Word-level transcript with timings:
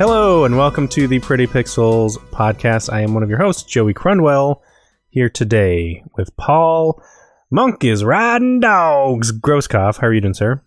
Hello, 0.00 0.46
and 0.46 0.56
welcome 0.56 0.88
to 0.88 1.06
the 1.06 1.18
Pretty 1.18 1.46
Pixels 1.46 2.16
podcast. 2.30 2.90
I 2.90 3.02
am 3.02 3.12
one 3.12 3.22
of 3.22 3.28
your 3.28 3.38
hosts, 3.38 3.64
Joey 3.64 3.92
Crunwell, 3.92 4.62
here 5.10 5.28
today 5.28 6.02
with 6.16 6.34
Paul. 6.38 7.02
Monk 7.50 7.84
is 7.84 8.02
riding 8.02 8.60
dogs. 8.60 9.30
Grosskopf, 9.30 9.98
how 9.98 10.06
are 10.06 10.14
you 10.14 10.22
doing, 10.22 10.32
sir? 10.32 10.62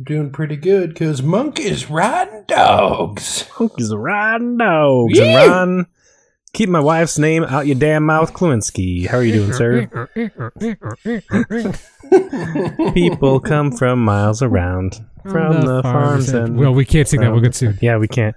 Doing 0.00 0.30
pretty 0.30 0.54
good 0.54 0.90
because 0.90 1.20
Monk 1.20 1.58
is 1.58 1.90
riding 1.90 2.44
dogs. 2.46 3.50
Monk 3.58 3.72
is 3.78 3.92
riding 3.92 4.56
dogs. 4.56 5.18
Yeah. 5.18 5.42
And 5.42 5.50
Ron, 5.50 5.86
keep 6.56 6.70
my 6.70 6.80
wife's 6.80 7.18
name 7.18 7.44
out 7.44 7.66
your 7.66 7.76
damn 7.76 8.02
mouth, 8.04 8.32
Klewinski. 8.32 9.06
How 9.06 9.18
are 9.18 9.22
you 9.22 9.32
doing, 9.34 9.52
sir? 9.52 10.08
People 12.94 13.40
come 13.40 13.70
from 13.70 14.02
miles 14.02 14.40
around, 14.42 15.04
from 15.22 15.66
the, 15.66 15.82
farms 15.82 16.30
and 16.30 16.56
well, 16.56 16.72
we 16.72 16.86
can't 16.86 17.06
sing 17.06 17.20
that. 17.20 17.30
We'll 17.30 17.42
get 17.42 17.54
sued. 17.54 17.78
Yeah, 17.82 17.98
we 17.98 18.08
can't. 18.08 18.34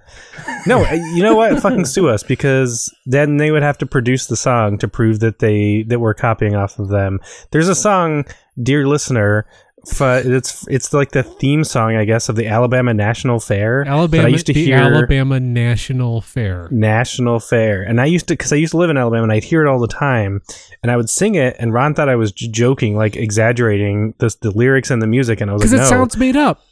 No, 0.66 0.84
uh, 0.84 0.92
you 0.92 1.22
know 1.22 1.34
what? 1.34 1.60
Fucking 1.60 1.86
sue 1.86 2.08
us 2.08 2.22
because 2.22 2.94
then 3.06 3.38
they 3.38 3.50
would 3.50 3.62
have 3.62 3.78
to 3.78 3.86
produce 3.86 4.26
the 4.26 4.36
song 4.36 4.76
to 4.78 4.88
prove 4.88 5.20
that 5.20 5.38
they 5.38 5.84
that 5.84 6.00
we're 6.00 6.14
copying 6.14 6.54
off 6.54 6.78
of 6.78 6.88
them. 6.88 7.20
There's 7.52 7.68
a 7.68 7.74
song, 7.74 8.26
dear 8.62 8.86
listener, 8.86 9.46
f- 9.86 10.24
it's 10.26 10.66
it's 10.68 10.92
like 10.92 11.12
the 11.12 11.22
theme 11.22 11.64
song, 11.64 11.96
I 11.96 12.04
guess, 12.04 12.28
of 12.28 12.36
the 12.36 12.46
Alabama 12.46 12.92
National 12.94 13.40
Fair. 13.40 13.84
Alabama, 13.86 14.24
I 14.24 14.28
used 14.28 14.46
to 14.46 14.52
the 14.52 14.64
hear 14.64 14.76
Alabama 14.78 15.38
National 15.40 16.20
Fair. 16.20 16.68
National 16.70 17.40
Fair, 17.40 17.82
and 17.82 18.00
I 18.00 18.06
used 18.06 18.28
to 18.28 18.34
because 18.34 18.52
I 18.52 18.56
used 18.56 18.72
to 18.72 18.76
live 18.76 18.90
in 18.90 18.96
Alabama, 18.96 19.24
and 19.24 19.32
I'd 19.32 19.44
hear 19.44 19.64
it 19.64 19.68
all 19.68 19.78
the 19.80 19.88
time, 19.88 20.42
and 20.82 20.90
I 20.90 20.96
would 20.96 21.10
sing 21.10 21.34
it, 21.34 21.56
and 21.58 21.72
Ron 21.72 21.94
thought 21.94 22.08
I 22.08 22.16
was 22.16 22.32
j- 22.32 22.48
joking, 22.48 22.96
like 22.96 23.16
exaggerating 23.16 24.14
the 24.18 24.34
the 24.40 24.50
lyrics 24.50 24.90
and 24.90 25.00
the 25.02 25.06
music, 25.06 25.40
and 25.40 25.50
I 25.50 25.54
was 25.54 25.62
like, 25.62 25.70
Because 25.70 25.80
it 25.80 25.90
no, 25.92 25.98
sounds 25.98 26.16
made 26.16 26.36
up. 26.36 26.62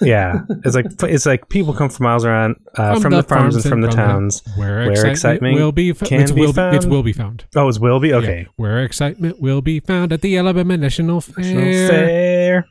Yeah, 0.00 0.40
it's 0.64 0.74
like 0.74 0.86
it's 1.02 1.26
like 1.26 1.48
people 1.48 1.74
come 1.74 1.88
from 1.90 2.04
miles 2.04 2.24
around 2.24 2.56
uh, 2.76 2.98
from, 3.00 3.12
the, 3.12 3.22
farms 3.22 3.54
and 3.54 3.64
from 3.64 3.80
the 3.80 3.88
towns. 3.88 4.42
where, 4.56 4.78
where 4.78 4.90
excitement, 4.90 5.12
excitement 5.12 5.54
will 5.56 5.72
be, 5.72 5.92
fo- 5.92 6.06
can 6.06 6.20
it's 6.20 6.32
be 6.32 6.40
will, 6.40 6.52
found. 6.52 6.76
It 6.76 6.86
will 6.86 7.02
be 7.02 7.12
found. 7.12 7.44
Oh, 7.54 7.68
it's 7.68 7.78
Wilby. 7.78 8.08
Yeah. 8.08 8.16
Okay, 8.16 8.46
Where 8.56 8.82
excitement 8.82 9.40
will 9.40 9.60
be 9.62 9.80
found 9.80 10.12
at 10.12 10.20
the 10.22 10.36
Alabama 10.38 10.76
National 10.76 11.20
Fair. 11.20 11.44
National 11.44 11.88
Fair. 11.88 12.66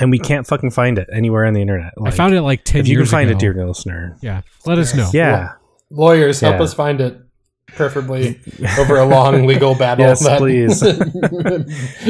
And 0.00 0.10
we 0.10 0.18
can't 0.18 0.46
fucking 0.46 0.70
find 0.72 0.98
it 0.98 1.08
anywhere 1.12 1.44
on 1.44 1.54
the 1.54 1.60
internet. 1.60 1.92
I 2.04 2.10
found 2.10 2.34
it 2.34 2.42
like 2.42 2.64
ten 2.64 2.80
If 2.80 2.88
you 2.88 2.96
can 2.96 3.06
find 3.06 3.30
ago. 3.30 3.36
it, 3.36 3.40
dear 3.40 3.66
listener. 3.66 4.16
Yeah, 4.22 4.40
let 4.66 4.78
us 4.78 4.94
know. 4.94 5.08
Yeah. 5.12 5.52
Lawyers, 5.90 6.40
help 6.40 6.56
Yeah. 6.56 6.62
us 6.62 6.74
find 6.74 7.00
it. 7.00 7.18
Preferably 7.68 8.38
over 8.78 8.96
a 8.96 9.04
long 9.06 9.46
legal 9.46 9.74
battle. 9.74 10.04
Yes, 10.06 10.24
that- 10.24 10.38
please. 10.38 10.82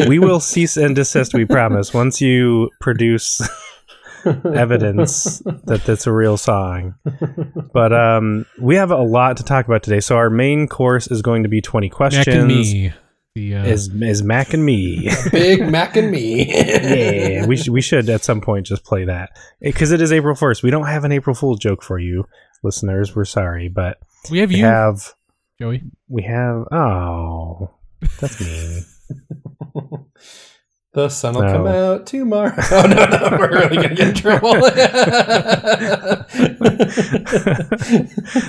we 0.08 0.18
will 0.18 0.40
cease 0.40 0.76
and 0.76 0.94
desist. 0.96 1.32
We 1.34 1.44
promise. 1.44 1.94
Once 1.94 2.20
you 2.20 2.70
produce 2.80 3.40
evidence 4.54 5.38
that 5.64 5.82
that's 5.84 6.06
a 6.06 6.12
real 6.12 6.36
song. 6.36 6.94
But 7.72 7.92
um, 7.92 8.46
we 8.60 8.76
have 8.76 8.90
a 8.90 9.02
lot 9.02 9.36
to 9.38 9.44
talk 9.44 9.66
about 9.66 9.82
today. 9.82 10.00
So 10.00 10.16
our 10.16 10.30
main 10.30 10.68
course 10.68 11.06
is 11.08 11.22
going 11.22 11.42
to 11.42 11.48
be 11.48 11.60
twenty 11.60 11.88
questions. 11.88 12.26
Mac 12.26 12.36
and 12.36 12.48
me. 12.48 12.92
The, 13.34 13.56
uh, 13.56 13.64
Is 13.64 13.92
is 13.92 14.22
Mac 14.22 14.54
and 14.54 14.64
me? 14.64 15.10
Big 15.32 15.68
Mac 15.68 15.96
and 15.96 16.08
me. 16.12 16.46
yeah, 16.46 17.46
we 17.46 17.56
should 17.56 17.72
we 17.72 17.80
should 17.80 18.08
at 18.08 18.22
some 18.22 18.40
point 18.40 18.66
just 18.66 18.84
play 18.84 19.06
that 19.06 19.30
because 19.60 19.90
it 19.90 20.00
is 20.00 20.12
April 20.12 20.36
first. 20.36 20.62
We 20.62 20.70
don't 20.70 20.86
have 20.86 21.02
an 21.04 21.10
April 21.10 21.34
Fool 21.34 21.56
joke 21.56 21.82
for 21.82 21.98
you, 21.98 22.26
listeners. 22.62 23.16
We're 23.16 23.24
sorry, 23.24 23.68
but 23.68 23.98
we 24.30 24.38
have 24.38 24.50
we 24.50 24.56
you, 24.58 24.64
have 24.64 25.14
Joey. 25.60 25.82
we 26.08 26.22
have 26.22 26.66
oh 26.70 27.74
that's 28.20 28.40
mean. 28.40 28.84
The 30.94 31.08
sun 31.08 31.34
will 31.34 31.42
No. 31.42 31.52
come 31.52 31.66
out 31.66 32.06
tomorrow. 32.06 32.52
Oh 32.70 32.86
no, 32.86 33.04
no, 33.06 33.36
we're 33.38 33.50
really 33.50 33.76
gonna 33.76 33.94
get 33.96 34.08
in 34.08 34.14
trouble. 34.14 34.54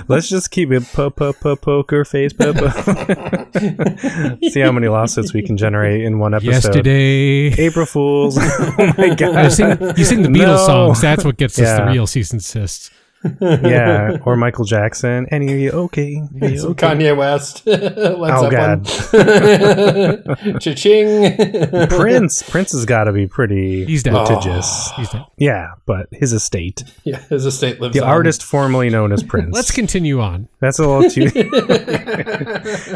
Let's 0.08 0.30
just 0.30 0.52
keep 0.52 0.72
it 0.72 0.84
po 0.94 1.10
po 1.10 1.34
po 1.34 1.56
poker 1.56 2.06
face 2.06 2.34
po 2.34 2.54
po. 2.54 2.70
See 4.50 4.62
how 4.62 4.72
many 4.72 4.88
lawsuits 4.88 5.34
we 5.34 5.42
can 5.42 5.58
generate 5.58 6.04
in 6.06 6.20
one 6.20 6.34
episode. 6.34 6.54
Yesterday. 6.86 7.54
April 7.58 7.86
Fools. 7.86 8.38
oh 8.38 8.94
my 8.98 9.06
You 9.06 9.16
god. 9.16 9.52
sing, 9.52 9.78
you 9.98 10.06
sing 10.06 10.22
the 10.22 10.30
Beatles 10.30 10.68
No. 10.68 10.70
songs. 10.70 11.02
That's 11.02 11.26
what 11.26 11.38
gets 11.38 11.58
us 11.60 11.78
the 11.80 11.86
real 11.86 12.08
cease 12.08 12.32
and 12.32 12.42
desist. 12.42 12.92
Yeah, 13.42 14.18
or 14.26 14.36
Michael 14.36 14.66
Jackson. 14.66 15.28
Any 15.32 15.52
of 15.54 15.60
you 15.60 15.72
okay? 15.72 16.22
Any 16.42 16.48
of 16.48 16.54
you 16.54 16.68
okay? 16.70 16.88
Kanye 16.88 17.16
West. 17.18 17.64
Led 17.68 18.32
Oh, 18.34 18.50
Zeppelin. 18.50 18.84
Cha-ching. 20.60 21.88
Prince. 21.88 22.44
Prince 22.44 22.72
has 22.74 22.86
got 22.86 23.06
to 23.06 23.14
be 23.14 23.28
pretty 23.28 23.86
He's 23.86 24.04
dead. 24.04 24.14
litigious. 24.14 24.90
Oh. 24.92 24.94
He's 24.98 25.10
dead. 25.10 25.26
Yeah, 25.38 25.72
but 25.86 26.08
his 26.12 26.34
estate. 26.34 26.84
Yeah, 27.04 27.20
his 27.30 27.46
estate 27.46 27.80
lives 27.82 27.96
The 27.96 28.04
on. 28.04 28.10
artist 28.10 28.44
formerly 28.44 28.90
known 28.90 29.12
as 29.12 29.24
Prince. 29.24 29.54
Let's 29.56 29.72
continue 29.72 30.22
on. 30.22 30.48
That's 30.60 30.80
a 30.80 30.88
little 30.88 31.10
too. 31.10 31.30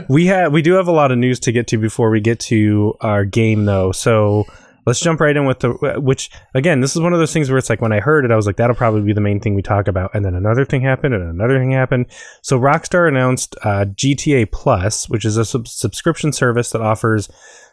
we 0.09 0.25
have 0.27 0.51
we 0.53 0.61
do 0.61 0.73
have 0.73 0.87
a 0.87 0.91
lot 0.91 1.11
of 1.11 1.17
news 1.17 1.39
to 1.41 1.51
get 1.51 1.67
to 1.67 1.77
before 1.77 2.09
we 2.09 2.19
get 2.19 2.39
to 2.41 2.95
our 3.01 3.25
game 3.25 3.65
though. 3.65 3.91
So 3.91 4.45
let's 4.85 4.99
jump 4.99 5.19
right 5.19 5.35
in 5.35 5.45
with 5.45 5.59
the 5.59 5.71
which 5.99 6.29
again 6.53 6.81
this 6.81 6.95
is 6.95 7.01
one 7.01 7.13
of 7.13 7.19
those 7.19 7.33
things 7.33 7.49
where 7.49 7.57
it's 7.57 7.69
like 7.69 7.81
when 7.81 7.91
I 7.91 7.99
heard 7.99 8.25
it 8.25 8.31
I 8.31 8.35
was 8.35 8.45
like 8.45 8.57
that'll 8.57 8.75
probably 8.75 9.01
be 9.01 9.13
the 9.13 9.21
main 9.21 9.39
thing 9.39 9.55
we 9.55 9.61
talk 9.61 9.87
about 9.87 10.11
and 10.13 10.25
then 10.25 10.35
another 10.35 10.65
thing 10.65 10.81
happened 10.81 11.13
and 11.13 11.23
another 11.23 11.57
thing 11.57 11.71
happened. 11.71 12.07
So 12.41 12.59
Rockstar 12.59 13.07
announced 13.07 13.55
uh, 13.63 13.85
GTA 13.85 14.51
Plus, 14.51 15.09
which 15.09 15.25
is 15.25 15.37
a 15.37 15.45
sub- 15.45 15.67
subscription 15.67 16.33
service 16.33 16.71
that 16.71 16.81
offers. 16.81 17.29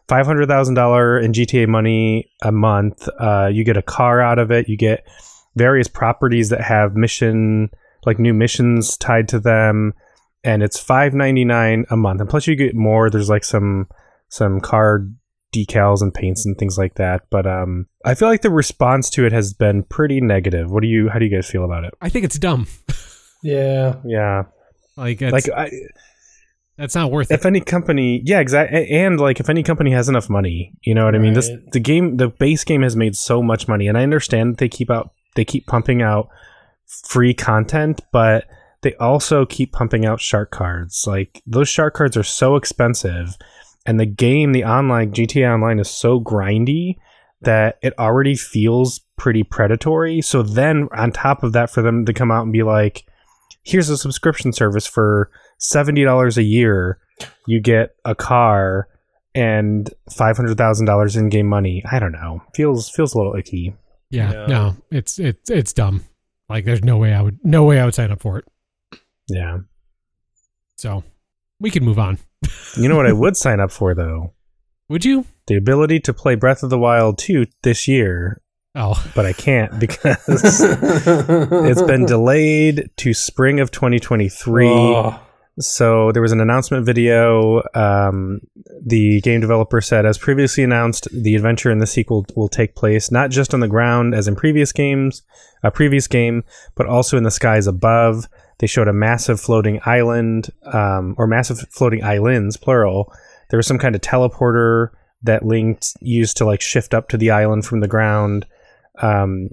Five 0.09 0.25
hundred 0.25 0.47
thousand 0.47 0.75
dollar 0.75 1.19
in 1.19 1.33
GTA 1.33 1.67
money 1.67 2.31
a 2.41 2.53
month. 2.53 3.09
Uh, 3.19 3.50
you 3.53 3.65
get 3.65 3.77
a 3.77 3.83
car 3.83 4.21
out 4.21 4.38
of 4.38 4.53
it. 4.53 4.69
You 4.69 4.77
get 4.77 5.05
various 5.56 5.88
properties 5.88 6.50
that 6.50 6.61
have 6.61 6.94
mission 6.94 7.71
like 8.05 8.19
new 8.19 8.33
missions 8.33 8.97
tied 8.97 9.28
to 9.28 9.41
them 9.41 9.93
and 10.44 10.62
it's 10.62 10.83
5.99 10.83 11.84
a 11.91 11.97
month 11.97 12.21
and 12.21 12.31
plus 12.31 12.47
you 12.47 12.55
get 12.55 12.75
more 12.75 13.11
there's 13.11 13.28
like 13.28 13.44
some 13.44 13.88
some 14.28 14.61
car 14.61 15.06
decals 15.65 16.03
and 16.03 16.12
paints 16.12 16.44
and 16.44 16.59
things 16.59 16.77
like 16.77 16.94
that 16.97 17.22
but 17.31 17.47
um 17.47 17.87
i 18.05 18.15
feel 18.15 18.28
like 18.28 18.43
the 18.43 18.50
response 18.50 19.09
to 19.11 19.25
it 19.25 19.33
has 19.33 19.53
been 19.55 19.83
pretty 19.84 20.21
negative 20.21 20.71
what 20.71 20.83
do 20.83 20.89
you 20.89 21.09
how 21.09 21.19
do 21.19 21.25
you 21.25 21.31
guys 21.34 21.49
feel 21.49 21.65
about 21.65 21.84
it 21.84 21.94
I 22.00 22.09
think 22.09 22.25
it's 22.25 22.39
dumb. 22.39 22.67
yeah. 23.43 23.97
yeah 24.05 24.43
Like, 24.97 25.22
it's, 25.22 25.33
like 25.33 25.49
I, 25.56 25.71
that's 26.77 26.94
not 26.94 27.11
worth 27.11 27.31
it. 27.31 27.34
if 27.34 27.47
any 27.47 27.61
company 27.61 28.22
yeah 28.25 28.41
exactly 28.41 28.91
and 28.91 29.19
like 29.19 29.41
if 29.41 29.49
any 29.49 29.62
company 29.62 29.93
has 29.93 30.09
enough 30.09 30.28
money 30.28 30.72
you 30.83 30.94
know 30.94 31.05
what 31.05 31.15
i 31.15 31.19
mean 31.19 31.33
this 31.34 31.50
the 31.73 31.81
game 31.81 32.17
the 32.19 32.28
base 32.28 32.65
game 32.65 32.83
has 32.83 32.97
made 32.97 33.17
so 33.17 33.43
much 33.43 33.67
money 33.69 33.87
and 33.88 33.97
i 33.97 34.03
understand 34.03 34.53
that 34.53 34.59
they 34.59 34.69
keep 34.69 34.91
out 34.91 35.12
they 35.37 35.44
keep 35.44 35.67
pumping 35.67 36.03
out 36.03 36.28
free 36.87 37.34
content 37.34 38.00
but 38.12 38.44
they 38.83 38.94
also 38.97 39.44
keep 39.47 39.73
pumping 39.73 40.05
out 40.05 40.21
shark 40.21 40.50
cards 40.50 41.05
like 41.06 41.43
those 41.47 41.69
shark 41.69 41.94
cards 41.94 42.17
are 42.17 42.23
so 42.23 42.56
expensive 42.56 43.37
and 43.87 43.99
the 44.01 44.07
game 44.07 44.53
the 44.53 44.65
online 44.65 45.11
gta 45.13 45.53
online 45.55 45.79
is 45.79 45.89
so 45.91 46.21
grindy 46.21 46.97
that 47.43 47.79
it 47.83 47.93
already 47.99 48.35
feels 48.35 49.01
pretty 49.17 49.43
predatory 49.43 50.21
so 50.21 50.43
then 50.43 50.89
on 50.97 51.11
top 51.13 51.43
of 51.43 51.53
that 51.53 51.71
for 51.71 51.83
them 51.83 52.05
to 52.05 52.13
come 52.13 52.31
out 52.31 52.43
and 52.43 52.53
be 52.53 52.63
like 52.63 53.05
here's 53.63 53.89
a 53.89 53.97
subscription 53.97 54.53
service 54.53 54.87
for 54.87 55.31
$70 55.61 56.37
a 56.37 56.43
year 56.43 56.99
you 57.47 57.61
get 57.61 57.95
a 58.05 58.15
car 58.15 58.89
and 59.35 59.91
$500,000 60.11 61.17
in 61.17 61.29
game 61.29 61.47
money 61.47 61.83
i 61.91 61.99
don't 61.99 62.13
know 62.13 62.43
feels 62.55 62.89
feels 62.91 63.15
a 63.15 63.19
little 63.19 63.35
icky 63.37 63.75
Yeah, 64.11 64.33
Yeah. 64.33 64.47
no, 64.47 64.77
it's 64.91 65.19
it's 65.19 65.51
it's 65.51 65.73
dumb. 65.73 66.05
Like, 66.49 66.65
there's 66.65 66.85
no 66.85 66.97
way 66.97 67.13
I 67.13 67.21
would 67.23 67.39
no 67.43 67.65
way 67.65 67.81
I 67.81 67.85
would 67.85 67.95
sign 67.95 68.13
up 68.13 68.21
for 68.21 68.39
it. 68.39 68.45
yeah 69.29 69.59
So 70.77 71.03
we 71.59 71.71
can 71.71 71.85
move 71.85 71.99
on. 71.99 72.19
You 72.76 72.88
know 72.88 72.96
what 72.96 73.06
i 73.06 73.12
would 73.12 73.37
sign 73.37 73.60
up 73.60 73.70
for 73.70 73.94
though 73.94 74.32
Would 74.88 75.04
you? 75.04 75.25
the 75.46 75.56
ability 75.56 76.00
to 76.00 76.12
play 76.14 76.34
breath 76.34 76.62
of 76.62 76.70
the 76.70 76.78
wild 76.78 77.19
2 77.19 77.46
this 77.62 77.87
year 77.88 78.43
Oh, 78.78 79.02
but 79.14 79.25
i 79.25 79.32
can't 79.32 79.78
because 79.81 80.19
it's 80.28 81.82
been 81.82 82.04
delayed 82.06 82.90
to 82.98 83.14
spring 83.14 83.60
of 83.60 83.70
2023 83.70 84.69
Oh, 84.69 85.20
So 85.58 86.12
there 86.12 86.20
was 86.20 86.32
an 86.32 86.40
announcement 86.43 86.84
video. 86.84 87.62
Um, 87.75 88.40
the 88.84 89.22
game 89.22 89.40
developer 89.40 89.81
said, 89.81 90.04
as 90.04 90.19
previously 90.19 90.62
announced, 90.62 91.08
the 91.10 91.34
adventure 91.34 91.70
in 91.70 91.78
the 91.78 91.87
sequel 91.87 92.26
will 92.37 92.48
take 92.48 92.75
place 92.75 93.10
not 93.10 93.31
just 93.31 93.54
on 93.54 93.60
the 93.60 93.69
ground 93.69 94.14
as 94.14 94.28
in 94.28 94.37
previous 94.37 94.70
games, 94.72 95.22
a 95.62 95.70
previous 95.70 96.06
game, 96.08 96.44
but 96.75 96.87
also 96.87 97.16
in 97.16 97.22
the 97.22 97.31
skies 97.31 97.66
above. 97.66 98.28
They 98.58 98.67
showed 98.67 98.88
a 98.88 98.93
massive 98.93 99.41
floating 99.41 99.81
island, 99.85 100.50
um, 100.64 101.14
or 101.19 101.26
massive 101.26 101.61
floating 101.70 102.03
islands, 102.03 102.56
plural. 102.56 103.12
There 103.50 103.58
was 103.58 103.67
some 103.67 103.79
kind 103.79 103.94
of 103.94 104.00
teleporter 104.00 104.88
that 105.23 105.44
linked 105.44 105.93
used 106.00 106.37
to 106.38 106.44
like 106.44 106.61
shift 106.61 106.94
up 106.94 107.08
to 107.08 107.17
the 107.17 107.31
island 107.31 107.67
from 107.67 107.81
the 107.81 107.88
ground. 107.88 108.47
Um, 109.00 109.50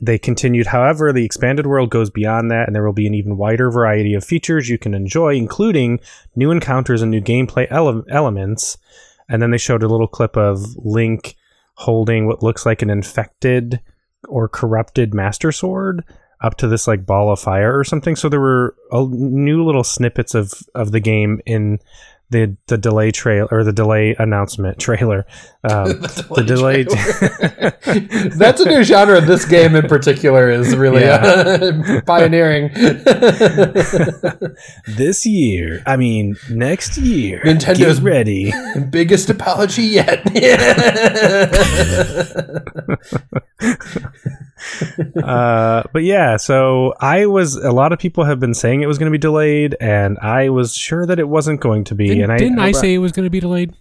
they 0.00 0.18
continued, 0.18 0.66
however, 0.66 1.12
the 1.12 1.24
expanded 1.24 1.66
world 1.66 1.90
goes 1.90 2.10
beyond 2.10 2.50
that, 2.50 2.66
and 2.66 2.74
there 2.74 2.84
will 2.84 2.92
be 2.92 3.06
an 3.06 3.14
even 3.14 3.36
wider 3.36 3.70
variety 3.70 4.14
of 4.14 4.24
features 4.24 4.68
you 4.68 4.78
can 4.78 4.94
enjoy, 4.94 5.34
including 5.34 6.00
new 6.34 6.50
encounters 6.50 7.02
and 7.02 7.10
new 7.10 7.20
gameplay 7.20 7.66
ele- 7.70 8.04
elements. 8.10 8.78
And 9.28 9.40
then 9.40 9.50
they 9.50 9.58
showed 9.58 9.82
a 9.82 9.88
little 9.88 10.08
clip 10.08 10.36
of 10.36 10.76
Link 10.76 11.36
holding 11.74 12.26
what 12.26 12.42
looks 12.42 12.66
like 12.66 12.82
an 12.82 12.90
infected 12.90 13.80
or 14.28 14.48
corrupted 14.48 15.14
Master 15.14 15.52
Sword. 15.52 16.04
Up 16.42 16.56
to 16.58 16.68
this 16.68 16.86
like 16.86 17.06
ball 17.06 17.32
of 17.32 17.40
fire 17.40 17.78
or 17.78 17.84
something. 17.84 18.16
So 18.16 18.28
there 18.28 18.40
were 18.40 18.74
uh, 18.90 19.06
new 19.08 19.64
little 19.64 19.84
snippets 19.84 20.34
of 20.34 20.52
of 20.74 20.92
the 20.92 21.00
game 21.00 21.40
in 21.46 21.78
the 22.32 22.56
the 22.66 22.78
delay 22.78 23.12
trail 23.12 23.46
or 23.52 23.62
the 23.62 23.72
delay 23.72 24.16
announcement 24.18 24.78
trailer. 24.80 25.24
Um, 25.64 26.00
the 26.00 26.42
delay. 26.44 26.82
That's 28.36 28.60
a 28.60 28.64
new 28.64 28.82
genre. 28.82 29.20
This 29.20 29.44
game 29.44 29.76
in 29.76 29.86
particular 29.86 30.50
is 30.50 30.74
really 30.74 31.04
uh, 31.04 32.00
pioneering. 32.04 32.68
this 34.96 35.24
year, 35.24 35.84
I 35.86 35.96
mean, 35.96 36.34
next 36.50 36.98
year, 36.98 37.42
Nintendo's 37.44 38.00
ready. 38.00 38.52
Biggest 38.90 39.30
apology 39.30 39.84
yet. 39.84 40.26
Uh, 45.24 45.82
but 45.92 46.02
yeah, 46.02 46.36
so 46.36 46.94
I 47.00 47.26
was. 47.26 47.56
A 47.56 47.72
lot 47.72 47.92
of 47.92 47.98
people 47.98 48.24
have 48.24 48.40
been 48.40 48.54
saying 48.54 48.82
it 48.82 48.86
was 48.86 48.98
going 48.98 49.10
to 49.10 49.16
be 49.16 49.20
delayed, 49.20 49.76
and 49.80 50.18
I 50.20 50.48
was 50.48 50.74
sure 50.74 51.06
that 51.06 51.18
it 51.18 51.28
wasn't 51.28 51.60
going 51.60 51.84
to 51.84 51.94
be. 51.94 52.08
Didn't, 52.08 52.24
and 52.24 52.32
I 52.32 52.38
didn't 52.38 52.58
I, 52.58 52.72
say 52.72 52.94
it 52.94 52.98
was 52.98 53.12
going 53.12 53.24
to 53.24 53.30
be 53.30 53.40
delayed? 53.40 53.74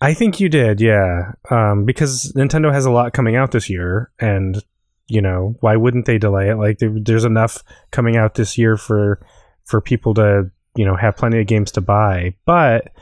I 0.00 0.12
think 0.14 0.40
you 0.40 0.48
did, 0.48 0.80
yeah. 0.80 1.32
Um, 1.50 1.84
because 1.84 2.32
Nintendo 2.36 2.72
has 2.72 2.84
a 2.84 2.90
lot 2.90 3.12
coming 3.12 3.36
out 3.36 3.52
this 3.52 3.70
year, 3.70 4.10
and 4.18 4.62
you 5.08 5.22
know 5.22 5.56
why 5.60 5.76
wouldn't 5.76 6.06
they 6.06 6.18
delay 6.18 6.50
it? 6.50 6.56
Like 6.56 6.78
there, 6.78 6.92
there's 6.94 7.24
enough 7.24 7.62
coming 7.90 8.16
out 8.16 8.34
this 8.34 8.58
year 8.58 8.76
for 8.76 9.20
for 9.64 9.80
people 9.80 10.14
to 10.14 10.50
you 10.74 10.84
know 10.84 10.96
have 10.96 11.16
plenty 11.16 11.40
of 11.40 11.46
games 11.46 11.72
to 11.72 11.80
buy. 11.80 12.34
But 12.44 12.92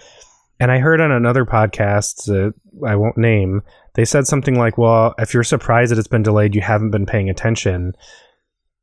and 0.61 0.71
I 0.71 0.79
heard 0.79 1.01
on 1.01 1.11
another 1.11 1.45
podcast 1.45 2.27
that 2.27 2.55
I 2.87 2.97
won't 2.97 3.19
name, 3.19 3.63
they 3.95 4.05
said 4.05 4.27
something 4.27 4.59
like, 4.59 4.79
"Well, 4.79 5.15
if 5.19 5.35
you're 5.35 5.45
surprised 5.45 5.91
that 5.93 5.99
it's 5.99 6.09
been 6.09 6.23
delayed, 6.23 6.55
you 6.55 6.61
haven't 6.61 6.91
been 6.91 7.07
paying 7.07 7.31
attention." 7.31 7.95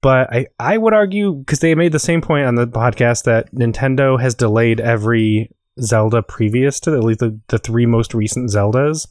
But 0.02 0.34
I, 0.34 0.48
I 0.60 0.78
would 0.78 0.94
argue 0.94 1.34
because 1.34 1.60
they 1.60 1.76
made 1.76 1.92
the 1.92 2.00
same 2.00 2.22
point 2.22 2.48
on 2.48 2.56
the 2.56 2.68
podcast 2.68 3.26
that 3.26 3.54
Nintendo 3.54 4.20
has 4.20 4.34
delayed 4.34 4.80
every 4.80 5.52
Zelda 5.80 6.24
previous 6.24 6.80
to 6.82 6.94
at 6.94 7.04
least 7.04 7.20
the, 7.20 7.40
the 7.48 7.60
three 7.60 7.86
most 7.86 8.14
recent 8.14 8.50
Zeldas. 8.50 9.08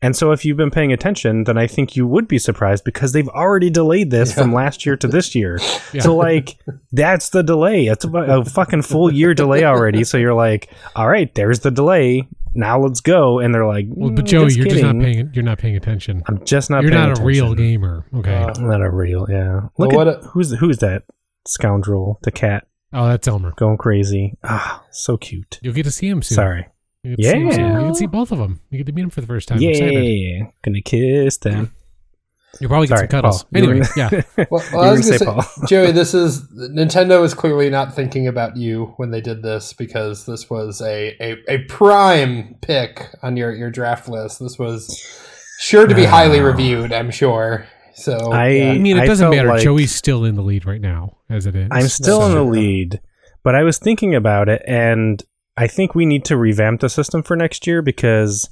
And 0.00 0.16
so 0.16 0.32
if 0.32 0.44
you've 0.44 0.56
been 0.56 0.72
paying 0.72 0.92
attention, 0.92 1.44
then 1.44 1.56
I 1.56 1.68
think 1.68 1.94
you 1.94 2.08
would 2.08 2.26
be 2.26 2.38
surprised 2.38 2.82
because 2.82 3.12
they've 3.12 3.28
already 3.28 3.70
delayed 3.70 4.10
this 4.10 4.30
yeah. 4.30 4.42
from 4.42 4.52
last 4.52 4.84
year 4.84 4.96
to 4.96 5.06
this 5.06 5.34
year. 5.34 5.60
Yeah. 5.92 6.00
So 6.00 6.16
like 6.16 6.58
that's 6.90 7.28
the 7.28 7.42
delay. 7.42 7.86
It's 7.86 8.04
a 8.04 8.44
fucking 8.44 8.82
full 8.82 9.12
year 9.12 9.34
delay 9.34 9.64
already. 9.64 10.02
So 10.04 10.16
you're 10.16 10.34
like, 10.34 10.70
all 10.96 11.08
right, 11.08 11.32
there's 11.34 11.60
the 11.60 11.70
delay. 11.70 12.26
Now 12.54 12.80
let's 12.80 13.00
go. 13.00 13.38
And 13.38 13.54
they're 13.54 13.66
like, 13.66 13.86
well, 13.88 14.10
but 14.10 14.24
Joey, 14.24 14.52
you're 14.52 14.66
kidding. 14.66 14.82
just 14.82 14.82
not 14.82 15.02
paying. 15.02 15.30
You're 15.34 15.44
not 15.44 15.58
paying 15.58 15.76
attention. 15.76 16.22
I'm 16.26 16.44
just 16.44 16.70
not. 16.70 16.82
You're 16.82 16.92
not 16.92 17.08
a 17.08 17.12
attention. 17.12 17.24
real 17.24 17.54
gamer. 17.54 18.06
Okay, 18.14 18.34
uh, 18.34 18.52
I'm 18.56 18.68
not 18.68 18.82
a 18.82 18.90
real. 18.90 19.26
Yeah. 19.28 19.68
Look 19.78 19.92
well, 19.92 20.08
at 20.08 20.08
a, 20.08 20.26
who's 20.28 20.52
who's 20.52 20.78
that 20.78 21.04
scoundrel? 21.46 22.18
The 22.22 22.30
cat. 22.30 22.66
Oh, 22.92 23.06
that's 23.08 23.26
Elmer. 23.26 23.52
Going 23.56 23.78
crazy. 23.78 24.36
Ah, 24.44 24.84
so 24.90 25.16
cute. 25.16 25.58
You'll 25.62 25.74
get 25.74 25.84
to 25.84 25.90
see 25.90 26.08
him 26.08 26.22
soon. 26.22 26.36
Sorry. 26.36 26.68
You 27.02 27.16
yeah. 27.18 27.34
You 27.34 27.50
can 27.50 27.94
see 27.94 28.06
both 28.06 28.32
of 28.32 28.38
them. 28.38 28.60
You 28.70 28.78
get 28.78 28.86
to 28.86 28.92
meet 28.92 29.02
them 29.02 29.10
for 29.10 29.22
the 29.22 29.26
first 29.26 29.48
time. 29.48 29.58
Yeah. 29.60 30.50
Gonna 30.62 30.82
kiss 30.82 31.38
them. 31.38 31.74
You'll 32.60 32.68
probably 32.68 32.86
get 32.86 32.98
Sorry, 32.98 33.08
some 33.08 33.22
cuddles. 33.22 33.44
Paul. 33.44 33.62
Anyway, 33.62 33.86
yeah. 33.96 34.10
Well, 34.50 34.62
well 34.72 34.80
I 34.80 34.90
was 34.92 35.06
gonna 35.06 35.18
say, 35.18 35.50
say 35.60 35.62
Joey, 35.66 35.92
this 35.92 36.12
is 36.12 36.42
Nintendo 36.50 37.24
is 37.24 37.34
clearly 37.34 37.70
not 37.70 37.94
thinking 37.94 38.26
about 38.26 38.56
you 38.56 38.92
when 38.98 39.10
they 39.10 39.20
did 39.20 39.42
this 39.42 39.72
because 39.72 40.26
this 40.26 40.50
was 40.50 40.82
a, 40.82 41.16
a, 41.20 41.36
a 41.48 41.58
prime 41.64 42.56
pick 42.60 43.08
on 43.22 43.36
your, 43.36 43.54
your 43.54 43.70
draft 43.70 44.08
list. 44.08 44.38
This 44.38 44.58
was 44.58 45.00
sure 45.60 45.86
to 45.86 45.94
be 45.94 46.04
highly 46.04 46.40
reviewed, 46.40 46.92
I'm 46.92 47.10
sure. 47.10 47.66
So 47.94 48.32
I, 48.32 48.48
yeah. 48.48 48.70
I 48.72 48.78
mean, 48.78 48.96
it 48.98 49.06
doesn't 49.06 49.30
matter. 49.30 49.48
like- 49.48 49.62
Joey's 49.62 49.94
still 49.94 50.24
in 50.24 50.34
the 50.34 50.42
lead 50.42 50.66
right 50.66 50.80
now, 50.80 51.18
as 51.30 51.46
it 51.46 51.56
is. 51.56 51.68
I'm 51.70 51.88
still 51.88 52.20
So- 52.20 52.26
in 52.26 52.34
the 52.34 52.44
lead, 52.44 53.00
but 53.42 53.54
I 53.54 53.62
was 53.62 53.78
thinking 53.78 54.14
about 54.14 54.48
it, 54.48 54.62
and 54.66 55.22
I 55.56 55.66
think 55.66 55.94
we 55.94 56.04
need 56.06 56.24
to 56.26 56.36
revamp 56.36 56.80
the 56.80 56.88
system 56.88 57.22
for 57.22 57.36
next 57.36 57.66
year 57.66 57.80
because 57.82 58.48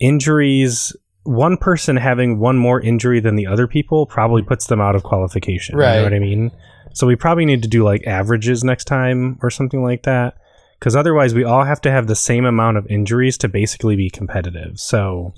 injuries. 0.00 0.94
One 1.28 1.58
person 1.58 1.96
having 1.96 2.38
one 2.38 2.56
more 2.56 2.80
injury 2.80 3.20
than 3.20 3.36
the 3.36 3.46
other 3.46 3.66
people 3.66 4.06
probably 4.06 4.40
puts 4.40 4.66
them 4.66 4.80
out 4.80 4.96
of 4.96 5.02
qualification. 5.02 5.76
Right. 5.76 5.96
You 5.96 5.98
know 5.98 6.04
what 6.04 6.14
I 6.14 6.18
mean? 6.20 6.50
So 6.94 7.06
we 7.06 7.16
probably 7.16 7.44
need 7.44 7.62
to 7.62 7.68
do 7.68 7.84
like 7.84 8.06
averages 8.06 8.64
next 8.64 8.84
time 8.84 9.38
or 9.42 9.50
something 9.50 9.82
like 9.82 10.04
that. 10.04 10.38
Because 10.78 10.96
otherwise, 10.96 11.34
we 11.34 11.44
all 11.44 11.64
have 11.64 11.80
to 11.82 11.90
have 11.90 12.06
the 12.06 12.14
same 12.14 12.46
amount 12.46 12.78
of 12.78 12.86
injuries 12.86 13.36
to 13.38 13.48
basically 13.48 13.94
be 13.94 14.08
competitive. 14.08 14.80
So 14.80 15.34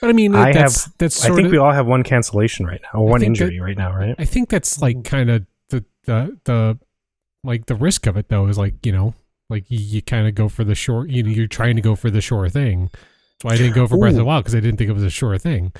But 0.00 0.10
I 0.10 0.12
mean, 0.12 0.36
I 0.36 0.52
that's, 0.52 0.84
have. 0.84 0.94
That's 0.98 1.24
I 1.24 1.34
think 1.34 1.46
of, 1.46 1.52
we 1.52 1.58
all 1.58 1.72
have 1.72 1.86
one 1.86 2.04
cancellation 2.04 2.64
right 2.66 2.80
now, 2.82 3.00
or 3.00 3.08
one 3.08 3.20
think 3.20 3.36
that- 3.38 3.44
injury 3.46 3.60
right 3.60 3.76
now, 3.76 3.92
right? 3.92 4.14
I 4.18 4.24
think 4.24 4.50
that's 4.50 4.80
like 4.80 5.02
kind 5.02 5.30
of 5.30 5.46
the 5.70 5.84
the 6.04 6.38
the 6.44 6.78
like 7.42 7.66
the 7.66 7.74
risk 7.74 8.06
of 8.06 8.16
it 8.16 8.28
though 8.28 8.46
is 8.46 8.56
like 8.56 8.86
you 8.86 8.92
know 8.92 9.14
like 9.50 9.64
you, 9.68 9.78
you 9.78 10.00
kind 10.02 10.28
of 10.28 10.34
go 10.34 10.48
for 10.48 10.62
the 10.62 10.74
short. 10.76 11.10
You 11.10 11.22
know, 11.24 11.30
you're 11.30 11.48
trying 11.48 11.74
to 11.76 11.82
go 11.82 11.96
for 11.96 12.08
the 12.10 12.20
sure 12.20 12.48
thing. 12.48 12.90
So 13.42 13.48
I 13.48 13.56
didn't 13.56 13.74
go 13.74 13.86
for 13.86 13.98
Breath 13.98 14.10
of 14.12 14.16
the 14.16 14.22
Ooh. 14.22 14.26
Wild 14.26 14.44
because 14.44 14.54
I 14.54 14.60
didn't 14.60 14.78
think 14.78 14.90
it 14.90 14.94
was 14.94 15.02
a 15.02 15.10
sure 15.10 15.36
thing. 15.38 15.72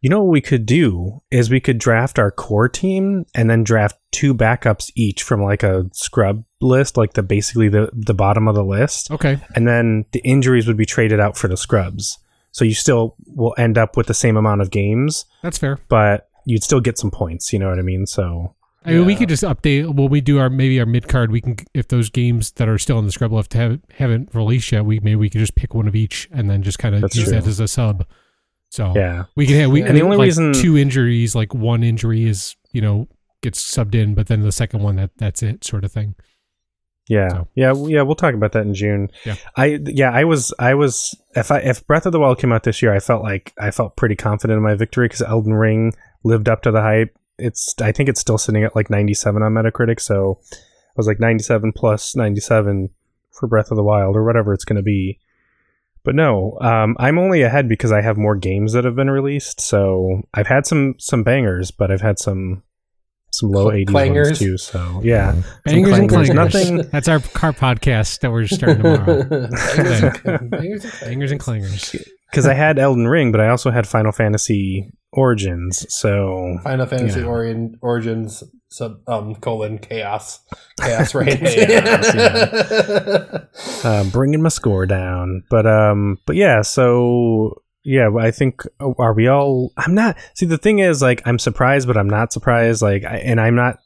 You 0.00 0.10
know 0.10 0.22
what 0.22 0.32
we 0.32 0.40
could 0.40 0.66
do 0.66 1.22
is 1.30 1.48
we 1.50 1.60
could 1.60 1.78
draft 1.78 2.18
our 2.18 2.30
core 2.32 2.68
team 2.68 3.24
and 3.36 3.48
then 3.48 3.62
draft 3.62 3.96
two 4.10 4.34
backups 4.34 4.90
each 4.96 5.22
from 5.22 5.42
like 5.42 5.62
a 5.62 5.84
scrub 5.92 6.44
list, 6.60 6.96
like 6.96 7.12
the 7.12 7.22
basically 7.22 7.68
the 7.68 7.88
the 7.92 8.14
bottom 8.14 8.48
of 8.48 8.54
the 8.56 8.64
list, 8.64 9.10
Okay. 9.12 9.38
and 9.54 9.68
then 9.68 10.04
the 10.12 10.18
injuries 10.20 10.66
would 10.66 10.76
be 10.76 10.86
traded 10.86 11.20
out 11.20 11.36
for 11.36 11.46
the 11.48 11.56
scrubs. 11.56 12.18
So 12.50 12.64
you 12.64 12.74
still 12.74 13.14
will 13.26 13.54
end 13.56 13.78
up 13.78 13.96
with 13.96 14.08
the 14.08 14.14
same 14.14 14.36
amount 14.36 14.60
of 14.60 14.70
games, 14.70 15.24
That's 15.42 15.56
fair. 15.58 15.78
but 15.88 16.28
you'd 16.46 16.64
still 16.64 16.80
get 16.80 16.98
some 16.98 17.10
points. 17.10 17.52
You 17.52 17.58
know 17.60 17.68
what 17.68 17.78
I 17.78 17.82
mean? 17.82 18.06
So 18.06 18.54
I 18.84 18.92
mean, 18.92 19.06
we 19.06 19.14
could 19.14 19.28
just 19.28 19.42
update 19.44 19.94
when 19.94 20.10
we 20.10 20.20
do 20.20 20.38
our 20.38 20.50
maybe 20.50 20.78
our 20.80 20.86
mid 20.86 21.08
card. 21.08 21.30
We 21.30 21.40
can 21.40 21.56
if 21.74 21.88
those 21.88 22.10
games 22.10 22.50
that 22.52 22.68
are 22.68 22.78
still 22.78 22.98
on 22.98 23.06
the 23.06 23.12
scrub 23.12 23.32
list 23.32 23.52
have, 23.54 23.80
haven't 23.96 24.34
released 24.34 24.72
yet. 24.72 24.84
We 24.84 24.98
maybe 25.00 25.16
we 25.16 25.30
could 25.30 25.38
just 25.40 25.54
pick 25.54 25.74
one 25.74 25.86
of 25.88 25.94
each 25.94 26.28
and 26.32 26.50
then 26.50 26.62
just 26.62 26.78
kind 26.78 26.94
of 26.94 27.02
use 27.14 27.24
true. 27.24 27.32
that 27.32 27.46
as 27.46 27.60
a 27.60 27.68
sub. 27.68 28.06
So 28.70 28.92
yeah, 28.96 29.24
we 29.36 29.46
can 29.46 29.56
have 29.60 29.70
we 29.70 29.82
And 29.82 29.96
the 29.96 30.02
only 30.02 30.16
like 30.16 30.26
reason- 30.26 30.52
two 30.52 30.76
injuries, 30.76 31.34
like 31.34 31.54
one 31.54 31.82
injury 31.84 32.24
is 32.28 32.56
you 32.72 32.80
know 32.80 33.06
gets 33.42 33.62
subbed 33.62 33.94
in, 33.94 34.14
but 34.14 34.26
then 34.28 34.42
the 34.42 34.52
second 34.52 34.82
one 34.82 34.96
that 34.96 35.10
that's 35.16 35.42
it 35.42 35.64
sort 35.64 35.84
of 35.84 35.92
thing. 35.92 36.14
Yeah, 37.08 37.28
So. 37.30 37.48
yeah, 37.56 37.74
yeah. 37.88 38.02
We'll 38.02 38.14
talk 38.14 38.32
about 38.34 38.52
that 38.52 38.64
in 38.64 38.74
June. 38.74 39.10
Yeah. 39.26 39.34
I 39.56 39.80
yeah, 39.84 40.10
I 40.12 40.24
was 40.24 40.54
I 40.58 40.74
was 40.74 41.14
if 41.34 41.50
I 41.50 41.58
if 41.58 41.86
Breath 41.86 42.06
of 42.06 42.12
the 42.12 42.20
Wild 42.20 42.38
came 42.38 42.52
out 42.52 42.62
this 42.62 42.80
year, 42.80 42.94
I 42.94 43.00
felt 43.00 43.22
like 43.22 43.52
I 43.58 43.70
felt 43.72 43.96
pretty 43.96 44.14
confident 44.16 44.56
in 44.56 44.62
my 44.62 44.74
victory 44.74 45.06
because 45.06 45.20
Elden 45.22 45.52
Ring 45.54 45.92
lived 46.24 46.48
up 46.48 46.62
to 46.62 46.70
the 46.70 46.80
hype. 46.80 47.16
It's 47.38 47.74
I 47.80 47.92
think 47.92 48.08
it's 48.08 48.20
still 48.20 48.38
sitting 48.38 48.62
at 48.64 48.76
like 48.76 48.90
97 48.90 49.42
on 49.42 49.52
Metacritic, 49.52 50.00
so 50.00 50.40
I 50.52 50.94
was 50.96 51.06
like 51.06 51.18
97 51.20 51.72
plus 51.74 52.14
97 52.14 52.90
for 53.30 53.46
Breath 53.48 53.70
of 53.70 53.76
the 53.76 53.82
Wild 53.82 54.14
or 54.16 54.24
whatever 54.24 54.52
it's 54.52 54.64
going 54.64 54.76
to 54.76 54.82
be. 54.82 55.18
But 56.04 56.14
no, 56.14 56.58
um, 56.60 56.96
I'm 56.98 57.18
only 57.18 57.42
ahead 57.42 57.68
because 57.68 57.92
I 57.92 58.00
have 58.02 58.16
more 58.18 58.34
games 58.36 58.72
that 58.72 58.84
have 58.84 58.96
been 58.96 59.10
released. 59.10 59.60
So 59.60 60.22
I've 60.34 60.48
had 60.48 60.66
some 60.66 60.94
some 60.98 61.22
bangers, 61.22 61.70
but 61.70 61.90
I've 61.90 62.00
had 62.00 62.18
some 62.18 62.62
some 63.30 63.50
low 63.50 63.70
Cl- 63.70 63.86
80s 63.86 63.88
clangers? 63.88 64.24
ones 64.26 64.38
too. 64.38 64.58
So 64.58 65.00
yeah, 65.04 65.32
Some 65.32 65.44
Bangers 65.64 65.98
and 65.98 66.10
clangers. 66.10 66.26
clangers. 66.28 66.34
Nothing. 66.34 66.76
That's 66.92 67.08
our 67.08 67.20
car 67.20 67.52
podcast 67.52 68.20
that 68.20 68.30
we're 68.30 68.46
starting 68.46 68.82
tomorrow. 68.82 69.22
Bangers 69.70 70.20
and 70.24 70.50
Bangers 71.00 71.32
and 71.32 71.40
clangers. 71.40 71.96
Because 72.32 72.46
I 72.46 72.54
had 72.54 72.78
Elden 72.78 73.06
Ring, 73.06 73.30
but 73.30 73.40
I 73.42 73.48
also 73.50 73.70
had 73.70 73.86
Final 73.86 74.10
Fantasy 74.10 74.90
Origins. 75.12 75.86
So 75.94 76.58
Final 76.64 76.86
Fantasy 76.86 77.20
Yeah. 77.20 77.26
Origin, 77.26 77.78
Origins 77.82 78.42
sub 78.70 79.00
um 79.06 79.34
colon 79.34 79.76
chaos 79.78 80.40
chaos 80.80 81.14
reigns. 81.14 81.42
uh, 83.84 84.04
bringing 84.10 84.42
my 84.42 84.48
score 84.48 84.86
down. 84.86 85.44
But 85.50 85.66
um, 85.66 86.18
but 86.26 86.36
yeah. 86.36 86.62
So 86.62 87.62
yeah, 87.84 88.08
I 88.18 88.30
think 88.30 88.62
oh, 88.80 88.94
are 88.98 89.12
we 89.12 89.28
all? 89.28 89.72
I'm 89.76 89.94
not. 89.94 90.16
See, 90.34 90.46
the 90.46 90.58
thing 90.58 90.78
is, 90.78 91.02
like, 91.02 91.20
I'm 91.26 91.38
surprised, 91.38 91.86
but 91.86 91.96
I'm 91.96 92.08
not 92.08 92.32
surprised. 92.32 92.80
Like, 92.82 93.04
I, 93.04 93.16
and 93.18 93.40
I'm 93.40 93.54
not. 93.54 93.78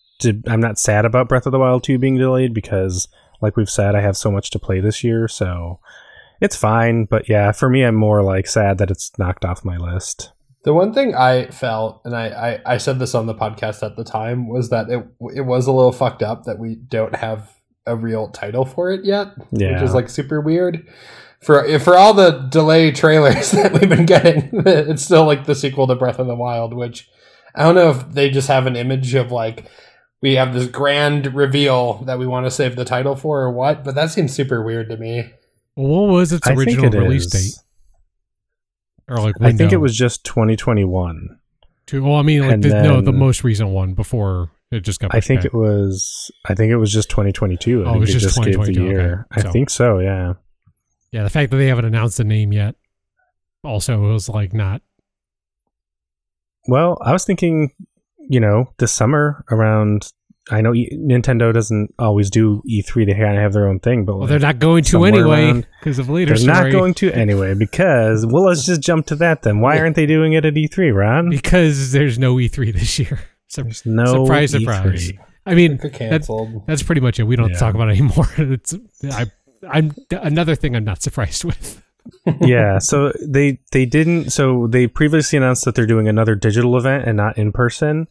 I'm 0.48 0.60
not 0.60 0.78
sad 0.78 1.04
about 1.04 1.28
Breath 1.28 1.44
of 1.44 1.52
the 1.52 1.58
Wild 1.58 1.84
2 1.84 1.98
being 1.98 2.16
delayed 2.16 2.54
because, 2.54 3.06
like 3.42 3.54
we've 3.54 3.68
said, 3.68 3.94
I 3.94 4.00
have 4.00 4.16
so 4.16 4.30
much 4.30 4.48
to 4.52 4.58
play 4.58 4.80
this 4.80 5.04
year. 5.04 5.28
So 5.28 5.78
it's 6.40 6.56
fine. 6.56 7.04
But 7.06 7.28
yeah, 7.28 7.52
for 7.52 7.68
me, 7.68 7.82
I'm 7.84 7.94
more 7.94 8.22
like 8.22 8.46
sad 8.46 8.78
that 8.78 8.90
it's 8.90 9.10
knocked 9.18 9.44
off 9.44 9.64
my 9.64 9.76
list. 9.76 10.32
The 10.64 10.74
one 10.74 10.92
thing 10.92 11.14
I 11.14 11.46
felt, 11.46 12.00
and 12.04 12.16
I, 12.16 12.26
I, 12.66 12.74
I 12.74 12.76
said 12.78 12.98
this 12.98 13.14
on 13.14 13.26
the 13.26 13.34
podcast 13.34 13.84
at 13.84 13.96
the 13.96 14.02
time, 14.02 14.48
was 14.48 14.70
that 14.70 14.90
it 14.90 15.06
it 15.34 15.42
was 15.42 15.66
a 15.66 15.72
little 15.72 15.92
fucked 15.92 16.22
up 16.22 16.44
that 16.44 16.58
we 16.58 16.74
don't 16.74 17.14
have 17.14 17.52
a 17.86 17.94
real 17.94 18.28
title 18.30 18.64
for 18.64 18.90
it 18.90 19.04
yet, 19.04 19.28
Yeah. 19.52 19.74
which 19.74 19.82
is 19.82 19.94
like 19.94 20.08
super 20.08 20.40
weird. 20.40 20.84
For 21.40 21.78
for 21.78 21.96
all 21.96 22.14
the 22.14 22.30
delay 22.50 22.90
trailers 22.90 23.50
that 23.52 23.72
we've 23.72 23.88
been 23.88 24.06
getting, 24.06 24.50
it's 24.66 25.04
still 25.04 25.24
like 25.24 25.46
the 25.46 25.54
sequel 25.54 25.86
to 25.86 25.94
Breath 25.94 26.18
of 26.18 26.26
the 26.26 26.34
Wild, 26.34 26.74
which 26.74 27.08
I 27.54 27.62
don't 27.62 27.76
know 27.76 27.90
if 27.90 28.10
they 28.10 28.28
just 28.30 28.48
have 28.48 28.66
an 28.66 28.74
image 28.74 29.14
of 29.14 29.30
like 29.30 29.66
we 30.22 30.34
have 30.34 30.52
this 30.52 30.66
grand 30.66 31.32
reveal 31.34 32.02
that 32.06 32.18
we 32.18 32.26
want 32.26 32.46
to 32.46 32.50
save 32.50 32.74
the 32.74 32.84
title 32.84 33.14
for 33.14 33.42
or 33.42 33.52
what, 33.52 33.84
but 33.84 33.94
that 33.94 34.10
seems 34.10 34.32
super 34.32 34.62
weird 34.64 34.88
to 34.88 34.96
me. 34.96 35.30
Well, 35.76 36.06
what 36.06 36.12
was 36.12 36.32
its 36.32 36.48
original 36.48 36.86
it 36.86 36.98
release 36.98 37.26
is. 37.26 37.54
date? 37.54 37.62
Or 39.08 39.18
like 39.18 39.34
I 39.40 39.52
think 39.52 39.72
it 39.72 39.76
was 39.76 39.96
just 39.96 40.24
2021. 40.24 41.38
To, 41.86 42.02
well, 42.02 42.16
I 42.16 42.22
mean, 42.22 42.48
like 42.48 42.60
the, 42.62 42.82
no, 42.82 43.00
the 43.00 43.12
most 43.12 43.44
recent 43.44 43.68
one 43.70 43.94
before 43.94 44.50
It 44.72 44.80
just 44.80 44.98
got. 44.98 45.14
I 45.14 45.20
think 45.20 45.40
back. 45.42 45.46
it 45.46 45.54
was. 45.54 46.30
I 46.46 46.54
think 46.54 46.72
it 46.72 46.76
was 46.78 46.92
just 46.92 47.08
2022. 47.10 47.84
I 47.84 47.88
Oh, 47.90 47.94
it 47.94 47.98
was 48.00 48.12
they 48.12 48.18
just 48.18 48.34
gave 48.36 48.44
the 48.46 48.50
2022, 48.52 48.82
year. 48.84 49.26
okay. 49.32 49.40
I 49.40 49.44
So- 49.44 49.52
think 49.52 49.70
so. 49.70 49.98
Yeah. 50.00 50.32
yeah, 51.12 51.22
the 51.22 51.30
fact 51.30 51.52
that 51.52 51.58
they 51.58 51.68
haven't 51.68 51.84
announced 51.84 52.16
the 52.16 52.24
name 52.24 52.52
yet, 52.52 52.74
also 53.62 54.00
was 54.00 54.28
like 54.28 54.52
not. 54.52 54.82
Well, 56.66 56.98
I 57.00 57.12
was 57.12 57.24
thinking, 57.24 57.70
you 58.28 58.40
know, 58.40 58.72
this 58.78 58.90
summer 58.92 59.44
around. 59.52 60.10
I 60.50 60.60
know 60.60 60.72
e- 60.74 60.90
Nintendo 60.96 61.52
doesn't 61.52 61.92
always 61.98 62.30
do 62.30 62.62
E3. 62.70 63.06
They 63.06 63.12
kind 63.14 63.36
of 63.36 63.42
have 63.42 63.52
their 63.52 63.66
own 63.68 63.80
thing, 63.80 64.04
but 64.04 64.12
Well, 64.14 64.20
like, 64.22 64.28
they're 64.30 64.38
not 64.38 64.58
going 64.60 64.84
to 64.84 65.04
anyway 65.04 65.64
because 65.80 65.98
of 65.98 66.08
later 66.08 66.30
they're 66.30 66.36
story. 66.54 66.70
not 66.70 66.72
going 66.72 66.94
to 66.94 67.12
anyway 67.12 67.54
because 67.54 68.24
well, 68.26 68.44
let's 68.44 68.64
just 68.64 68.80
jump 68.80 69.06
to 69.06 69.16
that 69.16 69.42
then. 69.42 69.60
Why 69.60 69.78
aren't 69.78 69.96
they 69.96 70.06
doing 70.06 70.34
it 70.34 70.44
at 70.44 70.54
E3, 70.54 70.94
Ron? 70.94 71.30
because 71.30 71.90
there's 71.92 72.18
no 72.18 72.36
E3 72.36 72.72
this 72.72 72.98
year. 72.98 73.20
So, 73.48 73.62
There's 73.62 73.86
no 73.86 74.24
surprise, 74.24 74.52
E3. 74.54 74.58
surprise. 74.60 75.12
I 75.46 75.54
mean, 75.54 75.76
They're 75.76 75.88
that's, 75.88 75.98
canceled. 75.98 76.66
that's 76.66 76.82
pretty 76.82 77.00
much 77.00 77.20
it. 77.20 77.22
We 77.22 77.36
don't 77.36 77.50
Yeah. 77.52 77.58
talk 77.58 77.76
about 77.76 77.88
it 77.90 77.92
anymore. 77.92 78.26
It's 78.38 78.74
I, 79.08 79.26
I'm 79.70 79.94
another 80.10 80.56
thing 80.56 80.74
I'm 80.74 80.82
not 80.84 81.00
surprised 81.00 81.44
with. 81.50 81.80
yeah, 82.40 82.78
so 82.78 83.12
they 83.24 83.60
they 83.72 83.86
didn't. 83.86 84.30
So 84.30 84.66
they 84.66 84.88
previously 84.88 85.36
announced 85.36 85.64
that 85.64 85.76
they're 85.76 85.86
doing 85.86 86.08
another 86.08 86.34
digital 86.34 86.76
event 86.76 87.06
and 87.06 87.16
not 87.16 87.38
in 87.38 87.52
person, 87.52 88.08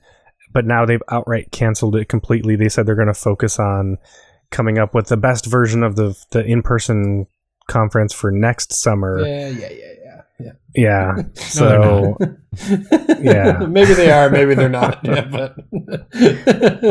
but 0.55 0.65
now 0.65 0.85
they've 0.85 1.03
outright 1.11 1.51
canceled 1.51 1.95
it 1.97 2.09
completely. 2.09 2.55
They 2.55 2.69
said 2.69 2.85
they're 2.87 2.95
going 2.95 3.07
to 3.09 3.13
focus 3.13 3.59
on 3.59 3.97
coming 4.51 4.79
up 4.79 4.95
with 4.95 5.07
the 5.07 5.17
best 5.17 5.45
version 5.45 5.83
of 5.83 5.95
the 5.97 6.15
the 6.31 6.43
in 6.43 6.63
person 6.63 7.27
conference 7.67 8.13
for 8.13 8.31
next 8.31 8.73
summer. 8.73 9.19
Yeah, 9.25 9.49
yeah, 9.49 9.69
yeah, 9.69 9.93
yeah. 10.03 10.21
yeah. 10.39 10.51
Yeah. 10.75 11.15
they're 11.33 11.35
So 11.35 12.17
Yeah. 13.19 13.65
maybe 13.67 13.93
they 13.93 14.11
are, 14.11 14.29
maybe 14.29 14.55
they're 14.55 14.69
not. 14.69 14.99
Yeah, 15.03 15.25
but 15.25 15.55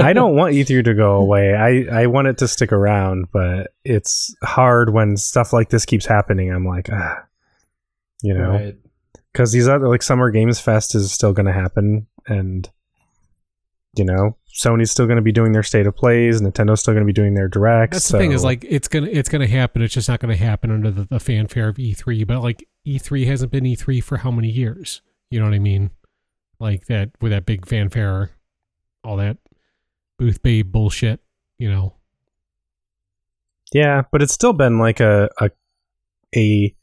I 0.02 0.12
don't 0.12 0.34
want 0.36 0.54
E3 0.54 0.84
to 0.84 0.94
go 0.94 1.12
away. 1.12 1.54
I, 1.54 2.02
I 2.02 2.06
want 2.06 2.28
it 2.28 2.38
to 2.38 2.48
stick 2.48 2.72
around, 2.72 3.26
but 3.32 3.72
it's 3.84 4.34
hard 4.42 4.92
when 4.92 5.16
stuff 5.16 5.52
like 5.52 5.70
this 5.70 5.86
keeps 5.86 6.06
happening. 6.06 6.52
I'm 6.52 6.66
like, 6.66 6.88
ah, 6.92 7.22
you 8.22 8.34
know, 8.34 8.50
Right. 8.50 8.76
because 9.32 9.52
these 9.52 9.68
other 9.68 9.88
like 9.88 10.02
Summer 10.02 10.30
Games 10.30 10.60
Fest 10.60 10.94
is 10.94 11.12
still 11.12 11.32
going 11.32 11.46
to 11.46 11.52
happen, 11.52 12.06
and 12.26 12.68
you 13.96 14.04
know, 14.04 14.36
Sony's 14.54 14.90
still 14.90 15.06
going 15.06 15.16
to 15.16 15.22
be 15.22 15.32
doing 15.32 15.52
their 15.52 15.62
state 15.62 15.86
of 15.86 15.96
plays. 15.96 16.40
Nintendo's 16.40 16.80
still 16.80 16.94
going 16.94 17.04
to 17.04 17.06
be 17.06 17.12
doing 17.12 17.34
their 17.34 17.48
directs. 17.48 17.96
That's 17.96 18.08
the 18.08 18.18
thing 18.18 18.32
is 18.32 18.44
like 18.44 18.64
it's 18.68 18.88
gonna 18.88 19.08
it's 19.10 19.28
gonna 19.28 19.46
happen. 19.46 19.82
It's 19.82 19.94
just 19.94 20.08
not 20.08 20.20
gonna 20.20 20.36
happen 20.36 20.70
under 20.70 20.90
the, 20.90 21.04
the 21.04 21.20
fanfare 21.20 21.68
of 21.68 21.76
E3. 21.76 22.26
But 22.26 22.42
like 22.42 22.68
E3 22.86 23.26
hasn't 23.26 23.50
been 23.50 23.64
E3 23.64 24.02
for 24.02 24.18
how 24.18 24.30
many 24.30 24.48
years? 24.48 25.02
You 25.30 25.40
know 25.40 25.46
what 25.46 25.54
I 25.54 25.58
mean? 25.58 25.90
Like 26.60 26.86
that 26.86 27.10
with 27.20 27.32
that 27.32 27.46
big 27.46 27.66
fanfare, 27.66 28.30
all 29.02 29.16
that 29.16 29.38
booth 30.18 30.42
babe 30.42 30.70
bullshit. 30.70 31.20
You 31.58 31.70
know, 31.70 31.94
Yeah, 33.72 34.02
but 34.12 34.22
it's 34.22 34.32
still 34.32 34.52
been 34.52 34.78
like 34.78 35.00
a 35.00 35.28
a 35.40 35.50
a 36.36 36.74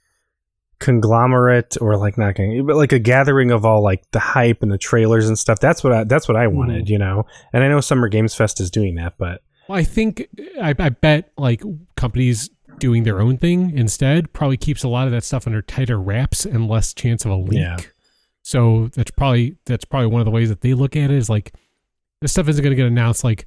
conglomerate 0.82 1.78
or 1.80 1.96
like 1.96 2.18
not 2.18 2.36
but 2.36 2.76
like 2.76 2.92
a 2.92 3.00
gathering 3.00 3.52
of 3.52 3.66
all 3.66 3.82
like 3.82 4.04
the 4.12 4.20
hype 4.20 4.62
and 4.62 4.72
the 4.72 4.78
trailers 4.78 5.28
and 5.28 5.40
stuff. 5.40 5.60
That's 5.60 5.84
what 5.84 5.94
I 5.94 6.04
that's 6.04 6.28
what 6.28 6.36
I 6.36 6.48
mm-hmm. 6.48 6.58
wanted, 6.58 6.90
you 6.90 6.98
know. 6.98 7.26
And 7.54 7.64
I 7.64 7.70
know 7.70 7.80
Summer 7.80 8.10
Games 8.10 8.36
Fest 8.36 8.60
is 8.60 8.70
doing 8.70 8.96
that, 8.96 9.14
but 9.18 9.42
Well, 9.70 9.78
I 9.78 9.84
think 9.84 10.28
I, 10.62 10.76
I 10.78 10.90
bet 10.90 11.32
like 11.38 11.64
companies 11.96 12.50
doing 12.80 13.04
their 13.04 13.22
own 13.22 13.38
thing 13.38 13.78
instead 13.78 14.34
probably 14.34 14.58
keeps 14.58 14.84
a 14.84 14.90
lot 14.90 15.06
of 15.06 15.14
that 15.14 15.24
stuff 15.24 15.46
under 15.46 15.62
tighter 15.62 16.00
wraps 16.00 16.46
and 16.46 16.68
less 16.68 16.94
chance 16.94 17.24
of 17.24 17.32
a 17.32 17.36
leak. 17.36 17.60
Yeah. 17.60 17.78
So 18.42 18.90
that's 18.96 19.12
probably 19.12 19.58
that's 19.66 19.86
probably 19.86 20.08
one 20.08 20.20
of 20.20 20.26
the 20.26 20.32
ways 20.32 20.50
that 20.50 20.62
they 20.62 20.74
look 20.74 20.96
at 20.96 21.12
it 21.12 21.18
is 21.18 21.30
like 21.30 21.54
this 22.20 22.32
stuff 22.32 22.50
isn't 22.50 22.62
going 22.62 22.76
to 22.76 22.76
get 22.76 22.88
announced 22.88 23.24
like 23.24 23.46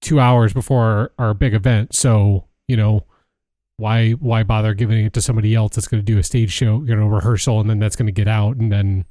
two 0.00 0.20
hours 0.20 0.52
before 0.52 0.82
our, 0.82 1.12
our 1.18 1.34
big 1.34 1.52
event. 1.52 1.94
So 1.94 2.46
you 2.68 2.76
know 2.76 3.04
why 3.76 4.12
why 4.12 4.42
bother 4.42 4.74
giving 4.74 5.04
it 5.04 5.12
to 5.14 5.22
somebody 5.22 5.54
else 5.54 5.74
that's 5.74 5.88
going 5.88 6.04
to 6.04 6.12
do 6.12 6.18
a 6.18 6.22
stage 6.22 6.52
show, 6.52 6.82
you 6.84 6.94
know, 6.94 7.06
rehearsal, 7.06 7.60
and 7.60 7.68
then 7.68 7.78
that's 7.78 7.96
going 7.96 8.06
to 8.06 8.12
get 8.12 8.28
out, 8.28 8.56
and 8.56 8.70
then 8.70 9.04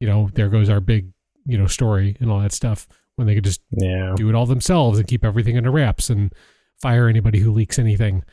you 0.00 0.06
know 0.06 0.28
there 0.34 0.48
goes 0.48 0.68
our 0.68 0.80
big 0.80 1.12
you 1.46 1.58
know 1.58 1.66
story 1.66 2.16
and 2.20 2.30
all 2.30 2.40
that 2.40 2.52
stuff 2.52 2.86
when 3.16 3.26
they 3.26 3.34
could 3.34 3.44
just 3.44 3.60
yeah. 3.72 4.14
do 4.16 4.28
it 4.28 4.34
all 4.34 4.46
themselves 4.46 4.98
and 4.98 5.08
keep 5.08 5.24
everything 5.24 5.56
under 5.56 5.70
wraps 5.70 6.08
and 6.08 6.32
fire 6.80 7.08
anybody 7.08 7.40
who 7.40 7.52
leaks 7.52 7.78
anything. 7.78 8.24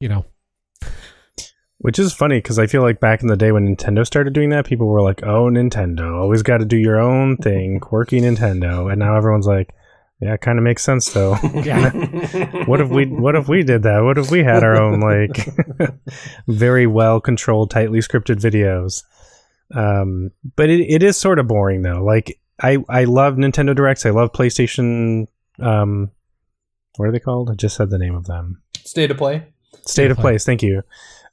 You 0.00 0.08
know, 0.08 0.24
Which 1.78 1.98
is 1.98 2.12
funny 2.14 2.38
because 2.38 2.58
I 2.58 2.66
feel 2.66 2.82
like 2.82 3.00
back 3.00 3.22
in 3.22 3.28
the 3.28 3.36
day 3.36 3.52
when 3.52 3.76
Nintendo 3.76 4.06
started 4.06 4.32
doing 4.32 4.50
that, 4.50 4.66
people 4.66 4.86
were 4.86 5.02
like, 5.02 5.22
"Oh, 5.22 5.50
Nintendo, 5.50 6.20
always 6.20 6.42
got 6.42 6.58
to 6.58 6.64
do 6.64 6.78
your 6.78 6.98
own 6.98 7.36
thing, 7.36 7.78
quirky 7.80 8.20
Nintendo." 8.20 8.90
And 8.90 8.98
now 8.98 9.16
everyone's 9.16 9.46
like, 9.46 9.74
"Yeah, 10.20 10.34
it 10.34 10.40
kind 10.40 10.58
of 10.58 10.64
makes 10.64 10.82
sense 10.82 11.12
though." 11.12 11.36
yeah, 11.64 11.90
what 12.66 12.80
if 12.80 12.88
we 12.88 13.06
what 13.06 13.36
if 13.36 13.48
we 13.48 13.62
did 13.62 13.82
that? 13.84 14.00
What 14.00 14.18
if 14.18 14.30
we 14.30 14.42
had 14.42 14.62
our 14.64 14.80
own 14.80 15.00
like 15.00 15.48
very 16.48 16.86
well 16.86 17.20
controlled, 17.20 17.70
tightly 17.70 18.00
scripted 18.00 18.40
videos? 18.40 19.02
Um, 19.74 20.30
but 20.56 20.68
it, 20.70 20.80
it 20.80 21.02
is 21.02 21.16
sort 21.16 21.38
of 21.38 21.48
boring 21.48 21.82
though. 21.82 22.02
Like 22.04 22.38
I 22.60 22.78
I 22.88 23.04
love 23.04 23.34
Nintendo 23.34 23.74
Directs. 23.74 24.06
I 24.06 24.10
love 24.10 24.32
PlayStation. 24.32 25.26
Um, 25.58 26.10
what 26.96 27.08
are 27.08 27.12
they 27.12 27.20
called? 27.20 27.50
I 27.50 27.54
just 27.54 27.76
said 27.76 27.90
the 27.90 27.98
name 27.98 28.14
of 28.14 28.26
them. 28.26 28.62
State 28.84 29.10
of 29.10 29.16
play. 29.16 29.46
State 29.86 30.10
of 30.10 30.16
Play. 30.16 30.32
Plays. 30.32 30.44
Thank 30.44 30.62
you. 30.62 30.82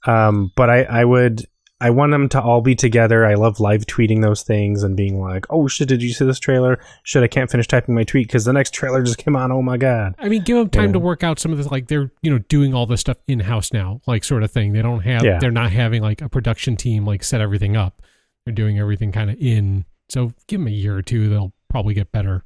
Um, 0.06 0.52
but 0.56 0.70
I 0.70 0.84
I 0.84 1.06
would. 1.06 1.46
I 1.82 1.90
want 1.90 2.12
them 2.12 2.30
to 2.30 2.42
all 2.42 2.62
be 2.62 2.76
together. 2.76 3.26
I 3.26 3.34
love 3.34 3.60
live 3.60 3.86
tweeting 3.88 4.22
those 4.22 4.44
things 4.44 4.84
and 4.84 4.96
being 4.96 5.20
like, 5.20 5.46
"Oh 5.50 5.68
shit, 5.68 5.88
did 5.90 6.02
you 6.04 6.14
see 6.14 6.26
this 6.26 6.40
trailer? 6.40 6.80
Shit, 7.04 7.24
I 7.24 7.28
can't 7.28 7.50
finish 7.50 7.68
typing 7.68 7.96
my 7.96 8.04
tweet 8.04 8.28
because 8.28 8.46
the 8.46 8.54
next 8.54 8.74
trailer 8.74 9.02
just 9.04 9.18
came 9.18 9.36
on. 9.36 9.52
Oh 9.52 9.62
my 9.62 9.78
god!" 9.78 10.14
I 10.20 10.30
mean, 10.30 10.44
give 10.44 10.58
them 10.58 10.70
time 10.70 10.86
Yeah. 10.90 10.92
to 10.94 11.00
work 11.00 11.24
out 11.24 11.40
some 11.40 11.52
of 11.52 11.58
this. 11.58 11.72
Like 11.72 11.88
they're 11.88 12.12
you 12.22 12.32
know 12.32 12.38
doing 12.50 12.74
all 12.74 12.86
this 12.86 13.02
stuff 13.02 13.18
in 13.28 13.40
house 13.42 13.74
now, 13.74 14.00
like 14.08 14.24
sort 14.24 14.44
of 14.44 14.52
thing. 14.52 14.74
They 14.74 14.82
don't 14.84 15.02
have 15.02 15.24
Yeah. 15.26 15.40
they're 15.40 15.52
not 15.52 15.72
having 15.72 16.02
like 16.02 16.22
a 16.22 16.30
production 16.30 16.76
team 16.78 17.06
like 17.06 17.24
set 17.24 17.42
everything 17.42 17.76
up. 17.76 18.02
They're 18.46 18.54
doing 18.54 18.78
everything 18.80 19.12
kind 19.12 19.30
of 19.32 19.38
in. 19.40 19.86
So 20.10 20.34
give 20.48 20.60
them 20.60 20.68
a 20.68 20.72
year 20.72 20.96
or 20.96 21.02
two, 21.02 21.30
they'll 21.30 21.54
probably 21.70 21.94
get 21.94 22.12
better. 22.12 22.44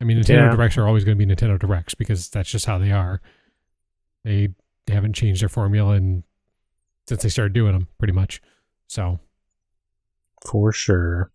I 0.00 0.04
mean, 0.04 0.18
Nintendo 0.18 0.50
Yeah. 0.50 0.54
Directs 0.56 0.76
are 0.76 0.86
always 0.86 1.04
going 1.04 1.18
to 1.18 1.26
be 1.26 1.32
Nintendo 1.34 1.58
Directs 1.58 1.94
because 1.94 2.28
that's 2.28 2.50
just 2.50 2.66
how 2.66 2.76
they 2.78 2.92
are. 2.92 3.20
They 4.24 4.50
haven't 4.88 5.14
changed 5.14 5.42
their 5.42 5.48
formula 5.48 5.94
and 5.94 6.22
since 7.08 7.22
they 7.22 7.28
started 7.30 7.52
doing 7.54 7.72
them, 7.72 7.88
pretty 7.98 8.12
much. 8.12 8.42
So 8.88 9.20
for 10.44 10.72
sure. 10.72 11.30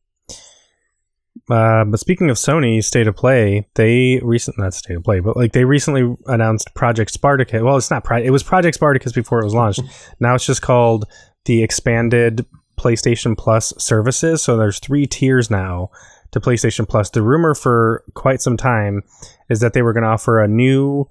Uh, 1.49 1.83
but 1.85 1.99
speaking 1.99 2.29
of 2.29 2.37
Sony 2.37 2.83
State 2.83 3.07
of 3.07 3.15
Play, 3.15 3.67
they 3.75 4.19
recently 4.23 4.63
not 4.63 4.73
State 4.73 4.97
of 4.97 5.03
Play, 5.03 5.19
but 5.19 5.35
like 5.35 5.51
they 5.51 5.65
recently 5.65 6.15
announced 6.27 6.73
Project 6.73 7.11
Spartacus. 7.11 7.61
Well, 7.61 7.77
it's 7.77 7.91
not. 7.91 8.05
It 8.23 8.31
was 8.31 8.43
Project 8.43 8.75
Spartacus 8.75 9.11
before 9.11 9.41
it 9.41 9.45
was 9.45 9.53
launched. 9.53 9.81
now 10.19 10.35
it's 10.35 10.45
just 10.45 10.61
called 10.61 11.05
the 11.45 11.63
expanded 11.63 12.45
PlayStation 12.77 13.37
Plus 13.37 13.73
services. 13.77 14.41
So 14.41 14.57
there's 14.57 14.79
three 14.79 15.05
tiers 15.05 15.49
now 15.49 15.89
to 16.31 16.39
PlayStation 16.39 16.87
Plus. 16.87 17.09
The 17.09 17.21
rumor 17.21 17.55
for 17.55 18.03
quite 18.13 18.41
some 18.41 18.57
time 18.57 19.03
is 19.49 19.59
that 19.59 19.73
they 19.73 19.81
were 19.81 19.93
going 19.93 20.03
to 20.03 20.09
offer 20.09 20.41
a 20.41 20.47
new 20.47 21.09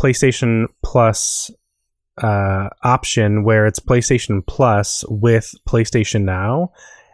PlayStation 0.00 0.66
Plus 0.82 1.50
uh, 2.20 2.68
option 2.82 3.44
where 3.44 3.66
it's 3.66 3.80
PlayStation 3.80 4.46
Plus 4.46 5.04
with 5.08 5.54
PlayStation 5.68 6.22
Now, 6.22 6.72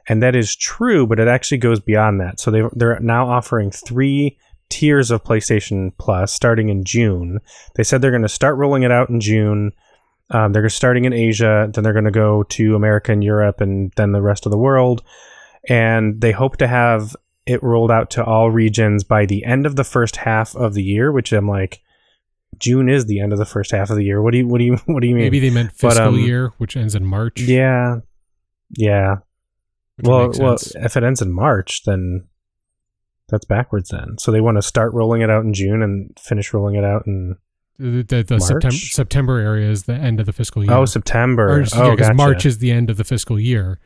and 0.09 0.23
that 0.23 0.37
is 0.37 0.55
true, 0.55 1.07
but 1.07 1.21
it 1.21 1.29
actually 1.29 1.59
goes 1.59 1.81
beyond 1.81 2.21
that. 2.21 2.41
So 2.41 2.51
they 2.51 2.63
they're 2.73 3.01
now 3.01 3.29
offering 3.29 3.71
three 3.71 4.39
tiers 4.69 5.11
of 5.11 5.25
PlayStation 5.25 5.93
Plus 5.99 6.33
starting 6.33 6.69
in 6.69 6.85
June. 6.85 7.41
They 7.75 7.85
said 7.85 8.03
they're 8.03 8.11
going 8.11 8.23
to 8.23 8.29
start 8.29 8.57
rolling 8.57 8.83
it 8.83 8.91
out 8.91 9.09
in 9.09 9.21
June. 9.21 9.73
Um, 10.31 10.53
they're 10.53 10.69
starting 10.69 11.05
in 11.05 11.13
Asia, 11.13 11.71
then 11.73 11.85
they're 11.85 11.93
going 11.93 12.05
to 12.05 12.11
go 12.11 12.43
to 12.43 12.75
America 12.75 13.13
and 13.13 13.23
Europe, 13.23 13.61
and 13.61 13.93
then 13.97 14.11
the 14.11 14.23
rest 14.23 14.45
of 14.45 14.51
the 14.51 14.59
world. 14.59 15.05
And 15.69 16.21
they 16.21 16.33
hope 16.33 16.57
to 16.57 16.67
have 16.67 17.15
it 17.47 17.63
rolled 17.63 17.93
out 17.93 18.11
to 18.11 18.25
all 18.25 18.51
regions 18.51 19.05
by 19.05 19.25
the 19.25 19.45
end 19.45 19.67
of 19.67 19.77
the 19.77 19.85
first 19.85 20.17
half 20.17 20.57
of 20.57 20.75
the 20.75 20.83
year. 20.83 21.13
Which 21.13 21.33
I'm 21.33 21.49
like, 21.49 21.81
June 22.59 22.89
is 22.89 23.05
the 23.07 23.21
end 23.21 23.33
of 23.33 23.39
the 23.39 23.45
first 23.45 23.71
half 23.71 23.91
of 23.91 23.97
the 23.97 24.05
year. 24.05 24.23
What 24.23 24.33
do 24.33 24.39
you 24.39 24.47
what 24.49 24.59
do 24.59 24.65
you 24.65 24.77
what 24.87 25.01
do 25.01 25.07
you 25.09 25.15
mean? 25.15 25.25
maybe 25.25 25.41
they 25.41 25.51
meant 25.51 25.71
But, 25.81 25.91
fiscal 25.95 26.09
um, 26.09 26.19
year, 26.19 26.53
which 26.59 26.77
ends 26.77 26.95
in 26.95 27.05
March. 27.05 27.41
Yeah, 27.41 27.97
yeah. 28.77 29.17
which 29.97 30.07
Well, 30.07 30.31
well, 30.39 30.57
if 30.77 30.97
it 30.97 31.03
ends 31.05 31.21
in 31.23 31.33
March, 31.33 31.83
then 31.85 32.27
that's 33.29 33.45
backwards. 33.45 33.91
Then, 33.91 34.17
so 34.19 34.33
they 34.33 34.41
want 34.41 34.57
to 34.57 34.63
start 34.63 34.93
rolling 34.95 35.21
it 35.23 35.31
out 35.31 35.45
in 35.45 35.53
June 35.53 35.83
and 35.83 36.19
finish 36.19 36.53
rolling 36.55 36.77
it 36.77 36.85
out 36.85 37.07
in 37.07 37.37
the, 37.79 38.03
the, 38.03 38.23
the 38.23 38.41
September? 38.41 38.75
September 38.77 39.39
area 39.39 39.69
is 39.71 39.83
the 39.85 39.95
end 39.95 40.19
of 40.21 40.25
the 40.27 40.33
fiscal 40.33 40.65
year. 40.65 40.73
oh 40.73 40.87
September. 40.87 41.49
Or, 41.49 41.65
oh, 41.75 41.85
yeah, 41.85 41.91
because 41.91 42.07
gotcha. 42.09 42.15
March 42.15 42.47
is 42.47 42.59
the 42.59 42.71
end 42.71 42.89
of 42.89 42.97
the 42.97 43.05
fiscal 43.05 43.39
year, 43.39 43.79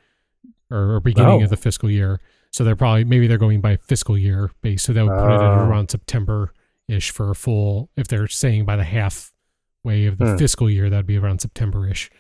or, 0.71 0.95
or 0.97 1.01
beginning 1.01 1.41
Oh. 1.41 1.45
of 1.45 1.51
the 1.51 1.57
fiscal 1.57 1.91
year. 1.91 2.21
So 2.53 2.63
they're 2.65 2.77
probably 2.77 3.05
maybe 3.05 3.27
they're 3.27 3.39
going 3.39 3.61
by 3.61 3.77
fiscal 3.79 4.17
year 4.17 4.51
base. 4.63 4.83
So 4.85 4.93
that 4.93 5.05
would 5.05 5.11
put 5.19 5.31
it 5.33 5.35
at 5.35 5.41
Oh. 5.43 5.69
around 5.69 5.91
September 5.91 6.53
ish 6.91 7.11
for 7.11 7.31
a 7.31 7.35
full. 7.35 7.91
If 7.97 8.09
they're 8.09 8.27
saying 8.29 8.65
by 8.65 8.77
the 8.77 8.85
halfway 8.85 10.07
of 10.07 10.19
the 10.19 10.33
Hmm. 10.33 10.37
fiscal 10.37 10.69
year, 10.71 10.91
that'd 10.91 11.07
be 11.07 11.17
around 11.19 11.41
September 11.41 11.89
ish. 11.89 12.11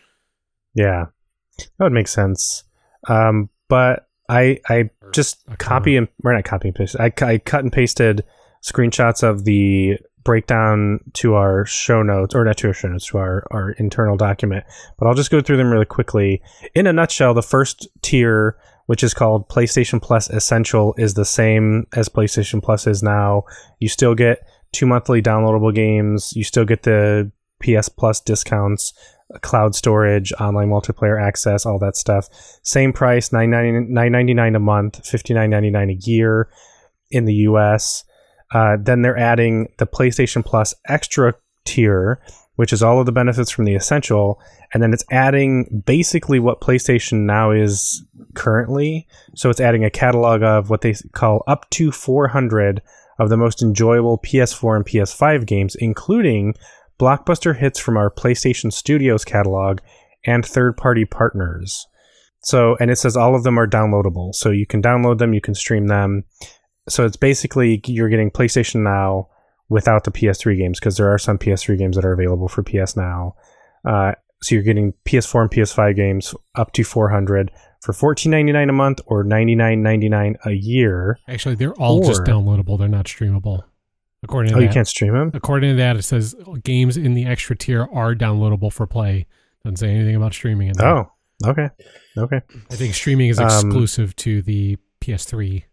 yeah, 0.74 1.06
that 1.58 1.84
would 1.84 1.92
make 1.92 2.08
sense. 2.08 2.64
Um, 3.08 3.48
but 3.68 4.08
I 4.28 4.60
I 4.68 4.90
just 5.12 5.44
copy 5.58 5.96
and 5.96 6.08
or 6.24 6.32
not 6.32 6.44
copy 6.44 6.68
and 6.68 6.74
paste. 6.74 6.96
I, 7.00 7.12
I 7.22 7.38
cut 7.38 7.64
and 7.64 7.72
pasted 7.72 8.24
screenshots 8.64 9.22
of 9.22 9.44
the 9.44 9.96
breakdown 10.22 11.00
to 11.14 11.34
our 11.34 11.64
show 11.66 12.02
notes, 12.02 12.34
or 12.34 12.44
not 12.44 12.58
to 12.58 12.68
our 12.68 12.74
show 12.74 12.88
notes, 12.88 13.06
to 13.06 13.18
our, 13.18 13.46
our 13.50 13.70
internal 13.72 14.16
document. 14.18 14.64
But 14.98 15.08
I'll 15.08 15.14
just 15.14 15.30
go 15.30 15.40
through 15.40 15.56
them 15.56 15.70
really 15.70 15.86
quickly. 15.86 16.42
In 16.74 16.86
a 16.86 16.92
nutshell, 16.92 17.32
the 17.32 17.42
first 17.42 17.88
tier, 18.02 18.56
which 18.86 19.02
is 19.02 19.14
called 19.14 19.48
PlayStation 19.48 20.00
Plus 20.00 20.28
Essential, 20.28 20.94
is 20.98 21.14
the 21.14 21.24
same 21.24 21.86
as 21.96 22.10
PlayStation 22.10 22.62
Plus 22.62 22.86
is 22.86 23.02
now. 23.02 23.44
You 23.78 23.88
still 23.88 24.14
get 24.14 24.40
two 24.72 24.86
monthly 24.86 25.22
downloadable 25.22 25.74
games. 25.74 26.32
You 26.34 26.44
still 26.44 26.64
get 26.64 26.82
the 26.82 27.30
PS 27.62 27.88
Plus 27.88 28.20
discounts, 28.20 28.92
cloud 29.42 29.74
storage, 29.74 30.32
online 30.34 30.68
multiplayer 30.68 31.20
access, 31.20 31.66
all 31.66 31.78
that 31.78 31.96
stuff. 31.96 32.28
Same 32.62 32.92
price, 32.92 33.32
nine 33.32 33.50
ninety 33.50 34.34
nine 34.34 34.54
a 34.54 34.60
month, 34.60 35.06
fifty 35.06 35.34
nine 35.34 35.50
ninety 35.50 35.70
nine 35.70 35.90
a 35.90 35.98
year 36.00 36.50
in 37.10 37.24
the 37.24 37.34
US. 37.34 38.04
Uh, 38.52 38.76
then 38.80 39.02
they're 39.02 39.18
adding 39.18 39.68
the 39.78 39.86
PlayStation 39.86 40.44
Plus 40.44 40.74
Extra 40.88 41.34
tier, 41.64 42.20
which 42.56 42.72
is 42.72 42.82
all 42.82 42.98
of 42.98 43.06
the 43.06 43.12
benefits 43.12 43.50
from 43.50 43.64
the 43.64 43.74
Essential, 43.74 44.40
and 44.74 44.82
then 44.82 44.92
it's 44.92 45.04
adding 45.10 45.82
basically 45.86 46.40
what 46.40 46.60
PlayStation 46.60 47.20
Now 47.20 47.52
is 47.52 48.04
currently. 48.34 49.06
So 49.34 49.50
it's 49.50 49.60
adding 49.60 49.84
a 49.84 49.90
catalog 49.90 50.42
of 50.42 50.70
what 50.70 50.80
they 50.80 50.94
call 51.12 51.44
up 51.46 51.68
to 51.70 51.92
400 51.92 52.82
of 53.20 53.28
the 53.28 53.36
most 53.36 53.62
enjoyable 53.62 54.18
PS4 54.18 54.76
and 54.76 54.86
PS5 54.86 55.46
games, 55.46 55.76
including 55.76 56.54
blockbuster 56.98 57.56
hits 57.56 57.78
from 57.78 57.98
our 57.98 58.10
PlayStation 58.10 58.72
Studios 58.72 59.24
catalog 59.26 59.78
and 60.24 60.44
third 60.44 60.76
party 60.76 61.04
partners. 61.04 61.86
So, 62.42 62.78
and 62.80 62.90
it 62.90 62.96
says 62.96 63.18
all 63.18 63.36
of 63.36 63.42
them 63.42 63.58
are 63.58 63.66
downloadable. 63.66 64.34
So 64.34 64.50
you 64.50 64.66
can 64.66 64.80
download 64.80 65.18
them, 65.18 65.34
you 65.34 65.42
can 65.42 65.54
stream 65.54 65.88
them. 65.88 66.24
So 66.88 67.04
it's 67.04 67.18
basically 67.18 67.82
you're 67.86 68.08
getting 68.08 68.30
PlayStation 68.30 68.82
Now 68.82 69.28
without 69.68 70.04
the 70.04 70.10
PS3 70.10 70.56
games 70.56 70.80
because 70.80 70.96
there 70.96 71.12
are 71.12 71.18
some 71.18 71.38
PS3 71.38 71.76
games 71.76 71.96
that 71.96 72.06
are 72.06 72.14
available 72.14 72.48
for 72.48 72.62
PS 72.62 72.96
Now. 72.96 73.34
Uh, 73.86 74.12
so 74.42 74.54
you're 74.54 74.64
getting 74.64 74.94
PS4 75.04 75.42
and 75.42 75.50
PS5 75.50 75.94
games 75.94 76.34
up 76.54 76.72
to 76.72 76.84
400 76.84 77.50
for 77.80 77.92
$14.99 77.92 78.68
a 78.68 78.72
month 78.72 79.00
or 79.06 79.25
$99.99 79.25 80.37
a 80.46 80.50
year. 80.52 81.18
Actually, 81.28 81.54
they're 81.54 81.72
all 81.75 82.02
just 82.06 82.22
downloadable. 82.22 82.78
They're 82.78 82.88
not 82.88 83.06
streamable. 83.06 83.62
According 84.22 84.50
to 84.52 84.56
Oh, 84.58 84.60
that, 84.60 84.66
you 84.66 84.72
can't 84.72 84.87
stream 84.87 85.14
them? 85.14 85.30
according 85.32 85.70
to 85.70 85.76
that, 85.76 85.96
it 85.96 86.02
says 86.02 86.34
games 86.62 86.99
in 86.99 87.14
the 87.14 87.25
extra 87.25 87.56
tier 87.56 87.88
are 87.90 88.14
downloadable 88.14 88.70
for 88.70 88.87
play. 88.87 89.26
Doesn't 89.64 89.78
say 89.78 89.88
anything 89.90 90.14
about 90.14 90.34
streaming 90.34 90.68
in 90.68 90.75
there. 90.76 90.88
Oh, 90.88 91.12
okay. 91.46 91.70
Okay. 92.18 92.40
I 92.70 92.75
think 92.75 92.94
streaming 92.94 93.30
is 93.30 93.38
Um, 93.38 93.46
exclusive 93.46 94.14
to 94.16 94.42
the 94.42 94.76
PS3. 95.00 95.64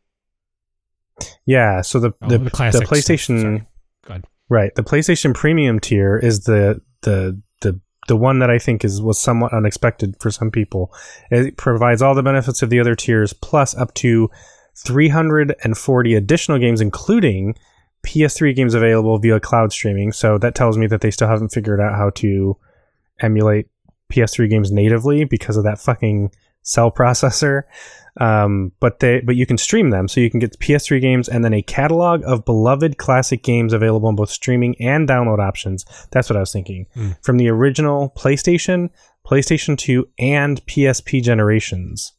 Yeah, 1.46 1.82
so 1.82 2.00
the 2.00 2.12
Oh, 2.22 2.28
the, 2.30 2.38
the 2.38 2.44
the, 2.46 2.50
PlayStation 2.52 3.42
sorry. 3.42 3.58
Go 4.06 4.12
ahead. 4.12 4.26
Right. 4.50 4.74
The 4.76 4.84
PlayStation 4.84 5.34
Premium 5.34 5.80
tier 5.80 6.18
is 6.18 6.42
the 6.46 6.82
the 7.02 7.42
the 7.62 7.80
the 8.08 8.18
one 8.18 8.40
that 8.40 8.50
I 8.50 8.58
think 8.58 8.84
is 8.84 9.02
was 9.02 9.18
somewhat 9.18 9.54
unexpected 9.54 10.16
for 10.20 10.32
some 10.32 10.52
people. 10.52 10.94
It 11.30 11.58
provides 11.58 12.02
all 12.02 12.16
the 12.16 12.24
benefits 12.24 12.62
of 12.62 12.70
the 12.70 12.80
other 12.80 12.96
tiers 12.96 13.34
plus 13.34 13.76
up 13.76 13.94
to 13.96 14.30
340 14.76 16.16
additional 16.16 16.60
games 16.60 16.82
including 16.82 17.56
PS3 18.06 18.56
games 18.56 18.74
available 18.74 19.18
via 19.18 19.40
cloud 19.40 19.72
streaming. 19.72 20.12
So 20.12 20.38
that 20.38 20.56
tells 20.56 20.78
me 20.78 20.88
that 20.88 21.02
they 21.02 21.12
still 21.12 21.28
haven't 21.28 21.50
figured 21.50 21.82
out 21.82 21.96
how 21.96 22.12
to 22.12 22.58
emulate 23.20 23.68
PS3 24.12 24.50
games 24.50 24.72
natively 24.72 25.26
because 25.26 25.58
of 25.58 25.64
that 25.66 25.80
fucking 25.80 26.32
cell 26.68 26.92
processor. 26.92 27.64
Um, 28.20 28.72
but 28.80 29.00
they 29.00 29.22
but 29.22 29.36
you 29.36 29.46
can 29.46 29.60
stream 29.60 29.92
them, 29.92 30.08
so 30.08 30.20
you 30.20 30.32
can 30.32 30.40
get 30.40 30.58
PS3 30.60 31.00
games 31.00 31.30
and 31.30 31.46
then 31.46 31.54
a 31.54 31.62
catalog 31.62 32.24
of 32.26 32.46
beloved 32.46 32.98
classic 32.98 33.44
games 33.44 33.74
available 33.74 34.10
in 34.10 34.16
both 34.16 34.32
streaming 34.32 34.76
and 34.80 35.08
download 35.08 35.40
options. 35.40 35.86
That's 36.12 36.28
what 36.28 36.38
I 36.38 36.40
was 36.40 36.52
thinking. 36.52 36.88
Hmm. 36.96 37.12
From 37.22 37.38
the 37.38 37.48
original 37.50 38.12
PlayStation, 38.18 38.90
PlayStation 39.26 39.78
2, 39.78 40.08
and 40.18 40.66
PSP 40.66 41.22
generations. 41.22 42.14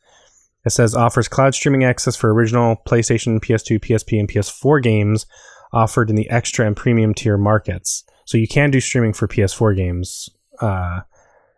It 0.65 0.71
says 0.71 0.95
offers 0.95 1.27
cloud 1.27 1.55
streaming 1.55 1.83
access 1.83 2.15
for 2.15 2.33
original 2.33 2.77
PlayStation, 2.87 3.41
PS2, 3.41 3.81
PSP, 3.81 4.21
and 4.21 4.29
PS4 4.29 4.83
games 4.83 5.27
offered 5.73 6.11
in 6.11 6.17
the 6.17 6.31
extra 6.31 6.67
and 6.67 6.77
premium 6.77 7.13
tier 7.13 7.37
markets. 7.37 8.05
So 8.25 8.39
you 8.39 8.47
can 8.47 8.71
do 8.71 8.81
streaming 8.81 9.15
for 9.15 9.27
PS4 9.27 9.77
games 9.77 10.29
uh, 10.61 11.01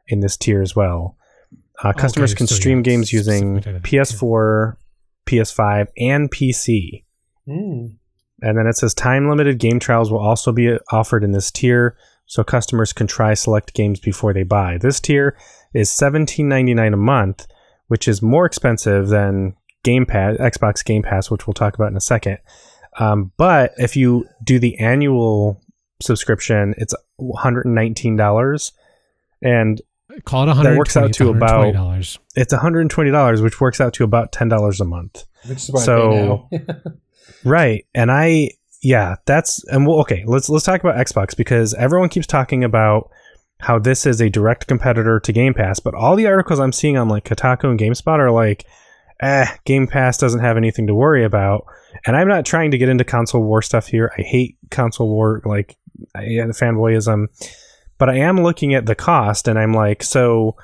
in 0.09 0.20
this 0.20 0.37
tier 0.37 0.62
as 0.62 0.74
well. 0.74 1.16
Uh, 1.83 1.93
customers 1.93 2.33
Okay, 2.33 2.38
can 2.38 2.47
so 2.47 2.55
stream 2.55 2.79
yeah, 2.79 2.83
games 2.83 3.12
using 3.12 3.61
specifically 3.61 3.73
to 3.73 3.73
that, 3.73 3.83
PS4, 3.83 4.77
PS5, 5.27 5.87
and 5.97 6.31
PC. 6.31 7.05
Mm. 7.49 7.97
And 8.43 8.59
then 8.59 8.66
it 8.66 8.77
says 8.77 8.95
time 8.95 9.29
limited 9.29 9.59
game 9.59 9.79
trials 9.79 10.11
will 10.11 10.19
also 10.19 10.53
be 10.53 10.77
offered 10.90 11.25
in 11.25 11.33
this 11.33 11.51
tier, 11.51 11.97
so 12.27 12.45
customers 12.45 12.93
can 12.93 13.07
try 13.07 13.35
select 13.35 13.75
games 13.75 14.01
before 14.01 14.33
they 14.33 14.43
buy. 14.43 14.79
This 14.79 15.01
tier 15.01 15.37
is 15.75 15.90
$17.99 15.90 16.93
a 16.93 16.97
month, 16.97 17.47
which 17.88 18.07
is 18.07 18.23
more 18.23 18.47
expensive 18.47 19.09
than 19.09 19.55
Game 19.83 20.07
Pass, 20.07 20.37
Xbox 20.37 20.85
Game 20.85 21.03
Pass, 21.03 21.31
which 21.31 21.47
we'll 21.47 21.55
talk 21.55 21.75
about 21.75 21.90
in 21.90 21.97
a 21.97 22.01
second. 22.01 22.38
Um, 22.99 23.33
but 23.37 23.73
if 23.79 23.97
you 23.97 24.27
do 24.45 24.59
the 24.59 24.79
annual 24.79 25.61
subscription, 26.03 26.75
it's 26.77 26.95
$119. 27.21 28.73
And 29.43 29.81
Call 30.24 30.44
it 30.44 30.46
120 30.46 30.78
works 30.78 30.96
out 30.96 31.12
to 31.14 31.30
about- 31.30 31.74
$120. 31.74 32.18
it's 32.37 32.52
$120, 32.54 33.42
which 33.42 33.61
works 33.61 33.80
out 33.80 33.92
to 33.94 34.04
about 34.04 34.33
$10 34.33 34.80
a 34.80 34.85
month. 34.85 35.24
Which 35.46 35.59
is 35.68 35.85
So- 35.85 36.48
now. 36.50 36.59
Right. 37.44 37.87
And 37.94 38.11
I 38.11 38.50
yeah, 38.83 39.16
that's 39.26 39.64
and 39.68 39.87
well 39.87 39.98
okay, 40.00 40.24
let's 40.26 40.48
let's 40.50 40.64
talk 40.64 40.80
about 40.80 40.96
Xbox 40.96 41.35
because 41.37 41.72
everyone 41.74 42.09
keeps 42.11 42.26
talking 42.26 42.64
about 42.64 43.11
how 43.61 43.78
this 43.78 44.04
is 44.06 44.20
a 44.20 44.28
direct 44.28 44.66
competitor 44.66 45.20
to 45.20 45.33
Game 45.33 45.54
Pass, 45.54 45.80
but 45.80 45.94
all 45.94 46.16
the 46.16 46.26
articles 46.26 46.61
I'm 46.61 46.72
seeing 46.72 46.96
on 46.98 47.09
like 47.09 47.24
Kotaku 47.24 47.64
and 47.64 47.78
GameSpot 47.78 48.18
are 48.18 48.30
like, 48.30 48.64
eh, 49.20 49.46
Game 49.64 49.87
Pass 49.87 50.16
doesn't 50.18 50.40
have 50.40 50.56
anything 50.59 50.87
to 50.87 50.94
worry 50.94 51.24
about. 51.24 51.64
And 52.06 52.14
I'm 52.16 52.28
not 52.28 52.44
trying 52.46 52.70
to 52.72 52.78
get 52.78 52.88
into 52.88 53.04
console 53.04 53.42
war 53.42 53.61
stuff 53.62 53.87
here. 53.87 54.12
I 54.18 54.22
hate 54.22 54.56
console 54.70 55.09
war 55.09 55.40
like 55.44 55.76
I, 56.14 56.20
the 56.24 56.54
fanboyism, 56.59 57.26
but 58.00 58.08
I 58.08 58.16
am 58.16 58.42
looking 58.42 58.74
at 58.74 58.86
the 58.86 58.94
cost 58.94 59.46
and 59.46 59.58
I'm 59.58 59.74
like, 59.74 60.02
so 60.02 60.56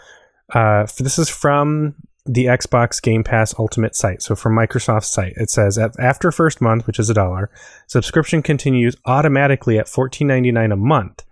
uh, 0.55 0.87
this 0.99 1.19
is 1.19 1.29
from 1.29 1.95
the 2.25 2.47
Xbox 2.47 3.01
Game 3.01 3.23
Pass 3.23 3.55
Ultimate 3.59 3.95
site. 3.95 4.23
So 4.23 4.35
from 4.35 4.57
Microsoft's 4.57 5.11
site, 5.11 5.35
it 5.37 5.51
says 5.51 5.77
"Af- 5.77 6.01
after 6.01 6.33
first 6.33 6.63
month, 6.63 6.87
which 6.87 6.99
is 6.99 7.11
a 7.11 7.15
dollar, 7.15 7.51
subscription 7.87 8.43
continues 8.43 8.97
automatically 9.05 9.79
at 9.79 9.87
$14.99 9.87 10.73
a 10.73 10.77
month 10.77 11.25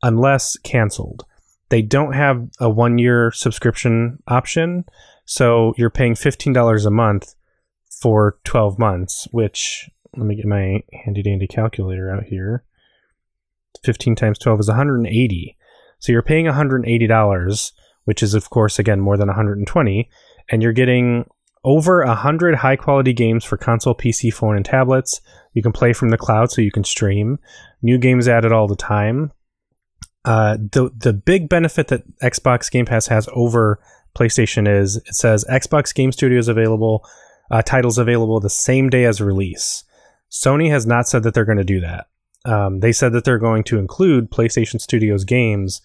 unless 0.00 0.56
canceled. 0.58 1.24
They 1.70 1.82
don't 1.82 2.12
have 2.12 2.48
a 2.60 2.70
one 2.70 2.96
year 2.96 3.32
subscription 3.32 4.22
option. 4.28 4.84
So 5.24 5.74
you're 5.76 5.90
paying 5.90 6.14
$15 6.14 6.86
a 6.86 6.90
month 6.90 7.34
for 8.00 8.38
12 8.44 8.78
months, 8.78 9.26
which 9.32 9.90
let 10.16 10.24
me 10.24 10.36
get 10.36 10.46
my 10.46 10.84
handy 11.04 11.22
dandy 11.24 11.48
calculator 11.48 12.10
out 12.10 12.24
here. 12.24 12.64
15 13.84 14.14
times 14.14 14.38
12 14.38 14.60
is 14.60 14.68
180. 14.68 15.56
So 15.98 16.12
you're 16.12 16.22
paying 16.22 16.46
$180 16.46 17.72
which 18.04 18.22
is 18.22 18.34
of 18.34 18.50
course 18.50 18.78
again 18.78 19.00
more 19.00 19.16
than 19.16 19.28
120 19.28 20.10
and 20.50 20.62
you're 20.62 20.72
getting 20.72 21.28
over 21.62 22.04
100 22.04 22.56
high 22.56 22.76
quality 22.76 23.12
games 23.12 23.44
for 23.44 23.56
console 23.56 23.94
pc 23.94 24.32
phone 24.32 24.56
and 24.56 24.64
tablets. 24.64 25.20
You 25.52 25.62
can 25.62 25.72
play 25.72 25.92
from 25.92 26.08
the 26.08 26.18
cloud 26.18 26.50
so 26.50 26.60
you 26.60 26.72
can 26.72 26.84
stream. 26.84 27.38
New 27.82 27.98
games 27.98 28.26
added 28.28 28.50
all 28.50 28.66
the 28.66 28.76
time. 28.76 29.32
Uh, 30.24 30.56
the 30.56 30.90
the 30.96 31.12
big 31.12 31.48
benefit 31.48 31.88
that 31.88 32.02
xbox 32.18 32.70
game 32.70 32.84
pass 32.84 33.06
has 33.06 33.28
over 33.32 33.80
playstation 34.18 34.68
is 34.68 34.96
it 34.96 35.14
says 35.14 35.44
xbox 35.50 35.94
game 35.94 36.12
studios 36.12 36.48
available 36.48 37.06
uh, 37.50 37.62
titles 37.62 37.96
available 37.96 38.40
the 38.40 38.50
same 38.50 38.90
day 38.90 39.04
as 39.04 39.20
release. 39.20 39.84
Sony 40.30 40.68
has 40.70 40.86
not 40.86 41.08
said 41.08 41.22
that 41.22 41.34
they're 41.34 41.44
going 41.44 41.58
to 41.58 41.64
do 41.64 41.80
that 41.80 42.06
um, 42.44 42.80
they 42.80 42.92
said 42.92 43.12
that 43.12 43.24
they're 43.24 43.38
going 43.38 43.64
to 43.64 43.78
include 43.78 44.30
playstation 44.30 44.80
studios 44.80 45.24
games 45.24 45.80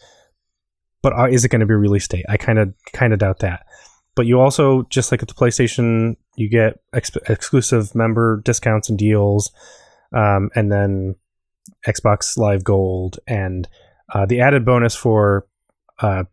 but 1.06 1.14
are, 1.14 1.30
is 1.30 1.46
it 1.46 1.50
going 1.50 1.60
to 1.60 1.68
be 1.68 1.76
release 1.76 2.08
date? 2.08 2.26
I 2.28 2.36
kind 2.36 2.58
of 2.58 2.74
kind 2.92 3.14
of 3.14 3.20
doubt 3.20 3.38
that. 3.42 3.68
But 4.16 4.26
you 4.26 4.42
also 4.42 4.88
just 4.90 5.12
like 5.12 5.22
at 5.22 5.28
the 5.28 5.36
PlayStation, 5.36 6.16
you 6.36 6.50
get 6.50 6.80
ex- 6.96 7.16
exclusive 7.30 7.94
member 7.94 8.42
discounts 8.44 8.90
and 8.90 8.98
deals, 8.98 9.52
um, 10.14 10.50
and 10.56 10.72
then 10.72 11.14
Xbox 11.88 12.40
Live 12.40 12.64
Gold, 12.64 13.20
and 13.28 13.68
uh, 14.16 14.26
the 14.26 14.42
added 14.42 14.66
bonus 14.66 14.96
for 14.96 15.46
uh, 16.00 16.24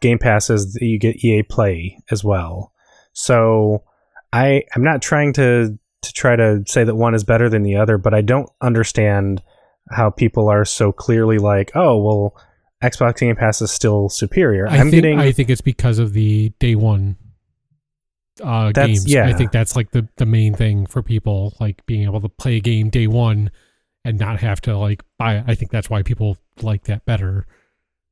Game 0.00 0.20
Pass 0.20 0.48
is 0.48 0.74
that 0.74 0.86
you 0.86 0.96
get 0.96 1.24
EA 1.24 1.42
Play 1.42 1.98
as 2.12 2.22
well. 2.22 2.72
So 3.14 3.82
I 4.32 4.62
I'm 4.76 4.84
not 4.84 5.02
trying 5.02 5.32
to 5.32 5.76
to 6.02 6.12
try 6.12 6.36
to 6.36 6.62
say 6.68 6.84
that 6.84 6.94
one 6.94 7.16
is 7.16 7.24
better 7.24 7.48
than 7.48 7.64
the 7.64 7.74
other, 7.74 7.98
but 7.98 8.14
I 8.14 8.20
don't 8.20 8.48
understand 8.60 9.42
how 9.90 10.10
people 10.10 10.48
are 10.48 10.64
so 10.64 10.92
clearly 10.92 11.38
like, 11.38 11.72
oh 11.74 11.98
well 11.98 12.36
Xbox 12.82 13.18
Game 13.18 13.36
Pass 13.36 13.62
is 13.62 13.70
still 13.70 14.08
superior. 14.08 14.68
I 14.68 14.76
I'm 14.76 14.90
think, 14.90 15.02
getting 15.02 15.18
I 15.18 15.32
think 15.32 15.50
it's 15.50 15.60
because 15.60 15.98
of 15.98 16.12
the 16.12 16.50
day 16.58 16.74
one 16.74 17.16
uh, 18.42 18.72
games. 18.72 19.06
yeah. 19.06 19.26
I 19.26 19.32
think 19.32 19.52
that's 19.52 19.76
like 19.76 19.90
the 19.92 20.08
the 20.16 20.26
main 20.26 20.54
thing 20.54 20.86
for 20.86 21.02
people, 21.02 21.54
like 21.60 21.84
being 21.86 22.02
able 22.04 22.20
to 22.20 22.28
play 22.28 22.56
a 22.56 22.60
game 22.60 22.90
day 22.90 23.06
one 23.06 23.50
and 24.04 24.18
not 24.18 24.40
have 24.40 24.60
to 24.62 24.76
like 24.76 25.02
buy 25.18 25.36
it. 25.36 25.44
I 25.46 25.54
think 25.54 25.70
that's 25.70 25.88
why 25.88 26.02
people 26.02 26.36
like 26.60 26.84
that 26.84 27.04
better. 27.04 27.46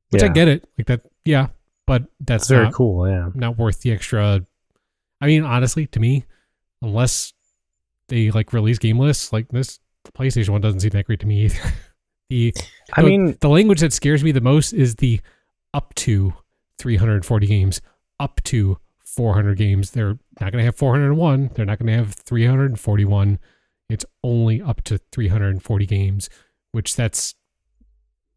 Which 0.09 0.23
I 0.23 0.27
get 0.27 0.47
it, 0.47 0.67
like 0.77 0.87
that, 0.87 1.01
yeah, 1.25 1.47
but 1.87 2.03
that's 2.19 2.47
very 2.47 2.65
not, 2.65 2.73
cool. 2.73 3.07
Yeah. 3.07 3.29
not 3.33 3.57
worth 3.57 3.81
the 3.81 3.91
extra. 3.91 4.45
I 5.19 5.25
mean, 5.25 5.43
honestly, 5.43 5.87
to 5.87 5.99
me, 5.99 6.25
unless 6.83 7.33
they 8.09 8.29
like 8.29 8.53
release 8.53 8.77
game 8.77 8.99
lists, 8.99 9.33
like 9.33 9.47
this 9.49 9.79
PlayStation 10.11 10.49
one 10.49 10.61
doesn't 10.61 10.81
seem 10.81 10.91
that 10.91 11.05
great 11.05 11.19
to 11.21 11.27
me 11.27 11.45
either. 11.45 11.59
the 12.29 12.53
I 12.93 13.01
the- 13.01 13.07
mean, 13.07 13.37
the 13.41 13.49
language 13.49 13.79
that 13.81 13.93
scares 13.93 14.23
me 14.23 14.31
the 14.31 14.41
most 14.41 14.73
is 14.73 14.95
the 14.95 15.21
up 15.73 15.93
to 15.95 16.33
340 16.79 17.47
games, 17.47 17.81
up 18.19 18.41
to 18.43 18.77
400 19.05 19.57
games. 19.57 19.91
They're 19.91 20.17
not 20.41 20.51
going 20.51 20.61
to 20.61 20.65
have 20.65 20.75
401. 20.75 21.51
They're 21.55 21.65
not 21.65 21.79
going 21.79 21.87
to 21.87 21.97
have 21.97 22.13
341. 22.13 23.39
It's 23.89 24.05
only 24.23 24.61
up 24.61 24.81
to 24.83 24.97
340 25.11 25.85
games, 25.85 26.29
which 26.71 26.95
that's 26.95 27.35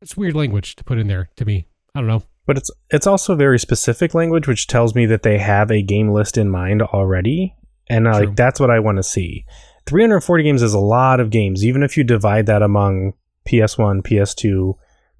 it's 0.02 0.16
weird 0.16 0.34
language 0.34 0.76
to 0.76 0.84
put 0.84 0.98
in 0.98 1.08
there 1.08 1.30
to 1.36 1.44
me. 1.44 1.66
I 1.94 2.00
don't 2.00 2.08
know. 2.08 2.22
but 2.44 2.58
it's 2.58 2.70
it's 2.90 3.06
also 3.06 3.34
very 3.34 3.58
specific 3.58 4.12
language, 4.14 4.46
which 4.46 4.66
tells 4.66 4.94
me 4.94 5.06
that 5.06 5.22
they 5.22 5.38
have 5.38 5.70
a 5.70 5.80
game 5.82 6.10
list 6.10 6.36
in 6.36 6.50
mind 6.50 6.82
already, 6.82 7.54
and 7.88 8.06
uh, 8.06 8.12
like 8.12 8.36
that's 8.36 8.60
what 8.60 8.70
I 8.70 8.80
want 8.80 8.98
to 8.98 9.02
see. 9.02 9.46
340 9.86 10.42
games 10.42 10.62
is 10.62 10.74
a 10.74 10.78
lot 10.78 11.20
of 11.20 11.30
games, 11.30 11.64
even 11.64 11.82
if 11.82 11.96
you 11.96 12.04
divide 12.04 12.46
that 12.46 12.62
among 12.62 13.14
PS1, 13.48 14.02
PS2, 14.02 14.74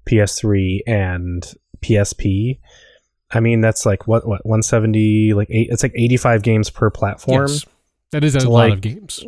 PS3, 0.07 0.81
and 0.85 1.53
PSP. 1.81 2.59
I 3.31 3.39
mean, 3.39 3.61
that's 3.61 3.85
like 3.85 4.07
what 4.07 4.27
what 4.27 4.45
170, 4.45 5.33
like 5.33 5.49
eight. 5.49 5.67
It's 5.69 5.83
like 5.83 5.93
85 5.95 6.41
games 6.43 6.69
per 6.69 6.89
platform. 6.89 7.47
Yes. 7.47 7.65
That 8.11 8.23
is 8.23 8.35
a 8.35 8.41
So, 8.41 8.51
lot 8.51 8.69
like, 8.69 8.73
of 8.73 8.81
games. 8.81 9.23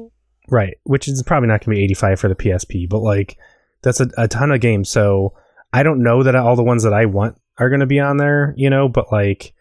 Right, 0.49 0.78
which 0.84 1.08
is 1.08 1.21
probably 1.21 1.47
not 1.47 1.63
going 1.63 1.75
to 1.75 1.80
be 1.80 1.84
85 1.84 2.19
for 2.19 2.28
the 2.28 2.36
PSP, 2.36 2.89
but 2.89 2.99
like 2.99 3.38
that's 3.82 3.99
a, 3.99 4.10
a 4.17 4.28
ton 4.28 4.52
of 4.52 4.62
games. 4.62 4.89
So 4.89 5.34
I 5.71 5.84
don't 5.84 6.02
know 6.02 6.23
that 6.23 6.36
all 6.36 6.56
the 6.56 6.63
ones 6.63 6.84
that 6.84 6.93
I 6.93 7.06
want 7.06 7.38
are 7.58 7.69
going 7.69 7.82
to 7.82 7.86
be 7.86 7.99
on 7.99 8.17
there, 8.17 8.54
you 8.58 8.69
know, 8.69 8.89
but 8.89 9.12
like 9.12 9.54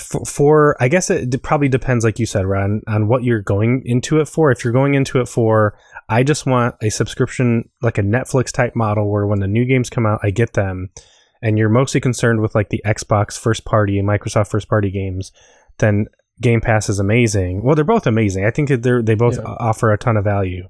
for, 0.00 0.24
for 0.24 0.76
I 0.80 0.88
guess 0.88 1.10
it 1.10 1.42
probably 1.42 1.68
depends, 1.68 2.04
like 2.04 2.18
you 2.18 2.26
said, 2.26 2.46
Ron, 2.46 2.82
on 2.86 3.08
what 3.08 3.24
you're 3.24 3.40
going 3.42 3.82
into 3.84 4.20
it 4.20 4.26
for. 4.28 4.50
If 4.50 4.64
you're 4.64 4.72
going 4.72 4.94
into 4.94 5.20
it 5.20 5.28
for, 5.28 5.78
I 6.08 6.22
just 6.22 6.46
want 6.46 6.74
a 6.82 6.90
subscription, 6.90 7.68
like 7.82 7.98
a 7.98 8.02
Netflix 8.02 8.52
type 8.52 8.74
model 8.76 9.10
where 9.10 9.26
when 9.26 9.40
the 9.40 9.46
new 9.46 9.64
games 9.64 9.90
come 9.90 10.06
out, 10.06 10.20
I 10.22 10.30
get 10.30 10.54
them, 10.54 10.90
and 11.42 11.58
you're 11.58 11.68
mostly 11.68 12.00
concerned 12.00 12.40
with 12.40 12.54
like 12.54 12.70
the 12.70 12.82
Xbox 12.86 13.38
first 13.38 13.64
party 13.64 13.98
and 13.98 14.08
Microsoft 14.08 14.50
first 14.50 14.68
party 14.68 14.90
games, 14.90 15.32
then 15.78 16.06
Game 16.40 16.60
Pass 16.60 16.88
is 16.88 16.98
amazing. 16.98 17.62
Well, 17.62 17.74
they're 17.74 17.84
both 17.84 18.06
amazing. 18.06 18.44
I 18.44 18.50
think 18.50 18.68
they're 18.68 19.02
they 19.02 19.14
both 19.14 19.36
Yeah. 19.36 19.42
offer 19.44 19.92
a 19.92 19.98
ton 19.98 20.16
of 20.16 20.24
value. 20.24 20.68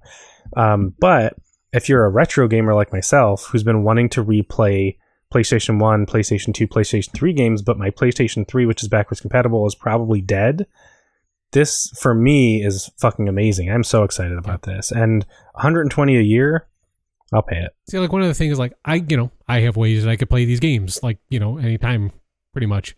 Um, 0.56 0.94
but 0.98 1.34
if 1.72 1.88
you're 1.88 2.04
a 2.06 2.10
retro 2.10 2.48
gamer 2.48 2.74
like 2.74 2.92
myself, 2.92 3.44
who's 3.50 3.62
been 3.62 3.84
wanting 3.84 4.08
to 4.10 4.24
replay 4.24 4.96
PlayStation 5.32 5.78
One, 5.80 6.06
PlayStation 6.06 6.54
Two, 6.54 6.66
PlayStation 6.66 7.12
Three 7.12 7.32
games, 7.32 7.62
but 7.62 7.78
my 7.78 7.90
PlayStation 7.90 8.46
Three, 8.46 8.66
which 8.66 8.82
is 8.82 8.88
backwards 8.88 9.20
compatible, 9.20 9.66
is 9.66 9.74
probably 9.74 10.20
dead. 10.20 10.66
This 11.52 11.90
for 11.98 12.14
me 12.14 12.62
is 12.62 12.90
fucking 12.98 13.28
amazing. 13.28 13.70
I'm 13.70 13.84
so 13.84 14.04
excited 14.04 14.36
about 14.36 14.62
this, 14.62 14.90
and 14.90 15.24
120 15.54 16.16
a 16.16 16.20
year, 16.20 16.66
I'll 17.32 17.42
pay 17.42 17.58
it. 17.58 17.74
See, 17.88 17.98
like 17.98 18.12
one 18.12 18.22
of 18.22 18.28
the 18.28 18.34
things, 18.34 18.58
like 18.58 18.74
I, 18.84 18.96
you 18.96 19.16
know, 19.16 19.30
I 19.46 19.60
have 19.60 19.76
ways 19.76 20.04
that 20.04 20.10
I 20.10 20.16
could 20.16 20.30
play 20.30 20.44
these 20.44 20.60
games, 20.60 21.02
like 21.02 21.18
you 21.28 21.40
know, 21.40 21.58
anytime, 21.58 22.12
pretty 22.52 22.66
much. 22.66 22.94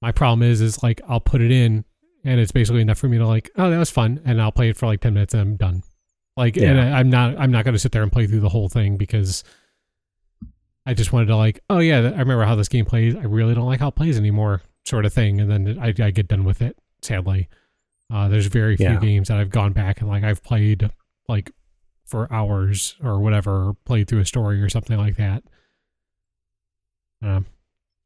My 0.00 0.12
problem 0.12 0.42
is, 0.48 0.60
is 0.60 0.82
like 0.82 1.00
I'll 1.08 1.20
put 1.20 1.40
it 1.40 1.50
in, 1.50 1.84
and 2.24 2.40
it's 2.40 2.52
basically 2.52 2.82
enough 2.82 2.98
for 2.98 3.08
me 3.08 3.18
to 3.18 3.26
like, 3.26 3.50
oh, 3.56 3.70
that 3.70 3.78
was 3.78 3.90
fun, 3.90 4.20
and 4.24 4.40
I'll 4.40 4.52
play 4.52 4.68
it 4.68 4.76
for 4.76 4.86
like 4.86 5.00
ten 5.00 5.14
minutes, 5.14 5.34
and 5.34 5.40
I'm 5.42 5.56
done. 5.56 5.82
Like, 6.36 6.56
and 6.56 6.76
Yeah. 6.76 6.94
I, 6.94 7.00
I'm 7.00 7.10
not, 7.10 7.36
I'm 7.36 7.50
not 7.50 7.64
going 7.64 7.74
to 7.74 7.80
sit 7.80 7.90
there 7.90 8.04
and 8.04 8.12
play 8.12 8.28
through 8.28 8.40
the 8.40 8.48
whole 8.48 8.68
thing 8.68 8.96
because 8.96 9.42
I 10.88 10.94
just 10.94 11.12
wanted 11.12 11.26
to 11.26 11.36
like, 11.36 11.60
oh 11.68 11.80
yeah, 11.80 11.98
I 11.98 12.18
remember 12.18 12.44
how 12.44 12.54
this 12.54 12.68
game 12.68 12.86
plays. 12.86 13.14
I 13.14 13.24
really 13.24 13.54
don't 13.54 13.66
like 13.66 13.80
how 13.80 13.88
it 13.88 13.94
plays 13.94 14.18
anymore, 14.18 14.62
sort 14.86 15.04
of 15.04 15.12
thing, 15.12 15.40
and 15.40 15.50
then 15.50 15.78
I, 15.78 15.88
I 16.02 16.10
get 16.10 16.28
done 16.28 16.44
with 16.44 16.62
it. 16.62 16.78
Sadly, 17.02 17.48
uh, 18.12 18.28
there's 18.28 18.46
very 18.46 18.76
few 18.76 18.86
Yeah. 18.86 18.98
games 18.98 19.28
that 19.28 19.36
I've 19.38 19.50
gone 19.50 19.72
back 19.74 20.00
and 20.00 20.08
like 20.08 20.24
I've 20.24 20.42
played 20.42 20.90
like 21.28 21.52
for 22.06 22.32
hours 22.32 22.96
or 23.02 23.20
whatever, 23.20 23.68
or 23.68 23.74
played 23.84 24.08
through 24.08 24.20
a 24.20 24.24
story 24.24 24.62
or 24.62 24.70
something 24.70 24.96
like 24.96 25.16
that. 25.16 25.42
Um, 27.22 27.44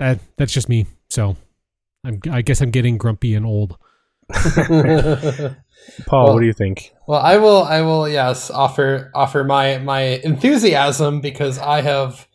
that 0.00 0.18
that's 0.36 0.52
just 0.52 0.68
me. 0.68 0.86
So, 1.08 1.36
I'm 2.04 2.20
I 2.32 2.42
guess 2.42 2.60
I'm 2.60 2.70
getting 2.72 2.98
grumpy 2.98 3.34
and 3.36 3.46
old. 3.46 3.78
Paul, 4.32 6.24
Well- 6.24 6.34
what 6.34 6.40
do 6.40 6.46
you 6.46 6.52
think? 6.52 6.92
Well, 7.06 7.20
I 7.20 7.36
will. 7.36 7.62
I 7.62 7.82
will. 7.82 8.08
Yes, 8.08 8.50
offer 8.50 9.10
offer 9.14 9.44
my 9.44 9.78
my 9.78 10.00
enthusiasm 10.24 11.20
because 11.20 11.58
I 11.58 11.80
have 11.82 12.26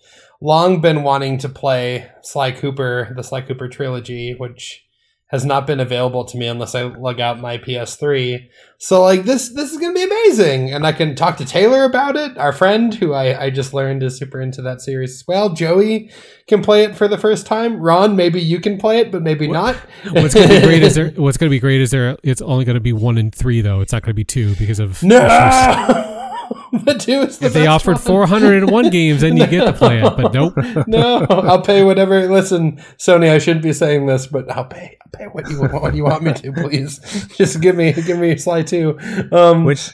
long 0.42 0.82
been 0.82 1.04
wanting 1.04 1.38
to 1.40 1.50
play 1.50 2.10
Sly 2.22 2.52
Cooper, 2.52 3.14
the 3.16 3.24
Sly 3.24 3.42
Cooper 3.42 3.68
trilogy, 3.68 4.36
which 4.38 4.84
has 5.30 5.44
not 5.44 5.68
been 5.68 5.82
available 5.82 6.24
to 6.24 6.38
me 6.38 6.48
unless 6.48 6.74
I 6.74 6.84
lug 6.84 7.20
out 7.20 7.42
my 7.42 7.58
PS3. 7.58 8.48
So, 8.78 9.02
like 9.02 9.24
this, 9.24 9.50
this 9.54 9.72
is 9.74 9.78
gonna 9.78 9.94
be 9.94 10.04
amazing, 10.04 10.72
and 10.72 10.88
I 10.88 10.94
can 10.94 11.16
talk 11.16 11.36
to 11.38 11.46
Taylor 11.46 11.84
about 11.84 12.16
it, 12.16 12.38
our 12.38 12.54
friend 12.54 12.94
who 12.94 13.14
I 13.14 13.46
I 13.46 13.50
just 13.50 13.74
learned 13.74 14.04
is 14.04 14.18
super 14.18 14.40
into 14.40 14.62
that 14.62 14.82
series 14.82 15.16
as 15.16 15.24
well. 15.28 15.50
Joey 15.50 16.12
can 16.48 16.62
play 16.62 16.84
it 16.84 16.96
for 16.96 17.08
the 17.10 17.18
first 17.18 17.46
time. 17.46 17.82
Ron, 17.82 18.16
maybe 18.16 18.40
you 18.42 18.62
can 18.62 18.78
play 18.78 19.00
it, 19.00 19.12
but 19.12 19.22
maybe 19.22 19.48
not. 19.48 19.76
What's 20.12 20.34
gonna 20.34 20.48
be 20.48 20.62
great 20.62 20.84
is 20.84 20.96
there. 20.96 21.10
What's 21.18 21.38
gonna 21.38 21.50
be 21.50 21.60
great 21.60 21.82
is 21.82 21.92
there. 21.92 22.18
It's 22.24 22.42
only 22.42 22.64
gonna 22.64 22.80
be 22.80 22.94
one 22.94 23.18
and 23.18 23.36
three 23.36 23.60
though. 23.60 23.82
It's 23.82 23.92
not 23.92 24.04
gonna 24.04 24.14
be 24.14 24.24
two 24.24 24.56
because 24.56 24.80
of 24.80 25.04
no. 25.04 26.14
but 26.84 27.00
two 27.00 27.22
is 27.22 27.40
the 27.40 27.48
If 27.48 27.54
they 27.54 27.62
best 27.62 27.70
offered 27.70 27.96
one. 27.96 28.28
401 28.28 28.90
games, 28.92 29.22
then 29.22 29.38
you 29.38 29.48
get 29.48 29.66
to 29.66 29.74
play 29.74 30.02
it. 30.02 30.18
But 30.18 30.34
nope. 30.34 30.54
no, 30.88 31.26
I'll 31.30 31.62
pay 31.62 31.84
whatever. 31.84 32.28
Listen, 32.28 32.78
Sony, 32.98 33.30
I 33.30 33.38
shouldn't 33.38 33.64
be 33.64 33.74
saying 33.74 34.06
this, 34.06 34.28
but 34.28 34.50
I'll 34.52 34.66
pay. 34.66 34.98
I'll 35.06 35.12
pay 35.12 35.26
what 35.26 35.50
you 35.50 35.62
what 35.62 35.96
you 35.96 36.04
want 36.04 36.24
me 36.24 36.34
to, 36.34 36.52
please. 36.52 37.00
Just 37.36 37.62
give 37.62 37.76
me 37.76 37.94
give 37.94 38.20
me 38.20 38.38
Sly 38.38 38.64
two. 38.64 38.98
Um, 39.32 39.66
Which, 39.66 39.92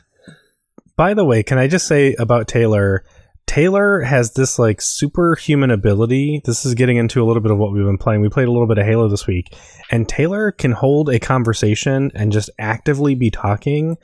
by 0.96 1.14
the 1.14 1.26
way, 1.26 1.44
can 1.44 1.58
I 1.58 1.68
just 1.68 1.88
say 1.88 2.16
about 2.16 2.48
Taylor? 2.48 3.04
Taylor 3.46 4.02
has 4.02 4.34
this 4.34 4.58
like 4.58 4.82
superhuman 4.82 5.70
ability. 5.70 6.42
This 6.46 6.66
is 6.66 6.76
getting 6.76 6.98
into 6.98 7.22
a 7.22 7.26
little 7.26 7.42
bit 7.42 7.52
of 7.52 7.58
what 7.58 7.74
we've 7.74 7.86
been 7.86 7.98
playing. 7.98 8.22
We 8.22 8.30
played 8.30 8.48
a 8.48 8.52
little 8.52 8.68
bit 8.68 8.78
of 8.78 8.86
Halo 8.86 9.10
this 9.10 9.28
week, 9.28 9.56
and 9.92 10.08
Taylor 10.08 10.52
can 10.52 10.72
hold 10.72 11.10
a 11.10 11.20
conversation 11.20 12.12
and 12.16 12.32
just 12.32 12.50
actively 12.58 13.16
be 13.16 13.30
talking 13.30 13.98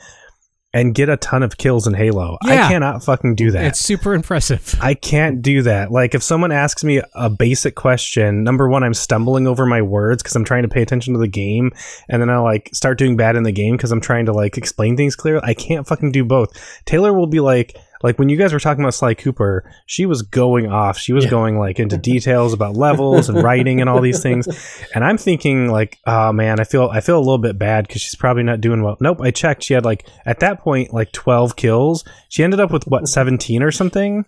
and 0.73 0.93
get 0.93 1.10
a 1.10 1.17
ton 1.17 1.41
of 1.41 1.58
kills 1.58 1.88
in 1.88 1.93
Halo. 1.93 2.38
Yeah. 2.45 2.65
I 2.65 2.67
cannot 2.69 3.03
fucking 3.03 3.36
do 3.36 3.51
that. 3.51 3.65
It's 3.65 3.79
super 3.79 4.13
impressive. 4.13 4.75
I 4.82 4.93
can't 4.93 5.41
do 5.41 5.63
that. 5.63 5.91
Like 5.91 6.13
if 6.13 6.21
someone 6.21 6.51
asks 6.51 6.84
me 6.84 7.01
a 7.15 7.29
basic 7.29 7.75
question, 7.75 8.43
number 8.43 8.69
one, 8.69 8.84
I'm 8.84 8.93
stumbling 8.93 9.47
over 9.47 9.65
my 9.65 9.82
words 9.82 10.21
because 10.21 10.36
I'm 10.36 10.45
trying 10.45 10.63
to 10.63 10.69
pay 10.69 10.82
attention 10.82 11.13
to 11.13 11.19
the 11.19 11.27
game, 11.27 11.71
and 12.08 12.21
then 12.21 12.29
I 12.29 12.38
like 12.38 12.69
start 12.73 12.97
doing 12.97 13.17
bad 13.17 13.36
in 13.36 13.43
the 13.43 13.51
game 13.51 13.77
because 13.77 13.91
I'm 13.91 14.01
trying 14.01 14.27
to 14.27 14.34
like 14.34 14.58
explain 14.58 14.95
things 14.95 15.15
clearly. 15.15 15.41
I 15.43 15.53
can't 15.53 15.88
fucking 15.88 16.12
do 16.12 16.23
both. 16.23 16.51
Taylor 16.86 17.13
will 17.13 17.27
be 17.27 17.39
like, 17.39 17.75
like 18.01 18.17
when 18.19 18.29
you 18.29 18.38
guys 18.38 18.53
were 18.53 18.59
talking 18.59 18.83
about 18.83 18.93
Sly 18.93 19.13
Cooper, 19.13 19.69
she 19.85 20.05
was 20.05 20.21
going 20.21 20.67
off. 20.71 20.97
She 20.97 21.13
was 21.13 21.25
Yeah. 21.25 21.29
going 21.31 21.57
like 21.59 21.79
into 21.79 21.97
details 22.12 22.53
about 22.53 22.75
levels 22.75 23.29
and 23.29 23.41
writing 23.43 23.81
and 23.81 23.89
all 23.89 24.01
these 24.01 24.21
things, 24.21 24.47
and 24.95 25.03
I'm 25.03 25.17
thinking 25.17 25.67
like, 25.69 25.97
oh 26.05 26.31
man, 26.31 26.59
I 26.59 26.63
feel 26.63 26.89
I 26.91 27.01
feel 27.01 27.17
a 27.17 27.19
little 27.19 27.38
bit 27.38 27.57
bad 27.59 27.88
because 27.88 28.01
she's 28.01 28.15
probably 28.15 28.43
not 28.43 28.62
doing 28.62 28.83
well. 28.83 28.97
Nope, 29.01 29.21
I 29.21 29.31
checked. 29.31 29.63
She 29.63 29.73
had 29.73 29.85
like 29.85 30.07
at 30.25 30.39
that 30.39 30.59
point 30.59 30.93
like 30.93 31.12
12 31.12 31.55
kills. 31.55 32.03
She 32.29 32.43
ended 32.43 32.59
up 32.59 32.71
with 32.71 32.85
what 32.88 33.07
17 33.07 33.62
or 33.63 33.71
something. 33.71 34.25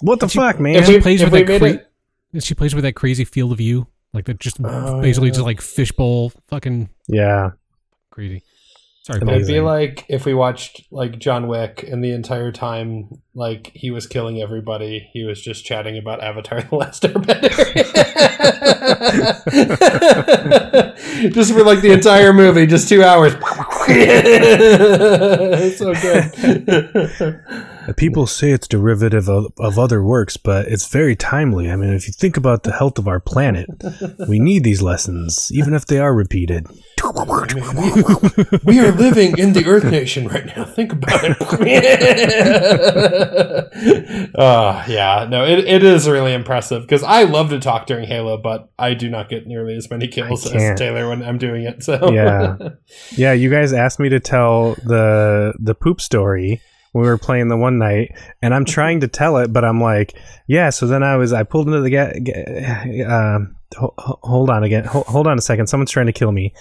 What 0.00 0.20
the 0.20 0.28
She- 0.28 0.38
fuck, 0.38 0.60
man? 0.60 0.76
if 0.76 0.86
she 0.86 1.00
plays 1.00 1.20
if 1.22 1.30
with 1.30 1.46
that 1.46 1.60
made 1.60 1.80
cra- 2.32 2.40
she 2.40 2.54
plays 2.54 2.74
with 2.74 2.84
that 2.84 2.94
crazy 2.94 3.24
field 3.24 3.52
of 3.52 3.58
view, 3.58 3.86
like 4.12 4.24
that 4.26 4.38
just 4.40 4.58
Oh, 4.62 5.00
basically 5.00 5.28
yeah. 5.28 5.34
just 5.34 5.44
like 5.44 5.60
fishbowl, 5.60 6.32
fucking 6.48 6.88
yeah, 7.08 7.50
crazy. 8.10 8.42
Sorry. 9.06 9.20
It'd 9.22 9.46
be 9.46 9.60
like 9.60 10.04
if 10.08 10.26
we 10.26 10.34
watched 10.34 10.82
like 10.90 11.20
John 11.20 11.46
Wick, 11.46 11.84
and 11.88 12.02
the 12.02 12.10
entire 12.10 12.50
time, 12.50 13.22
like 13.36 13.70
he 13.72 13.92
was 13.92 14.08
killing 14.08 14.42
everybody, 14.42 15.08
he 15.12 15.22
was 15.22 15.40
just 15.40 15.64
chatting 15.64 15.96
about 15.96 16.24
Avatar: 16.24 16.62
The 16.68 16.74
Last 16.74 17.04
Airbender. 17.04 17.52
just 21.32 21.52
for 21.52 21.64
like 21.64 21.80
the 21.80 21.92
entire 21.92 22.32
movie, 22.32 22.66
just 22.66 22.88
two 22.88 23.02
hours. 23.02 23.32
so 25.76 25.92
good. 25.94 27.40
People 27.96 28.26
say 28.26 28.50
it's 28.50 28.66
derivative 28.66 29.28
of, 29.28 29.52
of 29.58 29.78
other 29.78 30.02
works, 30.02 30.36
but 30.36 30.66
it's 30.66 30.88
very 30.88 31.14
timely. 31.14 31.70
I 31.70 31.76
mean, 31.76 31.92
if 31.92 32.08
you 32.08 32.12
think 32.12 32.36
about 32.36 32.64
the 32.64 32.72
health 32.72 32.98
of 32.98 33.06
our 33.06 33.20
planet, 33.20 33.70
we 34.28 34.40
need 34.40 34.64
these 34.64 34.82
lessons, 34.82 35.52
even 35.52 35.72
if 35.72 35.86
they 35.86 36.00
are 36.00 36.12
repeated. 36.12 36.66
we 38.64 38.80
are 38.80 38.90
living 38.90 39.38
in 39.38 39.52
the 39.52 39.66
Earth 39.66 39.84
Nation 39.84 40.26
right 40.26 40.46
now. 40.46 40.64
Think 40.64 40.94
about 40.94 41.20
it. 41.22 41.36
uh, 44.36 44.84
yeah, 44.88 45.28
no, 45.30 45.44
it, 45.44 45.60
it 45.60 45.84
is 45.84 46.08
really 46.08 46.34
impressive 46.34 46.82
because 46.82 47.04
I 47.04 47.22
love 47.22 47.50
to 47.50 47.60
talk 47.60 47.86
during 47.86 48.08
Halo, 48.08 48.36
but 48.36 48.68
I 48.78 48.94
do 48.94 49.08
not 49.08 49.28
get 49.28 49.46
nearly 49.46 49.76
as 49.76 49.88
many 49.90 50.08
kills 50.08 50.52
I 50.52 50.58
can't. 50.68 50.78
Taylor 50.78 51.08
when 51.08 51.22
I'm 51.22 51.38
doing 51.38 51.64
it. 51.64 51.82
So 51.82 52.12
Yeah. 52.12 52.56
Yeah, 53.16 53.32
you 53.32 53.50
guys 53.50 53.72
asked 53.72 53.98
me 54.00 54.08
to 54.10 54.20
tell 54.20 54.74
the 54.84 55.54
the 55.58 55.74
poop 55.74 56.00
story 56.00 56.60
when 56.92 57.02
we 57.04 57.08
were 57.10 57.18
playing 57.18 57.48
the 57.48 57.56
one 57.56 57.78
night, 57.78 58.12
and 58.42 58.54
I'm 58.54 58.64
trying 58.64 59.00
to 59.00 59.08
tell 59.08 59.36
it, 59.38 59.52
but 59.52 59.64
I'm 59.64 59.80
like, 59.80 60.16
yeah. 60.46 60.70
So 60.70 60.86
then 60.86 61.02
I 61.02 61.16
was 61.16 61.32
I 61.32 61.42
pulled 61.42 61.66
into 61.66 61.80
the 61.80 61.90
ga- 61.90 62.20
ga- 62.20 63.04
um, 63.04 63.56
ho- 63.76 63.94
ho- 63.98 64.18
hold 64.22 64.50
on 64.50 64.64
again. 64.64 64.84
Ho- 64.84 65.04
hold 65.06 65.26
on 65.26 65.36
a 65.38 65.42
second. 65.42 65.66
Someone's 65.66 65.90
trying 65.90 66.06
to 66.06 66.12
kill 66.12 66.32
me. 66.32 66.54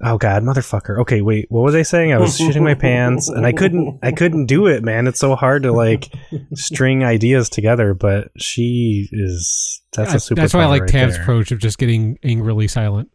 Oh 0.00 0.16
God, 0.16 0.44
motherfucker. 0.44 1.00
Okay, 1.00 1.22
wait. 1.22 1.46
What 1.48 1.62
was 1.64 1.74
I 1.74 1.82
saying? 1.82 2.12
I 2.12 2.18
was 2.18 2.38
shitting 2.38 2.62
my 2.62 2.74
pants, 2.74 3.28
and 3.28 3.44
I 3.44 3.52
couldn't. 3.52 3.98
I 4.02 4.12
couldn't 4.12 4.46
do 4.46 4.66
it, 4.68 4.84
man. 4.84 5.08
It's 5.08 5.18
so 5.18 5.34
hard 5.34 5.64
to 5.64 5.72
like 5.72 6.12
string 6.54 7.02
ideas 7.02 7.48
together. 7.48 7.94
But 7.94 8.28
she 8.36 9.08
is. 9.10 9.82
That's 9.92 10.14
a 10.14 10.20
super. 10.20 10.40
That's 10.40 10.54
why 10.54 10.62
I 10.62 10.66
like 10.66 10.82
right 10.82 10.90
Tab's 10.90 11.14
there. 11.14 11.22
approach 11.22 11.50
of 11.50 11.58
just 11.58 11.78
getting 11.78 12.16
angrily 12.22 12.68
silent. 12.68 13.10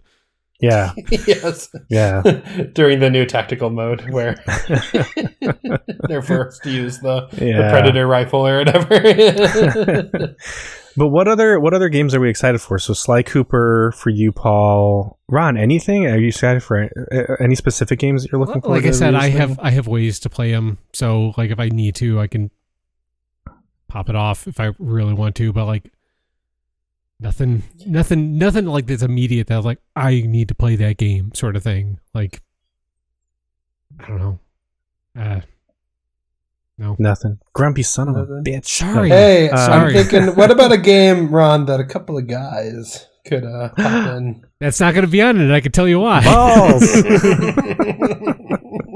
Yeah, 0.59 0.93
yes, 1.27 1.69
yeah. 1.89 2.21
during 2.73 2.99
the 2.99 3.09
new 3.09 3.25
tactical 3.25 3.69
mode 3.69 4.09
where 4.11 4.35
they're 6.07 6.21
forced 6.21 6.63
to 6.63 6.71
use 6.71 6.99
the, 6.99 7.27
the 7.31 7.67
predator 7.69 8.07
rifle 8.07 8.47
or 8.47 8.59
whatever. 8.59 10.35
But 10.95 11.07
what 11.07 11.27
other 11.27 11.59
what 11.59 11.73
other 11.73 11.89
games 11.89 12.13
are 12.13 12.19
we 12.19 12.29
excited 12.29 12.61
for? 12.61 12.77
So 12.77 12.93
Sly 12.93 13.23
Cooper 13.23 13.93
for 13.95 14.09
you, 14.11 14.31
Paul, 14.31 15.19
Ron. 15.27 15.57
Anything? 15.57 16.05
Are 16.05 16.17
you 16.17 16.27
excited 16.27 16.61
for 16.61 16.83
uh, 16.83 17.35
any 17.39 17.55
specific 17.55 17.99
games 17.99 18.23
that 18.23 18.31
you're 18.31 18.39
looking 18.39 18.61
for? 18.61 18.69
like 18.69 18.85
I 18.85 18.91
said, 18.91 19.15
I 19.15 19.29
have 19.29 19.59
I 19.59 19.71
have 19.71 19.87
ways 19.87 20.19
to 20.19 20.29
play 20.29 20.51
them. 20.51 20.77
So 20.93 21.33
like 21.35 21.49
if 21.49 21.59
I 21.59 21.69
need 21.69 21.95
to, 21.95 22.19
I 22.19 22.27
can 22.27 22.51
pop 23.87 24.09
it 24.09 24.15
off 24.15 24.47
if 24.47 24.59
I 24.59 24.71
really 24.77 25.13
want 25.13 25.35
to. 25.37 25.51
But 25.51 25.65
like 25.65 25.91
nothing, 27.23 27.63
nothing, 27.88 28.38
nothing 28.38 28.65
like 28.65 28.86
that's 28.86 29.01
immediate. 29.01 29.47
That 29.47 29.63
like 29.63 29.79
I 29.95 30.21
need 30.21 30.47
to 30.49 30.55
play 30.55 30.75
that 30.75 30.97
game, 30.97 31.31
sort 31.33 31.55
of 31.55 31.63
thing. 31.63 31.99
Like 32.13 32.41
I 33.99 34.07
don't 34.07 34.19
know. 34.19 34.39
Uh, 35.17 35.41
no. 36.77 36.95
nothing. 36.99 37.39
Grumpy 37.53 37.83
son 37.83 38.09
of 38.09 38.15
a 38.15 38.25
bitch. 38.41 38.65
Sorry. 38.65 39.09
hey, 39.09 39.49
Uh, 39.49 39.57
I'm 39.71 39.93
thinking, 39.93 40.27
what 40.36 40.49
about 40.51 40.71
a 40.71 40.77
game, 40.77 41.29
Ron, 41.33 41.65
that 41.67 41.79
a 41.79 41.86
couple 41.86 42.17
of 42.17 42.25
guys 42.27 43.07
could 43.25 43.45
uh, 43.45 43.69
hop 43.77 44.17
in? 44.17 44.43
That's 44.59 44.79
not 44.79 44.93
going 44.95 45.05
to 45.05 45.12
be 45.12 45.21
on 45.21 45.39
it. 45.39 45.53
I 45.53 45.62
can 45.62 45.71
tell 45.71 45.88
you 45.88 45.99
why. 45.99 46.23
Balls. 46.23 46.83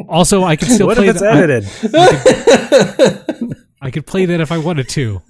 Also, 0.09 0.41
I 0.43 0.55
could 0.55 0.69
still 0.69 0.87
what 0.87 0.95
play 0.95 1.07
if 1.09 1.15
it's 1.17 1.21
that. 1.21 1.35
edited? 1.35 1.69
I 3.81 3.91
could 3.91 4.05
play 4.07 4.25
that 4.25 4.39
if 4.39 4.53
I 4.53 4.57
wanted 4.57 4.87
to. 4.89 5.21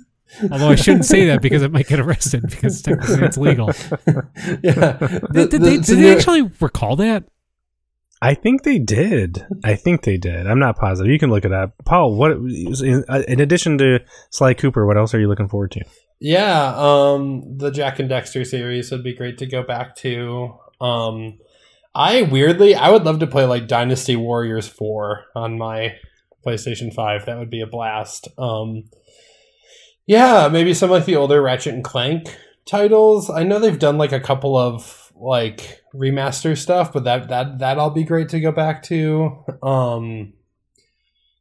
Although 0.51 0.69
I 0.69 0.75
shouldn't 0.75 1.05
say 1.05 1.25
that 1.27 1.41
because 1.41 1.63
it 1.63 1.71
might 1.71 1.87
get 1.87 1.99
arrested 1.99 2.43
because 2.49 2.81
technically 2.81 3.23
it's 3.23 3.37
legal. 3.37 3.67
yeah. 4.63 4.97
Did, 5.31 5.49
did 5.49 5.61
they, 5.61 5.77
did 5.77 5.97
they 5.97 6.15
actually 6.15 6.43
recall 6.59 6.95
that? 6.97 7.25
I 8.21 8.33
think 8.33 8.63
they 8.63 8.79
did. 8.79 9.45
I 9.63 9.75
think 9.75 10.03
they 10.03 10.17
did. 10.17 10.47
I'm 10.47 10.59
not 10.59 10.77
positive. 10.77 11.11
You 11.11 11.19
can 11.19 11.29
look 11.29 11.45
it 11.45 11.53
up. 11.53 11.73
Paul, 11.85 12.15
what 12.15 12.31
in, 12.31 13.03
uh, 13.07 13.21
in 13.27 13.39
addition 13.39 13.77
to 13.77 13.99
Sly 14.31 14.55
Cooper, 14.55 14.87
what 14.87 14.97
else 14.97 15.13
are 15.13 15.19
you 15.19 15.27
looking 15.27 15.47
forward 15.47 15.71
to? 15.71 15.83
Yeah, 16.19 16.73
um, 16.75 17.57
the 17.57 17.69
Jak 17.69 17.99
and 17.99 18.09
Daxter 18.09 18.45
series 18.45 18.89
would 18.91 19.03
be 19.03 19.15
great 19.15 19.37
to 19.37 19.45
go 19.45 19.61
back 19.61 19.95
to. 19.97 20.57
Um, 20.81 21.37
I 21.93 22.23
weirdly, 22.23 22.73
I 22.73 22.89
would 22.89 23.03
love 23.03 23.19
to 23.19 23.27
play 23.27 23.45
like 23.45 23.67
Dynasty 23.67 24.15
Warriors 24.15 24.67
Four 24.67 25.25
on 25.35 25.59
my 25.59 25.95
PlayStation 26.45 26.91
Five. 26.91 27.25
That 27.25 27.37
would 27.37 27.51
be 27.51 27.61
a 27.61 27.67
blast. 27.67 28.27
Um, 28.39 28.85
yeah, 30.07 30.47
maybe 30.47 30.73
some 30.73 30.89
like 30.89 31.05
the 31.05 31.17
older 31.17 31.41
Ratchet 31.41 31.73
and 31.73 31.83
Clank 31.83 32.35
titles. 32.65 33.29
I 33.29 33.43
know 33.43 33.59
they've 33.59 33.77
done 33.77 33.97
like 33.97 34.13
a 34.13 34.19
couple 34.19 34.57
of 34.57 35.11
like 35.15 35.83
remaster 35.93 36.57
stuff, 36.57 36.93
but 36.93 37.03
that 37.03 37.27
that 37.29 37.59
that 37.59 37.77
all 37.77 37.89
be 37.89 38.05
great 38.05 38.29
to 38.29 38.39
go 38.39 38.51
back 38.51 38.83
to. 38.83 39.43
Um, 39.61 40.33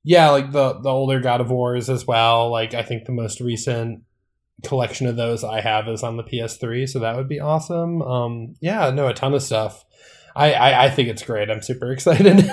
yeah, 0.02 0.31
like 0.31 0.50
the 0.50 0.81
the 0.81 0.90
older 0.90 1.20
God 1.20 1.40
of 1.40 1.50
Wars 1.50 1.88
as 1.88 2.07
well. 2.07 2.50
Like 2.50 2.74
I 2.74 2.83
think 2.83 3.05
the 3.05 3.12
most 3.12 3.40
recent 3.40 4.02
collection 4.64 5.07
of 5.07 5.16
those 5.16 5.44
I 5.44 5.61
have 5.61 5.87
is 5.88 6.02
on 6.02 6.16
the 6.16 6.24
PS3, 6.24 6.88
so 6.88 6.98
that 6.98 7.16
would 7.16 7.29
be 7.29 7.40
awesome. 7.40 8.02
Um, 8.02 8.57
yeah, 8.61 8.90
no, 8.90 9.07
a 9.07 9.14
ton 9.14 9.35
of 9.35 9.42
stuff. 9.42 9.85
I, 10.35 10.52
I, 10.52 10.85
I 10.87 10.90
think 10.90 11.09
it's 11.09 11.22
great. 11.22 11.50
I'm 11.50 11.62
super 11.62 11.92
excited. 11.92 12.44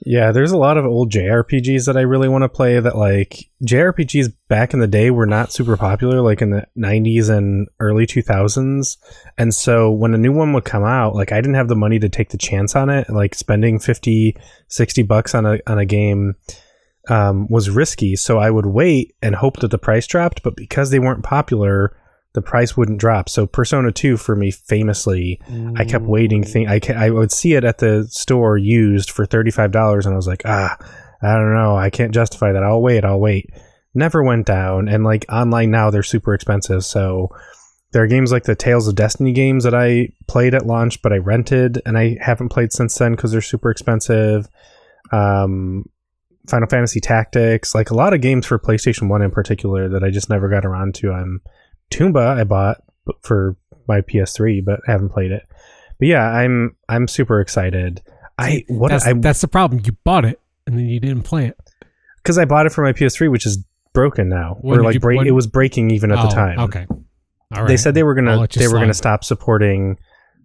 Yeah, 0.00 0.32
there's 0.32 0.52
a 0.52 0.58
lot 0.58 0.76
of 0.76 0.84
old 0.84 1.10
JRPGs 1.10 1.86
that 1.86 1.96
I 1.96 2.02
really 2.02 2.28
want 2.28 2.42
to 2.42 2.48
play 2.48 2.78
that 2.78 2.96
like 2.96 3.50
JRPGs 3.64 4.32
back 4.48 4.72
in 4.72 4.80
the 4.80 4.86
day 4.86 5.10
were 5.10 5.26
not 5.26 5.52
super 5.52 5.76
popular 5.76 6.20
like 6.20 6.42
in 6.42 6.50
the 6.50 6.66
90s 6.76 7.30
and 7.30 7.68
early 7.80 8.06
2000s. 8.06 8.96
And 9.36 9.54
so 9.54 9.90
when 9.90 10.14
a 10.14 10.18
new 10.18 10.32
one 10.32 10.52
would 10.52 10.64
come 10.64 10.84
out, 10.84 11.14
like 11.14 11.32
I 11.32 11.40
didn't 11.40 11.54
have 11.54 11.68
the 11.68 11.76
money 11.76 11.98
to 11.98 12.08
take 12.08 12.30
the 12.30 12.38
chance 12.38 12.76
on 12.76 12.90
it, 12.90 13.08
like 13.10 13.34
spending 13.34 13.78
50 13.78 14.36
60 14.68 15.02
bucks 15.02 15.34
on 15.34 15.46
a 15.46 15.58
on 15.66 15.78
a 15.78 15.86
game 15.86 16.34
um, 17.08 17.46
was 17.48 17.70
risky. 17.70 18.16
So 18.16 18.38
I 18.38 18.50
would 18.50 18.66
wait 18.66 19.14
and 19.22 19.34
hope 19.34 19.60
that 19.60 19.70
the 19.70 19.78
price 19.78 20.06
dropped, 20.06 20.42
but 20.42 20.56
because 20.56 20.90
they 20.90 20.98
weren't 20.98 21.24
popular, 21.24 21.96
the 22.34 22.42
price 22.42 22.76
wouldn't 22.76 23.00
drop. 23.00 23.28
So 23.28 23.46
Persona 23.46 23.90
2 23.90 24.16
for 24.16 24.36
me 24.36 24.50
famously 24.50 25.40
I 25.76 25.84
kept 25.84 26.04
waiting. 26.04 26.44
Think 26.44 26.68
I, 26.68 27.06
I 27.06 27.10
would 27.10 27.32
see 27.32 27.54
it 27.54 27.64
at 27.64 27.78
the 27.78 28.06
store 28.10 28.56
used 28.58 29.10
for 29.10 29.26
thirty 29.26 29.50
five 29.50 29.72
dollars, 29.72 30.06
and 30.06 30.12
I 30.12 30.16
was 30.16 30.26
like, 30.26 30.42
ah, 30.44 30.76
I 31.22 31.34
don't 31.34 31.54
know, 31.54 31.76
I 31.76 31.90
can't 31.90 32.14
justify 32.14 32.52
that. 32.52 32.62
I'll 32.62 32.82
wait. 32.82 33.04
I'll 33.04 33.20
wait. 33.20 33.50
Never 33.94 34.22
went 34.22 34.46
down, 34.46 34.88
and 34.88 35.04
like 35.04 35.24
online 35.30 35.70
now, 35.70 35.90
they're 35.90 36.02
super 36.02 36.34
expensive. 36.34 36.84
So 36.84 37.28
there 37.92 38.02
are 38.02 38.06
games 38.06 38.30
like 38.30 38.44
the 38.44 38.54
Tales 38.54 38.86
of 38.86 38.94
Destiny 38.94 39.32
games 39.32 39.64
that 39.64 39.74
I 39.74 40.10
played 40.26 40.54
at 40.54 40.66
launch, 40.66 41.00
but 41.00 41.12
I 41.12 41.16
rented, 41.16 41.80
and 41.86 41.96
I 41.96 42.18
haven't 42.20 42.50
played 42.50 42.72
since 42.72 42.96
then 42.96 43.16
because 43.16 43.32
they're 43.32 43.40
super 43.40 43.70
expensive. 43.70 44.48
Um, 45.10 45.86
Final 46.48 46.68
Fantasy 46.68 47.00
Tactics, 47.00 47.74
like 47.74 47.90
a 47.90 47.94
lot 47.94 48.14
of 48.14 48.20
games 48.20 48.46
for 48.46 48.58
PlayStation 48.58 49.08
One 49.08 49.22
in 49.22 49.30
particular 49.30 49.88
that 49.88 50.04
I 50.04 50.10
just 50.10 50.30
never 50.30 50.48
got 50.48 50.64
around 50.64 50.94
to. 50.96 51.12
I'm 51.12 51.40
Tomba 51.90 52.38
I 52.38 52.44
bought 52.44 52.82
for 53.22 53.56
my 53.86 54.00
PS3, 54.02 54.64
but 54.64 54.80
I 54.86 54.92
haven't 54.92 55.10
played 55.10 55.32
it. 55.32 55.42
But 55.98 56.08
yeah, 56.08 56.28
I'm 56.28 56.76
I'm 56.88 57.08
super 57.08 57.40
excited. 57.40 58.02
I 58.38 58.64
what 58.68 58.88
that's, 58.90 59.06
I 59.06 59.14
that's 59.14 59.40
the 59.40 59.48
problem. 59.48 59.80
You 59.84 59.92
bought 60.04 60.24
it 60.24 60.40
and 60.66 60.78
then 60.78 60.86
you 60.86 61.00
didn't 61.00 61.22
play 61.22 61.46
it. 61.46 61.56
because 62.22 62.38
I 62.38 62.44
bought 62.44 62.66
it 62.66 62.72
for 62.72 62.82
my 62.84 62.92
PS3, 62.92 63.30
which 63.30 63.46
is 63.46 63.64
broken 63.94 64.28
now. 64.28 64.58
When 64.60 64.78
or 64.80 64.84
like 64.84 64.94
you- 64.94 65.00
break, 65.00 65.18
when- 65.18 65.26
it 65.26 65.32
was 65.32 65.46
breaking 65.46 65.90
even 65.90 66.12
at 66.12 66.16
the 66.22 66.28
Oh, 66.28 66.30
time. 66.34 66.58
Okay. 66.60 66.86
All 66.88 67.62
right. 67.62 67.68
They 67.68 67.76
said 67.78 67.94
they 67.94 68.02
were 68.02 68.14
gonna 68.14 68.46
they 68.54 68.68
were 68.68 68.78
gonna 68.78 68.92
stop 68.94 69.24
supporting. 69.24 69.98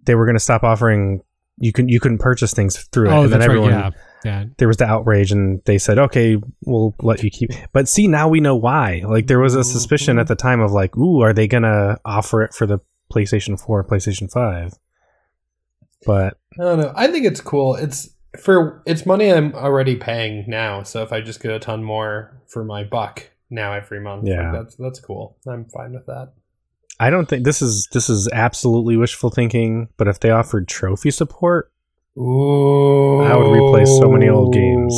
They 0.06 0.16
were 0.16 0.26
gonna 0.26 0.40
stop 0.40 0.64
offering. 0.64 1.22
You 1.58 1.72
can 1.74 1.88
you 1.90 2.00
couldn't 2.00 2.18
purchase 2.20 2.54
things 2.54 2.78
through 2.92 3.10
it, 3.10 3.14
Oh, 3.14 3.24
and 3.24 3.34
then 3.34 3.40
that's 3.42 3.50
right. 3.50 3.70
Yeah. 3.70 3.92
Yeah. 4.26 4.46
there 4.58 4.68
was 4.68 4.78
the 4.78 4.86
outrage 4.86 5.32
and 5.32 5.62
they 5.66 5.78
said 5.78 6.00
okay 6.00 6.38
we'll 6.66 6.96
let 7.02 7.24
you 7.24 7.30
keep 7.30 7.50
but 7.74 7.90
see 7.90 8.08
now 8.08 8.28
we 8.30 8.40
know 8.40 8.56
why 8.56 9.02
like 9.06 9.28
there 9.28 9.40
was 9.40 9.54
a 9.56 9.64
suspicion 9.64 10.18
at 10.20 10.28
the 10.28 10.36
time 10.36 10.62
of 10.62 10.72
like 10.72 10.96
ooh 10.98 11.20
are 11.22 11.34
they 11.34 11.48
gonna 11.48 11.98
offer 12.06 12.42
it 12.42 12.54
for 12.54 12.66
the 12.66 12.80
playstation 13.14 13.60
4 13.60 13.84
playstation 13.84 14.32
5 14.32 14.74
but 16.06 16.38
I 16.60 16.64
don't 16.64 16.80
know. 16.80 16.94
I 16.96 17.08
think 17.08 17.26
it's 17.26 17.42
cool. 17.42 17.76
It's 17.76 18.10
for 18.40 18.82
it's 18.86 19.06
money 19.06 19.32
I'm 19.32 19.54
already 19.56 19.96
paying 19.96 20.46
now. 20.48 20.84
So 20.84 21.02
if 21.04 21.12
I 21.14 21.22
just 21.22 21.42
get 21.42 21.52
a 21.52 21.60
ton 21.60 21.84
more 21.84 22.42
for 22.48 22.64
my 22.64 22.84
buck 22.84 23.30
now 23.50 23.74
every 23.74 24.00
month, 24.00 24.24
like, 24.24 24.34
Yeah. 24.38 24.52
that's 24.52 24.76
that's 24.76 25.00
cool. 25.00 25.38
I'm 25.48 25.66
fine 25.66 25.94
with 25.94 26.06
that. 26.08 26.34
i 27.00 27.10
don't 27.10 27.28
think 27.28 27.44
this 27.44 27.62
is 27.62 27.88
this 27.92 28.08
is 28.10 28.30
absolutely 28.32 28.96
wishful 28.98 29.30
thinking 29.32 29.88
but 29.98 30.08
if 30.08 30.20
they 30.20 30.30
offered 30.30 30.68
trophy 30.68 31.10
support 31.10 31.72
Ooh, 32.18 33.22
I 33.22 33.36
would 33.36 33.48
replay 33.48 33.88
so 33.88 34.10
many 34.12 34.30
old 34.30 34.54
games. 34.54 34.94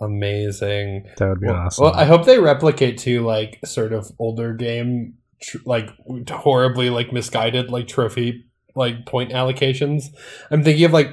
Amazing. 0.00 1.06
that 1.18 1.28
would 1.28 1.40
be 1.40 1.46
Well, 1.46 1.56
awesome 1.56 1.84
well, 1.84 1.94
I 1.94 2.04
hope 2.06 2.24
they 2.24 2.38
replicate 2.38 2.96
to 2.98 3.20
like 3.20 3.58
sort 3.66 3.92
of 3.92 4.10
older 4.18 4.54
game, 4.54 5.18
tr- 5.42 5.58
like 5.66 5.90
horribly 6.30 6.88
like 6.88 7.12
misguided 7.12 7.70
like 7.70 7.86
trophy 7.86 8.46
like 8.74 9.04
point 9.04 9.32
allocations. 9.32 10.04
I'm 10.50 10.64
thinking 10.64 10.86
of 10.86 10.92
like 10.92 11.08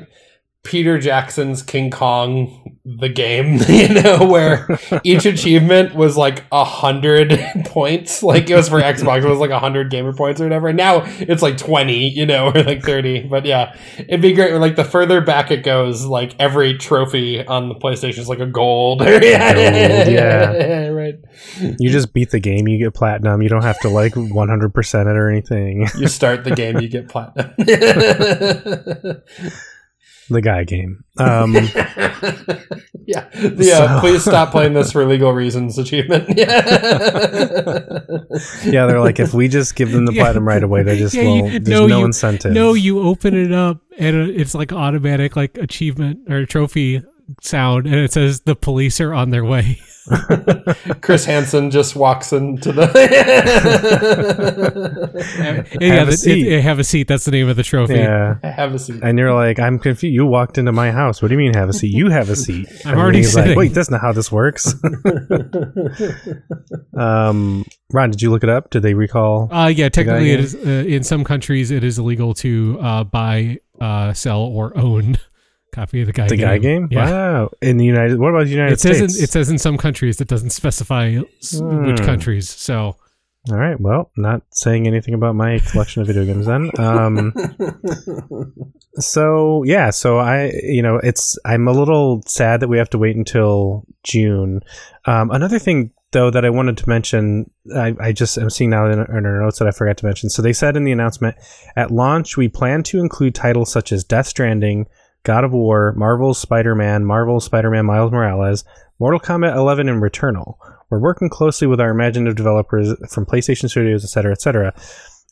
Peter 0.63 0.99
Jackson's 0.99 1.61
King 1.63 1.89
Kong, 1.89 2.77
the 2.83 3.07
game, 3.07 3.59
you 3.69 3.87
know, 4.01 4.25
where 4.27 4.67
each 5.03 5.25
achievement 5.25 5.95
was 5.95 6.17
like 6.17 6.43
a 6.51 6.65
hundred 6.65 7.39
points. 7.65 8.21
Like 8.21 8.49
it 8.49 8.55
was 8.55 8.67
for 8.67 8.81
Xbox, 8.81 9.23
it 9.23 9.29
was 9.29 9.39
like 9.39 9.49
a 9.49 9.59
hundred 9.59 9.89
gamer 9.89 10.13
points 10.13 10.41
or 10.41 10.43
whatever. 10.43 10.67
And 10.67 10.77
now 10.77 11.03
it's 11.05 11.41
like 11.41 11.57
twenty, 11.57 12.09
you 12.09 12.25
know, 12.25 12.49
or 12.49 12.63
like 12.63 12.83
thirty. 12.83 13.25
But 13.27 13.45
yeah, 13.45 13.77
it'd 13.97 14.21
be 14.21 14.33
great. 14.33 14.53
Like 14.55 14.75
the 14.75 14.83
further 14.83 15.21
back 15.21 15.51
it 15.51 15.63
goes, 15.63 16.05
like 16.05 16.35
every 16.39 16.77
trophy 16.77 17.45
on 17.45 17.69
the 17.69 17.75
PlayStation 17.75 18.19
is 18.19 18.29
like 18.29 18.39
a 18.39 18.45
gold. 18.45 18.99
Gold, 19.07 19.23
yeah. 19.23 20.87
right. 20.87 21.15
You 21.79 21.89
just 21.89 22.13
beat 22.13 22.31
the 22.31 22.39
game, 22.39 22.67
you 22.67 22.77
get 22.77 22.93
platinum. 22.93 23.41
You 23.41 23.49
don't 23.49 23.63
have 23.63 23.79
to 23.81 23.89
like 23.89 24.13
100% 24.13 25.01
it 25.01 25.07
or 25.07 25.29
anything. 25.29 25.87
You 25.97 26.07
start 26.07 26.43
the 26.43 26.51
game, 26.51 26.79
you 26.79 26.89
get 26.89 27.07
platinum. 27.07 27.53
The 30.29 30.41
guy 30.41 30.63
game. 30.63 31.03
Um, 31.17 31.53
yeah. 33.05 33.27
The 33.33 33.71
uh, 33.73 33.95
So- 33.95 33.99
please 33.99 34.21
stop 34.21 34.51
playing 34.51 34.73
this 34.73 34.91
for 34.91 35.05
legal 35.05 35.31
reasons 35.33 35.77
achievement. 35.77 36.29
Yeah. 36.35 36.45
yeah, 38.65 38.85
they're 38.85 39.01
like, 39.01 39.19
if 39.19 39.33
we 39.33 39.47
just 39.47 39.75
give 39.75 39.91
them 39.91 40.05
the 40.05 40.13
Yeah. 40.13 40.23
platinum 40.23 40.47
right 40.47 40.63
away, 40.63 40.83
they 40.83 40.97
just 40.97 41.15
Yeah, 41.15 41.23
won't. 41.23 41.65
There's 41.65 41.79
no, 41.79 41.87
no, 41.87 41.99
you- 41.99 42.05
incentive. 42.05 42.53
No, 42.53 42.73
you 42.73 43.01
open 43.01 43.35
it 43.35 43.51
up 43.51 43.81
and 43.97 44.29
uh, 44.29 44.33
it's 44.33 44.53
like 44.55 44.71
automatic, 44.73 45.35
like 45.35 45.57
achievement 45.57 46.29
or 46.29 46.45
trophy 46.45 47.01
sound, 47.41 47.85
and 47.85 47.95
it 47.95 48.13
says 48.13 48.41
the 48.41 48.55
police 48.55 49.01
are 49.01 49.13
on 49.13 49.29
their 49.31 49.43
way. 49.45 49.79
Chris 51.01 51.25
Hansen 51.25 51.69
just 51.69 51.95
walks 51.95 52.31
into 52.31 52.71
the. 52.71 52.87
And 55.37 55.67
yeah, 55.81 55.93
Have 55.95 56.07
a 56.07 56.11
the- 56.11 56.13
it- 56.13 56.17
seat. 56.19 56.47
it- 56.47 56.61
have 56.61 56.79
a 56.79 56.83
seat. 56.83 57.07
That's 57.07 57.25
the 57.25 57.31
name 57.31 57.49
of 57.49 57.55
the 57.57 57.63
trophy. 57.63 57.95
yeah. 57.95 58.35
Have 58.43 58.73
a 58.73 58.79
seat. 58.79 59.01
And 59.03 59.17
you're 59.19 59.33
like, 59.33 59.59
I'm 59.59 59.79
confused. 59.79 60.13
You 60.13 60.25
walked 60.25 60.57
into 60.57 60.71
my 60.71 60.91
house. 60.91 61.21
What 61.21 61.27
do 61.29 61.33
you 61.33 61.37
mean 61.37 61.53
have 61.55 61.69
a 61.69 61.73
seat? 61.73 61.91
You 61.93 62.09
have 62.09 62.29
a 62.29 62.35
seat. 62.35 62.67
I'm 62.85 62.91
And 62.91 62.99
already 63.01 63.23
sitting. 63.23 63.49
like, 63.49 63.57
wait, 63.57 63.73
that's 63.73 63.89
not 63.89 64.01
how 64.01 64.13
this 64.13 64.31
works. 64.31 64.73
um, 66.97 67.65
Ron, 67.91 68.11
did 68.11 68.21
you 68.21 68.29
look 68.31 68.43
it 68.43 68.49
up? 68.49 68.69
Did 68.69 68.83
they 68.83 68.93
recall? 68.93 69.51
Uh, 69.53 69.67
yeah, 69.67 69.89
technically, 69.89 70.31
it 70.31 70.39
is 70.39 70.55
uh, 70.55 70.85
in 70.87 71.03
some 71.03 71.23
countries 71.23 71.71
it 71.71 71.83
is 71.83 71.99
illegal 71.99 72.33
to 72.35 72.77
uh, 72.81 73.03
buy, 73.03 73.59
uh, 73.81 74.13
sell, 74.13 74.41
or 74.41 74.77
own 74.77 75.15
a 75.15 75.19
copy 75.77 76.01
of 76.01 76.07
the 76.07 76.13
guy 76.13 76.27
the 76.27 76.35
game. 76.37 76.45
guy 76.47 76.57
game? 76.57 76.87
Yeah. 76.91 77.09
Wow. 77.11 77.49
In 77.61 77.77
the 77.77 77.85
United, 77.85 78.19
what 78.19 78.29
about 78.29 78.45
the 78.45 78.51
United 78.51 78.73
It 78.73 78.79
says 78.79 78.99
in, 79.01 79.09
States? 79.09 79.23
it 79.23 79.31
says 79.31 79.49
in 79.49 79.57
some 79.57 79.77
countries 79.77 80.19
it 80.21 80.27
doesn't 80.27 80.49
specify 80.51 81.09
s- 81.41 81.61
which 81.61 81.99
Hmm. 81.99 82.05
countries. 82.05 82.49
So 82.49 82.95
All 83.49 83.57
right. 83.57 83.79
Well, 83.79 84.11
not 84.17 84.41
saying 84.51 84.87
anything 84.87 85.13
about 85.13 85.35
my 85.35 85.59
collection 85.59 86.01
of 86.01 86.07
video 86.07 86.25
games 86.25 86.47
then. 86.47 86.69
Um, 86.77 87.31
so 88.99 89.63
yeah, 89.63 89.89
so 89.89 90.17
I, 90.17 90.51
you 90.63 90.81
know, 90.81 90.97
it's 90.97 91.37
I'm 91.45 91.67
a 91.67 91.71
little 91.71 92.21
sad 92.25 92.59
that 92.59 92.67
we 92.67 92.77
have 92.77 92.89
to 92.91 92.97
wait 92.97 93.15
until 93.15 93.85
June. 94.03 94.61
Um, 95.05 95.31
another 95.31 95.59
thing 95.59 95.91
though 96.11 96.29
that 96.31 96.45
I 96.45 96.49
wanted 96.49 96.77
to 96.77 96.89
mention, 96.89 97.49
I, 97.75 97.93
I 97.99 98.11
just 98.11 98.37
am 98.37 98.49
seeing 98.49 98.69
now 98.69 98.85
in, 98.89 98.99
in 98.99 99.25
our 99.25 99.41
notes 99.41 99.59
that 99.59 99.67
I 99.67 99.71
forgot 99.71 99.97
to 99.97 100.05
mention. 100.05 100.29
So 100.29 100.41
they 100.41 100.53
said 100.53 100.75
in 100.77 100.83
the 100.83 100.91
announcement 100.91 101.35
at 101.75 101.91
launch 101.91 102.37
we 102.37 102.47
plan 102.47 102.83
to 102.83 102.99
include 102.99 103.35
titles 103.35 103.71
such 103.71 103.91
as 103.91 104.03
Death 104.03 104.27
Stranding, 104.27 104.87
God 105.27 105.43
of 105.43 105.51
War, 105.51 105.93
Marvel's 105.97 106.39
Spider-Man, 106.39 107.03
Marvel's 107.05 107.43
Spider-Man 107.43 107.85
Miles 107.85 108.13
Morales, 108.13 108.63
Mortal 108.97 109.19
Kombat 109.19 109.57
11, 109.57 109.89
and 109.89 110.01
Returnal. 110.01 110.55
We're 110.89 111.01
working 111.01 111.27
closely 111.29 111.67
with 111.67 111.81
our 111.81 111.89
imaginative 111.91 112.37
developers 112.37 112.93
from 113.11 113.25
PlayStation 113.25 113.69
Studios, 113.69 114.05
et 114.05 114.07
cetera, 114.07 114.31
et 114.31 114.41
cetera. 114.41 114.73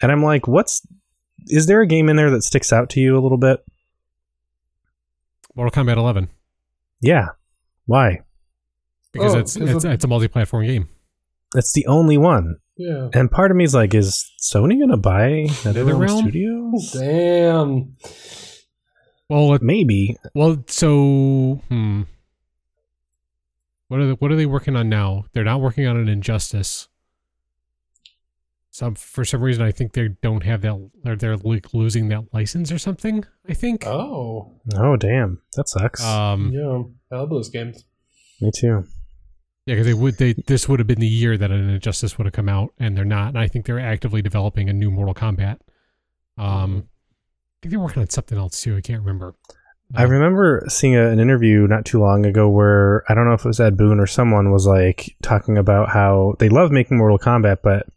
And 0.02 0.12
I'm 0.12 0.22
like, 0.22 0.50
what's 0.50 0.86
is 1.48 1.68
there 1.68 1.80
a 1.82 1.88
game 1.88 2.10
in 2.10 2.18
there 2.18 2.30
that 2.32 2.42
sticks 2.44 2.74
out 2.74 2.90
to 2.90 3.00
you 3.00 3.18
a 3.18 3.22
little 3.24 3.38
bit? 3.38 3.64
Mortal 5.56 5.84
Kombat 5.84 5.96
11 5.98 6.28
Yeah. 7.02 7.28
Why? 7.86 8.20
because 9.14 9.34
Oh, 9.34 9.40
it's 9.40 9.56
'cause 9.58 9.70
it's, 9.70 9.86
of- 9.86 9.92
it's 9.92 10.04
a 10.04 10.08
multi-platform 10.10 10.66
game. 10.66 10.90
It's 11.56 11.72
the 11.72 11.88
only 11.88 12.18
one. 12.18 12.58
yeah. 12.76 13.08
And 13.14 13.32
part 13.32 13.50
of 13.50 13.56
me 13.56 13.64
is 13.64 13.74
like, 13.74 13.94
is 13.94 14.30
Sony 14.42 14.78
gonna 14.78 14.98
buy 14.98 15.46
NetherRealm 15.64 16.08
NetherRealm? 16.08 16.20
Studios? 16.20 16.92
Damn. 16.92 17.96
Well, 19.30 19.54
it- 19.56 19.62
Maybe. 19.62 20.16
well, 20.34 20.64
so 20.68 21.62
hmm. 21.70 22.04
What 23.88 24.00
are 24.00 24.08
they, 24.08 24.14
what 24.14 24.32
are 24.32 24.36
they 24.36 24.46
working 24.48 24.76
on 24.76 24.90
now? 24.90 25.26
They're 25.34 25.44
not 25.44 25.62
working 25.62 25.86
on 25.88 25.96
an 25.98 26.08
injustice. 26.10 26.88
Some 28.72 28.96
for 28.96 29.24
some 29.24 29.42
reason 29.42 29.64
I 29.64 29.72
think 29.72 29.94
they 29.94 30.10
don't 30.22 30.44
have 30.44 30.62
that. 30.62 30.90
Or 31.06 31.16
they're 31.16 31.38
like 31.38 31.74
losing 31.74 32.10
that 32.10 32.34
license 32.34 32.72
or 32.72 32.78
something. 32.80 33.24
I 33.48 33.54
think. 33.54 33.86
Oh. 33.88 34.52
Oh, 34.76 34.98
damn. 34.98 35.42
That 35.56 35.70
sucks. 35.70 36.04
Um, 36.04 36.52
Yeah. 36.52 36.84
I 37.16 37.20
love 37.22 37.30
those 37.30 37.50
games. 37.50 37.86
Me 38.42 38.52
too. 38.54 38.84
Yeah, 39.66 39.76
because 39.76 39.86
they 39.88 39.94
would. 39.94 40.18
They 40.18 40.34
this 40.34 40.68
would 40.68 40.80
have 40.80 40.88
been 40.88 41.00
the 41.00 41.08
year 41.08 41.38
that 41.38 41.52
an 41.52 41.70
injustice 41.70 42.18
would 42.18 42.26
have 42.26 42.34
come 42.34 42.50
out, 42.50 42.74
and 42.80 42.96
they're 42.98 43.06
not. 43.06 43.30
And 43.30 43.40
I 43.40 43.48
think 43.48 43.66
they're 43.66 43.80
actively 43.80 44.22
developing 44.22 44.70
a 44.70 44.74
new 44.74 44.92
Mortal 44.92 45.14
Kombat. 45.16 45.60
Um, 46.38 46.84
I 46.84 46.95
think 47.62 47.72
they're 47.72 47.80
working 47.80 48.02
on 48.02 48.10
something 48.10 48.38
else 48.38 48.62
too. 48.62 48.78
I 48.78 48.82
can't 48.82 49.02
remember. 49.02 49.36
I 49.94 50.04
remember 50.04 50.66
seeing 50.68 50.96
a, 50.96 51.10
an 51.10 51.20
interview 51.20 51.68
not 51.68 51.86
too 51.86 52.00
long 52.00 52.26
ago 52.26 52.50
where 52.50 53.04
I 53.08 53.14
don't 53.14 53.26
know 53.26 53.34
if 53.34 53.46
it 53.46 53.48
was 53.48 53.60
Ed 53.60 53.78
Boon 53.78 54.00
or 54.00 54.08
someone 54.08 54.52
was 54.52 54.66
like 54.66 55.16
talking 55.22 55.58
about 55.58 55.90
how 55.90 56.36
they 56.40 56.50
love 56.50 56.72
making 56.72 56.98
Mortal 56.98 57.20
Kombat, 57.20 57.60
but 57.62 57.88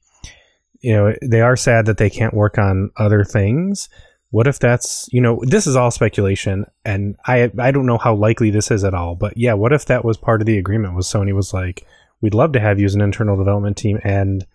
you 0.80 0.92
know 0.92 1.14
they 1.22 1.40
are 1.40 1.56
sad 1.56 1.86
that 1.86 1.96
they 1.96 2.10
can't 2.10 2.34
work 2.34 2.58
on 2.58 2.90
other 2.96 3.24
things. 3.24 3.88
What 4.30 4.46
if 4.46 4.58
that's 4.58 5.08
you 5.10 5.20
know 5.20 5.40
this 5.42 5.66
is 5.66 5.76
all 5.76 5.90
speculation, 5.90 6.66
and 6.84 7.16
I 7.26 7.50
I 7.58 7.70
don't 7.70 7.86
know 7.86 7.98
how 7.98 8.14
likely 8.14 8.50
this 8.50 8.70
is 8.70 8.84
at 8.84 8.94
all. 8.94 9.14
But 9.14 9.36
yeah, 9.36 9.54
what 9.54 9.72
if 9.72 9.86
that 9.86 10.04
was 10.04 10.18
part 10.18 10.42
of 10.42 10.46
the 10.46 10.58
agreement? 10.58 10.94
Was 10.94 11.08
Sony 11.08 11.34
was 11.34 11.54
like, 11.54 11.86
we'd 12.20 12.34
love 12.34 12.52
to 12.52 12.60
have 12.60 12.78
you 12.78 12.84
as 12.84 12.94
an 12.94 13.00
internal 13.00 13.36
development 13.36 13.78
team, 13.78 13.98
and 14.04 14.46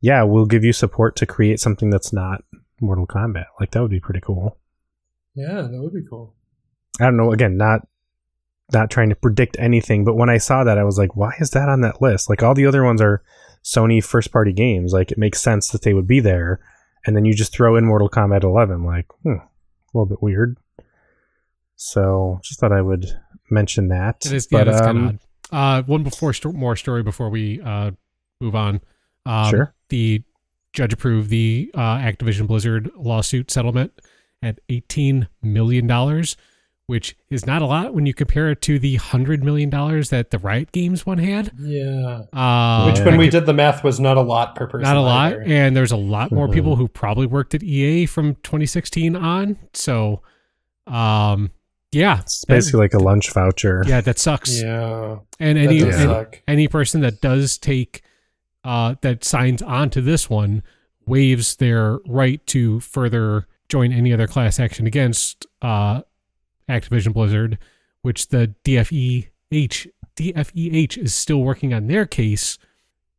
yeah, 0.00 0.22
we'll 0.24 0.46
give 0.46 0.64
you 0.64 0.72
support 0.72 1.16
to 1.16 1.26
create 1.26 1.58
something 1.58 1.88
that's 1.88 2.12
not 2.12 2.44
Mortal 2.82 3.06
Kombat. 3.06 3.46
Like 3.60 3.70
that 3.70 3.80
would 3.82 3.90
be 3.90 4.00
pretty 4.00 4.20
cool. 4.20 4.58
Yeah, 5.34 5.62
that 5.62 5.80
would 5.80 5.94
be 5.94 6.06
cool. 6.08 6.34
I 7.00 7.04
don't 7.04 7.16
know. 7.16 7.32
Again, 7.32 7.56
not 7.56 7.86
not 8.72 8.90
trying 8.90 9.08
to 9.10 9.14
predict 9.16 9.56
anything, 9.58 10.04
but 10.04 10.14
when 10.16 10.30
I 10.30 10.38
saw 10.38 10.64
that, 10.64 10.78
I 10.78 10.84
was 10.84 10.98
like, 10.98 11.14
why 11.16 11.32
is 11.40 11.50
that 11.50 11.68
on 11.68 11.80
that 11.82 12.00
list? 12.02 12.28
Like 12.28 12.42
all 12.42 12.54
the 12.54 12.66
other 12.66 12.84
ones 12.84 13.00
are 13.00 13.22
Sony 13.64 14.02
first 14.04 14.32
party 14.32 14.52
games. 14.52 14.92
Like 14.92 15.10
it 15.12 15.18
makes 15.18 15.40
sense 15.40 15.68
that 15.68 15.82
they 15.82 15.94
would 15.94 16.06
be 16.06 16.20
there, 16.20 16.60
and 17.06 17.16
then 17.16 17.24
you 17.24 17.34
just 17.34 17.52
throw 17.52 17.76
in 17.76 17.86
Mortal 17.86 18.08
Kombat 18.10 18.42
11. 18.44 18.84
Like, 18.84 19.06
hmm, 19.22 19.30
a 19.32 19.40
little 19.94 20.06
bit 20.06 20.22
weird. 20.22 20.56
So 21.76 22.40
just 22.42 22.60
thought 22.60 22.72
I 22.72 22.80
would 22.82 23.06
mention 23.50 23.88
that. 23.88 24.24
It 24.26 24.32
is. 24.32 24.48
Yeah, 24.50 24.64
But, 24.64 24.64
that's 24.70 24.80
um, 24.86 24.96
kind 24.96 24.98
of 24.98 25.14
odd. 25.14 25.18
Uh, 25.52 25.82
one 25.84 26.02
before 26.02 26.32
sto- 26.32 26.52
more 26.52 26.76
story 26.76 27.02
before 27.02 27.28
we 27.28 27.60
uh 27.60 27.90
move 28.40 28.54
on. 28.54 28.80
Um, 29.26 29.50
Sure. 29.50 29.74
The 29.90 30.22
judge 30.72 30.92
approved 30.92 31.30
the 31.30 31.70
uh, 31.74 31.98
Activision 31.98 32.46
Blizzard 32.46 32.90
lawsuit 32.96 33.50
settlement 33.50 33.92
at 34.42 34.58
eighteen 34.68 35.28
million 35.42 35.86
dollars, 35.86 36.36
which 36.86 37.16
is 37.30 37.46
not 37.46 37.62
a 37.62 37.66
lot 37.66 37.94
when 37.94 38.06
you 38.06 38.14
compare 38.14 38.50
it 38.50 38.60
to 38.62 38.78
the 38.78 38.96
hundred 38.96 39.44
million 39.44 39.70
dollars 39.70 40.10
that 40.10 40.30
the 40.30 40.38
Riot 40.38 40.72
Games 40.72 41.06
one 41.06 41.18
had. 41.18 41.52
Yeah. 41.58 42.22
Uh, 42.32 42.90
Which, 42.90 43.00
when 43.04 43.18
we 43.18 43.30
did 43.30 43.46
the 43.46 43.52
math, 43.54 43.84
was 43.84 44.00
not 44.00 44.16
a 44.16 44.22
lot 44.22 44.54
per 44.56 44.66
person. 44.66 44.82
not 44.82 44.96
a 44.96 45.00
lot, 45.00 45.32
either. 45.34 45.42
and 45.46 45.76
there's 45.76 45.92
a 45.92 45.96
lot 45.96 46.32
more 46.32 46.48
Mhm. 46.48 46.52
people 46.54 46.76
who 46.76 46.88
probably 46.88 47.26
worked 47.26 47.54
at 47.54 47.62
EA 47.62 48.06
from 48.06 48.34
2016 48.42 49.14
on. 49.14 49.58
So, 49.74 50.22
um, 50.86 51.50
yeah, 51.92 52.20
It's 52.20 52.44
basically 52.44 52.80
like 52.80 52.94
a 52.94 52.98
lunch 52.98 53.30
voucher. 53.32 53.84
yeah, 53.86 54.00
that 54.00 54.18
sucks. 54.18 54.60
Yeah. 54.62 55.18
And 55.38 55.58
any 55.58 55.78
does 55.80 55.94
any, 55.94 56.04
suck. 56.06 56.42
any 56.48 56.66
person 56.68 57.00
that 57.02 57.20
does 57.20 57.58
take 57.58 58.02
uh, 58.64 58.94
that 59.02 59.24
signs 59.24 59.62
on 59.62 59.90
to 59.90 60.00
this 60.00 60.28
one 60.30 60.62
waives 61.06 61.56
their 61.56 61.98
right 62.06 62.44
to 62.46 62.80
further 62.80 63.46
join 63.68 63.92
any 63.92 64.12
other 64.12 64.26
class 64.26 64.60
action 64.60 64.86
against 64.86 65.46
uh, 65.62 66.02
Activision 66.68 67.12
Blizzard, 67.12 67.58
which 68.02 68.28
the 68.28 68.54
DFEH 68.64 69.88
DFEH 70.16 70.98
is 70.98 71.14
still 71.14 71.42
working 71.42 71.72
on 71.72 71.86
their 71.86 72.06
case, 72.06 72.58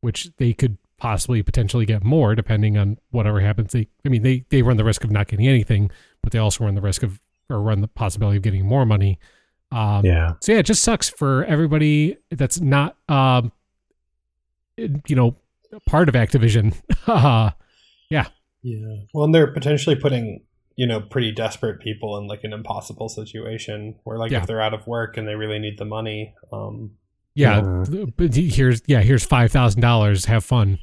which 0.02 0.30
they 0.38 0.54
could 0.54 0.78
possibly 0.98 1.42
potentially 1.44 1.86
get 1.86 2.04
more 2.04 2.36
depending 2.36 2.78
on 2.78 2.98
whatever 3.12 3.40
happens. 3.42 3.74
They, 3.74 3.88
I 4.06 4.10
mean, 4.10 4.22
they 4.22 4.46
they 4.50 4.62
run 4.62 4.78
the 4.78 4.84
risk 4.84 5.04
of 5.04 5.12
not 5.12 5.28
getting 5.28 5.48
anything, 5.48 5.92
but 6.22 6.32
they 6.32 6.40
also 6.40 6.64
run 6.64 6.76
the 6.76 6.82
risk 6.82 7.04
of 7.04 7.20
or 7.50 7.60
run 7.62 7.82
the 7.82 7.88
possibility 7.88 8.38
of 8.38 8.44
getting 8.44 8.66
more 8.66 8.86
money. 8.86 9.20
Um, 9.72 10.06
Yeah. 10.06 10.34
so 10.40 10.54
yeah, 10.54 10.60
it 10.60 10.66
just 10.66 10.84
sucks 10.84 11.10
for 11.10 11.44
everybody 11.46 12.16
that's 12.30 12.62
not, 12.62 12.96
um, 13.10 13.52
you 14.78 15.16
know, 15.16 15.36
part 15.88 16.10
of 16.10 16.16
Activision. 16.16 16.76
Uh, 17.08 17.52
Yeah. 18.10 18.28
Well, 19.14 19.26
and 19.26 19.36
they're 19.36 19.52
potentially 19.52 19.96
putting, 19.96 20.42
you 20.78 20.88
know, 20.88 21.02
pretty 21.02 21.32
desperate 21.34 21.82
people 21.82 22.18
in 22.18 22.28
like 22.28 22.44
an 22.46 22.54
impossible 22.54 23.10
situation 23.10 23.96
where, 24.06 24.18
like, 24.18 24.32
Yeah. 24.32 24.40
if 24.42 24.48
they're 24.48 24.62
out 24.62 24.74
of 24.74 24.88
work 24.88 25.18
and 25.18 25.28
they 25.28 25.36
really 25.36 25.60
need 25.60 25.78
the 25.78 25.86
money, 25.86 26.34
um, 26.54 26.92
yeah, 27.36 27.84
Yeah. 27.92 28.06
but 28.16 28.34
here's 28.36 28.82
yeah, 28.88 29.02
here's 29.02 29.26
five 29.26 29.52
thousand 29.52 29.82
dollars. 29.82 30.26
Have 30.26 30.46
fun. 30.46 30.80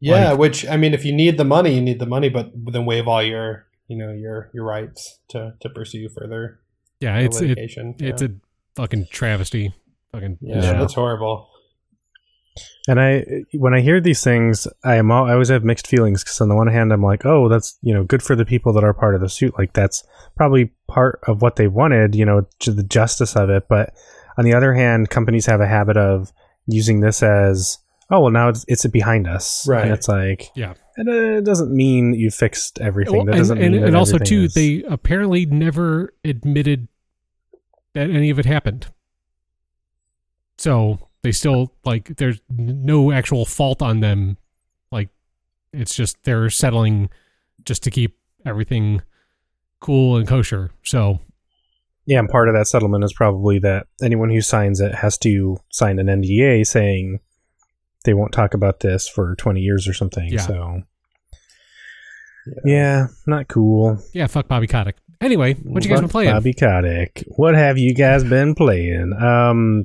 yeah. 0.00 0.30
Like- 0.30 0.38
which 0.38 0.66
I 0.68 0.76
mean, 0.76 0.94
if 0.94 1.04
you 1.04 1.12
need 1.12 1.38
the 1.38 1.44
money, 1.44 1.74
you 1.74 1.80
need 1.80 1.98
the 1.98 2.06
money, 2.06 2.28
but 2.28 2.52
then 2.54 2.84
waive 2.84 3.08
all 3.08 3.22
your, 3.22 3.66
you 3.88 3.96
know, 3.98 4.12
your 4.12 4.50
your 4.54 4.64
rights 4.64 5.18
to 5.30 5.54
to 5.60 5.68
pursue 5.70 6.08
further 6.10 6.60
Yeah, 7.00 7.18
the 7.18 7.24
it's 7.24 7.40
it, 7.40 7.48
litigation. 7.48 7.94
it's 7.98 8.22
a 8.22 8.30
fucking 8.76 9.06
travesty. 9.10 9.72
Fucking 10.12 10.38
yeah, 10.40 10.56
Yeah. 10.62 10.72
that's 10.74 10.94
horrible. 10.94 11.48
And 12.86 13.00
I, 13.00 13.24
when 13.54 13.74
I 13.74 13.80
hear 13.80 14.00
these 14.00 14.22
things, 14.24 14.66
I 14.84 14.96
am 14.96 15.10
all, 15.10 15.26
I 15.26 15.32
always 15.32 15.48
have 15.48 15.64
mixed 15.64 15.86
feelings 15.86 16.22
because 16.24 16.40
on 16.40 16.48
the 16.48 16.54
one 16.56 16.68
hand, 16.68 16.92
I'm 16.92 17.02
like, 17.02 17.24
oh, 17.26 17.48
that's 17.48 17.78
you 17.82 17.92
know 17.94 18.04
good 18.04 18.22
for 18.22 18.34
the 18.36 18.44
people 18.46 18.72
that 18.74 18.84
are 18.84 18.94
part 18.94 19.14
of 19.14 19.20
the 19.20 19.28
suit. 19.28 19.58
Like 19.58 19.72
that's 19.72 20.04
probably 20.36 20.72
part 20.86 21.20
of 21.26 21.42
what 21.42 21.56
they 21.56 21.68
wanted, 21.68 22.14
you 22.14 22.24
know, 22.24 22.46
to 22.60 22.72
the 22.72 22.82
justice 22.82 23.36
of 23.36 23.50
it. 23.50 23.66
But 23.68 23.94
on 24.36 24.44
the 24.44 24.54
other 24.54 24.72
hand, 24.72 25.10
companies 25.10 25.46
have 25.46 25.60
a 25.60 25.66
habit 25.66 25.96
of 25.96 26.32
using 26.66 27.00
this 27.00 27.22
as, 27.22 27.78
oh, 28.10 28.20
well, 28.20 28.30
now 28.30 28.48
it's, 28.48 28.64
it's 28.68 28.86
behind 28.86 29.26
us, 29.26 29.66
Right. 29.66 29.84
And 29.84 29.92
it's 29.92 30.06
like, 30.08 30.50
Yeah. 30.54 30.74
and, 30.96 31.08
it 31.08 31.44
doesn't 31.44 31.70
mean 31.74 32.14
you 32.14 32.30
fixed 32.30 32.80
everything. 32.80 33.16
Well, 33.16 33.24
that 33.24 33.32
and, 33.32 33.38
doesn't 33.40 33.58
and, 33.58 33.72
mean 33.72 33.80
that 33.80 33.88
and 33.88 33.96
also 33.96 34.18
too, 34.18 34.42
is- 34.44 34.54
they 34.54 34.82
apparently 34.88 35.44
never 35.46 36.14
admitted 36.24 36.88
that 37.94 38.10
any 38.10 38.30
of 38.30 38.38
it 38.38 38.44
happened. 38.44 38.86
So 40.58 41.07
they 41.28 41.32
still 41.32 41.70
like 41.84 42.16
there's 42.16 42.40
no 42.48 43.12
actual 43.12 43.44
fault 43.44 43.82
on 43.82 44.00
them. 44.00 44.38
Like 44.90 45.10
it's 45.74 45.94
just 45.94 46.22
they're 46.24 46.48
settling 46.48 47.10
just 47.66 47.82
to 47.82 47.90
keep 47.90 48.16
everything 48.46 49.02
cool 49.80 50.16
and 50.16 50.26
kosher. 50.26 50.70
So 50.82 51.20
Yeah, 52.06 52.20
and 52.20 52.30
part 52.30 52.48
of 52.48 52.54
that 52.54 52.66
settlement 52.66 53.04
is 53.04 53.12
probably 53.12 53.58
that 53.58 53.88
anyone 54.02 54.30
who 54.30 54.40
signs 54.40 54.80
it 54.80 54.94
has 54.94 55.18
to 55.18 55.58
sign 55.70 55.98
an 55.98 56.06
NDA 56.06 56.66
saying 56.66 57.20
they 58.06 58.14
won't 58.14 58.32
talk 58.32 58.54
about 58.54 58.80
this 58.80 59.06
for 59.06 59.34
20 59.34 59.60
years 59.60 59.86
or 59.86 59.92
something. 59.92 60.28
Yeah. 60.30 60.40
So, 60.40 60.82
yeah, 62.64 63.08
not 63.26 63.48
cool. 63.48 64.02
yeah, 64.14 64.28
fuck 64.28 64.48
Bobby 64.48 64.66
Kotick. 64.66 64.94
Anyway, 65.20 65.54
what 65.54 65.84
you 65.84 65.90
guys 65.90 65.98
Fuck 65.98 66.04
been 66.04 66.10
playing? 66.10 66.32
Bobby 66.32 66.54
Kotick. 66.54 67.24
What 67.36 67.54
have 67.54 67.76
you 67.76 67.92
guys 67.92 68.24
been 68.24 68.54
playing? 68.54 69.12
Um, 69.12 69.84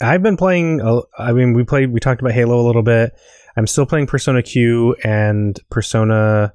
I've 0.00 0.22
been 0.22 0.36
playing. 0.36 0.80
I 1.18 1.32
mean, 1.32 1.54
we 1.54 1.64
played. 1.64 1.92
We 1.92 2.00
talked 2.00 2.20
about 2.20 2.34
Halo 2.34 2.60
a 2.60 2.66
little 2.66 2.82
bit. 2.82 3.12
I'm 3.56 3.66
still 3.66 3.86
playing 3.86 4.06
Persona 4.06 4.42
Q 4.42 4.94
and 5.02 5.58
Persona 5.70 6.52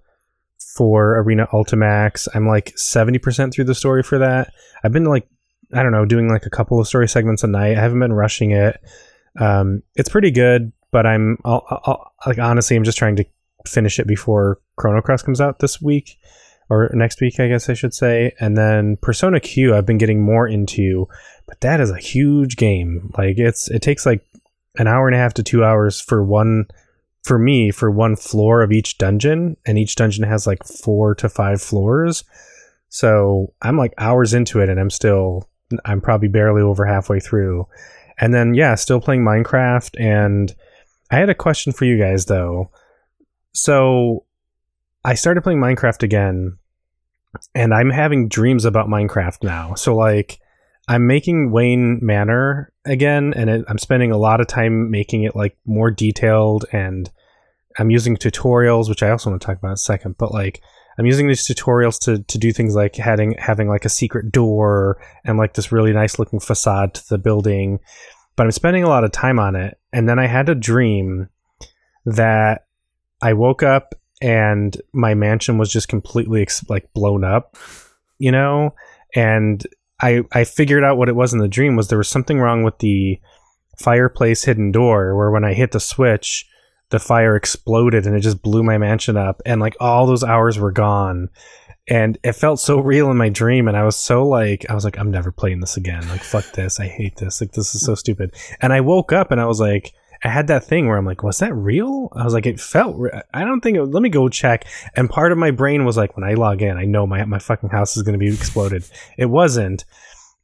4 0.75 1.19
Arena 1.19 1.47
Ultimax. 1.51 2.27
I'm 2.35 2.47
like 2.47 2.75
70% 2.75 3.53
through 3.53 3.65
the 3.65 3.75
story 3.75 4.03
for 4.03 4.19
that. 4.19 4.53
I've 4.83 4.91
been 4.91 5.05
like, 5.05 5.27
I 5.73 5.81
don't 5.81 5.91
know, 5.91 6.05
doing 6.05 6.29
like 6.29 6.45
a 6.45 6.51
couple 6.51 6.79
of 6.79 6.87
story 6.87 7.07
segments 7.07 7.43
a 7.43 7.47
night. 7.47 7.77
I 7.77 7.81
haven't 7.81 7.99
been 7.99 8.13
rushing 8.13 8.51
it. 8.51 8.79
Um, 9.39 9.81
it's 9.95 10.09
pretty 10.09 10.29
good, 10.29 10.71
but 10.91 11.07
I'm 11.07 11.37
I'll, 11.43 11.65
I'll, 11.69 12.11
like 12.27 12.37
honestly, 12.37 12.75
I'm 12.75 12.83
just 12.83 12.97
trying 12.97 13.15
to 13.15 13.25
finish 13.65 13.99
it 13.99 14.07
before 14.07 14.59
Chrono 14.75 15.01
Cross 15.01 15.23
comes 15.23 15.41
out 15.41 15.59
this 15.59 15.81
week 15.81 16.17
or 16.71 16.89
next 16.93 17.19
week, 17.19 17.37
I 17.37 17.49
guess 17.49 17.67
I 17.67 17.73
should 17.73 17.93
say. 17.93 18.33
And 18.39 18.57
then 18.57 18.95
Persona 19.01 19.41
Q, 19.41 19.75
I've 19.75 19.85
been 19.85 19.97
getting 19.97 20.21
more 20.21 20.47
into, 20.47 21.05
but 21.45 21.59
that 21.59 21.81
is 21.81 21.91
a 21.91 21.97
huge 21.97 22.55
game. 22.55 23.11
Like 23.17 23.37
it's 23.37 23.69
it 23.69 23.81
takes 23.81 24.05
like 24.05 24.25
an 24.77 24.87
hour 24.87 25.05
and 25.09 25.15
a 25.15 25.19
half 25.19 25.33
to 25.33 25.43
two 25.43 25.65
hours 25.65 25.99
for 25.99 26.23
one 26.23 26.67
for 27.23 27.37
me 27.37 27.71
for 27.71 27.91
one 27.91 28.15
floor 28.15 28.61
of 28.61 28.71
each 28.71 28.97
dungeon, 28.97 29.57
and 29.65 29.77
each 29.77 29.95
dungeon 29.95 30.23
has 30.23 30.47
like 30.47 30.63
four 30.63 31.13
to 31.15 31.27
five 31.27 31.61
floors. 31.61 32.23
So 32.87 33.53
I'm 33.61 33.77
like 33.77 33.93
hours 33.97 34.33
into 34.33 34.61
it, 34.61 34.69
and 34.69 34.79
I'm 34.79 34.89
still 34.89 35.49
I'm 35.83 35.99
probably 35.99 36.29
barely 36.29 36.61
over 36.61 36.85
halfway 36.85 37.19
through. 37.19 37.67
And 38.17 38.33
then 38.33 38.53
yeah, 38.53 38.75
still 38.75 39.01
playing 39.01 39.25
Minecraft. 39.25 39.99
And 39.99 40.55
I 41.11 41.17
had 41.17 41.29
a 41.29 41.35
question 41.35 41.73
for 41.73 41.83
you 41.83 41.99
guys 41.99 42.27
though. 42.27 42.71
So 43.51 44.23
I 45.03 45.15
started 45.15 45.41
playing 45.41 45.59
Minecraft 45.59 46.03
again, 46.03 46.57
and 47.55 47.73
I'm 47.73 47.89
having 47.89 48.27
dreams 48.27 48.65
about 48.65 48.87
Minecraft 48.87 49.43
now. 49.43 49.73
So 49.75 49.95
like 49.95 50.39
I'm 50.87 51.07
making 51.07 51.51
Wayne 51.51 51.99
Manor 52.01 52.71
again, 52.85 53.33
and 53.35 53.49
it, 53.49 53.65
I'm 53.67 53.77
spending 53.77 54.11
a 54.11 54.17
lot 54.17 54.41
of 54.41 54.47
time 54.47 54.91
making 54.91 55.23
it 55.23 55.35
like 55.35 55.57
more 55.65 55.91
detailed, 55.91 56.65
and 56.71 57.09
I'm 57.79 57.89
using 57.89 58.17
tutorials, 58.17 58.89
which 58.89 59.03
I 59.03 59.09
also 59.09 59.29
want 59.29 59.41
to 59.41 59.45
talk 59.45 59.57
about 59.57 59.69
in 59.69 59.73
a 59.73 59.77
second. 59.77 60.17
But 60.17 60.33
like 60.33 60.61
I'm 60.97 61.05
using 61.05 61.27
these 61.27 61.47
tutorials 61.47 61.99
to 62.01 62.23
to 62.23 62.37
do 62.37 62.51
things 62.51 62.75
like 62.75 62.95
having 62.95 63.35
having 63.37 63.69
like 63.69 63.85
a 63.85 63.89
secret 63.89 64.31
door 64.31 65.01
and 65.23 65.37
like 65.37 65.53
this 65.53 65.71
really 65.71 65.93
nice 65.93 66.19
looking 66.19 66.39
facade 66.39 66.93
to 66.95 67.09
the 67.09 67.17
building. 67.17 67.79
But 68.35 68.43
I'm 68.43 68.51
spending 68.51 68.83
a 68.83 68.89
lot 68.89 69.03
of 69.03 69.11
time 69.11 69.39
on 69.39 69.55
it, 69.55 69.79
and 69.91 70.07
then 70.07 70.19
I 70.19 70.27
had 70.27 70.47
a 70.49 70.55
dream 70.55 71.29
that 72.05 72.65
I 73.21 73.33
woke 73.33 73.63
up 73.63 73.95
and 74.21 74.79
my 74.93 75.13
mansion 75.13 75.57
was 75.57 75.71
just 75.71 75.87
completely 75.87 76.43
ex- 76.43 76.67
like 76.69 76.93
blown 76.93 77.23
up, 77.23 77.57
you 78.19 78.31
know, 78.31 78.75
and 79.15 79.65
I 79.99 80.21
I 80.31 80.43
figured 80.43 80.83
out 80.83 80.97
what 80.97 81.09
it 81.09 81.15
was 81.15 81.33
in 81.33 81.39
the 81.39 81.47
dream 81.47 81.75
was 81.75 81.87
there 81.87 81.97
was 81.97 82.09
something 82.09 82.39
wrong 82.39 82.63
with 82.63 82.77
the 82.79 83.19
fireplace 83.79 84.43
hidden 84.43 84.71
door 84.71 85.15
where 85.15 85.31
when 85.31 85.43
I 85.43 85.53
hit 85.53 85.71
the 85.71 85.79
switch 85.79 86.47
the 86.91 86.99
fire 86.99 87.35
exploded 87.35 88.05
and 88.05 88.15
it 88.15 88.19
just 88.19 88.41
blew 88.41 88.63
my 88.63 88.77
mansion 88.77 89.17
up 89.17 89.41
and 89.45 89.61
like 89.61 89.75
all 89.79 90.05
those 90.05 90.23
hours 90.23 90.59
were 90.59 90.73
gone. 90.73 91.29
And 91.87 92.17
it 92.23 92.33
felt 92.33 92.59
so 92.59 92.79
real 92.79 93.09
in 93.09 93.17
my 93.17 93.29
dream 93.29 93.67
and 93.67 93.75
I 93.75 93.83
was 93.83 93.95
so 93.95 94.27
like 94.27 94.65
I 94.69 94.75
was 94.75 94.85
like 94.85 94.99
I'm 94.99 95.09
never 95.09 95.31
playing 95.31 95.61
this 95.61 95.77
again. 95.77 96.07
Like 96.09 96.21
fuck 96.21 96.51
this. 96.51 96.79
I 96.79 96.87
hate 96.87 97.15
this. 97.17 97.41
Like 97.41 97.53
this 97.53 97.73
is 97.73 97.81
so 97.81 97.95
stupid. 97.95 98.35
And 98.61 98.71
I 98.71 98.81
woke 98.81 99.11
up 99.11 99.31
and 99.31 99.41
I 99.41 99.45
was 99.45 99.59
like 99.59 99.93
I 100.23 100.29
had 100.29 100.47
that 100.47 100.63
thing 100.65 100.87
where 100.87 100.97
I'm 100.97 101.05
like, 101.05 101.23
was 101.23 101.39
that 101.39 101.53
real? 101.53 102.09
I 102.15 102.23
was 102.23 102.33
like, 102.33 102.45
it 102.45 102.59
felt. 102.59 102.95
Re- 102.97 103.21
I 103.33 103.43
don't 103.43 103.61
think. 103.61 103.77
It, 103.77 103.83
let 103.85 104.03
me 104.03 104.09
go 104.09 104.29
check. 104.29 104.65
And 104.95 105.09
part 105.09 105.31
of 105.31 105.37
my 105.37 105.51
brain 105.51 105.83
was 105.85 105.97
like, 105.97 106.15
when 106.15 106.23
I 106.23 106.35
log 106.35 106.61
in, 106.61 106.77
I 106.77 106.85
know 106.85 107.07
my 107.07 107.25
my 107.25 107.39
fucking 107.39 107.69
house 107.69 107.97
is 107.97 108.03
going 108.03 108.13
to 108.13 108.19
be 108.19 108.33
exploded. 108.33 108.83
It 109.17 109.25
wasn't. 109.27 109.85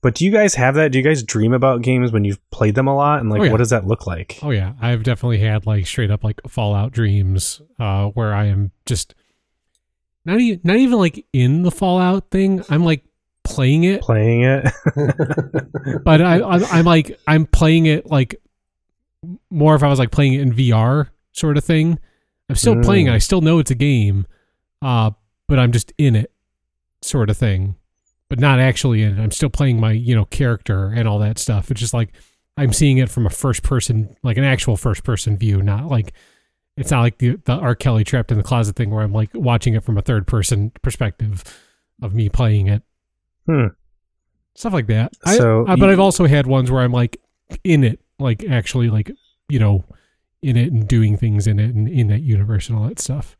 But 0.01 0.13
do 0.15 0.25
you 0.25 0.32
guys 0.32 0.53
have 0.55 0.75
that? 0.75 0.91
Do 0.91 0.97
you 0.99 1.03
guys 1.03 1.23
dream 1.23 1.53
about 1.53 1.82
games 1.82 2.11
when 2.11 2.23
you've 2.23 2.39
played 2.51 2.75
them 2.75 2.88
a 2.88 2.95
lot? 2.95 3.19
And 3.19 3.30
like, 3.30 3.41
Oh, 3.41 3.43
yeah. 3.45 3.51
what 3.51 3.57
does 3.57 3.71
that 3.71 3.86
look 3.88 4.05
like? 4.07 4.39
Oh 4.43 4.51
yeah, 4.51 4.73
I've 4.82 5.03
definitely 5.03 5.39
had 5.39 5.65
like 5.65 5.86
straight 5.88 6.11
up 6.11 6.23
like 6.23 6.39
Fallout 6.47 6.91
dreams, 6.91 7.61
uh, 7.80 8.07
where 8.09 8.34
I 8.34 8.45
am 8.45 8.71
just 8.86 9.15
not 10.25 10.39
even 10.39 10.61
not 10.63 10.75
even 10.78 10.97
like 10.99 11.25
in 11.34 11.63
the 11.63 11.71
Fallout 11.71 12.30
thing. 12.32 12.63
I'm 12.69 12.84
like 12.84 13.03
playing 13.43 13.86
it, 13.86 14.01
Playing 14.01 14.41
it. 14.43 14.65
but 16.03 16.21
I, 16.21 16.41
I'm, 16.41 16.65
I'm 16.65 16.86
like 16.86 17.19
I'm 17.28 17.45
playing 17.45 17.86
it 17.88 18.05
like 18.05 18.36
more 19.49 19.76
if 19.76 19.84
I 19.84 19.88
was 19.88 19.99
like 19.99 20.11
playing 20.11 20.34
it 20.34 20.41
in 20.41 20.53
VR 20.53 21.09
sort 21.34 21.57
of 21.57 21.63
thing. 21.63 21.99
I'm 22.49 22.55
still 22.55 22.76
Mm. 22.76 22.84
playing 22.86 23.07
it. 23.07 23.11
I 23.13 23.18
still 23.18 23.41
know 23.41 23.59
it's 23.59 23.72
a 23.72 23.76
game, 23.76 24.26
uh, 24.82 25.11
but 25.47 25.59
I'm 25.59 25.72
just 25.72 25.91
in 25.97 26.15
it, 26.15 26.32
sort 27.01 27.30
of 27.30 27.38
thing, 27.38 27.76
but 28.30 28.39
not 28.39 28.59
actually 28.59 29.01
in 29.03 29.18
it. 29.18 29.22
I'm 29.22 29.32
still 29.32 29.49
playing 29.49 29.80
my 29.80 29.91
you 29.91 30.15
know 30.15 30.26
character 30.26 30.88
and 30.88 31.07
all 31.07 31.20
that 31.20 31.38
stuff. 31.39 31.70
It's 31.72 31.80
just 31.82 31.93
like 31.93 32.13
I'm 32.57 32.74
seeing 32.74 32.97
it 32.97 33.09
from 33.09 33.26
a 33.26 33.30
first 33.30 33.63
person, 33.63 34.15
like 34.24 34.38
an 34.38 34.43
actual 34.43 34.78
first 34.78 35.03
person 35.03 35.38
view, 35.38 35.61
not 35.61 35.88
like 35.88 36.13
it's 36.78 36.91
not 36.91 37.01
like 37.01 37.18
the 37.18 37.38
the 37.45 37.53
R. 37.53 37.76
Kelly 37.76 38.03
trapped 38.03 38.32
in 38.32 38.38
the 38.38 38.43
closet 38.43 38.76
thing 38.76 38.91
where 38.91 39.03
I'm 39.03 39.13
like 39.13 39.30
watching 39.34 39.74
it 39.74 39.84
from 39.84 39.97
a 39.97 40.01
third 40.01 40.26
person 40.28 40.72
perspective 40.82 41.43
of 42.01 42.13
me 42.13 42.30
playing 42.30 42.68
it. 42.68 42.84
Hmm. 43.45 43.68
Stuff 44.55 44.74
like 44.74 44.88
that. 44.88 45.13
I- 45.26 45.38
So 45.38 45.65
I, 45.68 45.76
but 45.76 45.86
you- 45.88 45.91
I've 45.91 45.99
also 45.99 46.26
had 46.28 46.47
ones 46.47 46.72
where 46.72 46.82
I'm 46.84 46.91
like 46.91 47.18
in 47.63 47.84
it, 47.84 47.99
like 48.20 48.43
actually 48.45 48.89
like 48.89 49.11
you 49.49 49.59
know 49.59 49.84
in 50.41 50.55
it 50.55 50.72
and 50.72 50.88
doing 50.88 51.18
things 51.18 51.47
in 51.47 51.59
it 51.59 51.74
and 51.74 51.88
in 51.88 52.07
that 52.07 52.22
universe 52.22 52.70
and 52.70 52.78
all 52.78 52.88
that 52.88 52.99
stuff. 52.99 53.36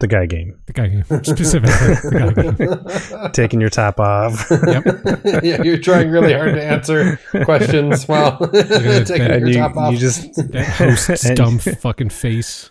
the 0.00 0.06
guy 0.06 0.26
game. 0.26 0.58
The 0.66 0.72
guy 0.74 0.88
game 0.88 1.04
specifically. 1.22 1.70
the 1.70 2.10
guy 2.12 3.12
game. 3.22 3.30
Taking 3.32 3.60
your 3.60 3.70
top 3.70 3.98
off. 3.98 4.46
yeah, 5.42 5.62
you're 5.62 5.78
trying 5.78 6.10
really 6.10 6.34
hard 6.34 6.54
to 6.54 6.62
answer 6.62 7.18
questions 7.44 8.06
while 8.06 8.38
taking 8.52 9.26
your 9.26 9.48
you, 9.48 9.54
top 9.54 9.76
off. 9.76 9.92
you 9.92 9.98
just 9.98 10.34
That 10.52 10.66
host's 10.66 11.30
dumb 11.30 11.58
fucking 11.58 12.10
face. 12.10 12.70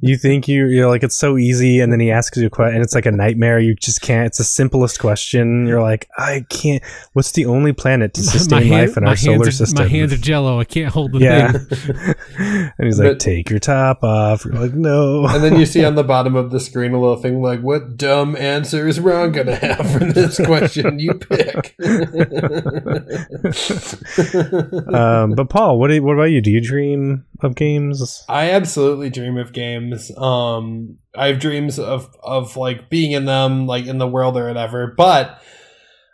You 0.00 0.16
think 0.16 0.48
you 0.48 0.66
you're 0.66 0.88
like 0.88 1.04
it's 1.04 1.14
so 1.14 1.38
easy, 1.38 1.78
and 1.80 1.92
then 1.92 2.00
he 2.00 2.10
asks 2.10 2.36
you 2.36 2.46
a 2.46 2.50
question, 2.50 2.74
and 2.74 2.84
it's 2.84 2.94
like 2.94 3.06
a 3.06 3.12
nightmare. 3.12 3.60
You 3.60 3.76
just 3.76 4.00
can't. 4.00 4.26
It's 4.26 4.38
the 4.38 4.44
simplest 4.44 4.98
question. 4.98 5.64
You're 5.66 5.80
like, 5.80 6.08
I 6.18 6.44
can't. 6.48 6.82
What's 7.12 7.30
the 7.32 7.46
only 7.46 7.72
planet 7.72 8.12
to 8.14 8.22
sustain 8.24 8.62
hand- 8.62 8.88
life 8.88 8.96
in 8.96 9.04
my 9.04 9.10
our 9.10 9.16
solar 9.16 9.36
hands 9.36 9.48
are, 9.48 9.52
system? 9.52 9.84
My 9.84 9.88
hands 9.88 10.12
are 10.12 10.16
jello. 10.16 10.58
I 10.58 10.64
can't 10.64 10.92
hold 10.92 11.12
the 11.12 11.20
yeah. 11.20 11.52
thing. 11.52 12.14
and 12.78 12.86
he's 12.86 12.98
like, 12.98 13.10
But- 13.10 13.20
take 13.20 13.48
your 13.48 13.60
top 13.60 14.02
off. 14.02 14.44
You're 14.44 14.54
like, 14.54 14.74
no. 14.74 15.26
and 15.28 15.44
then 15.44 15.56
you 15.56 15.66
see 15.66 15.84
on 15.86 15.94
the 15.94 16.02
bottom 16.02 16.34
of 16.34 16.50
the 16.50 16.58
screen 16.58 16.92
a 16.92 17.00
little 17.00 17.16
thing 17.16 17.40
like, 17.40 17.60
"What 17.60 17.96
dumb 17.96 18.34
answer 18.34 18.88
is 18.88 18.98
Ron 18.98 19.30
gonna 19.30 19.54
have 19.54 19.88
for 19.88 20.00
this 20.00 20.44
question? 20.44 20.98
You 20.98 21.14
pick." 21.14 21.76
um, 24.92 25.32
but 25.36 25.48
Paul, 25.48 25.78
what 25.78 25.88
do 25.88 26.02
what 26.02 26.14
about 26.14 26.30
you? 26.30 26.40
Do 26.40 26.50
you 26.50 26.60
dream 26.60 27.24
of 27.42 27.54
games? 27.54 28.24
I 28.28 28.50
absolutely 28.50 29.10
dream 29.10 29.36
of 29.36 29.52
games. 29.52 30.10
Um, 30.16 30.98
I 31.14 31.28
have 31.28 31.38
dreams 31.38 31.78
of 31.78 32.14
of 32.22 32.56
like 32.56 32.88
being 32.90 33.12
in 33.12 33.24
them, 33.24 33.66
like 33.66 33.86
in 33.86 33.98
the 33.98 34.08
world 34.08 34.36
or 34.36 34.46
whatever. 34.46 34.94
But 34.96 35.40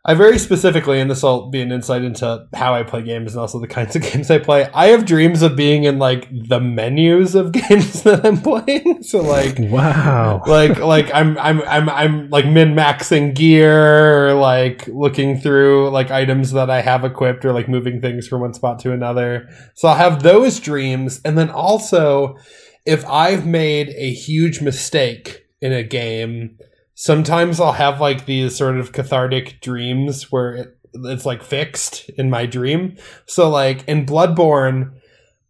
I 0.04 0.14
very 0.14 0.36
specifically, 0.40 0.98
and 0.98 1.08
this 1.08 1.22
will 1.22 1.48
be 1.48 1.60
an 1.62 1.70
insight 1.70 2.02
into 2.02 2.48
how 2.54 2.74
I 2.74 2.82
play 2.82 3.02
games 3.02 3.34
and 3.34 3.40
also 3.40 3.60
the 3.60 3.68
kinds 3.68 3.94
of 3.94 4.02
games 4.12 4.32
I 4.32 4.38
play. 4.38 4.68
I 4.74 4.86
have 4.88 5.04
dreams 5.04 5.42
of 5.42 5.54
being 5.54 5.84
in 5.84 6.00
like 6.00 6.28
the 6.32 6.58
menus 6.58 7.36
of 7.36 7.52
games 7.68 8.02
that 8.02 8.26
I'm 8.26 8.40
playing. 8.40 9.02
So 9.12 9.20
like, 9.20 9.58
Wow. 9.58 10.42
like 10.46 10.78
like 10.78 11.12
I'm 11.14 11.36
I'm 11.38 11.60
I'm 11.62 11.88
I'm 11.88 12.30
like 12.30 12.46
min 12.46 12.74
maxing 12.74 13.34
gear, 13.34 14.28
or 14.30 14.34
like 14.34 14.86
looking 14.88 15.38
through 15.38 15.90
like 15.90 16.10
items 16.10 16.52
that 16.52 16.70
I 16.70 16.80
have 16.80 17.04
equipped, 17.04 17.44
or 17.44 17.52
like 17.52 17.68
moving 17.68 18.00
things 18.00 18.26
from 18.26 18.40
one 18.40 18.54
spot 18.54 18.78
to 18.80 18.92
another. 18.92 19.48
So 19.74 19.88
I'll 19.88 19.96
have 19.96 20.22
those 20.22 20.58
dreams, 20.60 21.20
and 21.24 21.36
then 21.38 21.50
also 21.50 22.36
if 22.84 23.04
I've 23.06 23.46
made 23.46 23.90
a 23.90 24.12
huge 24.12 24.60
mistake 24.60 25.44
in 25.60 25.72
a 25.72 25.84
game, 25.84 26.58
sometimes 26.94 27.60
I'll 27.60 27.72
have 27.72 28.00
like 28.00 28.26
these 28.26 28.56
sort 28.56 28.78
of 28.78 28.92
cathartic 28.92 29.60
dreams 29.60 30.30
where 30.30 30.54
it, 30.54 30.78
it's 30.94 31.26
like 31.26 31.42
fixed 31.42 32.10
in 32.10 32.30
my 32.30 32.46
dream. 32.46 32.96
So 33.26 33.48
like 33.48 33.86
in 33.88 34.06
Bloodborne, 34.06 34.92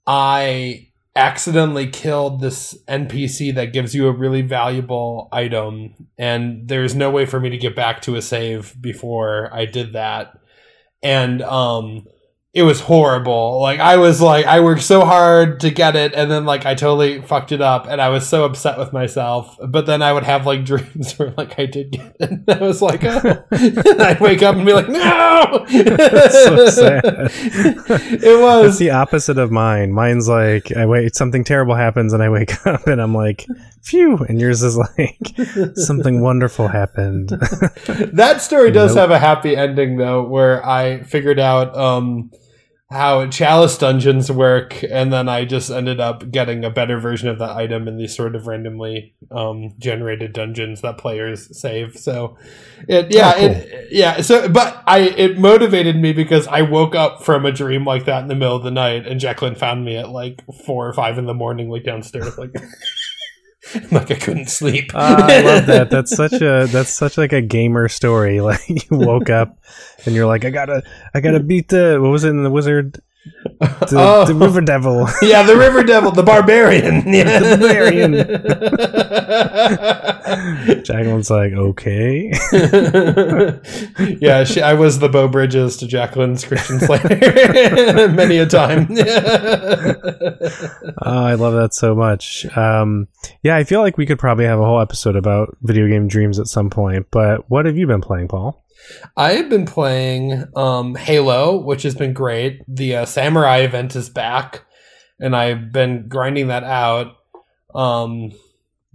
I 0.07 0.89
accidentally 1.15 1.87
killed 1.89 2.41
this 2.41 2.77
NPC 2.89 3.55
that 3.55 3.73
gives 3.73 3.95
you 3.95 4.07
a 4.09 4.17
really 4.17 4.43
valuable 4.43 5.29
item, 5.31 5.95
and 6.17 6.69
there's 6.69 6.95
no 6.95 7.11
way 7.11 7.27
for 7.27 7.39
me 7.39 7.51
to 7.51 7.59
get 7.59 7.77
back 7.77 8.01
to 8.03 8.17
a 8.17 8.23
save 8.23 8.81
before 8.81 9.51
I 9.53 9.67
did 9.67 9.93
that. 9.93 10.39
And 11.03 11.43
um 11.43 12.07
it 12.55 12.65
was 12.65 12.81
horrible. 12.81 13.63
Like 13.63 13.81
I 13.81 13.97
was 13.97 14.21
like 14.21 14.45
I 14.45 14.61
worked 14.61 14.83
so 14.83 15.07
hard 15.07 15.61
to 15.61 15.71
get 15.71 15.97
it 15.97 16.13
and 16.15 16.31
then 16.31 16.45
like 16.45 16.67
I 16.67 16.75
totally 16.75 17.23
fucked 17.23 17.51
it 17.51 17.63
up 17.63 17.87
and 17.89 17.99
I 17.99 18.11
was 18.11 18.29
so 18.29 18.45
upset 18.45 18.79
with 18.79 18.93
myself. 18.93 19.57
But 19.67 19.87
then 19.87 20.03
I 20.03 20.13
would 20.13 20.25
have 20.25 20.45
like 20.45 20.65
dreams 20.67 21.19
where 21.19 21.33
like 21.39 21.59
I 21.59 21.65
did 21.65 21.93
get 21.93 22.15
it. 22.21 22.31
And 22.31 22.45
I 22.51 22.59
was 22.59 22.83
like, 22.83 23.05
oh. 23.05 23.45
I'd 23.53 24.21
wake 24.21 24.43
up 24.43 24.57
and 24.57 24.67
be 24.67 24.75
like, 24.75 24.89
no. 24.91 25.65
so 25.67 26.69
sad. 26.69 27.03
it 27.07 28.21
That's 28.21 28.67
was 28.67 28.79
the 28.79 28.91
opposite 28.91 29.39
of 29.39 29.51
mine. 29.51 29.91
Mine's 29.93 30.29
like 30.29 30.77
I 30.77 30.85
wait, 30.85 31.15
something 31.17 31.45
terrible 31.45 31.75
happens, 31.75 32.13
and 32.13 32.23
I 32.23 32.29
wake 32.29 32.67
up 32.67 32.87
and 32.87 33.01
I'm 33.01 33.15
like, 33.15 33.47
"Phew!" 33.83 34.19
And 34.29 34.41
yours 34.41 34.63
is 34.63 34.77
like, 34.77 35.77
something 35.77 36.21
wonderful 36.21 36.69
happened. 36.69 37.31
that 38.13 38.43
story 38.43 38.71
does 38.71 38.95
Nope. 38.95 39.01
have 39.03 39.11
a 39.11 39.19
happy 39.19 39.57
ending 39.57 39.97
though, 39.97 40.23
where 40.23 40.65
I 40.65 41.03
figured 41.03 41.39
out 41.41 41.77
um, 41.77 42.31
how 42.93 43.27
chalice 43.27 43.77
dungeons 43.79 44.31
work, 44.31 44.83
and 44.85 45.13
then 45.13 45.29
I 45.29 45.45
just 45.45 45.71
ended 45.71 45.99
up 45.99 46.31
getting 46.31 46.65
a 46.65 46.71
better 46.71 46.99
version 46.99 47.29
of 47.29 47.39
that 47.39 47.51
item 47.51 47.89
in 47.89 47.97
these 47.97 48.15
sort 48.15 48.37
of 48.37 48.47
randomly 48.47 49.15
um, 49.31 49.75
generated 49.79 50.33
dungeons 50.33 50.83
that 50.83 50.99
players 50.99 51.59
save. 51.59 51.97
So, 51.97 52.37
it 52.89 53.13
yeah, 53.13 53.33
Oh, 53.35 53.39
cool. 53.39 53.47
it, 53.51 53.89
yeah. 53.91 54.21
So, 54.21 54.49
but 54.49 54.83
I 54.87 54.99
it 55.01 55.39
motivated 55.39 55.97
me 55.97 56.13
because 56.13 56.47
I 56.47 56.63
woke 56.63 56.95
up 56.95 57.25
from 57.25 57.47
a 57.47 57.53
dream 57.53 57.85
like 57.85 58.05
that 58.05 58.23
in 58.23 58.29
the 58.29 58.35
middle 58.35 58.57
of 58.57 58.63
the 58.63 58.71
night, 58.71 59.07
and 59.07 59.19
Jacqueline 59.19 59.55
found 59.55 59.85
me 59.85 59.97
at 59.97 60.11
like 60.11 60.43
four 60.67 60.87
or 60.87 60.93
five 60.93 61.19
in 61.19 61.27
the 61.27 61.35
morning, 61.35 61.71
like 61.71 61.85
downstairs, 61.85 62.37
like. 62.39 62.55
like 63.91 64.11
I 64.11 64.15
couldn't 64.15 64.51
sleep. 64.51 64.93
Ah, 64.95 65.27
I 65.29 65.41
love 65.41 65.67
that. 65.67 65.91
That's 65.91 66.15
such 66.17 66.35
a 66.35 66.67
that's 66.67 66.91
such 66.91 67.19
like 67.19 67.33
a 67.33 67.43
gamer 67.43 67.89
story. 67.89 68.41
Like 68.53 68.69
you 68.69 68.99
woke 68.99 69.31
up 69.31 69.59
and 70.05 70.15
you're 70.15 70.27
like, 70.27 70.45
I 70.45 70.51
gotta 70.51 70.83
I 71.15 71.21
gotta 71.21 71.41
beat 71.41 71.69
the 71.69 71.99
what 72.01 72.11
was 72.11 72.25
it 72.25 72.31
in 72.31 72.43
the 72.43 72.51
wizard 72.51 73.01
the, 73.61 73.95
Oh. 73.97 74.25
the 74.27 74.35
river 74.35 74.61
devil. 74.61 75.07
yeah, 75.23 75.43
the 75.43 75.57
River 75.57 75.83
Devil, 75.83 76.11
the 76.13 76.23
Barbarian. 76.23 77.03
Yeah. 77.07 77.57
The 80.23 80.83
Jacqueline's 80.85 81.31
like, 81.31 81.53
okay. 81.53 82.33
yeah, 84.21 84.45
she, 84.45 84.61
I 84.63 84.75
was 84.75 84.99
the 84.99 85.09
Beau 85.09 85.29
Bridges 85.29 85.77
to 85.79 85.87
Jacqueline's 85.87 86.45
Christian 86.45 86.81
Slater 86.81 88.09
many 88.09 88.39
a 88.39 88.47
time. 88.47 88.87
Oh, 91.05 91.25
I 91.25 91.35
love 91.35 91.55
that 91.55 91.75
so 91.75 91.95
much. 91.95 92.47
Um, 92.57 93.09
yeah, 93.43 93.57
I 93.57 93.65
feel 93.65 93.81
like 93.81 93.99
we 93.99 94.07
could 94.07 94.19
probably 94.19 94.45
have 94.47 94.59
a 94.61 94.65
whole 94.65 94.81
episode 94.81 95.17
about 95.17 95.57
video 95.63 95.87
game 95.89 96.09
dreams 96.09 96.39
at 96.39 96.47
some 96.47 96.71
point. 96.71 97.07
But 97.11 97.49
what 97.51 97.67
have 97.67 97.77
you 97.77 97.87
been 97.87 98.01
playing, 98.01 98.29
Paul? 98.29 98.62
I 99.17 99.33
have 99.33 99.49
been 99.49 99.67
playing 99.67 100.45
um, 100.57 100.95
Halo, 100.95 101.59
which 101.59 101.83
has 101.83 101.95
been 101.95 102.13
great. 102.13 102.63
The 102.69 102.97
uh, 102.97 103.05
Samurai 103.05 103.59
event 103.59 103.97
is 103.97 104.09
back, 104.09 104.65
and 105.21 105.37
I've 105.37 105.73
been 105.73 106.09
grinding 106.09 106.49
that 106.49 106.65
out. 106.65 107.17
Um, 107.75 108.33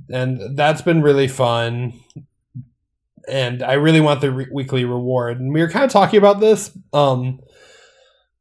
and 0.10 0.58
that's 0.58 0.82
been 0.82 1.02
really 1.02 1.28
fun. 1.28 1.94
And 3.28 3.62
I 3.62 3.74
really 3.74 4.00
want 4.00 4.22
the 4.22 4.32
re- 4.32 4.48
weekly 4.52 4.86
reward. 4.86 5.40
And 5.40 5.54
we 5.54 5.62
were 5.62 5.70
kind 5.70 5.84
of 5.86 5.92
talking 5.92 6.18
about 6.18 6.40
this 6.40 6.72
um, 6.94 7.40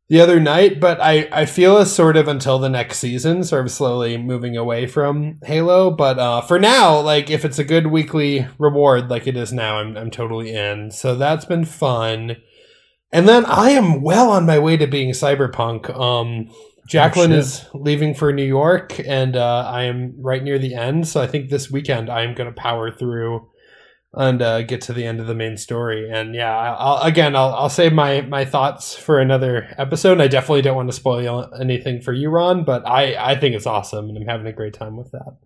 the 0.09 0.21
other 0.21 0.39
night, 0.39 0.79
but 0.79 1.01
I, 1.01 1.29
I 1.33 1.47
feel 1.47 1.79
as 1.79 1.93
sort 1.93 2.17
of 2.17 2.29
until 2.29 2.59
the 2.59 2.69
next 2.69 2.99
season, 2.99 3.43
sort 3.43 3.67
of 3.67 3.73
slowly 3.73 4.17
moving 4.17 4.57
away 4.57 4.87
from 4.87 5.39
Halo. 5.45 5.91
But 5.91 6.19
uh, 6.19 6.43
for 6.43 6.61
now, 6.61 7.01
like 7.01 7.29
if 7.29 7.45
it's 7.45 7.59
a 7.59 7.65
good 7.65 7.89
weekly 7.89 8.47
reward 8.59 9.11
like 9.11 9.27
it 9.27 9.37
is 9.37 9.53
now, 9.53 9.79
I'm, 9.79 9.97
I'm 9.97 10.11
totally 10.11 10.55
in. 10.55 10.93
So 10.93 11.17
that's 11.17 11.45
been 11.45 11.65
fun. 11.65 12.37
And 13.13 13.29
then 13.29 13.45
I 13.47 13.71
am 13.71 14.01
well 14.01 14.31
on 14.31 14.47
my 14.47 14.59
way 14.59 14.77
to 14.77 14.87
being 14.87 15.11
cyberpunk. 15.11 15.91
Um, 15.99 16.51
Jacqueline 16.87 17.31
shit. 17.31 17.39
is 17.41 17.65
leaving 17.75 18.15
for 18.15 18.33
New 18.33 18.45
York, 18.45 19.01
and 19.01 19.37
uh, 19.37 19.69
I 19.69 19.85
am 19.85 20.15
right 20.21 20.43
near 20.43 20.57
the 20.57 20.77
end. 20.77 21.09
So 21.09 21.21
I 21.21 21.27
think 21.27 21.51
this 21.51 21.69
weekend 21.69 22.09
I 22.09 22.23
am 22.23 22.35
going 22.35 22.49
to 22.49 22.55
power 22.55 22.93
through 22.93 23.49
and 24.13 24.41
uh, 24.41 24.63
get 24.63 24.81
to 24.83 24.93
the 24.93 25.05
end 25.05 25.21
of 25.21 25.27
the 25.27 25.35
main 25.35 25.57
story. 25.57 26.11
And 26.11 26.35
yeah, 26.35 26.57
I'll, 26.57 27.03
again, 27.03 27.37
I'll, 27.37 27.53
I'll 27.55 27.69
save 27.69 27.93
my, 27.93 28.23
my 28.23 28.45
thoughts 28.45 28.95
for 28.95 29.21
another 29.21 29.75
episode. 29.79 30.21
I 30.21 30.29
definitely 30.29 30.63
don't 30.63 30.77
want 30.77 30.89
to 30.89 30.97
spoil 30.97 31.51
anything 31.61 32.01
for 32.01 32.13
you, 32.13 32.31
Ron, 32.31 32.65
but 32.65 32.87
I, 32.87 33.15
I 33.33 33.39
think 33.39 33.55
it's 33.55 33.67
awesome, 33.67 34.09
and 34.09 34.17
I'm 34.17 34.27
having 34.27 34.47
a 34.47 34.53
great 34.53 34.75
time 34.75 34.97
with 34.97 35.13
that. 35.13 35.37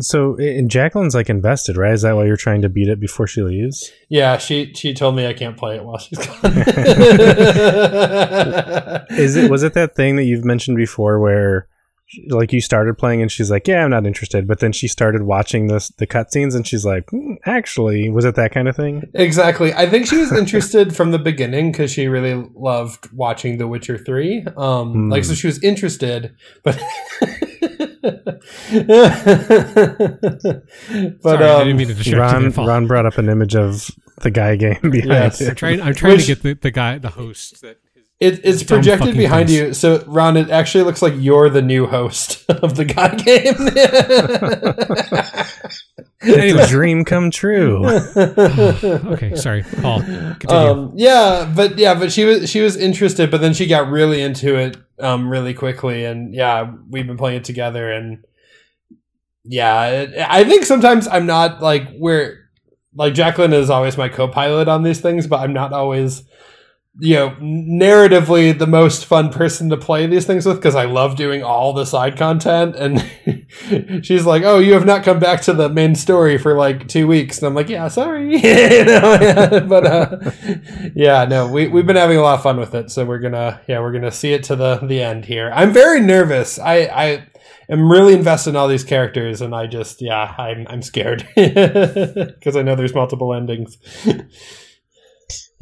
So, 0.00 0.36
and 0.38 0.70
Jacqueline's 0.70 1.14
like 1.14 1.28
invested, 1.28 1.76
right? 1.76 1.92
Is 1.92 2.00
that 2.02 2.16
why 2.16 2.24
you're 2.24 2.36
trying 2.36 2.62
to 2.62 2.70
beat 2.70 2.88
it 2.88 2.98
before 2.98 3.26
she 3.26 3.42
leaves? 3.42 3.92
Yeah, 4.08 4.38
she 4.38 4.72
she 4.72 4.94
told 4.94 5.14
me 5.16 5.26
I 5.26 5.34
can't 5.34 5.54
play 5.56 5.76
it 5.76 5.84
while 5.84 5.98
she's 5.98 6.18
gone. 6.18 6.40
Is 9.10 9.36
it 9.36 9.50
was 9.50 9.62
it 9.62 9.74
that 9.74 9.94
thing 9.94 10.16
that 10.16 10.24
you've 10.24 10.46
mentioned 10.46 10.78
before 10.78 11.20
where 11.20 11.68
like 12.28 12.52
you 12.52 12.60
started 12.60 12.98
playing 12.98 13.22
and 13.22 13.30
she's 13.30 13.50
like, 13.50 13.66
"Yeah, 13.68 13.84
I'm 13.84 13.90
not 13.90 14.06
interested," 14.06 14.46
but 14.46 14.60
then 14.60 14.72
she 14.72 14.88
started 14.88 15.22
watching 15.22 15.66
this 15.68 15.88
the 15.98 16.06
cutscenes 16.06 16.54
and 16.54 16.66
she's 16.66 16.84
like, 16.84 17.08
"Hmm, 17.10 17.34
"Actually, 17.46 18.08
was 18.10 18.24
it 18.24 18.34
that 18.36 18.52
kind 18.52 18.68
of 18.68 18.76
thing?" 18.76 19.02
Exactly. 19.14 19.72
I 19.74 19.88
think 19.88 20.06
she 20.06 20.16
was 20.16 20.32
interested 20.32 20.94
from 20.94 21.10
the 21.10 21.18
beginning 21.18 21.72
because 21.72 21.92
she 21.92 22.08
really 22.08 22.34
loved 22.54 23.10
watching 23.12 23.58
The 23.58 23.66
Witcher 23.66 23.98
3. 23.98 24.44
Um, 24.56 24.92
Hmm. 24.92 25.10
Like, 25.10 25.24
so 25.24 25.34
she 25.34 25.46
was 25.46 25.62
interested, 25.62 26.34
but. 26.62 26.80
but, 27.22 28.42
Sorry, 31.22 31.44
I 31.44 31.52
um, 31.54 31.66
didn't 31.66 31.76
mean 31.76 31.88
to 31.88 31.94
distract 31.94 32.06
you. 32.06 32.18
Ron 32.18 32.50
there, 32.50 32.66
Ron 32.66 32.86
brought 32.86 33.06
up 33.06 33.18
an 33.18 33.28
image 33.28 33.54
of 33.54 33.90
the 34.22 34.30
guy 34.30 34.56
game 34.56 34.78
behind 34.82 35.06
Yes. 35.06 35.40
I'm 35.40 35.54
trying. 35.54 35.80
I'm 35.80 35.94
trying 35.94 36.14
Which- 36.14 36.26
to 36.26 36.34
get 36.34 36.42
the, 36.42 36.54
the 36.54 36.70
guy, 36.70 36.98
the 36.98 37.10
host. 37.10 37.60
That 37.62 37.78
it, 38.22 38.40
it's 38.44 38.62
Dumb 38.62 38.78
projected 38.78 39.16
behind 39.16 39.48
face. 39.48 39.58
you. 39.58 39.74
So, 39.74 40.04
Ron, 40.06 40.36
it 40.36 40.48
actually 40.48 40.84
looks 40.84 41.02
like 41.02 41.14
you're 41.16 41.50
the 41.50 41.60
new 41.60 41.86
host 41.86 42.44
of 42.48 42.76
the 42.76 42.84
guy 42.84 43.16
game. 43.16 43.56
It's 46.24 46.68
a 46.68 46.68
dream 46.68 47.04
come 47.04 47.32
true. 47.32 47.84
okay, 48.16 49.34
sorry, 49.34 49.64
Paul. 49.80 50.02
Um, 50.48 50.92
yeah, 50.94 51.52
but 51.52 51.76
yeah, 51.76 51.94
but 51.94 52.12
she 52.12 52.24
was 52.24 52.48
she 52.48 52.60
was 52.60 52.76
interested, 52.76 53.28
but 53.28 53.40
then 53.40 53.54
she 53.54 53.66
got 53.66 53.90
really 53.90 54.22
into 54.22 54.54
it 54.54 54.76
um, 55.00 55.28
really 55.28 55.52
quickly, 55.52 56.04
and 56.04 56.32
yeah, 56.32 56.72
we've 56.88 57.08
been 57.08 57.16
playing 57.16 57.38
it 57.38 57.44
together, 57.44 57.90
and 57.90 58.24
yeah, 59.44 59.86
it, 59.86 60.14
I 60.16 60.44
think 60.44 60.64
sometimes 60.64 61.08
I'm 61.08 61.26
not 61.26 61.60
like 61.60 61.92
where 61.98 62.48
like 62.94 63.14
Jacqueline 63.14 63.52
is 63.52 63.68
always 63.68 63.96
my 63.96 64.08
co-pilot 64.08 64.68
on 64.68 64.84
these 64.84 65.00
things, 65.00 65.26
but 65.26 65.40
I'm 65.40 65.52
not 65.52 65.72
always 65.72 66.22
you 66.98 67.14
know 67.14 67.30
narratively 67.40 68.56
the 68.58 68.66
most 68.66 69.06
fun 69.06 69.30
person 69.30 69.70
to 69.70 69.76
play 69.78 70.06
these 70.06 70.26
things 70.26 70.44
with 70.44 70.56
because 70.56 70.74
I 70.74 70.84
love 70.84 71.16
doing 71.16 71.42
all 71.42 71.72
the 71.72 71.86
side 71.86 72.18
content 72.18 72.76
and 72.76 74.04
she's 74.04 74.26
like 74.26 74.42
oh 74.42 74.58
you 74.58 74.74
have 74.74 74.84
not 74.84 75.02
come 75.02 75.18
back 75.18 75.40
to 75.42 75.54
the 75.54 75.70
main 75.70 75.94
story 75.94 76.36
for 76.36 76.54
like 76.54 76.88
two 76.88 77.06
weeks 77.06 77.38
and 77.38 77.46
I'm 77.46 77.54
like 77.54 77.70
yeah 77.70 77.88
sorry. 77.88 78.32
Know 78.42 79.18
yeah, 79.20 79.60
but 79.68 79.86
uh, 79.86 80.30
yeah 80.94 81.24
no 81.24 81.50
we, 81.50 81.68
we've 81.68 81.86
been 81.86 81.96
having 81.96 82.18
a 82.18 82.22
lot 82.22 82.34
of 82.34 82.42
fun 82.42 82.58
with 82.58 82.74
it 82.74 82.90
so 82.90 83.06
we're 83.06 83.20
gonna 83.20 83.60
yeah 83.68 83.80
we're 83.80 83.92
gonna 83.92 84.10
see 84.10 84.34
it 84.34 84.42
to 84.44 84.56
the 84.56 84.76
the 84.82 85.02
end 85.02 85.24
here. 85.24 85.50
I'm 85.54 85.72
very 85.72 86.00
nervous. 86.00 86.58
I 86.58 86.74
I 86.74 87.26
am 87.70 87.90
really 87.90 88.12
invested 88.12 88.50
in 88.50 88.56
all 88.56 88.68
these 88.68 88.84
characters 88.84 89.40
and 89.40 89.54
I 89.54 89.66
just 89.66 90.02
yeah 90.02 90.34
I'm 90.36 90.66
I'm 90.68 90.82
scared 90.82 91.26
because 91.34 92.54
I 92.56 92.62
know 92.62 92.74
there's 92.74 92.94
multiple 92.94 93.32
endings 93.32 93.78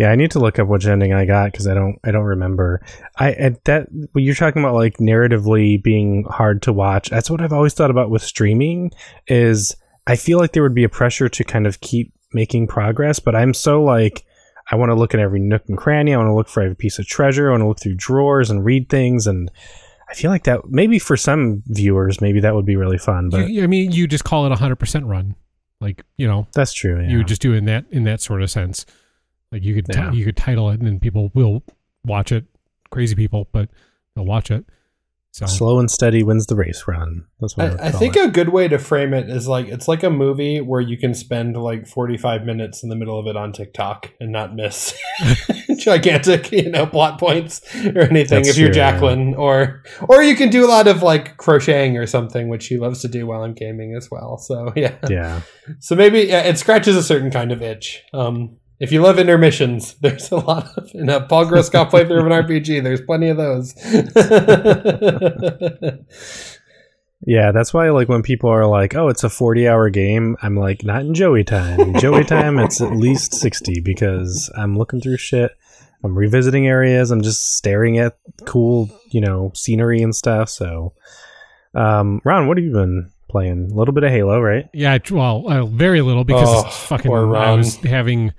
Yeah, 0.00 0.10
I 0.10 0.16
need 0.16 0.30
to 0.30 0.38
look 0.38 0.58
up 0.58 0.66
which 0.66 0.86
ending 0.86 1.12
I 1.12 1.26
got 1.26 1.52
because 1.52 1.66
I 1.66 1.74
don't 1.74 1.98
I 2.04 2.10
don't 2.10 2.24
remember. 2.24 2.80
I 3.18 3.32
at 3.32 3.64
that 3.66 3.88
you're 4.14 4.34
talking 4.34 4.62
about 4.62 4.74
like 4.74 4.96
narratively 4.96 5.82
being 5.82 6.24
hard 6.24 6.62
to 6.62 6.72
watch. 6.72 7.10
That's 7.10 7.30
what 7.30 7.42
I've 7.42 7.52
always 7.52 7.74
thought 7.74 7.90
about 7.90 8.08
with 8.08 8.22
streaming. 8.22 8.92
Is 9.28 9.76
I 10.06 10.16
feel 10.16 10.38
like 10.38 10.52
there 10.52 10.62
would 10.62 10.74
be 10.74 10.84
a 10.84 10.88
pressure 10.88 11.28
to 11.28 11.44
kind 11.44 11.66
of 11.66 11.80
keep 11.82 12.14
making 12.32 12.66
progress, 12.66 13.18
but 13.20 13.34
I'm 13.36 13.52
so 13.52 13.82
like 13.82 14.24
I 14.70 14.76
want 14.76 14.88
to 14.88 14.94
look 14.94 15.12
at 15.12 15.20
every 15.20 15.40
nook 15.40 15.64
and 15.68 15.76
cranny. 15.76 16.14
I 16.14 16.16
want 16.16 16.28
to 16.28 16.34
look 16.34 16.48
for 16.48 16.62
every 16.62 16.76
piece 16.76 16.98
of 16.98 17.06
treasure. 17.06 17.48
I 17.48 17.50
want 17.50 17.62
to 17.62 17.68
look 17.68 17.80
through 17.80 17.96
drawers 17.96 18.48
and 18.50 18.64
read 18.64 18.88
things 18.88 19.26
and 19.26 19.50
I 20.08 20.14
feel 20.14 20.30
like 20.30 20.44
that 20.44 20.60
maybe 20.70 20.98
for 20.98 21.16
some 21.18 21.62
viewers 21.66 22.22
maybe 22.22 22.40
that 22.40 22.54
would 22.54 22.64
be 22.66 22.76
really 22.76 22.96
fun, 22.98 23.28
but 23.28 23.50
You- 23.50 23.64
I 23.64 23.66
mean, 23.66 23.92
you 23.92 24.06
just 24.06 24.24
call 24.24 24.46
it 24.46 24.52
a 24.52 24.56
hundred 24.56 24.76
percent 24.76 25.04
run, 25.04 25.34
like 25.78 26.04
you 26.16 26.26
know, 26.26 26.46
that's 26.54 26.72
true. 26.72 26.98
Yeah. 27.02 27.10
you 27.10 27.18
would 27.18 27.28
just 27.28 27.42
do 27.42 27.52
it 27.52 27.58
in 27.58 27.66
that 27.66 27.84
in 27.90 28.04
that 28.04 28.22
sort 28.22 28.40
of 28.42 28.50
sense. 28.50 28.86
Like 29.52 29.62
you 29.64 29.74
could 29.74 29.86
ti- 29.86 29.98
Yeah. 29.98 30.12
you 30.12 30.24
could 30.24 30.36
title 30.36 30.70
it, 30.70 30.78
and 30.78 30.86
then 30.86 31.00
people 31.00 31.30
will 31.34 31.62
watch 32.04 32.32
it. 32.32 32.44
Crazy 32.90 33.14
people, 33.14 33.48
but 33.52 33.68
they'll 34.14 34.24
watch 34.24 34.50
it. 34.50 34.64
So 35.32 35.46
Slow 35.46 35.78
and 35.78 35.88
steady 35.88 36.24
wins 36.24 36.46
the 36.46 36.56
race 36.56 36.82
run. 36.88 37.24
That's 37.38 37.56
what 37.56 37.80
I, 37.80 37.84
I, 37.84 37.86
I 37.86 37.90
think 37.92 38.16
it. 38.16 38.28
a 38.28 38.32
good 38.32 38.48
way 38.48 38.66
to 38.66 38.78
frame 38.80 39.14
it 39.14 39.30
is 39.30 39.46
like 39.46 39.68
it's 39.68 39.86
like 39.86 40.02
a 40.02 40.10
movie 40.10 40.60
where 40.60 40.80
you 40.80 40.98
can 40.98 41.14
spend 41.14 41.56
like 41.56 41.86
45 41.86 42.44
minutes 42.44 42.82
in 42.82 42.88
the 42.88 42.96
middle 42.96 43.16
of 43.16 43.28
it 43.28 43.36
on 43.36 43.52
TikTok 43.52 44.12
and 44.18 44.32
not 44.32 44.56
miss 44.56 44.92
gigantic, 45.78 46.50
you 46.50 46.68
know, 46.68 46.84
plot 46.84 47.20
points 47.20 47.60
or 47.76 48.00
anything 48.00 48.38
That's 48.42 48.48
if 48.50 48.58
you're 48.58 48.72
true, 48.72 48.80
yeah. 48.80 48.90
Jacqueline 48.92 49.34
or 49.36 49.84
or 50.08 50.20
you 50.20 50.34
can 50.34 50.50
do 50.50 50.64
a 50.66 50.68
lot 50.68 50.88
of 50.88 51.00
like 51.02 51.36
crocheting 51.36 51.96
or 51.96 52.06
something 52.06 52.48
which 52.48 52.64
she 52.64 52.78
loves 52.78 53.00
to 53.02 53.08
do 53.08 53.24
while 53.26 53.42
I'm 53.44 53.54
gaming 53.54 53.94
as 53.94 54.10
well. 54.10 54.36
So, 54.36 54.72
yeah. 54.76 54.96
yeah. 55.08 55.42
So 55.78 55.94
maybe 55.94 56.22
yeah, 56.22 56.40
it 56.42 56.58
scratches 56.58 56.96
a 56.96 57.04
certain 57.04 57.30
kind 57.30 57.52
of 57.52 57.62
itch. 57.62 58.02
Um 58.12 58.56
if 58.80 58.90
you 58.90 59.02
love 59.02 59.18
intermissions, 59.18 59.94
there's 60.00 60.30
a 60.32 60.36
lot 60.36 60.76
of 60.76 60.90
in 60.94 61.08
a 61.08 61.20
Paul 61.20 61.46
Groscott 61.46 61.90
playthrough 61.90 62.20
of 62.20 62.26
an 62.26 62.32
RPG. 62.32 62.82
There's 62.82 63.02
plenty 63.02 63.28
of 63.28 63.36
those. 63.36 63.74
Yeah, 67.26 67.52
that's 67.52 67.74
why 67.74 67.90
like 67.90 68.08
when 68.08 68.22
people 68.22 68.48
are 68.48 68.66
like, 68.66 68.94
"Oh, 68.94 69.08
it's 69.08 69.24
a 69.24 69.28
40-hour 69.28 69.90
game." 69.90 70.38
I'm 70.42 70.56
like, 70.56 70.82
"Not 70.84 71.02
in 71.02 71.12
Joey 71.12 71.44
time. 71.44 71.78
In 71.78 71.98
Joey 71.98 72.24
time 72.24 72.58
it's 72.58 72.80
at 72.80 72.92
least 72.92 73.34
60 73.34 73.80
because 73.80 74.50
I'm 74.56 74.78
looking 74.78 75.02
through 75.02 75.18
shit. 75.18 75.52
I'm 76.02 76.16
revisiting 76.16 76.66
areas, 76.66 77.10
I'm 77.10 77.20
just 77.20 77.56
staring 77.56 77.98
at 77.98 78.16
cool, 78.46 78.88
you 79.10 79.20
know, 79.20 79.52
scenery 79.54 80.00
and 80.00 80.16
stuff." 80.16 80.48
So, 80.48 80.94
um, 81.74 82.22
Ron, 82.24 82.48
what 82.48 82.56
have 82.56 82.64
you 82.64 82.72
been 82.72 83.10
playing? 83.28 83.68
A 83.70 83.74
little 83.74 83.92
bit 83.92 84.04
of 84.04 84.10
Halo, 84.10 84.40
right? 84.40 84.70
yeah, 84.72 84.96
well, 85.10 85.44
uh, 85.46 85.66
very 85.66 86.00
little 86.00 86.24
because 86.24 86.48
Oh, 86.48 86.66
it's 86.68 86.76
fucking. 86.86 87.12
I 87.12 87.52
was 87.52 87.76
having 87.76 88.32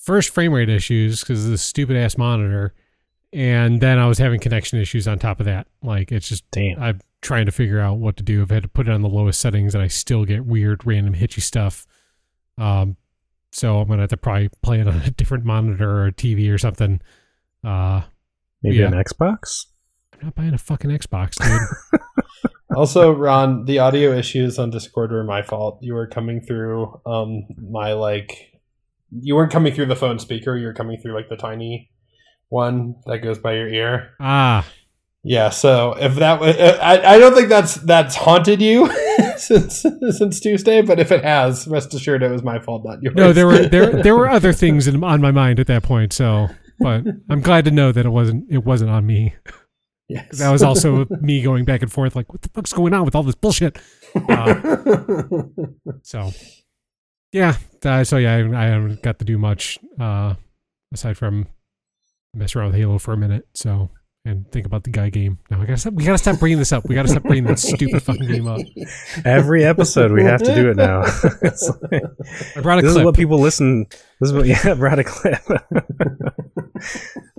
first 0.00 0.30
frame 0.30 0.52
rate 0.52 0.68
issues 0.68 1.20
because 1.20 1.44
of 1.44 1.50
this 1.50 1.62
stupid 1.62 1.96
ass 1.96 2.16
monitor, 2.16 2.74
and 3.32 3.80
then 3.80 3.98
I 3.98 4.06
was 4.06 4.18
having 4.18 4.40
connection 4.40 4.80
issues 4.80 5.06
on 5.06 5.18
top 5.18 5.40
of 5.40 5.46
that. 5.46 5.66
Like 5.82 6.10
it's 6.10 6.28
just 6.28 6.50
Damn. 6.50 6.82
I'm 6.82 7.00
trying 7.22 7.46
to 7.46 7.52
figure 7.52 7.78
out 7.80 7.98
what 7.98 8.16
to 8.16 8.22
do. 8.22 8.42
I've 8.42 8.50
had 8.50 8.62
to 8.64 8.68
put 8.68 8.88
it 8.88 8.92
on 8.92 9.02
the 9.02 9.08
lowest 9.08 9.40
settings, 9.40 9.74
and 9.74 9.82
I 9.82 9.88
still 9.88 10.24
get 10.24 10.44
weird, 10.44 10.86
random, 10.86 11.14
hitchy 11.14 11.40
stuff. 11.40 11.86
Um, 12.58 12.96
so 13.52 13.78
I'm 13.78 13.88
gonna 13.88 14.02
have 14.02 14.10
to 14.10 14.16
probably 14.16 14.50
play 14.62 14.80
it 14.80 14.88
on 14.88 14.96
a 14.96 15.10
different 15.16 15.44
monitor 15.44 15.90
or 15.90 16.06
a 16.06 16.12
TV 16.12 16.52
or 16.52 16.58
something. 16.58 17.00
Uh, 17.62 18.02
Maybe 18.62 18.76
yeah. 18.76 18.86
an 18.86 18.92
Xbox? 18.92 19.66
I'm 20.14 20.26
not 20.26 20.34
buying 20.34 20.54
a 20.54 20.58
fucking 20.58 20.90
Xbox, 20.90 21.36
dude. 21.36 22.00
Also, 22.76 23.10
Ron, 23.10 23.64
the 23.64 23.80
audio 23.80 24.12
issues 24.12 24.56
on 24.56 24.70
Discord 24.70 25.10
were 25.10 25.24
my 25.24 25.42
fault. 25.42 25.80
You 25.82 25.94
were 25.94 26.06
coming 26.06 26.40
through 26.40 27.00
um 27.04 27.42
my 27.58 27.94
like 27.94 28.49
you 29.10 29.34
weren't 29.34 29.52
coming 29.52 29.72
through 29.74 29.86
the 29.86 29.96
phone 29.96 30.18
speaker, 30.18 30.56
you 30.56 30.66
were 30.66 30.74
coming 30.74 31.00
through 31.00 31.14
like 31.14 31.28
the 31.28 31.36
tiny 31.36 31.90
one 32.48 32.96
that 33.06 33.18
goes 33.18 33.38
by 33.38 33.54
your 33.54 33.68
ear. 33.68 34.10
ah, 34.20 34.66
Yeah, 35.22 35.50
so 35.50 35.92
if 35.98 36.16
that 36.16 36.40
was 36.40 36.56
I, 36.56 37.14
I 37.14 37.18
don't 37.18 37.34
think 37.34 37.48
that's 37.48 37.74
that's 37.74 38.16
haunted 38.16 38.60
you 38.62 38.90
since 39.36 39.84
since 40.10 40.40
Tuesday, 40.40 40.82
but 40.82 40.98
if 40.98 41.12
it 41.12 41.22
has, 41.24 41.66
rest 41.68 41.94
assured 41.94 42.22
it 42.22 42.30
was 42.30 42.42
my 42.42 42.58
fault, 42.60 42.82
not 42.84 43.02
yours. 43.02 43.14
no, 43.16 43.32
there 43.32 43.46
were 43.46 43.66
there 43.68 44.02
there 44.02 44.16
were 44.16 44.28
other 44.28 44.52
things 44.52 44.86
in, 44.88 45.02
on 45.04 45.20
my 45.20 45.30
mind 45.30 45.60
at 45.60 45.66
that 45.68 45.82
point. 45.82 46.12
So, 46.12 46.48
but 46.78 47.04
I'm 47.28 47.40
glad 47.40 47.64
to 47.66 47.70
know 47.70 47.92
that 47.92 48.04
it 48.06 48.10
wasn't 48.10 48.50
it 48.50 48.64
wasn't 48.64 48.90
on 48.90 49.06
me. 49.06 49.34
yes. 50.08 50.38
That 50.38 50.50
was 50.50 50.62
also 50.62 51.06
me 51.20 51.42
going 51.42 51.64
back 51.64 51.82
and 51.82 51.92
forth, 51.92 52.16
like, 52.16 52.32
what 52.32 52.42
the 52.42 52.48
fuck's 52.48 52.72
going 52.72 52.94
on 52.94 53.04
with 53.04 53.14
all 53.14 53.22
this 53.22 53.34
bullshit? 53.36 53.78
Uh, 54.28 54.54
so, 56.02 56.32
yeah. 57.32 57.56
Uh, 57.84 58.04
so 58.04 58.16
yeah, 58.18 58.34
I, 58.36 58.64
I 58.64 58.66
haven't 58.66 59.02
got 59.02 59.18
to 59.20 59.24
do 59.24 59.38
much 59.38 59.78
uh, 59.98 60.34
aside 60.92 61.16
from 61.16 61.46
mess 62.34 62.54
around 62.54 62.68
with 62.68 62.76
Halo 62.76 62.98
for 62.98 63.12
a 63.12 63.16
minute. 63.16 63.46
So 63.54 63.90
and 64.26 64.50
think 64.52 64.66
about 64.66 64.84
the 64.84 64.90
guy 64.90 65.08
game. 65.08 65.38
Now 65.50 65.60
we 65.60 65.66
gotta 65.66 65.78
stop. 65.78 65.94
We 65.94 66.04
gotta 66.04 66.18
stop 66.18 66.38
bringing 66.38 66.58
this 66.58 66.72
up. 66.72 66.86
We 66.88 66.94
gotta 66.94 67.08
stop 67.08 67.22
bringing 67.22 67.44
that 67.44 67.58
stupid 67.58 68.02
fucking 68.02 68.26
game 68.26 68.46
up. 68.46 68.60
Every 69.24 69.64
episode 69.64 70.12
we 70.12 70.22
have 70.24 70.42
to 70.42 70.54
do 70.54 70.70
it 70.70 70.76
now. 70.76 71.04
Like- 71.90 72.02
I 72.56 72.60
brought 72.60 72.78
a 72.78 72.82
this 72.82 72.94
is 72.96 73.02
what 73.02 73.14
people 73.16 73.38
listen. 73.40 73.86
This 74.20 74.30
is 74.30 74.32
what 74.34 74.46
yeah, 74.46 74.74
brought 74.74 74.98
a 74.98 75.04
clip. 75.04 75.40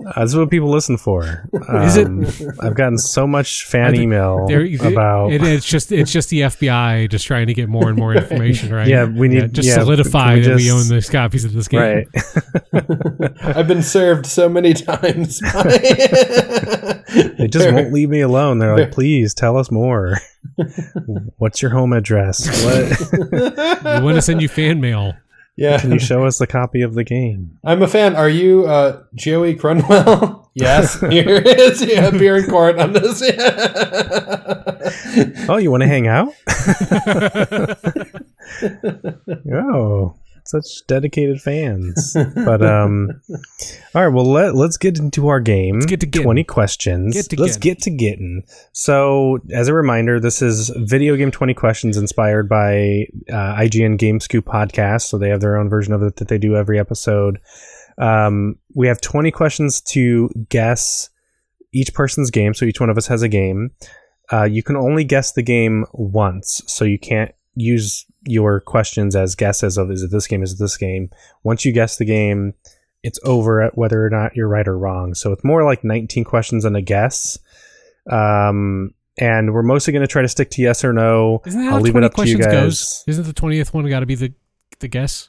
Uh, 0.04 0.20
this 0.20 0.30
is 0.30 0.36
what 0.36 0.50
people 0.50 0.68
listen 0.68 0.96
for. 0.96 1.48
Is 1.84 1.96
it? 1.96 2.06
Um, 2.06 2.26
I've 2.60 2.74
gotten 2.74 2.98
so 2.98 3.24
much 3.26 3.64
fan 3.66 3.86
I 3.86 3.90
think 3.90 4.02
email 4.02 4.46
There- 4.48 4.66
about. 4.86 5.32
it, 5.32 5.42
it's 5.42 5.66
just 5.66 5.92
it's 5.92 6.10
just 6.12 6.28
the 6.30 6.40
FBI 6.40 7.08
just 7.08 7.24
trying 7.26 7.46
to 7.46 7.54
get 7.54 7.68
more 7.68 7.88
and 7.88 7.96
more 7.96 8.14
information, 8.14 8.72
right? 8.72 8.88
Yeah, 8.88 9.04
we 9.04 9.28
need- 9.28 9.54
just 9.54 9.68
yeah, 9.68 9.74
solidify 9.74 10.34
can 10.34 10.36
we 10.40 10.40
that 10.48 10.56
we 10.56 10.70
own 10.72 10.88
the 10.88 11.08
copies 11.10 11.44
of 11.44 11.52
this 11.52 11.68
game. 11.68 11.80
Right. 11.80 12.08
I've 13.56 13.68
been 13.68 13.82
served 13.82 14.26
so 14.26 14.48
many 14.48 14.74
times. 14.74 15.38
They 15.40 17.46
just 17.48 17.72
won't 17.72 17.92
leave 17.92 18.08
me 18.08 18.20
alone. 18.22 18.58
They're 18.58 18.76
like, 18.76 18.92
please 18.92 19.34
tell 19.34 19.56
us 19.56 19.70
more. 19.70 20.16
What's 21.38 21.62
your 21.62 21.70
home 21.70 21.92
address? 21.92 22.46
What 22.64 24.00
We 24.00 24.04
want 24.04 24.16
to 24.16 24.22
send 24.22 24.42
you 24.42 24.48
fan 24.48 24.80
mail. 24.80 25.14
Yeah, 25.56 25.78
can 25.78 25.92
you 25.92 25.98
show 26.10 26.24
us 26.24 26.38
the 26.38 26.46
copy 26.46 26.82
of 26.82 26.94
the 26.94 27.04
game? 27.04 27.58
I'm 27.64 27.82
a 27.82 27.88
fan. 27.88 28.16
Are 28.16 28.28
you 28.28 28.66
uh, 28.66 29.02
Joey 29.14 29.54
Crunwell? 29.54 30.50
yes, 30.54 31.00
here 31.00 31.36
it 31.36 31.46
is. 31.46 31.84
Yeah, 31.84 32.10
beer 32.10 32.36
in 32.36 32.48
court 32.48 32.78
on 32.78 32.92
this. 32.92 33.22
Oh, 35.48 35.58
you 35.58 35.70
want 35.70 35.82
to 35.82 35.86
hang 35.86 36.06
out? 36.06 36.32
oh, 39.52 40.14
such 40.52 40.86
dedicated 40.86 41.40
fans. 41.40 42.16
But 42.34 42.62
um, 42.64 43.20
all 43.94 44.04
right. 44.04 44.12
Well, 44.12 44.24
let 44.24 44.54
let's 44.54 44.76
get 44.76 44.98
into 44.98 45.28
our 45.28 45.40
game. 45.40 45.76
Let's 45.76 45.86
get 45.86 46.00
to 46.00 46.06
getting. 46.06 46.24
twenty 46.24 46.44
questions. 46.44 47.14
Get 47.14 47.30
to 47.30 47.40
let's 47.40 47.56
getting. 47.56 47.74
get 47.74 47.82
to 47.82 47.90
getting. 47.90 48.42
So, 48.72 49.38
as 49.52 49.68
a 49.68 49.74
reminder, 49.74 50.18
this 50.18 50.42
is 50.42 50.70
video 50.76 51.16
game 51.16 51.30
twenty 51.30 51.54
questions 51.54 51.96
inspired 51.96 52.48
by 52.48 53.06
uh, 53.30 53.56
IGN 53.56 53.98
Game 53.98 54.20
Scoop 54.20 54.44
podcast. 54.44 55.02
So 55.02 55.18
they 55.18 55.28
have 55.28 55.40
their 55.40 55.56
own 55.56 55.68
version 55.68 55.92
of 55.92 56.02
it 56.02 56.16
that 56.16 56.28
they 56.28 56.38
do 56.38 56.56
every 56.56 56.78
episode. 56.78 57.38
Um, 57.98 58.56
we 58.74 58.88
have 58.88 59.00
twenty 59.00 59.30
questions 59.30 59.80
to 59.92 60.30
guess 60.48 61.10
each 61.72 61.94
person's 61.94 62.30
game. 62.30 62.54
So 62.54 62.64
each 62.64 62.80
one 62.80 62.90
of 62.90 62.98
us 62.98 63.06
has 63.06 63.22
a 63.22 63.28
game. 63.28 63.70
Uh, 64.32 64.44
you 64.44 64.62
can 64.62 64.76
only 64.76 65.04
guess 65.04 65.32
the 65.32 65.42
game 65.42 65.84
once, 65.92 66.62
so 66.66 66.84
you 66.84 66.98
can't 66.98 67.32
use 67.54 68.06
your 68.26 68.60
questions 68.60 69.16
as 69.16 69.34
guesses 69.34 69.76
of 69.78 69.90
is 69.90 70.02
it 70.02 70.10
this 70.10 70.26
game, 70.26 70.42
is 70.42 70.52
it 70.52 70.58
this 70.58 70.76
game. 70.76 71.10
Once 71.42 71.64
you 71.64 71.72
guess 71.72 71.96
the 71.96 72.04
game, 72.04 72.54
it's 73.02 73.18
over 73.24 73.60
at 73.62 73.76
whether 73.76 74.04
or 74.06 74.10
not 74.10 74.36
you're 74.36 74.48
right 74.48 74.68
or 74.68 74.78
wrong. 74.78 75.14
So 75.14 75.32
it's 75.32 75.42
more 75.44 75.64
like 75.64 75.82
19 75.82 76.22
questions 76.24 76.64
and 76.64 76.76
a 76.76 76.80
guess. 76.82 77.38
Um, 78.10 78.94
and 79.18 79.52
we're 79.52 79.62
mostly 79.62 79.92
going 79.92 80.02
to 80.02 80.06
try 80.08 80.22
to 80.22 80.28
stick 80.28 80.50
to 80.52 80.62
yes 80.62 80.84
or 80.84 80.92
no. 80.92 81.42
Isn't 81.46 81.60
that 81.60 81.66
I'll 81.66 81.74
how 81.74 81.80
leave 81.80 81.94
it 81.96 82.00
twenty 82.00 82.06
up 82.06 82.14
to 82.14 82.28
you 82.28 82.36
questions 82.36 82.46
guys. 82.46 82.54
goes? 82.54 83.04
Isn't 83.08 83.24
the 83.24 83.32
twentieth 83.32 83.74
one 83.74 83.88
got 83.88 84.00
to 84.00 84.06
be 84.06 84.14
the 84.14 84.32
the 84.78 84.88
guess? 84.88 85.28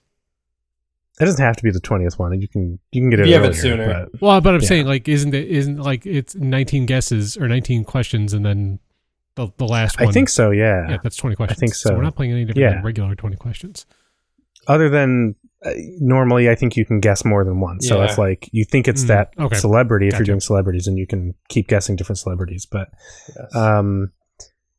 It 1.19 1.25
doesn't 1.25 1.43
have 1.43 1.55
to 1.57 1.63
be 1.63 1.69
the 1.69 1.79
20th 1.79 2.17
one. 2.17 2.39
You 2.41 2.47
can 2.47 2.79
you 2.91 3.01
can 3.01 3.09
get 3.11 3.19
it 3.19 3.27
You 3.27 3.35
have 3.35 3.43
it 3.45 3.53
sooner. 3.55 4.07
but- 4.11 4.21
Well, 4.21 4.41
but 4.41 4.55
I'm 4.55 4.61
Yeah. 4.61 4.67
saying 4.67 4.85
like, 4.87 5.07
isn't 5.07 5.33
it 5.35 5.47
isn't 5.47 5.77
like 5.77 6.05
it's 6.07 6.33
nineteen 6.35 6.85
guesses 6.87 7.37
or 7.37 7.47
nineteen 7.47 7.83
questions 7.83 8.33
and 8.33 8.43
then 8.45 8.79
the 9.35 9.47
the 9.57 9.65
last 9.65 9.99
one? 9.99 10.09
I 10.09 10.11
think 10.11 10.29
so. 10.29 10.51
Yeah. 10.51 10.89
Yeah, 10.89 10.97
that's 11.03 11.15
twenty 11.17 11.35
questions. 11.35 11.57
I 11.57 11.59
think 11.59 11.75
so. 11.75 11.93
we're 11.95 12.03
not 12.03 12.15
playing 12.15 12.31
any 12.31 12.45
different 12.45 12.61
Yeah. 12.63 12.73
than 12.75 12.83
regular 12.83 13.15
twenty 13.15 13.35
questions. 13.37 13.85
Other 14.67 14.89
than 14.89 15.35
uh, 15.65 15.71
normally, 15.99 16.49
I 16.49 16.55
think 16.55 16.75
you 16.75 16.85
can 16.85 16.99
guess 16.99 17.23
more 17.23 17.43
than 17.45 17.59
one. 17.61 17.79
So 17.81 17.97
Yeah. 17.99 18.05
it's 18.05 18.17
like 18.17 18.49
you 18.51 18.65
think 18.65 18.87
it's 18.87 19.03
Mm, 19.05 19.07
that 19.07 19.33
okay. 19.39 19.55
celebrity 19.57 20.07
if 20.07 20.11
Gotcha. 20.13 20.21
you're 20.21 20.25
doing 20.25 20.39
celebrities, 20.41 20.87
and 20.87 20.97
you 20.97 21.07
can 21.07 21.33
keep 21.49 21.67
guessing 21.67 21.95
different 21.95 22.19
celebrities. 22.19 22.65
But 22.65 22.89
Yes. 23.29 23.55
Um, 23.55 24.11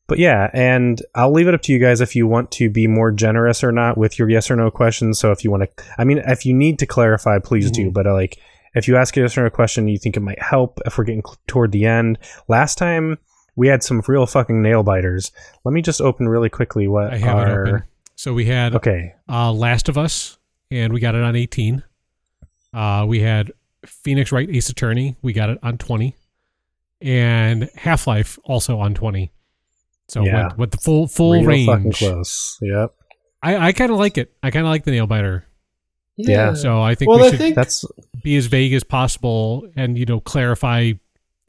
but 0.07 0.19
yeah, 0.19 0.51
and 0.53 1.01
I'll 1.15 1.33
leave 1.33 1.49
it 1.49 1.55
up 1.55 1.63
to 1.63 1.73
you 1.73 1.79
guys 1.79 2.03
if 2.03 2.15
you 2.15 2.27
want 2.27 2.51
to 2.53 2.69
be 2.69 2.87
more 2.87 3.11
generous 3.11 3.65
or 3.65 3.73
not 3.73 3.97
with 3.97 4.19
your 4.19 4.29
yes 4.29 4.51
or 4.51 4.57
no 4.57 4.71
questions. 4.71 5.19
So 5.19 5.31
if 5.33 5.43
you 5.43 5.51
want 5.51 5.63
to, 5.63 5.85
I 5.97 6.05
mean, 6.05 6.19
if 6.19 6.45
you 6.45 6.53
need 6.53 6.79
to 6.81 6.87
clarify, 6.87 7.39
please 7.39 7.71
do. 7.71 7.91
But 7.91 8.07
uh, 8.07 8.13
like, 8.13 8.37
if 8.75 8.87
you 8.87 8.97
ask 8.99 9.17
a 9.17 9.21
yes 9.21 9.39
or 9.39 9.45
no 9.45 9.51
question, 9.51 9.89
you 9.89 9.97
think 9.99 10.19
it 10.19 10.21
might 10.21 10.43
help 10.43 10.79
if 10.85 10.99
we're 10.99 11.05
getting 11.05 11.23
cl- 11.25 11.39
toward 11.47 11.73
the 11.73 11.87
end. 11.87 12.19
Last 12.49 12.77
time 12.77 13.17
we 13.57 13.69
had 13.69 13.83
some 13.83 14.03
real 14.07 14.27
fucking 14.27 14.63
nail 14.63 14.83
biters. 14.83 15.33
Let 15.65 15.73
me 15.73 15.83
just 15.83 16.01
open 16.01 16.29
really 16.29 16.49
quickly 16.49 16.89
what 16.89 17.13
I 17.13 17.19
have 17.19 17.37
our 17.37 17.65
it 17.65 17.69
open. 17.69 17.83
So 18.17 18.33
we 18.33 18.47
had 18.47 18.75
okay. 18.77 19.15
uh, 19.29 19.53
Last 19.53 19.89
of 19.89 19.99
Us, 19.99 20.39
and 20.71 20.93
we 20.93 21.01
got 21.01 21.15
it 21.15 21.23
on 21.23 21.35
18. 21.35 21.83
Uh, 22.73 23.05
we 23.09 23.21
had 23.21 23.53
Phoenix 23.87 24.33
Wright 24.33 24.49
Ace 24.51 24.69
Attorney, 24.69 25.17
we 25.23 25.33
got 25.33 25.51
it 25.51 25.59
on 25.63 25.79
20, 25.79 26.15
and 27.01 27.69
Half 27.75 28.07
Life 28.07 28.39
also 28.45 28.79
on 28.79 28.95
20. 28.95 29.33
So 30.09 30.25
Yeah. 30.25 30.49
with, 30.49 30.59
with 30.59 30.71
the 30.73 30.77
full 30.79 31.07
full 31.07 31.33
real 31.33 31.45
range, 31.45 31.67
fucking 31.67 31.93
close. 31.93 32.59
Yep. 32.61 32.95
I, 33.43 33.69
I 33.69 33.73
kind 33.73 33.91
of 33.91 33.99
like 33.99 34.17
it. 34.19 34.33
I 34.43 34.51
kind 34.51 34.67
of 34.67 34.71
like 34.71 34.85
the 34.85 34.91
nail 34.91 35.07
biter. 35.07 35.45
Yeah. 36.17 36.55
So 36.55 36.81
I 36.81 36.95
think 36.95 37.11
well, 37.11 37.19
we 37.19 37.27
I 37.27 37.31
should 37.31 37.39
think 37.39 37.57
That's 37.57 37.85
be 38.23 38.37
as 38.37 38.47
vague 38.47 38.73
as 38.73 38.85
possible 38.85 39.69
and 39.77 39.99
you 39.99 40.07
know 40.07 40.21
clarify 40.21 40.93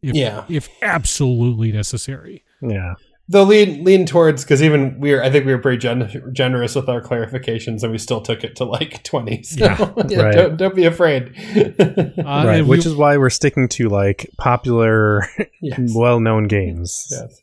if 0.10 0.16
Yeah. 0.16 0.44
if 0.50 0.70
absolutely 0.82 1.72
necessary. 1.72 2.44
yeah. 2.62 2.94
they'll 3.28 3.46
lean 3.46 3.84
lean 3.84 4.06
towards 4.06 4.44
because 4.44 4.62
even 4.62 5.00
we 5.00 5.12
were 5.12 5.24
I 5.24 5.32
think 5.32 5.46
we 5.48 5.52
were 5.52 5.58
pretty 5.60 5.80
gen- 5.80 6.30
generous 6.32 6.76
with 6.76 6.88
our 6.88 7.02
clarifications 7.02 7.82
and 7.82 7.92
we 7.92 7.98
still 7.98 8.22
took 8.22 8.44
it 8.44 8.56
to 8.58 8.66
like 8.66 9.02
twenty. 9.04 9.42
So 9.42 9.66
Yeah. 9.66 9.94
yeah, 10.08 10.22
Right. 10.22 10.36
don't 10.36 10.58
don't 10.58 10.76
be 10.76 10.86
afraid. 10.86 11.34
Uh, 12.20 12.44
right. 12.46 12.62
Which 12.66 12.86
we- 12.86 12.92
is 12.92 12.96
why 12.96 13.18
we're 13.18 13.30
sticking 13.32 13.68
to 13.70 13.90
like 13.90 14.30
popular, 14.38 15.28
yes. 15.62 15.80
well-known 15.96 16.48
games. 16.48 17.08
yes. 17.12 17.42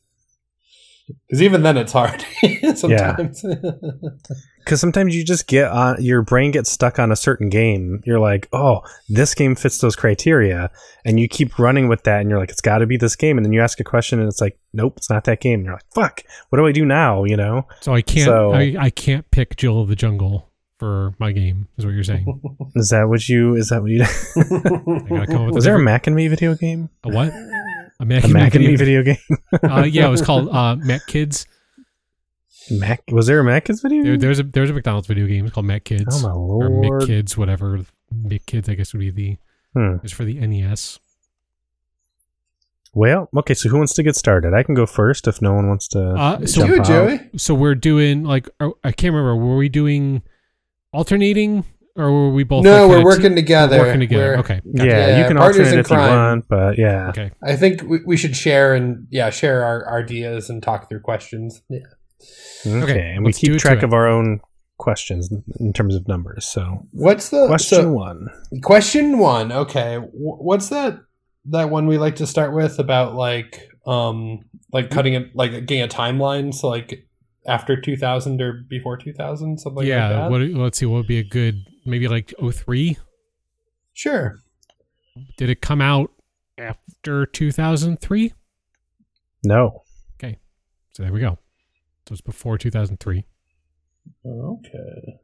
Because 1.27 1.43
even 1.43 1.63
then 1.63 1.77
it's 1.77 1.93
hard 1.93 2.25
sometimes. 2.77 3.45
Because 4.65 4.81
sometimes 4.81 5.15
you 5.17 5.25
just 5.25 5.47
get 5.49 5.71
on 5.71 6.03
your 6.03 6.23
brain 6.23 6.51
gets 6.53 6.71
stuck 6.71 6.99
on 6.99 7.11
a 7.11 7.17
certain 7.17 7.49
game. 7.49 8.01
You're 8.05 8.21
like, 8.21 8.49
oh, 8.53 8.83
this 9.09 9.35
game 9.35 9.55
fits 9.55 9.79
those 9.79 9.97
criteria, 9.97 10.71
and 11.05 11.19
you 11.19 11.29
keep 11.29 11.59
running 11.59 11.89
with 11.89 12.05
that, 12.05 12.21
and 12.21 12.31
you're 12.31 12.39
like, 12.39 12.51
it's 12.51 12.61
got 12.61 12.79
to 12.79 12.87
be 12.87 12.97
this 12.97 13.17
game. 13.17 13.37
And 13.39 13.45
then 13.45 13.53
you 13.53 13.61
ask 13.61 13.81
a 13.81 13.85
question, 13.85 14.21
and 14.21 14.29
it's 14.29 14.41
like, 14.41 14.59
nope, 14.73 14.95
it's 14.99 15.11
not 15.11 15.25
that 15.25 15.41
game. 15.41 15.61
And 15.61 15.65
you're 15.67 15.75
like, 15.75 15.87
fuck, 15.95 16.23
what 16.51 16.59
do 16.59 16.67
I 16.67 16.73
do 16.73 16.85
now? 16.85 17.25
You 17.25 17.37
know? 17.37 17.67
so 17.81 17.93
I 17.95 18.03
can't 18.03 18.27
So- 18.27 18.53
I, 18.53 18.77
I 18.79 18.91
can't 18.91 19.29
pick 19.31 19.57
Jill 19.57 19.81
of 19.81 19.89
the 19.89 19.97
Jungle 19.97 20.49
for 20.79 21.15
my 21.21 21.31
game. 21.31 21.69
Is 21.79 21.85
what 21.87 21.95
you're 21.95 22.03
saying? 22.03 22.27
Is 22.75 22.89
that 22.89 23.09
what 23.09 23.29
you? 23.29 23.55
Is 23.55 23.69
that 23.69 23.83
what 23.83 23.91
you? 23.93 24.03
I 24.37 25.09
gotta 25.09 25.27
come 25.27 25.37
up 25.43 25.47
with 25.47 25.55
Was 25.55 25.65
a 25.65 25.69
there 25.69 25.77
a 25.77 25.81
Mac 25.81 26.09
and 26.09 26.17
Me 26.17 26.27
video 26.29 26.55
game? 26.57 26.89
a 27.05 27.09
what? 27.09 27.33
A 28.03 28.05
Mac, 28.05 28.23
A 28.23 28.27
and 28.27 28.35
Me 28.35 28.41
Mac 28.41 28.55
and 28.55 28.65
Me 28.65 28.77
video- 28.77 29.03
video 29.03 29.17
game? 29.63 29.71
Uh, 29.71 29.85
yeah, 29.85 30.07
it 30.07 30.11
was 30.11 30.21
called 30.23 30.49
uh, 30.51 30.77
Mac 30.77 31.07
Kids. 31.07 31.47
Mac? 32.71 33.03
Was 33.11 33.27
there 33.27 33.41
a 33.41 33.45
Mac 33.45 33.65
Kids 33.65 33.81
video? 33.81 34.03
There, 34.03 34.13
game? 34.13 34.21
there's 34.21 34.39
a 34.41 34.43
there's 34.43 34.71
a 34.71 34.73
McDonald's 34.73 35.07
video 35.09 35.27
game 35.27 35.49
called 35.51 35.67
Mac 35.67 35.85
Kids 35.85 36.23
oh 36.23 36.29
my 36.29 36.35
lord! 36.35 36.67
or 36.67 36.71
lord! 36.83 37.03
Mick 37.03 37.07
Kids, 37.07 37.37
whatever. 37.39 37.81
Mick 38.15 38.45
Kids, 38.47 38.69
I 38.69 38.75
guess 38.75 38.93
would 38.93 39.01
be 39.01 39.11
the 39.11 39.37
Hmm. 39.75 40.05
is 40.05 40.13
for 40.13 40.25
the 40.25 40.35
NES. 40.35 40.99
Well, 42.95 43.31
okay. 43.37 43.55
So 43.55 43.69
who 43.71 43.79
wants 43.79 43.95
to 43.95 44.03
get 44.03 44.17
started? 44.17 44.53
I 44.53 44.63
can 44.63 44.75
go 44.75 44.85
first 44.85 45.27
if 45.27 45.41
no 45.41 45.55
one 45.55 45.67
wants 45.67 45.89
to. 45.89 46.11
Uh, 46.11 46.47
so 46.47 46.67
Do 46.67 46.75
it, 46.75 46.81
out. 46.81 46.87
Joey. 46.87 47.21
so 47.37 47.55
we're 47.55 47.75
doing 47.75 48.23
like 48.25 48.49
are- 48.61 48.75
I 48.85 48.93
can't 48.93 49.15
remember. 49.15 49.35
Were 49.37 49.57
we 49.57 49.69
doing 49.71 50.23
alternating 50.93 51.65
or 51.97 52.11
were 52.11 52.31
we 52.33 52.45
both? 52.45 52.65
no, 52.65 52.87
like, 52.87 52.89
we're 52.89 52.95
kinda 52.97 53.05
working 53.05 53.31
t- 53.31 53.35
together. 53.37 53.79
Working 53.79 54.01
together. 54.01 54.29
We're- 54.29 54.39
Okay. 54.39 54.61
Yeah, 54.65 54.85
Yeah, 54.85 55.19
you 55.23 55.29
can 55.29 55.37
partners 55.37 55.67
alternate 55.69 55.73
in 55.73 55.79
if 55.81 55.91
you 55.91 55.97
want, 55.97 56.49
but 56.49 56.79
yeah. 56.79 57.09
Okay. 57.09 57.31
I 57.43 57.57
think 57.57 57.83
we, 57.83 57.99
we 58.07 58.17
should 58.17 58.37
share 58.37 58.75
and 58.75 59.07
yeah, 59.11 59.31
share 59.31 59.65
our, 59.65 59.85
our 59.87 60.01
ideas 60.01 60.49
and 60.51 60.63
talk 60.63 60.89
through 60.89 61.01
questions. 61.01 61.63
Yeah. 61.69 61.81
Okay, 62.67 62.83
Okay, 62.83 63.11
and 63.15 63.25
we 63.25 63.29
let's 63.29 63.41
do 63.41 63.53
keep 63.53 63.61
track 63.61 63.83
of 63.83 63.93
our 63.93 64.07
own 64.07 64.41
questions 64.79 65.31
in 65.61 65.73
terms 65.73 65.95
of 65.95 66.07
numbers. 66.09 66.47
So, 66.47 66.87
What's 66.93 67.29
the 67.31 67.47
question 67.47 67.79
so- 67.83 67.93
one. 67.93 68.29
Question 68.63 69.19
one. 69.19 69.53
Okay, 69.53 69.97
what's 70.13 70.69
that? 70.69 70.99
That 71.47 71.71
one 71.71 71.87
we 71.89 71.99
like 71.99 72.17
to 72.17 72.27
start 72.27 72.55
with 72.55 72.79
about 72.79 73.15
like 73.17 73.69
um 73.85 74.39
like 74.73 74.91
cutting 74.91 75.15
it 75.15 75.35
like 75.35 75.51
getting 75.67 75.83
a 75.83 75.89
timeline. 75.89 76.55
So 76.55 76.69
like 76.69 77.05
after 77.49 77.81
two 77.81 77.97
thousand 77.97 78.41
or 78.41 78.63
before 78.69 78.97
two 78.97 79.13
thousand, 79.13 79.59
something 79.59 79.85
yeah. 79.85 80.03
like 80.09 80.11
that. 80.11 80.23
Yeah, 80.23 80.29
what? 80.29 80.63
Let's 80.63 80.79
see. 80.79 80.87
What 80.87 80.99
would 80.99 81.09
be 81.09 81.19
a 81.19 81.25
good? 81.25 81.65
Maybe 81.85 82.09
like 82.09 82.33
03? 82.39 82.97
Sure. 83.93 84.39
Did 85.37 85.51
it 85.51 85.61
come 85.61 85.81
out 85.81 86.11
after 86.57 87.27
two 87.27 87.53
thousand 87.53 88.01
three? 88.01 88.33
No. 89.45 89.83
Okay. 90.15 90.39
So 90.93 91.03
there 91.03 91.13
we 91.13 91.21
go. 91.21 91.39
So 92.09 92.13
it's 92.13 92.21
before 92.23 92.57
two 92.57 92.71
thousand 92.71 92.99
three. 93.01 93.27
Okay. 94.27 95.21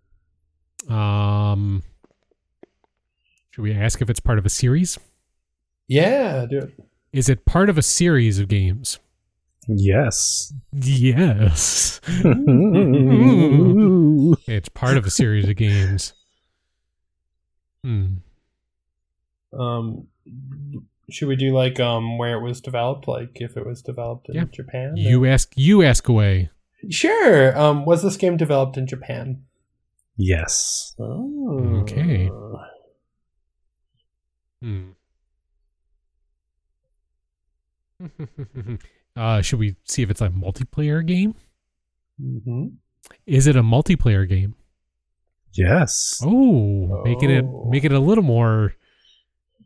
Um. 0.91 1.83
Should 3.51 3.63
we 3.63 3.73
ask 3.73 4.03
if 4.03 4.11
it's 4.11 4.21
part 4.21 4.39
of 4.39 4.45
a 4.47 4.51
series? 4.51 4.99
Yeah, 5.89 6.45
do 6.49 6.59
it. 6.59 6.75
Is 7.13 7.29
it 7.31 7.47
part 7.47 7.71
of 7.71 7.79
a 7.79 7.83
series 7.83 8.39
of 8.39 8.49
games? 8.49 8.99
Yes. 9.67 10.53
Yes. 10.73 12.01
It's 14.47 14.69
part 14.69 14.97
of 14.97 15.07
a 15.07 15.11
series 15.11 15.49
of 15.49 15.57
games. 15.57 16.13
Hmm. 17.85 18.17
Um, 19.59 20.09
should 21.11 21.29
we 21.29 21.37
do 21.37 21.55
like 21.55 21.81
um 21.81 22.19
where 22.19 22.37
it 22.39 22.43
was 22.43 22.61
developed? 22.61 23.09
Like 23.09 23.31
if 23.37 23.57
it 23.57 23.65
was 23.67 23.81
developed 23.83 24.29
in 24.29 24.35
Yeah. 24.35 24.45
Japan? 24.53 24.97
You 24.97 25.25
ask. 25.27 25.53
You 25.57 25.83
ask 25.83 26.09
away. 26.09 26.51
Sure. 26.91 27.59
Um, 27.59 27.85
was 27.85 28.03
this 28.03 28.17
game 28.17 28.37
developed 28.37 28.77
in 28.77 28.87
Japan? 28.87 29.45
yes. 30.17 30.95
Oh. 30.99 31.81
Okay. 31.83 32.29
Hmm. 34.61 34.91
uh, 39.17 39.43
should 39.43 39.59
we 39.59 39.77
see 39.85 40.03
if 40.03 40.11
it's 40.11 40.21
a 40.21 40.29
multiplayer 40.29 41.05
game? 41.07 41.35
Mm-hmm. 42.21 42.67
Is 43.27 43.47
it 43.47 43.57
a 43.57 43.63
multiplayer 43.63 44.29
game? 44.29 44.55
Yes. 45.55 46.21
Oh, 46.25 47.03
making 47.05 47.31
it 47.31 47.45
make 47.69 47.85
it 47.85 47.93
a 47.93 47.99
little 47.99 48.25
more 48.25 48.75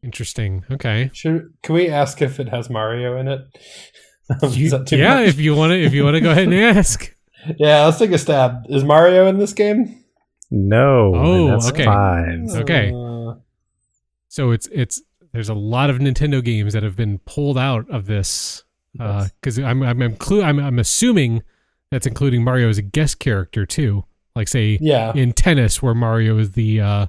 interesting. 0.02 0.64
Okay. 0.70 1.10
Should 1.12 1.52
can 1.62 1.74
we 1.74 1.88
ask 1.88 2.20
if 2.22 2.40
it 2.40 2.48
has 2.48 2.70
Mario 2.70 3.16
in 3.18 3.28
it? 3.28 3.40
You- 4.50 4.70
that 4.70 4.86
too 4.86 4.96
yeah, 4.96 5.16
much? 5.16 5.28
if 5.28 5.40
you 5.40 5.54
want 5.54 5.72
to, 5.72 5.82
if 5.82 5.92
you 5.92 6.04
want 6.04 6.14
to 6.14 6.20
go 6.20 6.30
ahead 6.30 6.44
and 6.44 6.54
ask. 6.76 7.14
yeah. 7.58 7.84
Let's 7.84 7.98
take 7.98 8.12
a 8.12 8.18
stab. 8.18 8.62
Is 8.68 8.84
Mario 8.84 9.26
in 9.26 9.38
this 9.38 9.52
game? 9.52 10.02
No. 10.50 11.12
Oh, 11.14 11.46
that's 11.48 11.68
okay. 11.70 11.84
five. 11.84 12.38
Okay. 12.62 12.92
Uh, 12.94 13.34
So 14.28 14.50
it's 14.52 14.68
it's 14.72 15.02
there's 15.32 15.48
a 15.50 15.54
lot 15.54 15.90
of 15.90 15.98
Nintendo 15.98 16.42
games 16.42 16.72
that 16.72 16.82
have 16.82 16.96
been 16.96 17.18
pulled 17.20 17.58
out 17.58 17.90
of 17.90 18.06
this 18.06 18.64
because 18.94 19.58
I'm 19.58 19.82
I'm 19.82 20.00
I'm, 20.02 20.16
clu- 20.16 20.42
I'm 20.42 20.58
I'm 20.58 20.78
assuming 20.78 21.42
that's 21.90 22.06
including 22.06 22.42
Mario 22.44 22.68
as 22.70 22.78
a 22.78 22.82
guest 22.82 23.18
character 23.18 23.66
too. 23.66 24.04
Like 24.34 24.48
say 24.48 24.78
yeah. 24.80 25.12
in 25.14 25.32
tennis 25.32 25.82
where 25.82 25.94
Mario 25.94 26.38
is 26.38 26.52
the 26.52 26.80
uh 26.80 27.06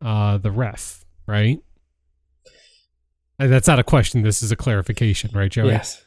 uh 0.00 0.38
the 0.38 0.50
ref, 0.50 1.04
right? 1.26 1.58
And 3.38 3.52
that's 3.52 3.68
not 3.68 3.78
a 3.78 3.84
question. 3.84 4.22
This 4.22 4.42
is 4.42 4.50
a 4.50 4.56
clarification, 4.56 5.30
right, 5.32 5.50
Joey? 5.50 5.68
Yes. 5.68 6.04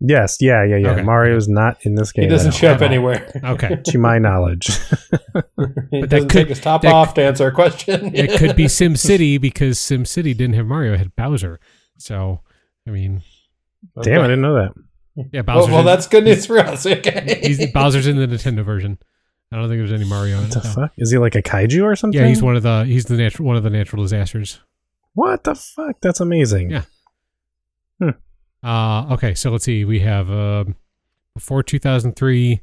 Yes. 0.00 0.38
Yeah. 0.40 0.64
Yeah. 0.64 0.76
Yeah. 0.76 0.90
Okay. 0.92 1.02
Mario's 1.02 1.48
not 1.48 1.84
in 1.84 1.94
this 1.94 2.12
game. 2.12 2.24
He 2.24 2.28
doesn't 2.28 2.52
show 2.52 2.72
up 2.72 2.80
anywhere. 2.80 3.30
Okay. 3.44 3.80
to 3.86 3.98
my 3.98 4.18
knowledge. 4.18 4.66
he 5.90 6.00
that 6.00 6.08
doesn't 6.08 6.28
could- 6.28 6.30
take 6.30 6.48
his 6.48 6.60
top 6.60 6.82
that- 6.82 6.92
off 6.92 7.14
to 7.14 7.22
answer 7.22 7.46
a 7.48 7.52
question. 7.52 8.14
it 8.14 8.30
could 8.38 8.56
be 8.56 8.68
Sim 8.68 8.96
City 8.96 9.36
because 9.38 9.78
Sim 9.78 10.04
City 10.04 10.32
didn't 10.32 10.54
have 10.54 10.66
Mario; 10.66 10.94
it 10.94 10.98
had 10.98 11.16
Bowser. 11.16 11.58
So, 11.98 12.40
I 12.86 12.90
mean, 12.90 13.22
Damn, 14.02 14.20
I 14.20 14.24
didn't 14.24 14.40
know 14.40 14.54
that. 14.54 14.72
yeah, 15.32 15.42
Well, 15.46 15.66
well 15.68 15.80
in, 15.80 15.86
that's 15.86 16.06
good 16.06 16.24
news 16.24 16.46
for 16.46 16.58
us. 16.58 16.86
Okay. 16.86 17.40
he's, 17.42 17.70
Bowser's 17.72 18.06
in 18.06 18.16
the 18.16 18.26
Nintendo 18.26 18.64
version. 18.64 18.98
I 19.52 19.56
don't 19.56 19.68
think 19.68 19.78
there's 19.80 19.92
any 19.92 20.04
Mario 20.08 20.36
in 20.38 20.48
What 20.48 20.56
it. 20.56 20.62
the 20.62 20.68
no. 20.68 20.74
fuck? 20.74 20.92
Is 20.96 21.10
he 21.10 21.18
like 21.18 21.34
a 21.34 21.42
kaiju 21.42 21.82
or 21.82 21.96
something? 21.96 22.20
Yeah, 22.20 22.28
he's 22.28 22.42
one 22.42 22.56
of 22.56 22.62
the 22.62 22.84
he's 22.84 23.06
the 23.06 23.16
natural 23.16 23.46
one 23.48 23.56
of 23.56 23.62
the 23.64 23.70
natural 23.70 24.02
disasters. 24.02 24.60
What 25.14 25.42
the 25.44 25.54
fuck? 25.56 25.96
That's 26.00 26.20
amazing. 26.20 26.70
Yeah. 26.70 26.82
Uh 28.62 29.06
okay, 29.14 29.34
so 29.34 29.50
let's 29.50 29.64
see. 29.64 29.84
We 29.84 30.00
have 30.00 30.30
um 30.30 30.76
before 31.34 31.62
2003 31.62 32.60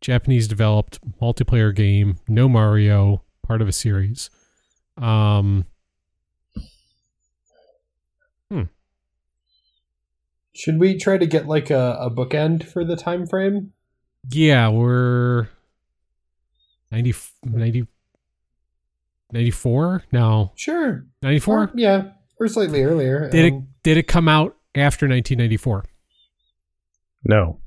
Japanese 0.00 0.48
developed 0.48 0.98
multiplayer 1.20 1.74
game, 1.74 2.16
no 2.26 2.48
Mario, 2.48 3.22
part 3.46 3.60
of 3.62 3.68
a 3.68 3.72
series. 3.72 4.30
Um 4.96 5.66
hmm. 8.50 8.62
Should 10.54 10.80
we 10.80 10.96
try 10.98 11.18
to 11.18 11.26
get 11.26 11.46
like 11.46 11.70
a, 11.70 11.98
a 12.00 12.10
bookend 12.10 12.64
for 12.64 12.84
the 12.84 12.96
time 12.96 13.26
frame? 13.26 13.72
yeah, 14.30 14.68
we're 14.70 15.48
90 16.94 17.14
90 17.44 17.86
94? 19.32 20.04
No, 20.12 20.52
Sure. 20.54 21.06
94? 21.22 21.58
Or- 21.58 21.70
yeah. 21.74 22.10
Or 22.38 22.46
slightly 22.48 22.82
earlier. 22.82 23.28
Did 23.30 23.44
it 23.46 23.52
Um, 23.52 23.68
did 23.82 23.96
it 23.96 24.06
come 24.06 24.28
out 24.28 24.56
after 24.74 25.06
1994? 25.08 25.84
No. 27.24 27.58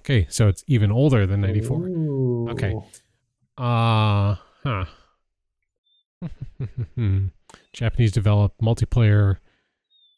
Okay, 0.00 0.26
so 0.30 0.48
it's 0.48 0.64
even 0.66 0.90
older 0.90 1.26
than 1.26 1.40
94. 1.42 1.78
ooh. 1.88 2.48
Okay. 2.50 2.74
Uh 3.58 4.36
huh. 4.64 4.84
Japanese 7.72 8.12
developed 8.12 8.60
multiplayer 8.60 9.36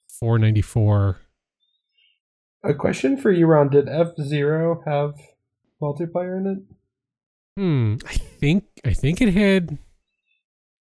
494. 0.08 1.18
A 2.64 2.74
question 2.74 3.16
for 3.16 3.32
you, 3.32 3.46
Ron. 3.46 3.70
Did 3.70 3.88
F 3.88 4.08
Zero 4.20 4.82
have 4.86 5.14
multiplayer 5.80 6.38
in 6.38 6.46
it? 6.46 6.58
Hmm. 7.56 7.96
I 8.06 8.14
think 8.14 8.64
I 8.84 8.92
think 8.92 9.20
it 9.20 9.34
had 9.34 9.78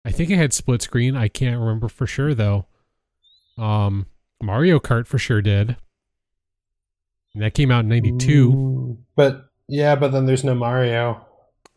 I 0.06 0.12
think 0.12 0.30
it 0.30 0.38
had 0.38 0.54
split 0.54 0.82
screen. 0.82 1.16
I 1.16 1.28
can't 1.28 1.60
remember 1.60 1.88
for 1.90 2.06
sure 2.08 2.34
though. 2.34 2.66
Um 3.58 4.06
Mario 4.42 4.80
Kart 4.80 5.08
for 5.08 5.18
sure 5.18 5.42
did. 5.42 5.76
And 7.34 7.44
that 7.44 7.54
came 7.54 7.72
out 7.72 7.82
in 7.82 7.90
92. 7.90 8.50
Ooh. 8.52 8.98
But 9.16 9.46
yeah, 9.68 9.96
but 9.96 10.12
then 10.12 10.26
there's 10.26 10.44
no 10.44 10.56
Mario. 10.56 11.26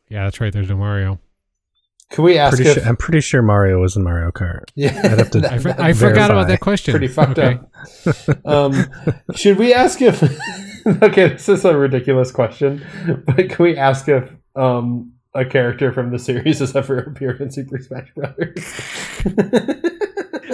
Yeah, 0.09 0.24
that's 0.24 0.40
right. 0.40 0.53
There's 0.53 0.68
no 0.68 0.76
Mario. 0.76 1.20
Can 2.11 2.24
we 2.24 2.36
ask 2.38 2.57
Pretty 2.57 2.70
if 2.70 2.76
sure, 2.76 2.84
I'm 2.86 2.97
pretty 2.97 3.20
sure 3.20 3.40
Mario 3.43 3.80
was 3.80 3.97
in 3.97 4.05
Mario 4.05 4.30
Kart. 4.30 4.64
yeah, 4.74 4.99
I'd 5.03 5.18
have 5.18 5.30
to- 5.30 5.40
that- 5.43 5.53
I, 5.53 5.59
for- 5.59 5.68
that's 5.68 5.80
I 5.80 5.93
forgot 5.95 6.30
about 6.30 6.49
that 6.49 6.61
question. 6.61 6.93
pretty 6.93 7.09
fucked 7.09 7.38
Okay. 7.38 7.59
up. 8.07 8.47
Um, 8.47 8.84
should 9.34 9.57
we 9.59 9.72
ask 9.72 10.01
if? 10.03 10.22
okay, 11.03 11.28
this 11.30 11.49
is 11.49 11.64
a 11.64 11.74
ridiculous 11.76 12.30
question, 12.30 12.84
but 13.26 13.49
can 13.49 13.62
we 13.62 13.76
ask 13.78 14.09
if 14.09 14.30
um, 14.57 15.12
a 15.34 15.44
character 15.44 15.92
from 15.92 16.11
the 16.11 16.18
series 16.18 16.59
has 16.61 16.74
ever 16.76 16.98
appeared 16.98 17.40
in 17.40 17.50
Super 17.50 17.78
Smash 17.78 18.12
Brothers? 18.14 18.80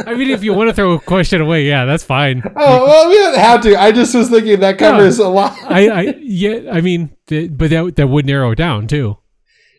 I 0.07 0.15
mean, 0.15 0.31
if 0.31 0.45
you 0.45 0.55
want 0.55 0.69
to 0.71 0.75
throw 0.75 0.93
a 0.93 1.01
question 1.01 1.41
away, 1.41 1.67
yeah, 1.67 1.85
that's 1.85 2.05
fine. 2.05 2.43
Oh 2.57 2.87
well, 2.87 3.09
we 3.09 3.17
don't 3.17 3.37
have 3.37 3.63
to. 3.63 3.77
I 3.79 3.93
just 3.93 4.15
was 4.15 4.29
thinking 4.31 4.61
that 4.61 4.79
covers 4.79 5.19
a 5.19 5.29
lot. 5.29 5.57
I, 5.65 5.89
I 5.89 6.01
yeah, 6.21 6.71
I 6.73 6.81
mean, 6.81 7.17
th- 7.27 7.51
but 7.53 7.71
that 7.71 7.97
that 7.97 8.07
would 8.07 8.27
narrow 8.27 8.53
it 8.53 8.57
down 8.57 8.87
too. 8.87 9.19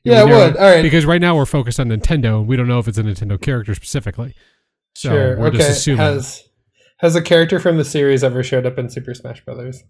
yeah, 0.04 0.24
it 0.24 0.26
would. 0.26 0.58
All 0.58 0.70
right. 0.70 0.82
Because 0.82 1.06
right 1.06 1.22
now 1.22 1.36
we're 1.36 1.46
focused 1.46 1.80
on 1.80 1.88
Nintendo. 1.88 2.46
We 2.46 2.58
don't 2.58 2.68
know 2.68 2.80
if 2.80 2.88
it's 2.88 2.98
a 2.98 3.04
Nintendo 3.04 3.40
character 3.40 3.74
specifically. 3.74 4.36
So 4.96 5.10
sure. 5.10 5.40
we're 5.40 5.48
okay. 5.48 5.58
just 5.58 5.70
assuming. 5.72 6.00
Has 6.00 6.44
has 6.98 7.16
a 7.16 7.22
character 7.22 7.60
from 7.60 7.78
the 7.78 7.86
series 7.86 8.24
ever 8.24 8.44
showed 8.44 8.66
up 8.66 8.78
in 8.78 8.90
Super 8.90 9.14
Smash 9.14 9.44
Brothers? 9.46 9.84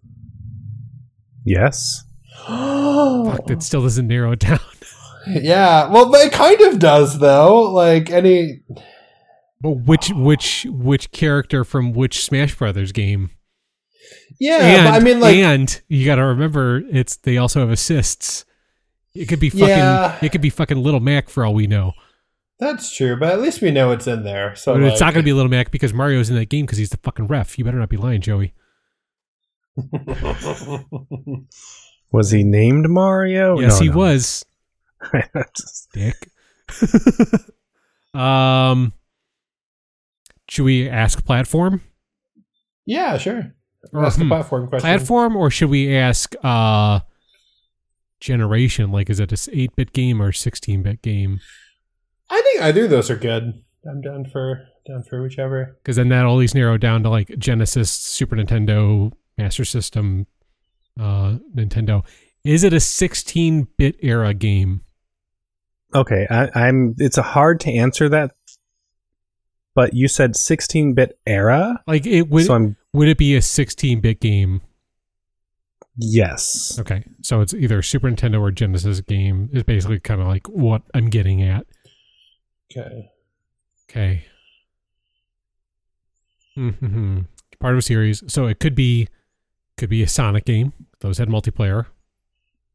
Yes. 1.43 2.03
Fuck, 3.31 3.45
that 3.47 3.63
still 3.63 3.83
doesn't 3.83 4.07
narrow 4.07 4.31
it 4.33 4.39
down. 4.39 4.59
Yeah. 5.27 5.89
Well, 5.89 6.11
it 6.15 6.31
kind 6.31 6.59
of 6.61 6.79
does 6.79 7.19
though. 7.19 7.71
Like 7.71 8.09
any. 8.09 8.61
But 9.61 9.71
which 9.71 10.09
which 10.11 10.65
which 10.69 11.11
character 11.11 11.63
from 11.63 11.91
which 11.91 12.23
Smash 12.23 12.55
Brothers 12.55 12.91
game? 12.93 13.29
Yeah. 14.39 14.59
and 14.59 14.87
but 14.87 14.93
I 14.93 14.99
mean, 15.03 15.19
like. 15.19 15.35
and 15.35 15.81
you 15.87 16.05
got 16.05 16.15
to 16.15 16.23
remember, 16.23 16.81
it's 16.89 17.17
they 17.17 17.37
also 17.37 17.59
have 17.59 17.69
assists. 17.69 18.45
It 19.13 19.27
could 19.27 19.39
be 19.41 19.49
fucking. 19.49 19.67
Yeah. 19.67 20.17
It 20.21 20.31
could 20.31 20.41
be 20.41 20.49
fucking 20.49 20.81
Little 20.81 21.01
Mac 21.01 21.29
for 21.29 21.45
all 21.45 21.53
we 21.53 21.67
know. 21.67 21.93
That's 22.59 22.95
true, 22.95 23.15
but 23.15 23.29
at 23.29 23.39
least 23.39 23.61
we 23.61 23.71
know 23.71 23.91
it's 23.91 24.07
in 24.07 24.23
there. 24.23 24.55
So 24.55 24.73
But 24.73 24.83
it's 24.83 24.99
not 24.99 25.13
going 25.13 25.23
to 25.23 25.29
be 25.29 25.33
Little 25.33 25.51
Mac 25.51 25.71
because 25.71 25.93
Mario's 25.93 26.29
in 26.29 26.35
that 26.35 26.49
game 26.49 26.65
because 26.65 26.77
he's 26.77 26.89
the 26.89 26.97
fucking 26.97 27.27
ref. 27.27 27.57
You 27.57 27.65
better 27.65 27.77
not 27.79 27.89
be 27.89 27.97
lying, 27.97 28.21
Joey. 28.21 28.53
Was 32.11 32.31
he 32.31 32.43
named 32.43 32.89
Mario? 32.89 33.59
yes, 33.59 33.79
No, 33.79 33.83
he 33.83 33.89
no. 33.89 33.97
was. 33.97 34.45
Dick. 35.93 36.29
um, 38.13 38.93
should 40.49 40.63
we 40.65 40.89
ask 40.89 41.23
platform? 41.25 41.81
yeah, 42.85 43.17
sure. 43.17 43.53
Or, 43.93 44.05
Ask 44.05 44.17
the 44.17 44.23
hmm, 44.25 44.29
platform 44.29 44.67
question. 44.67 44.81
platform, 44.85 45.35
or 45.37 45.49
should 45.49 45.69
we 45.69 45.95
ask 45.95 46.35
uh 46.43 46.99
generation? 48.19 48.91
Like, 48.91 49.09
is 49.09 49.19
it 49.21 49.31
a 49.31 49.49
eight 49.57 49.73
bit 49.75 49.93
game 49.93 50.21
or 50.21 50.31
sixteen 50.33 50.83
bit 50.83 51.01
game? 51.01 51.39
I 52.29 52.41
think 52.41 52.61
either 52.61 52.83
of 52.85 52.89
those 52.89 53.09
are 53.09 53.15
good. 53.15 53.53
I'm 53.89 54.01
down 54.01 54.25
for 54.25 54.67
down 54.85 55.03
for 55.03 55.21
whichever. 55.21 55.77
Because 55.81 55.95
then 55.95 56.09
that 56.09 56.25
always 56.25 56.53
narrow 56.53 56.77
down 56.77 57.03
to 57.03 57.09
like 57.09 57.31
Genesis, 57.37 57.89
Super 57.89 58.35
Nintendo, 58.35 59.13
Master 59.37 59.63
System, 59.63 60.27
uh, 60.99 61.37
Nintendo. 61.55 62.05
Is 62.43 62.63
it 62.63 62.73
a 62.73 62.79
sixteen 62.79 63.67
bit 63.77 63.95
era 64.01 64.33
game? 64.33 64.81
Okay, 65.95 66.27
I, 66.29 66.49
I'm. 66.53 66.95
It's 66.97 67.17
a 67.17 67.21
hard 67.23 67.59
to 67.61 67.71
answer 67.73 68.09
that, 68.09 68.31
but 69.73 69.93
you 69.95 70.07
said 70.07 70.33
16-bit 70.35 71.17
era, 71.25 71.81
Like, 71.87 72.05
it 72.05 72.29
would 72.29 72.45
so 72.45 72.53
I'm 72.53 72.75
would 72.93 73.07
it 73.07 73.17
be 73.17 73.35
a 73.35 73.41
sixteen 73.41 73.99
bit 74.01 74.19
game? 74.19 74.61
yes. 75.97 76.77
Okay, 76.79 77.03
so 77.23 77.41
it's 77.41 77.53
either 77.53 77.79
a 77.79 77.83
Super 77.83 78.09
Nintendo 78.09 78.39
or 78.39 78.51
Genesis 78.51 79.01
game. 79.01 79.49
Is 79.51 79.63
basically 79.63 79.99
kind 79.99 80.21
of 80.21 80.27
like 80.27 80.47
what 80.47 80.83
I'm 80.93 81.09
getting 81.09 81.41
at. 81.41 81.65
Okay. 82.71 83.09
Okay. 83.89 84.23
hmm 86.55 87.21
Part 87.59 87.73
of 87.73 87.79
a 87.79 87.81
series, 87.81 88.23
so 88.31 88.45
it 88.47 88.59
could 88.59 88.75
be 88.75 89.07
could 89.77 89.89
be 89.89 90.01
a 90.03 90.07
Sonic 90.07 90.45
game. 90.45 90.71
Those 91.01 91.17
had 91.17 91.29
multiplayer, 91.29 91.85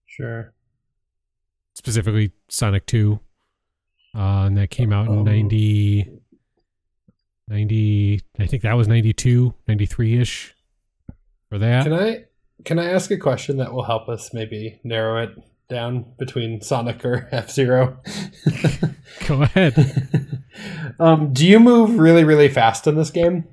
Sure. 0.07 0.53
specifically 1.75 2.33
Sonic 2.49 2.87
Two, 2.87 3.21
uh, 4.15 4.45
and 4.47 4.57
that 4.57 4.71
came 4.71 4.93
out 4.93 5.09
in 5.09 5.19
Um, 5.19 5.25
90, 5.25 6.21
90 7.49 8.21
I 8.39 8.47
think 8.47 8.63
that 8.63 8.75
was 8.75 8.89
92, 8.89 9.55
93 9.69 10.19
ish. 10.21 10.55
For 11.51 11.59
that, 11.59 11.85
Can 11.85 11.93
I 11.93 12.25
can 12.65 12.79
I 12.79 12.87
ask 12.87 13.11
a 13.11 13.19
question 13.19 13.59
that 13.59 13.73
will 13.73 13.83
help 13.85 14.09
us 14.09 14.33
maybe 14.33 14.81
narrow 14.85 15.23
it 15.23 15.31
down 15.69 16.07
between 16.19 16.61
Sonic 16.63 17.05
or 17.05 17.29
F 17.33 17.51
Zero? 17.51 17.99
go 19.29 19.43
ahead. 19.43 20.43
um, 20.99 21.33
do 21.35 21.47
you 21.47 21.61
move 21.61 21.99
really 21.99 22.25
really 22.25 22.49
fast 22.49 22.87
in 22.87 22.95
this 22.95 23.11
game? 23.11 23.45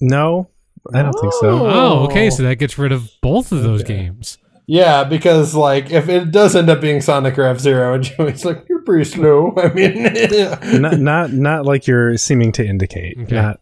No, 0.00 0.50
I 0.94 1.02
don't 1.02 1.12
think 1.20 1.32
so. 1.34 1.66
Oh, 1.66 2.04
okay, 2.06 2.30
so 2.30 2.42
that 2.44 2.56
gets 2.56 2.78
rid 2.78 2.92
of 2.92 3.08
both 3.22 3.52
of 3.52 3.62
those 3.62 3.82
Okay. 3.82 3.96
games. 3.96 4.38
Yeah, 4.68 5.04
because 5.04 5.54
like 5.54 5.90
if 5.92 6.08
it 6.08 6.30
does 6.32 6.56
end 6.56 6.68
up 6.68 6.80
being 6.80 7.00
Sonic 7.00 7.38
or 7.38 7.44
F 7.44 7.58
Zero, 7.60 7.94
and 7.94 8.02
Joey's 8.16 8.44
like, 8.44 8.64
"You're 8.68 8.82
pretty 8.82 9.04
slow." 9.04 9.54
I 9.56 9.72
mean, 9.72 10.02
not 10.82 10.98
not 10.98 11.32
not 11.32 11.64
like 11.66 11.86
you're 11.86 12.16
seeming 12.16 12.50
to 12.52 12.66
indicate. 12.66 13.16
Okay. 13.18 13.34
Not 13.36 13.60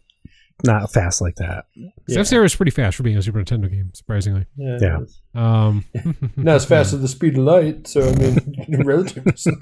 not 0.63 0.91
fast 0.91 1.21
like 1.21 1.35
that. 1.35 1.65
Yeah. 1.75 2.19
F 2.21 2.25
Zero 2.25 2.43
is 2.43 2.55
pretty 2.55 2.71
fast 2.71 2.97
for 2.97 3.03
being 3.03 3.17
a 3.17 3.21
Super 3.21 3.39
Nintendo 3.39 3.69
game, 3.69 3.91
surprisingly. 3.93 4.45
yeah, 4.55 4.77
Yeah. 4.81 4.99
Um, 5.35 5.83
not 6.37 6.55
as 6.55 6.65
fast 6.65 6.93
as 6.93 7.01
the 7.01 7.07
speed 7.09 7.37
of 7.37 7.43
light, 7.43 7.87
so 7.87 8.01
I 8.09 8.15
mean, 8.15 8.83
relatively 8.83 9.33
slow. 9.35 9.53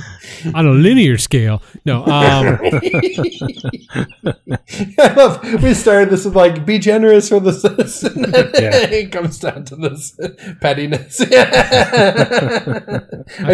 on 0.54 0.66
a 0.66 0.70
linear 0.70 1.18
scale. 1.18 1.60
No, 1.84 2.06
um, 2.06 2.58
We 5.62 5.74
started 5.74 6.08
this 6.10 6.24
with 6.24 6.36
like, 6.36 6.64
"Be 6.64 6.78
generous 6.78 7.28
for 7.28 7.40
the 7.40 7.52
citizen. 7.52 8.30
Yeah. 8.32 8.32
it 8.90 9.12
comes 9.12 9.38
down 9.38 9.64
to 9.66 9.76
this 9.76 10.18
pettiness. 10.60 11.20
I 11.20 11.26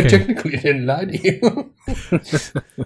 technically 0.03 0.59
didn't 0.59 0.87
lie 0.87 1.07
to 1.07 1.19
you. 1.19 1.75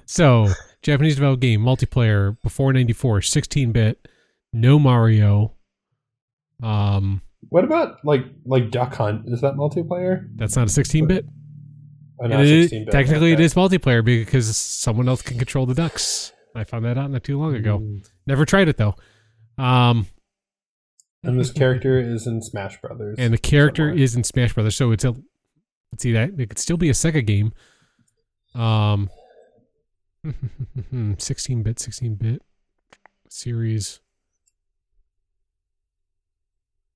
so 0.07 0.49
Japanese 0.83 1.17
developed 1.17 1.43
game, 1.43 1.61
multiplayer, 1.61 2.37
before 2.43 2.73
94, 2.73 3.21
16 3.23 3.73
bit, 3.73 4.09
no 4.53 4.79
Mario. 4.79 5.55
Um, 6.63 7.23
what 7.49 7.65
about 7.65 8.05
like 8.05 8.25
like 8.45 8.71
Duck 8.71 8.95
Hunt? 8.95 9.23
Is 9.27 9.41
that 9.41 9.55
multiplayer? 9.55 10.29
that's 10.37 10.57
not 10.57 10.69
a 10.69 10.71
16 10.71 11.07
bit. 11.07 11.27
Not 12.29 12.41
16-bit. 12.41 12.91
Technically, 12.93 13.33
it 13.33 13.41
is 13.41 13.55
multiplayer 13.55 14.05
because 14.05 14.57
someone 14.57 15.09
else 15.09 15.23
can 15.23 15.39
control 15.39 15.67
the 15.67 15.75
ducks. 15.75 16.33
I 16.55 16.65
found 16.65 16.85
that 16.85 16.99
out 16.99 17.11
not 17.11 17.25
too 17.25 17.39
long 17.39 17.55
ago. 17.55 17.83
Never 18.27 18.45
tried 18.45 18.69
it 18.69 18.77
though. 18.77 18.95
Um, 19.59 20.07
And 21.25 21.39
this 21.41 21.51
character 21.53 21.99
is 21.99 22.27
in 22.27 22.43
Smash 22.43 22.81
Brothers. 22.81 23.17
and 23.19 23.33
the 23.33 23.39
character 23.39 23.89
somewhere. 23.89 24.03
is 24.05 24.15
in 24.17 24.25
Smash 24.25 24.53
Brothers, 24.55 24.77
so 24.77 24.93
it's 24.93 25.05
a 25.05 25.13
let's 25.93 26.03
see 26.03 26.13
that 26.13 26.39
it 26.39 26.49
could 26.51 26.59
still 26.59 26.77
be 26.77 26.89
a 26.89 26.93
Sega 26.93 27.25
game. 27.25 27.53
Um, 28.55 29.09
16 31.19 31.63
bit, 31.63 31.81
16 31.81 32.15
bit 32.17 32.43
series. 33.29 34.01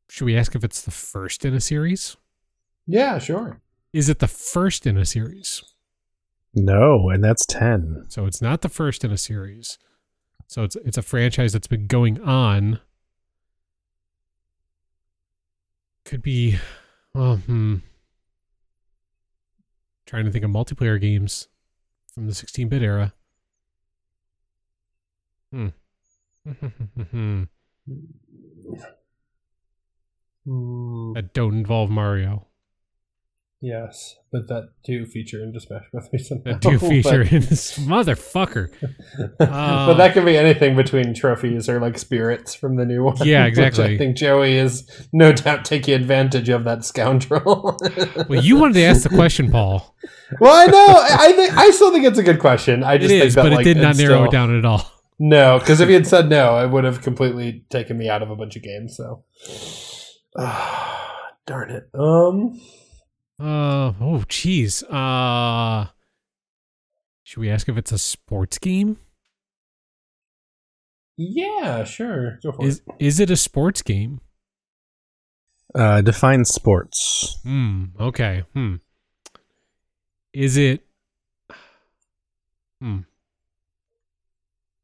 Should 0.08 0.24
we 0.26 0.36
ask 0.36 0.54
if 0.54 0.62
it's 0.64 0.82
the 0.82 0.90
first 0.90 1.44
in 1.44 1.54
a 1.54 1.60
series? 1.60 2.16
yeah, 2.86 3.18
sure. 3.18 3.60
Is 3.96 4.10
it 4.10 4.18
the 4.18 4.28
first 4.28 4.86
in 4.86 4.98
a 4.98 5.06
series? 5.06 5.62
No, 6.54 7.08
and 7.08 7.24
that's 7.24 7.46
ten. 7.46 8.04
So 8.08 8.26
it's 8.26 8.42
not 8.42 8.60
the 8.60 8.68
first 8.68 9.04
in 9.04 9.10
a 9.10 9.16
series. 9.16 9.78
So 10.46 10.64
it's 10.64 10.76
it's 10.84 10.98
a 10.98 11.02
franchise 11.02 11.54
that's 11.54 11.66
been 11.66 11.86
going 11.86 12.20
on. 12.20 12.80
Could 16.04 16.20
be, 16.20 16.58
well, 17.14 17.36
hmm. 17.38 17.76
Trying 20.04 20.26
to 20.26 20.30
think 20.30 20.44
of 20.44 20.50
multiplayer 20.50 21.00
games 21.00 21.48
from 22.12 22.26
the 22.26 22.32
16-bit 22.32 22.82
era. 22.82 23.14
Hmm, 25.50 25.68
that 31.14 31.30
don't 31.32 31.54
involve 31.54 31.88
Mario. 31.88 32.46
Yes, 33.66 34.16
but 34.30 34.46
that 34.48 34.68
do 34.84 35.04
feature 35.06 35.42
into 35.42 35.58
Smash 35.60 35.84
Brothers. 35.92 36.28
somehow, 36.28 36.44
That 36.52 36.60
do 36.60 36.78
feature 36.78 37.24
but- 37.24 37.32
in 37.32 37.40
this 37.42 37.76
motherfucker. 37.92 38.68
but 39.38 39.48
Uh, 39.50 39.94
that 39.94 40.14
could 40.14 40.24
be 40.24 40.36
anything 40.36 40.76
between 40.76 41.12
trophies 41.14 41.68
or 41.68 41.80
like 41.80 41.98
spirits 41.98 42.54
from 42.54 42.76
the 42.76 42.84
new 42.84 43.02
one. 43.04 43.16
Yeah, 43.24 43.46
exactly. 43.52 43.84
I 43.94 43.98
think 43.98 44.16
Joey 44.16 44.56
is 44.56 44.88
no 45.12 45.32
doubt 45.32 45.64
taking 45.64 45.94
advantage 45.94 46.48
of 46.48 46.64
that 46.64 46.84
scoundrel. 46.84 47.76
Well, 48.28 48.42
you 48.42 48.56
wanted 48.56 48.74
to 48.74 48.82
ask 48.84 49.02
the 49.02 49.08
question, 49.10 49.50
Paul. 49.50 49.94
well, 50.40 50.52
I 50.54 50.66
know. 50.66 50.86
I 50.88 51.16
I 51.28 51.32
think 51.32 51.56
I 51.56 51.70
still 51.70 51.92
think 51.92 52.04
it's 52.06 52.18
a 52.18 52.22
good 52.22 52.38
question. 52.40 52.82
I 52.84 52.98
just 52.98 53.10
think 53.10 53.24
is, 53.24 53.34
that 53.34 53.42
but 53.42 53.52
like, 53.52 53.66
it 53.66 53.74
did 53.74 53.82
not 53.82 53.96
narrow 53.96 54.14
still- 54.16 54.24
it 54.26 54.30
down 54.32 54.56
at 54.56 54.64
all. 54.64 54.82
No, 55.18 55.58
because 55.58 55.80
if 55.80 55.88
he 55.88 55.94
had 55.94 56.06
said 56.06 56.28
no, 56.28 56.58
it 56.62 56.70
would 56.70 56.84
have 56.84 57.00
completely 57.02 57.64
taken 57.70 57.96
me 57.96 58.08
out 58.10 58.22
of 58.22 58.30
a 58.30 58.36
bunch 58.36 58.54
of 58.56 58.62
games. 58.62 58.96
So, 58.96 59.24
Darn 61.46 61.70
it. 61.70 61.88
Um. 61.94 62.60
Uh 63.38 63.92
oh, 64.00 64.24
jeez. 64.28 64.82
Uh, 64.90 65.90
should 67.22 67.40
we 67.40 67.50
ask 67.50 67.68
if 67.68 67.76
it's 67.76 67.92
a 67.92 67.98
sports 67.98 68.58
game? 68.58 68.96
Yeah, 71.18 71.84
sure. 71.84 72.38
Go 72.42 72.52
for 72.52 72.64
Is 72.64 72.82
it. 72.86 72.94
is 72.98 73.20
it 73.20 73.30
a 73.30 73.36
sports 73.36 73.82
game? 73.82 74.20
Uh, 75.74 76.00
define 76.00 76.44
sports. 76.44 77.38
Hmm. 77.42 77.84
Okay. 78.00 78.44
Hmm. 78.54 78.76
Is 80.32 80.56
it? 80.56 80.82
Hmm. 82.80 83.00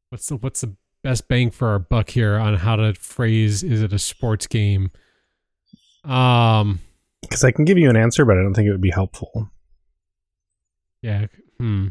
What's 0.09 0.27
the 0.27 0.35
what's 0.37 0.61
the 0.61 0.75
best 1.03 1.27
bang 1.27 1.49
for 1.51 1.69
our 1.69 1.79
buck 1.79 2.09
here 2.11 2.35
on 2.37 2.55
how 2.55 2.75
to 2.75 2.93
phrase? 2.93 3.63
Is 3.63 3.81
it 3.81 3.93
a 3.93 3.99
sports 3.99 4.45
game? 4.47 4.91
Um. 6.03 6.79
Because 7.23 7.43
I 7.43 7.51
can 7.51 7.65
give 7.65 7.77
you 7.77 7.89
an 7.89 7.95
answer, 7.95 8.25
but 8.25 8.37
I 8.37 8.41
don't 8.43 8.53
think 8.53 8.67
it 8.67 8.71
would 8.71 8.81
be 8.81 8.91
helpful. 8.91 9.49
Yeah. 11.01 11.25
Hmm. 11.57 11.87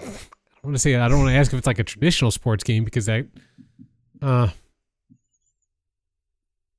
I 0.00 0.04
don't 0.04 0.64
want 0.64 0.74
to 0.74 0.78
say 0.78 0.94
I 0.96 1.08
don't 1.08 1.18
want 1.18 1.30
to 1.30 1.36
ask 1.36 1.52
if 1.52 1.58
it's 1.58 1.66
like 1.66 1.78
a 1.78 1.84
traditional 1.84 2.30
sports 2.30 2.64
game 2.64 2.84
because 2.84 3.06
that, 3.06 3.26
uh, 4.22 4.48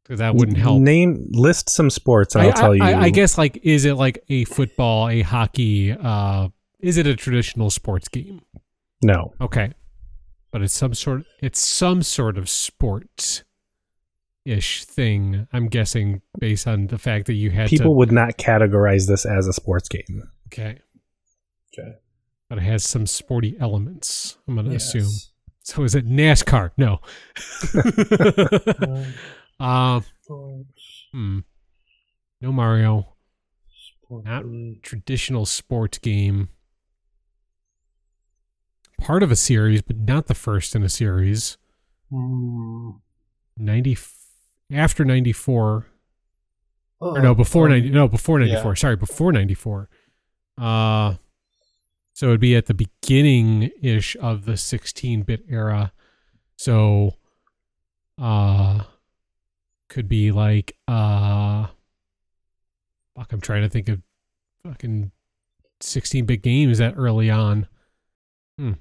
because 0.04 0.20
that 0.20 0.36
wouldn't 0.36 0.58
help. 0.58 0.82
Name 0.82 1.28
list 1.32 1.70
some 1.70 1.90
sports, 1.90 2.36
and 2.36 2.44
I, 2.44 2.48
I'll 2.48 2.54
tell 2.54 2.76
you. 2.76 2.84
I, 2.84 3.04
I 3.04 3.10
guess 3.10 3.38
like 3.38 3.60
is 3.64 3.86
it 3.86 3.94
like 3.96 4.24
a 4.30 4.44
football, 4.46 5.10
a 5.10 5.22
hockey? 5.22 5.92
Uh, 5.92 6.50
is 6.80 6.98
it 6.98 7.08
a 7.08 7.16
traditional 7.16 7.70
sports 7.70 8.08
game? 8.08 8.42
no. 9.02 9.34
Okay, 9.42 9.72
but 10.52 10.62
it's 10.62 10.74
some 10.74 10.94
sort. 10.94 11.24
It's 11.42 11.60
some 11.60 12.04
sort 12.04 12.38
of 12.38 12.50
sport 12.50 13.44
ish 14.46 14.86
thing. 14.86 15.48
I'm 15.52 15.68
guessing 15.68 16.22
based 16.40 16.68
on 16.68 16.88
the 16.88 16.98
fact 16.98 17.26
that 17.28 17.34
you 17.34 17.50
had 17.52 17.70
People 17.70 17.88
to. 17.88 17.92
would 17.92 18.12
not 18.12 18.38
categorize 18.38 19.08
this 19.08 19.26
as 19.26 19.48
a 19.48 19.54
sports 19.54 19.90
game. 19.90 20.30
Okay. 20.48 20.80
Okay. 21.78 21.94
But 22.48 22.60
it 22.60 22.64
has 22.64 22.84
some 22.84 23.06
sporty 23.08 23.56
elements. 23.60 24.38
I'm 24.48 24.56
gonna 24.56 24.72
Yes. 24.72 24.94
assume. 24.94 25.12
So 25.64 25.84
is 25.84 25.96
it 25.96 26.06
NASCAR? 26.08 26.72
No. 26.78 27.00
Um, 29.60 30.04
sports, 30.22 31.08
Hmm. 31.12 31.40
No 32.42 32.52
Mario. 32.52 33.16
sports. 34.00 34.26
Not 34.26 34.44
traditional 34.84 35.46
sports 35.46 35.98
game. 35.98 36.50
Part 39.00 39.24
of 39.24 39.32
a 39.32 39.36
series, 39.36 39.82
but 39.82 39.98
not 39.98 40.28
the 40.28 40.34
first 40.36 40.76
in 40.76 40.84
a 40.84 40.90
series. 40.90 41.58
Hmm. 42.12 42.92
Ninety 43.58 43.96
after 44.72 45.06
ninety 45.06 45.32
four. 45.34 45.88
Or 47.00 47.18
Oh, 47.18 47.22
no, 47.22 47.36
before 47.36 47.66
um, 47.66 47.72
ninety. 47.72 47.90
No, 47.90 48.08
before 48.08 48.40
ninety 48.40 48.54
yeah. 48.54 48.74
Sorry, 48.74 48.96
before 48.96 49.32
ninety 49.32 49.54
four. 49.54 49.90
Uh, 50.58 51.16
so 52.14 52.28
it'd 52.28 52.40
be 52.40 52.56
at 52.56 52.68
the 52.68 52.74
beginning 52.74 53.72
ish 53.82 54.16
of 54.22 54.46
the 54.46 54.56
sixteen 54.58 55.24
bit 55.24 55.44
era. 55.50 55.92
So, 56.58 57.16
uh, 58.18 58.84
could 59.90 60.08
be 60.08 60.32
like 60.32 60.78
uh, 60.88 61.68
fuck. 63.16 63.34
I'm 63.34 63.42
trying 63.42 63.64
to 63.64 63.70
think 63.70 63.90
of 63.90 64.02
fucking 64.66 65.12
sixteen 65.82 66.26
bit 66.26 66.42
games 66.42 66.78
that 66.78 66.94
early 66.96 67.30
on. 67.30 67.68
Hmm, 68.58 68.72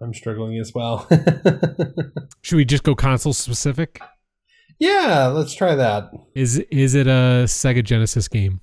I'm 0.00 0.12
struggling 0.12 0.58
as 0.58 0.74
well. 0.74 1.06
Should 2.42 2.56
we 2.56 2.64
just 2.64 2.82
go 2.82 2.96
console 2.96 3.32
specific? 3.32 4.00
Yeah, 4.78 5.26
let's 5.26 5.54
try 5.54 5.74
that. 5.74 6.10
Is 6.34 6.58
is 6.70 6.94
it 6.94 7.06
a 7.06 7.44
Sega 7.46 7.82
Genesis 7.84 8.28
game? 8.28 8.60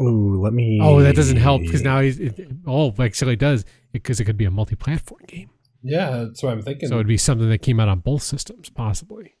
Ooh, 0.00 0.40
let 0.42 0.52
me. 0.52 0.80
Oh, 0.82 1.00
that 1.02 1.14
doesn't 1.14 1.36
help 1.36 1.62
because 1.62 1.82
now 1.82 2.00
he's. 2.00 2.18
It, 2.18 2.48
oh, 2.66 2.94
actually, 2.98 3.34
it 3.34 3.38
does 3.38 3.64
because 3.92 4.20
it 4.20 4.24
could 4.24 4.36
be 4.36 4.44
a 4.46 4.50
multi-platform 4.50 5.20
game. 5.28 5.50
Yeah, 5.82 6.24
that's 6.24 6.42
what 6.42 6.52
I'm 6.52 6.62
thinking. 6.62 6.88
So 6.88 6.94
it'd 6.94 7.06
be 7.06 7.16
something 7.16 7.48
that 7.50 7.58
came 7.58 7.78
out 7.78 7.88
on 7.88 8.00
both 8.00 8.22
systems, 8.22 8.70
possibly. 8.70 9.34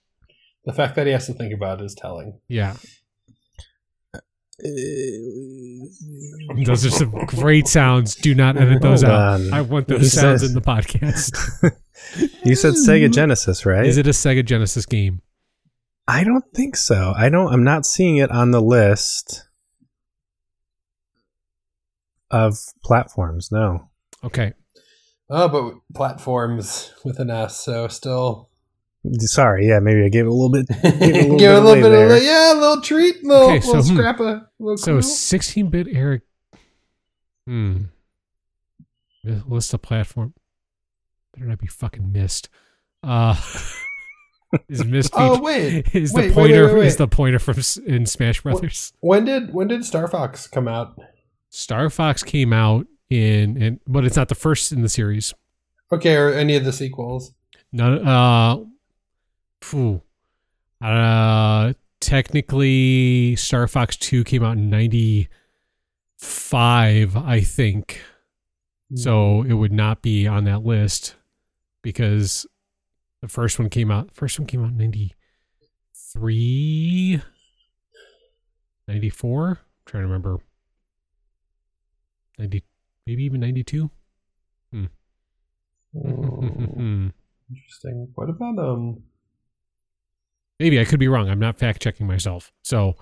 the 0.64 0.72
fact 0.72 0.94
that 0.96 1.06
he 1.06 1.12
has 1.12 1.26
to 1.26 1.32
think 1.34 1.52
about 1.52 1.80
it 1.80 1.84
is 1.84 1.94
telling. 1.94 2.38
Yeah, 2.48 2.76
Uh, 4.64 4.68
those 6.64 6.86
are 6.86 6.90
some 6.90 7.10
great 7.26 7.66
sounds. 7.66 8.14
Do 8.14 8.34
not 8.34 8.56
edit 8.56 8.78
oh, 8.82 8.88
those 8.90 9.02
Hold 9.02 9.12
out. 9.14 9.40
on. 9.40 9.52
I 9.52 9.60
want 9.62 9.88
He 9.90 9.96
those 9.96 10.12
sounds 10.12 10.40
says- 10.42 10.50
in 10.50 10.54
the 10.54 10.60
podcast. 10.62 11.36
You 12.44 12.56
said 12.56 12.74
Sega 12.74 13.10
Genesis, 13.12 13.64
right? 13.64 13.86
Is 13.86 13.96
it 13.96 14.08
a 14.08 14.10
Sega 14.10 14.44
Genesis 14.44 14.84
game? 14.86 15.22
I 16.08 16.24
don't 16.24 16.44
think 16.52 16.74
so. 16.76 17.12
I 17.16 17.28
don't. 17.28 17.52
I'm 17.52 17.62
not 17.62 17.86
seeing 17.86 18.16
it 18.16 18.30
on 18.30 18.50
the 18.50 18.60
list 18.60 19.44
of 22.30 22.58
platforms. 22.84 23.50
No. 23.52 23.88
Okay, 24.24 24.52
Oh, 25.30 25.48
but 25.48 25.74
platforms 25.96 26.92
with 27.04 27.18
an 27.20 27.30
S, 27.30 27.60
so 27.60 27.86
still. 27.88 28.50
Sorry. 29.18 29.68
Yeah, 29.68 29.80
maybe 29.80 30.04
I 30.04 30.08
gave 30.08 30.26
it 30.26 30.28
a 30.28 30.32
little 30.32 30.50
bit. 30.50 30.68
Give 31.38 31.52
a 31.52 31.60
little 31.60 31.70
it 31.70 31.78
a 31.78 31.80
bit 31.80 31.82
little 31.82 31.90
bit 31.90 31.92
of 31.92 32.10
a, 32.10 32.24
yeah, 32.24 32.52
a 32.52 32.54
little 32.54 32.82
treat, 32.82 33.24
little, 33.24 33.50
Okay, 33.50 33.60
so, 33.60 33.78
little 33.78 34.16
hmm. 34.16 34.22
of 34.24 34.42
little 34.58 34.76
so 34.76 34.98
16-bit 34.98 35.88
era. 35.88 36.20
Hmm. 37.46 37.84
List 39.24 39.74
of 39.74 39.82
platform. 39.82 40.34
Better 41.34 41.46
not 41.46 41.58
be 41.58 41.66
fucking 41.66 42.12
Myst. 42.12 42.48
Uh, 43.02 43.34
is 44.68 44.84
Myst 44.84 45.12
Oh 45.16 45.40
wait, 45.40 45.94
is 45.94 46.12
wait, 46.12 46.28
the 46.28 46.34
pointer 46.34 46.66
wait, 46.66 46.74
wait, 46.74 46.86
is 46.86 46.96
the 46.96 47.08
pointer 47.08 47.38
from 47.38 47.56
in 47.86 48.06
Smash 48.06 48.42
Brothers. 48.42 48.92
when 49.00 49.24
did 49.24 49.52
when 49.54 49.68
did 49.68 49.84
Star 49.84 50.06
Fox 50.08 50.46
come 50.46 50.68
out? 50.68 50.98
Star 51.50 51.90
Fox 51.90 52.22
came 52.22 52.52
out 52.52 52.86
in, 53.10 53.60
in 53.60 53.80
but 53.86 54.04
it's 54.04 54.16
not 54.16 54.28
the 54.28 54.34
first 54.34 54.72
in 54.72 54.82
the 54.82 54.88
series. 54.88 55.34
Okay, 55.92 56.16
or 56.16 56.32
any 56.32 56.56
of 56.56 56.64
the 56.64 56.72
sequels? 56.72 57.34
None 57.72 58.06
uh 58.06 58.58
phew. 59.62 60.02
Uh 60.80 61.74
technically 62.00 63.36
Star 63.36 63.68
Fox 63.68 63.96
2 63.96 64.24
came 64.24 64.42
out 64.42 64.56
in 64.56 64.68
95, 64.68 67.16
I 67.16 67.40
think. 67.40 68.00
So 68.94 69.40
it 69.42 69.54
would 69.54 69.72
not 69.72 70.02
be 70.02 70.26
on 70.26 70.44
that 70.44 70.64
list 70.64 71.14
because 71.82 72.44
the 73.22 73.28
first 73.28 73.58
one 73.58 73.70
came 73.70 73.90
out 73.90 74.10
first 74.12 74.38
one 74.38 74.46
came 74.46 74.62
out 74.62 74.72
in 74.72 74.76
93 74.76 77.22
94 78.86 79.48
I'm 79.48 79.56
trying 79.86 80.02
to 80.02 80.06
remember 80.06 80.40
90 82.38 82.62
maybe 83.06 83.24
even 83.24 83.40
92 83.40 83.90
Oh, 85.94 86.42
interesting. 87.50 88.08
What 88.14 88.30
about 88.30 88.58
um? 88.58 89.02
Maybe 90.62 90.80
I 90.80 90.84
could 90.84 91.00
be 91.00 91.08
wrong 91.08 91.28
I'm 91.28 91.38
not 91.40 91.58
fact 91.58 91.82
checking 91.82 92.06
myself 92.06 92.52
so 92.62 92.94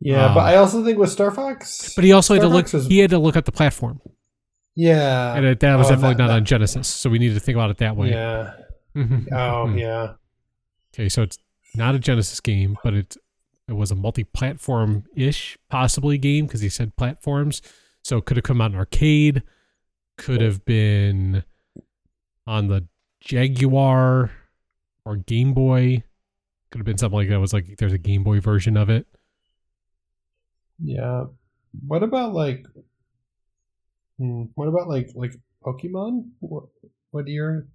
Yeah, 0.00 0.26
Um, 0.26 0.34
but 0.34 0.40
I 0.40 0.56
also 0.56 0.84
think 0.84 0.98
with 0.98 1.10
Star 1.10 1.30
Fox. 1.30 1.94
but 1.94 2.04
he 2.04 2.12
also 2.12 2.34
had 2.34 2.40
to 2.40 2.46
Star 2.48 2.56
look 2.56 2.72
was- 2.72 2.86
he 2.86 2.98
had 2.98 3.10
to 3.10 3.18
look 3.18 3.36
at 3.36 3.44
the 3.44 3.52
platform 3.52 4.00
yeah, 4.76 5.34
and 5.34 5.44
it, 5.44 5.60
that 5.60 5.74
was 5.76 5.86
Oh, 5.88 5.90
definitely 5.90 6.14
that- 6.14 6.26
not 6.26 6.30
on 6.30 6.44
Genesis 6.44 6.86
so 6.88 7.10
we 7.10 7.18
need 7.18 7.34
to 7.34 7.40
think 7.40 7.56
about 7.56 7.70
it 7.70 7.78
that 7.78 7.96
way 7.96 8.10
yeah. 8.10 8.52
Oh 9.32 9.68
yeah. 9.76 10.14
Okay, 10.94 11.08
so 11.08 11.22
it's 11.22 11.38
not 11.76 11.94
a 11.94 11.98
Genesis 12.00 12.40
game, 12.40 12.76
but 12.82 12.94
it 12.94 13.16
it 13.68 13.74
was 13.74 13.90
a 13.90 13.94
multi-platform 13.94 15.04
ish 15.14 15.56
possibly 15.68 16.18
game 16.18 16.46
because 16.46 16.62
he 16.62 16.68
said 16.68 16.96
platforms. 16.96 17.60
So 18.02 18.16
it 18.16 18.24
could 18.24 18.36
have 18.38 18.44
come 18.44 18.60
out 18.60 18.72
in 18.72 18.76
arcade, 18.78 19.42
could 20.16 20.40
have 20.40 20.64
been 20.64 21.44
on 22.46 22.66
the 22.68 22.86
Jaguar 23.20 24.30
or 25.04 25.16
Game 25.16 25.52
Boy. 25.52 26.02
Could 26.70 26.78
have 26.78 26.86
been 26.86 26.98
something 26.98 27.16
like 27.18 27.28
that. 27.28 27.40
Was 27.40 27.52
like 27.52 27.76
there's 27.78 27.92
a 27.92 27.98
Game 27.98 28.22
Boy 28.24 28.40
version 28.40 28.76
of 28.76 28.90
it. 28.90 29.06
Yeah. 30.82 31.24
What 31.86 32.02
about 32.02 32.34
like? 32.34 32.66
Hmm, 34.18 34.44
what 34.54 34.68
about 34.68 34.88
like 34.88 35.10
like 35.14 35.32
Pokemon? 35.64 36.30
What 36.40 36.64
what 37.10 37.26
year? 37.28 37.50
Are 37.50 37.66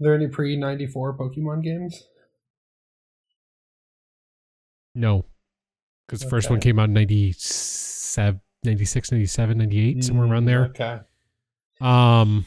there 0.00 0.14
any 0.14 0.28
pre 0.28 0.56
ninety 0.56 0.86
four 0.86 1.16
Pokemon 1.16 1.62
games? 1.62 2.04
No, 4.94 5.24
because 6.06 6.20
the 6.20 6.28
first 6.28 6.50
one 6.50 6.60
came 6.60 6.78
out 6.80 6.88
in 6.88 6.92
97, 6.94 8.40
96, 8.64 9.12
97, 9.12 9.58
98, 9.58 10.02
somewhere 10.04 10.26
around 10.26 10.42
Mm, 10.42 10.46
there. 10.46 10.64
Okay. 10.64 10.98
Um, 11.80 12.44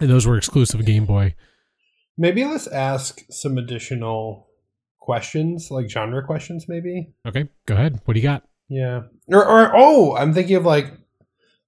and 0.00 0.08
those 0.08 0.26
were 0.28 0.36
exclusive 0.36 0.84
Game 0.84 1.06
Boy. 1.06 1.34
Maybe 2.20 2.44
let's 2.44 2.66
ask 2.66 3.22
some 3.30 3.56
additional 3.56 4.46
questions, 4.98 5.70
like 5.70 5.88
genre 5.88 6.22
questions, 6.22 6.66
maybe. 6.68 7.14
Okay, 7.26 7.48
go 7.64 7.72
ahead. 7.72 7.98
What 8.04 8.12
do 8.12 8.20
you 8.20 8.28
got? 8.28 8.42
Yeah. 8.68 9.04
Or 9.28 9.42
or 9.42 9.72
oh, 9.74 10.16
I'm 10.16 10.34
thinking 10.34 10.56
of 10.56 10.66
like 10.66 10.92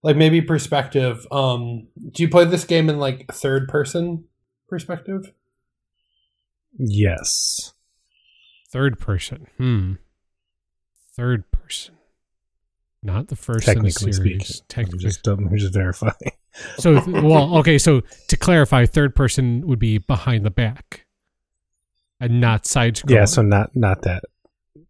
like 0.03 0.15
maybe 0.15 0.43
perspective. 0.43 1.27
Um 1.33 1.89
do 2.13 2.23
you 2.23 2.29
play 2.29 2.45
this 2.45 2.65
game 2.65 2.91
in 2.91 2.99
like 2.99 3.33
third 3.33 3.67
person 3.67 4.25
perspective? 4.69 5.33
Yes. 6.79 7.73
Third 8.71 8.99
person. 8.99 9.47
Hmm. 9.57 9.95
Third 11.17 11.51
person. 11.51 11.95
Not 13.03 13.29
the 13.29 13.37
first 13.37 13.67
in 13.69 13.79
the 13.79 13.89
Technically 13.91 14.13
series. 14.13 14.47
speaking. 14.49 14.67
Technically. 14.69 14.99
Just, 14.99 15.27
um, 15.29 15.49
just 15.57 15.73
verify. 15.73 16.11
So, 16.79 17.03
well, 17.09 17.57
okay. 17.59 17.79
So 17.79 18.03
to 18.29 18.37
clarify, 18.37 18.87
third 18.87 19.15
person 19.15 19.67
would 19.67 19.79
be 19.79 19.99
behind 19.99 20.45
the 20.45 20.51
back, 20.51 21.07
and 22.21 22.41
not 22.41 22.67
side 22.67 22.97
scrolling. 22.97 23.11
Yeah, 23.15 23.25
so 23.25 23.43
not 23.43 23.75
not 23.75 24.03
that. 24.03 24.25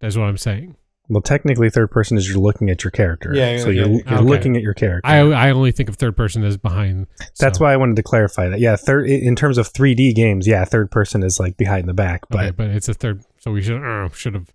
that's 0.00 0.16
what 0.16 0.24
I'm 0.24 0.36
saying. 0.38 0.76
Well, 1.08 1.20
technically, 1.20 1.68
third 1.68 1.90
person 1.90 2.16
is 2.16 2.28
you're 2.28 2.38
looking 2.38 2.70
at 2.70 2.82
your 2.84 2.90
character. 2.90 3.34
Yeah, 3.34 3.58
so 3.58 3.68
yeah, 3.68 3.82
you're, 3.84 3.88
yeah. 3.88 4.02
you're 4.06 4.18
Okay. 4.20 4.24
looking 4.28 4.56
at 4.56 4.62
your 4.62 4.72
character. 4.72 5.06
I 5.06 5.18
I 5.18 5.50
only 5.50 5.70
think 5.72 5.88
of 5.88 5.96
third 5.96 6.16
person 6.16 6.42
as 6.44 6.56
behind. 6.56 7.06
That's 7.38 7.60
why 7.60 7.72
I 7.72 7.76
wanted 7.76 7.96
to 7.96 8.02
clarify 8.02 8.48
that. 8.48 8.60
Yeah, 8.60 8.76
third 8.76 9.08
in 9.10 9.36
terms 9.36 9.58
of 9.58 9.70
3D 9.72 10.14
games, 10.14 10.46
yeah, 10.46 10.64
third 10.64 10.90
person 10.90 11.22
is 11.22 11.38
like 11.38 11.56
behind 11.56 11.88
the 11.88 11.92
back. 11.94 12.22
But 12.30 12.38
Okay, 12.44 12.50
but 12.52 12.66
it's 12.68 12.88
a 12.88 12.94
third. 12.94 13.24
So 13.38 13.50
we 13.52 13.62
should 13.62 13.82
uh, 13.84 14.08
should 14.10 14.34
have. 14.34 14.52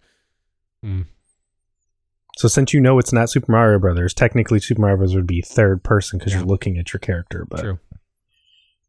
Hmm. 0.84 1.02
So 2.38 2.48
since 2.48 2.74
you 2.74 2.80
know 2.80 2.98
it's 3.00 3.12
not 3.14 3.30
Super 3.30 3.52
Mario 3.52 3.80
Brothers, 3.80 4.14
technically 4.14 4.60
Super 4.60 4.82
Mario 4.82 4.98
Brothers 4.98 5.16
would 5.16 5.28
be 5.28 5.42
third 5.42 5.84
person 5.84 6.18
because 6.20 6.34
Yeah. 6.34 6.40
you're 6.40 6.48
looking 6.48 6.78
at 6.78 6.94
your 6.94 7.00
character. 7.00 7.46
But 7.50 7.60
True. 7.62 7.80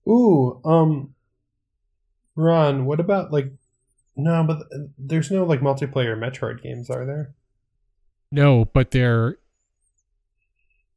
Ooh, 0.09 0.61
um, 0.65 1.15
Ron, 2.37 2.85
what 2.87 3.01
about 3.01 3.33
like? 3.33 3.53
No, 4.17 4.43
but 4.45 4.59
there's 4.99 5.31
no 5.31 5.45
like 5.45 5.61
multiplayer 5.61 6.17
Metroid 6.19 6.63
games, 6.63 6.89
are 6.91 7.05
there? 7.07 7.35
No, 8.33 8.67
but 8.67 8.91
there 8.91 9.37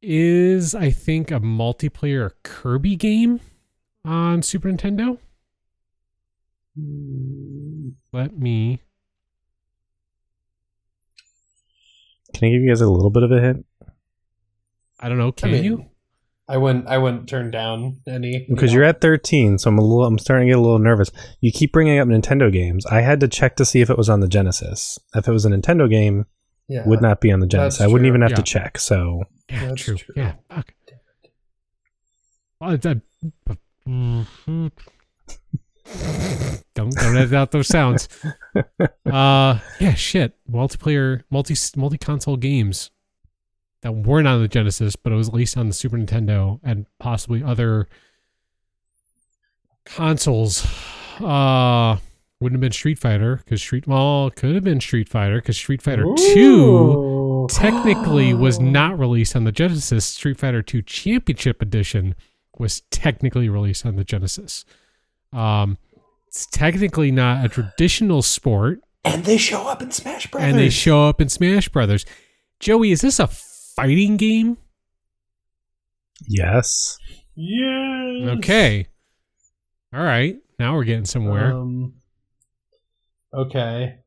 is, 0.02 0.74
I 0.74 0.90
think, 0.92 1.30
a 1.32 1.40
multiplayer 1.40 2.32
Kirby 2.44 2.96
game 2.96 3.40
on 4.04 4.42
Super 4.42 4.70
Nintendo. 4.70 5.18
Let 8.14 8.38
me. 8.38 8.82
Can 12.42 12.48
I 12.48 12.52
give 12.54 12.64
you 12.64 12.70
guys 12.70 12.82
a 12.82 12.90
little 12.90 13.12
bit 13.12 13.22
of 13.22 13.32
a 13.32 13.40
hint? 13.40 13.66
I 15.00 15.10
don't 15.10 15.20
know. 15.20 15.32
Can 15.32 15.50
I 15.50 15.52
mean, 15.52 15.64
you? 15.64 15.86
I 16.48 16.58
wouldn't. 16.58 16.88
I 16.88 16.98
wouldn't 16.98 17.30
turn 17.30 17.52
down 17.52 18.02
any 18.08 18.48
Because 18.50 18.74
you're 18.74 18.84
at 18.84 19.00
13, 19.00 19.60
so 19.60 19.70
I'm 19.70 19.78
a 19.78 19.82
little. 19.84 20.04
I'm 20.06 20.18
starting 20.18 20.48
to 20.48 20.52
get 20.52 20.58
a 20.58 20.62
little 20.62 20.80
nervous. 20.80 21.12
You 21.40 21.52
keep 21.52 21.72
bringing 21.72 22.00
up 22.00 22.08
Nintendo 22.08 22.52
games. 22.52 22.84
I 22.88 23.02
had 23.02 23.20
to 23.20 23.28
check 23.28 23.58
to 23.58 23.66
see 23.66 23.82
if 23.82 23.92
it 23.92 23.98
was 23.98 24.10
on 24.10 24.22
the 24.22 24.28
Genesis. 24.28 24.98
If 25.14 25.28
it 25.28 25.32
was 25.32 25.46
a 25.46 25.50
Nintendo 25.50 25.88
game, 25.88 26.26
yeah. 26.68 26.84
would 26.88 27.00
not 27.02 27.22
be 27.22 27.32
on 27.32 27.42
the 27.42 27.48
Genesis. 27.48 27.80
I 27.80 27.86
wouldn't 27.86 28.02
true. 28.02 28.08
even 28.08 28.22
have 28.22 28.34
to 28.34 28.42
check. 28.44 28.80
So 28.80 29.24
Yeah, 29.52 29.68
That's 29.68 29.82
true. 29.84 29.98
true. 29.98 30.16
Yeah. 30.18 30.34
Fuck. 30.50 30.74
Well, 32.60 32.72
it's 32.72 32.86
a- 32.88 33.02
don't 36.74 36.94
don't 36.96 37.18
edit 37.18 37.34
out 37.34 37.52
those 37.52 37.68
sounds. 37.68 38.08
Uh, 39.06 39.60
yeah, 39.82 39.94
shit. 39.94 40.38
Multiplayer, 40.50 41.24
multi 41.30 41.54
multi 41.76 41.98
console 41.98 42.38
games 42.38 42.92
that 43.82 43.92
weren't 43.92 44.28
on 44.28 44.42
the 44.42 44.48
Genesis, 44.48 44.96
but 44.96 45.12
it 45.12 45.18
was 45.18 45.28
at 45.28 45.34
least 45.34 45.58
on 45.58 45.68
the 45.68 45.74
Super 45.74 45.98
Nintendo 45.98 46.62
and 46.64 46.86
possibly 46.98 47.44
other 47.44 47.90
consoles. 49.84 50.66
Uh, 51.20 51.98
wouldn't 52.40 52.56
have 52.56 52.62
been 52.62 52.72
Street 52.72 53.00
Fighter 53.00 53.38
because 53.38 53.62
Street 53.62 53.86
well 53.86 54.30
could 54.30 54.56
have 54.56 54.64
been 54.64 54.80
Street 54.80 55.10
Fighter 55.10 55.36
because 55.36 55.58
Street 55.58 55.82
Fighter 55.82 56.06
Two 56.34 57.48
technically 57.50 58.34
was 58.34 58.60
not 58.60 58.98
released 58.98 59.36
on 59.36 59.44
the 59.44 59.52
Genesis. 59.52 60.06
Street 60.06 60.38
Fighter 60.38 60.62
2 60.62 60.82
Championship 60.84 61.62
Edition 61.62 62.16
was 62.58 62.82
technically 62.92 63.50
released 63.50 63.86
on 63.86 63.96
the 63.96 64.04
Genesis. 64.04 64.66
Um, 65.34 65.78
it's 66.28 66.46
technically 66.46 67.12
not 67.12 67.46
a 67.46 67.50
traditional 67.50 68.22
sport, 68.22 68.80
and 69.04 69.26
they 69.26 69.38
show 69.38 69.68
up 69.68 69.82
in 69.82 69.92
Smash 69.92 70.28
Brothers. 70.32 70.50
and 70.50 70.58
they 70.60 70.70
show 70.70 71.08
up 71.08 71.20
in 71.22 71.30
Smash 71.30 71.70
Brothers. 71.70 72.06
Joey, 72.60 72.92
is 72.92 73.02
this 73.02 73.20
a 73.20 73.28
fighting 73.28 74.18
game? 74.18 74.58
yes, 76.28 76.98
Yes. 77.36 78.30
Okay. 78.38 78.88
All 79.94 80.04
right. 80.04 80.38
Now 80.60 80.76
we're 80.76 80.84
getting 80.84 81.06
somewhere. 81.06 81.54
Um, 81.54 81.96
okay, 83.34 83.96
Shh, 83.96 84.01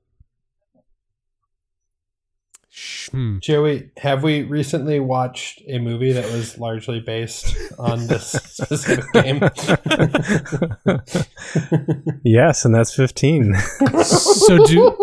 hmm. 3.11 3.39
Joey, 3.41 3.91
have 3.99 4.22
we 4.22 4.43
recently 4.43 5.01
watched 5.01 5.62
a 5.68 5.79
movie 5.79 6.12
that 6.12 6.31
was 6.33 6.59
largely 6.59 7.01
based 7.01 7.55
on 7.79 8.07
this 8.07 8.27
specific 8.33 9.05
game? 9.12 9.41
yes, 12.25 12.64
and 12.64 12.75
that's 12.75 12.95
15. 12.95 13.55
So 14.03 14.64
do 14.66 14.97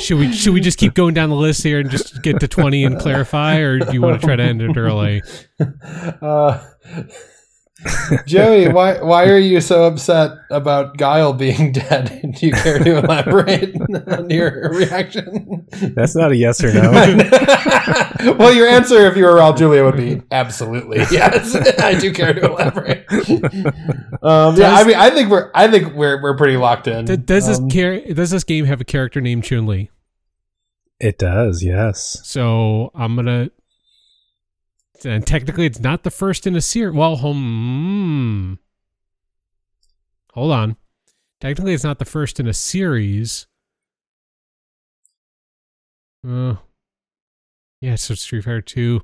should 0.00 0.18
we 0.18 0.32
should 0.32 0.52
we 0.52 0.60
just 0.60 0.78
keep 0.78 0.94
going 0.94 1.14
down 1.14 1.30
the 1.30 1.36
list 1.36 1.62
here 1.62 1.80
and 1.80 1.90
just 1.90 2.22
get 2.22 2.40
to 2.40 2.48
20 2.48 2.84
and 2.84 2.98
clarify 2.98 3.58
or 3.58 3.78
do 3.78 3.92
you 3.92 4.02
want 4.02 4.20
to 4.20 4.26
try 4.26 4.36
to 4.36 4.42
end 4.42 4.62
it 4.62 4.76
early? 4.76 5.22
Uh, 6.20 6.62
Joey, 8.26 8.68
why 8.68 9.02
why 9.02 9.28
are 9.28 9.38
you 9.38 9.60
so 9.60 9.84
upset 9.84 10.32
about 10.50 10.96
Guile 10.96 11.34
being 11.34 11.72
dead? 11.72 12.32
Do 12.38 12.46
you 12.46 12.52
care 12.52 12.78
to 12.78 12.98
elaborate 12.98 13.76
on 14.08 14.30
your 14.30 14.70
reaction? 14.70 15.66
That's 15.94 16.16
not 16.16 16.32
a 16.32 16.36
yes 16.36 16.64
or 16.64 16.72
no. 16.72 16.90
well, 18.38 18.52
your 18.54 18.66
answer, 18.66 19.06
if 19.06 19.16
you 19.16 19.24
were 19.24 19.34
Raul 19.34 19.56
Julia, 19.56 19.84
would 19.84 19.96
be 19.98 20.22
absolutely 20.30 20.98
yes. 21.10 21.54
I 21.78 21.98
do 21.98 22.12
care 22.14 22.32
to 22.32 22.46
elaborate. 22.46 23.04
Um, 24.22 24.56
yeah, 24.56 24.72
I 24.74 24.84
mean, 24.84 24.96
I 24.96 25.10
think 25.10 25.30
we're 25.30 25.50
I 25.54 25.68
think 25.70 25.92
we're 25.94 26.20
we're 26.22 26.36
pretty 26.36 26.56
locked 26.56 26.88
in. 26.88 27.04
Th- 27.06 27.24
Does 27.26 27.46
this 27.46 27.58
Um, 27.58 27.68
char- 27.68 28.00
does 28.00 28.30
this 28.30 28.44
game 28.44 28.64
have 28.64 28.80
a 28.80 28.84
character 28.84 29.20
named 29.20 29.44
Chun 29.44 29.66
Li? 29.66 29.90
It 30.98 31.18
does, 31.18 31.62
yes. 31.62 32.20
So 32.24 32.90
I'm 32.94 33.16
gonna. 33.16 33.50
And 35.06 35.26
technically, 35.26 35.66
it's 35.66 35.80
not 35.80 36.02
the 36.02 36.10
first 36.10 36.46
in 36.46 36.56
a 36.56 36.60
series. 36.60 36.94
Well, 36.94 37.16
hmm. 37.16 38.54
Hold 40.32 40.52
on. 40.52 40.76
Technically, 41.40 41.74
it's 41.74 41.84
not 41.84 41.98
the 41.98 42.04
first 42.04 42.40
in 42.40 42.46
a 42.46 42.52
series. 42.54 43.46
Uh, 46.26 46.56
yeah, 47.80 47.94
so 47.94 48.14
Street 48.14 48.42
Fighter 48.44 48.60
Two. 48.62 49.02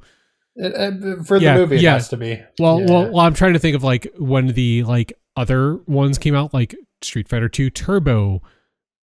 uh, 0.62 0.66
uh, 0.66 0.90
for 1.24 1.38
the 1.38 1.44
Yeah, 1.44 1.56
movie, 1.56 1.76
it 1.76 1.82
yeah. 1.82 1.92
has 1.94 2.08
to 2.08 2.16
be. 2.16 2.40
Well, 2.58 2.80
Yeah. 2.80 2.86
well, 2.90 3.02
well, 3.12 3.20
I'm 3.20 3.34
trying 3.34 3.52
to 3.52 3.58
think 3.58 3.76
of 3.76 3.82
like 3.84 4.08
when 4.18 4.48
the 4.48 4.82
like 4.84 5.12
other 5.36 5.76
ones 5.86 6.18
came 6.18 6.34
out, 6.34 6.52
like 6.52 6.74
Street 7.02 7.28
Fighter 7.28 7.48
Two 7.48 7.70
Turbo, 7.70 8.42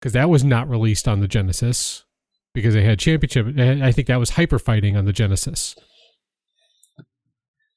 because 0.01 0.13
that 0.15 0.29
was 0.29 0.45
not 0.45 0.69
released 0.69 1.07
on 1.07 1.21
the 1.21 1.29
Genesis 1.29 2.05
because 2.53 2.75
they 2.75 2.83
had 2.85 2.99
Championship. 2.99 3.47
I 3.59 3.93
think 3.93 4.09
that 4.09 4.17
was 4.19 4.31
Hyper 4.31 4.59
Fighting 4.59 4.97
on 4.97 5.05
the 5.05 5.13
Genesis. 5.13 5.77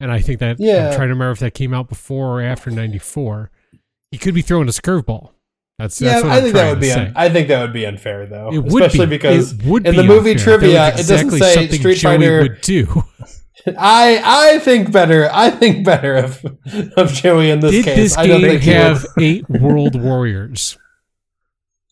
And 0.03 0.11
I 0.11 0.19
think 0.19 0.39
that 0.39 0.57
Yeah. 0.59 0.89
I'm 0.89 0.95
trying 0.95 1.07
to 1.07 1.13
remember 1.13 1.31
if 1.31 1.39
that 1.39 1.53
came 1.53 1.73
out 1.73 1.87
before 1.89 2.39
or 2.39 2.41
after 2.43 2.69
'94. 2.69 3.49
He 4.11 4.17
could 4.17 4.33
be 4.35 4.41
throwing 4.41 4.67
us 4.67 4.77
a 4.77 4.81
curveball. 4.81 5.29
That's, 5.79 5.99
yeah, 5.99 6.09
that's 6.13 6.23
what 6.23 6.31
I 6.33 6.35
I'm 6.37 6.41
think 6.43 6.53
that 6.55 6.69
would 6.69 6.79
be. 6.81 6.91
Un- 6.91 7.13
I 7.15 7.29
think 7.29 7.47
that 7.47 7.61
would 7.61 7.73
be 7.73 7.85
unfair, 7.85 8.27
though, 8.27 8.53
it 8.53 8.59
would 8.59 8.83
especially 8.83 9.07
be, 9.07 9.17
because 9.17 9.53
it 9.53 9.63
would 9.65 9.87
in 9.87 9.93
be 9.93 9.97
the 9.97 10.03
movie 10.03 10.31
unfair. 10.33 10.57
Trivia, 10.59 10.91
was 10.95 11.09
it 11.09 11.11
doesn't 11.11 11.31
say 11.31 11.67
Street 11.69 11.95
Joey 11.95 12.17
Fighter- 12.17 12.41
would 12.43 12.61
do. 12.61 13.03
I 13.77 14.21
I 14.55 14.59
think 14.59 14.91
better. 14.91 15.29
I 15.31 15.49
think 15.49 15.85
better 15.85 16.15
of 16.15 16.45
of 16.97 17.13
Joey 17.13 17.49
in 17.49 17.61
this 17.61 17.71
Did 17.71 17.85
case. 17.85 17.95
this 17.97 18.17
I 18.17 18.27
don't 18.27 18.41
game 18.41 18.59
think 18.59 18.63
have 18.63 19.05
eight 19.19 19.49
World 19.49 19.95
Warriors? 19.99 20.77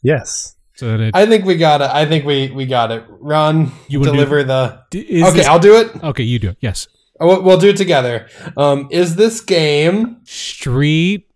Yes. 0.03 0.55
So 0.75 0.87
then 0.87 1.01
it 1.01 1.15
I 1.15 1.25
think 1.27 1.45
we 1.45 1.57
got 1.57 1.81
it. 1.81 1.89
I 1.91 2.05
think 2.05 2.25
we 2.25 2.49
we 2.51 2.65
got 2.65 2.91
it. 2.91 3.03
Ron, 3.07 3.71
You 3.87 3.99
wanna 3.99 4.11
deliver 4.13 4.43
the. 4.43 4.81
Is 4.93 5.23
okay, 5.23 5.37
this- 5.37 5.47
I'll 5.47 5.59
do 5.59 5.77
it. 5.79 6.03
okay, 6.03 6.23
you 6.23 6.39
do 6.39 6.49
it. 6.49 6.57
Yes. 6.59 6.87
We'll, 7.21 7.41
we'll 7.43 7.57
do 7.59 7.69
it 7.69 7.77
together. 7.77 8.27
Um, 8.57 8.87
is 8.91 9.15
this 9.15 9.41
game 9.41 10.17
Street 10.23 11.27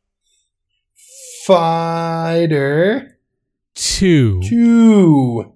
Fighter 1.45 3.17
Two. 3.75 4.41
Two? 4.41 5.51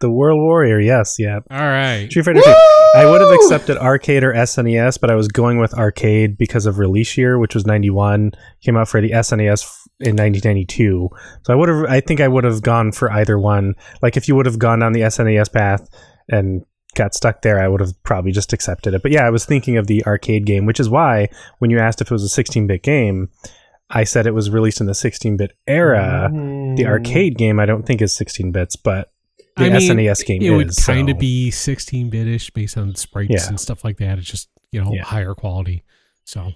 The 0.00 0.10
World 0.10 0.40
Warrior, 0.40 0.80
yes, 0.80 1.14
yeah. 1.16 1.38
All 1.48 1.58
right. 1.60 2.08
Street 2.10 2.24
Fighter 2.24 2.40
2. 2.42 2.54
I 2.96 3.06
would 3.06 3.20
have 3.20 3.30
accepted 3.30 3.78
arcade 3.78 4.24
or 4.24 4.32
SNES, 4.32 5.00
but 5.00 5.12
I 5.12 5.14
was 5.14 5.28
going 5.28 5.58
with 5.60 5.72
arcade 5.74 6.36
because 6.36 6.66
of 6.66 6.78
release 6.78 7.16
year, 7.16 7.38
which 7.38 7.54
was 7.54 7.64
91. 7.66 8.32
Came 8.62 8.76
out 8.76 8.88
for 8.88 9.00
the 9.00 9.10
SNES 9.10 9.62
f- 9.62 9.86
in 10.00 10.16
1992. 10.16 11.08
So 11.46 11.52
I 11.52 11.56
would 11.56 11.68
have, 11.68 11.84
I 11.84 12.00
think 12.00 12.20
I 12.20 12.26
would 12.26 12.42
have 12.42 12.62
gone 12.62 12.90
for 12.90 13.12
either 13.12 13.38
one. 13.38 13.74
Like 14.02 14.16
if 14.16 14.26
you 14.26 14.34
would 14.34 14.46
have 14.46 14.58
gone 14.58 14.80
down 14.80 14.92
the 14.92 15.02
SNES 15.02 15.52
path 15.52 15.88
and 16.28 16.64
got 16.94 17.14
stuck 17.14 17.42
there, 17.42 17.58
I 17.60 17.68
would 17.68 17.80
have 17.80 18.00
probably 18.02 18.32
just 18.32 18.52
accepted 18.52 18.94
it. 18.94 19.02
But 19.02 19.12
yeah, 19.12 19.26
I 19.26 19.30
was 19.30 19.44
thinking 19.44 19.76
of 19.76 19.86
the 19.86 20.04
arcade 20.06 20.44
game, 20.46 20.66
which 20.66 20.80
is 20.80 20.88
why 20.88 21.28
when 21.58 21.70
you 21.70 21.78
asked 21.78 22.00
if 22.00 22.08
it 22.10 22.12
was 22.14 22.22
a 22.22 22.28
16 22.28 22.66
bit 22.66 22.82
game, 22.82 23.28
I 23.90 24.04
said 24.04 24.26
it 24.26 24.34
was 24.34 24.50
released 24.50 24.80
in 24.80 24.86
the 24.86 24.94
16 24.94 25.36
bit 25.36 25.52
era. 25.66 26.30
Mm. 26.32 26.76
The 26.76 26.86
arcade 26.86 27.36
game, 27.36 27.58
I 27.60 27.66
don't 27.66 27.84
think 27.84 28.00
is 28.02 28.12
16 28.14 28.52
bits, 28.52 28.76
but 28.76 29.12
the 29.56 29.64
I 29.64 29.68
mean, 29.68 29.80
SNES 29.90 30.24
game 30.24 30.40
It 30.42 30.46
is. 30.46 30.52
would 30.52 30.76
kind 30.86 31.10
of 31.10 31.16
so- 31.16 31.20
be 31.20 31.50
16 31.50 32.08
bit 32.10 32.26
ish 32.26 32.50
based 32.50 32.78
on 32.78 32.94
sprites 32.94 33.30
Yeah. 33.30 33.48
and 33.48 33.60
stuff 33.60 33.84
like 33.84 33.98
that. 33.98 34.18
It's 34.18 34.26
just, 34.30 34.48
you 34.70 34.82
know, 34.82 34.92
Yeah. 34.92 35.02
higher 35.04 35.34
quality. 35.34 35.82
So 36.24 36.52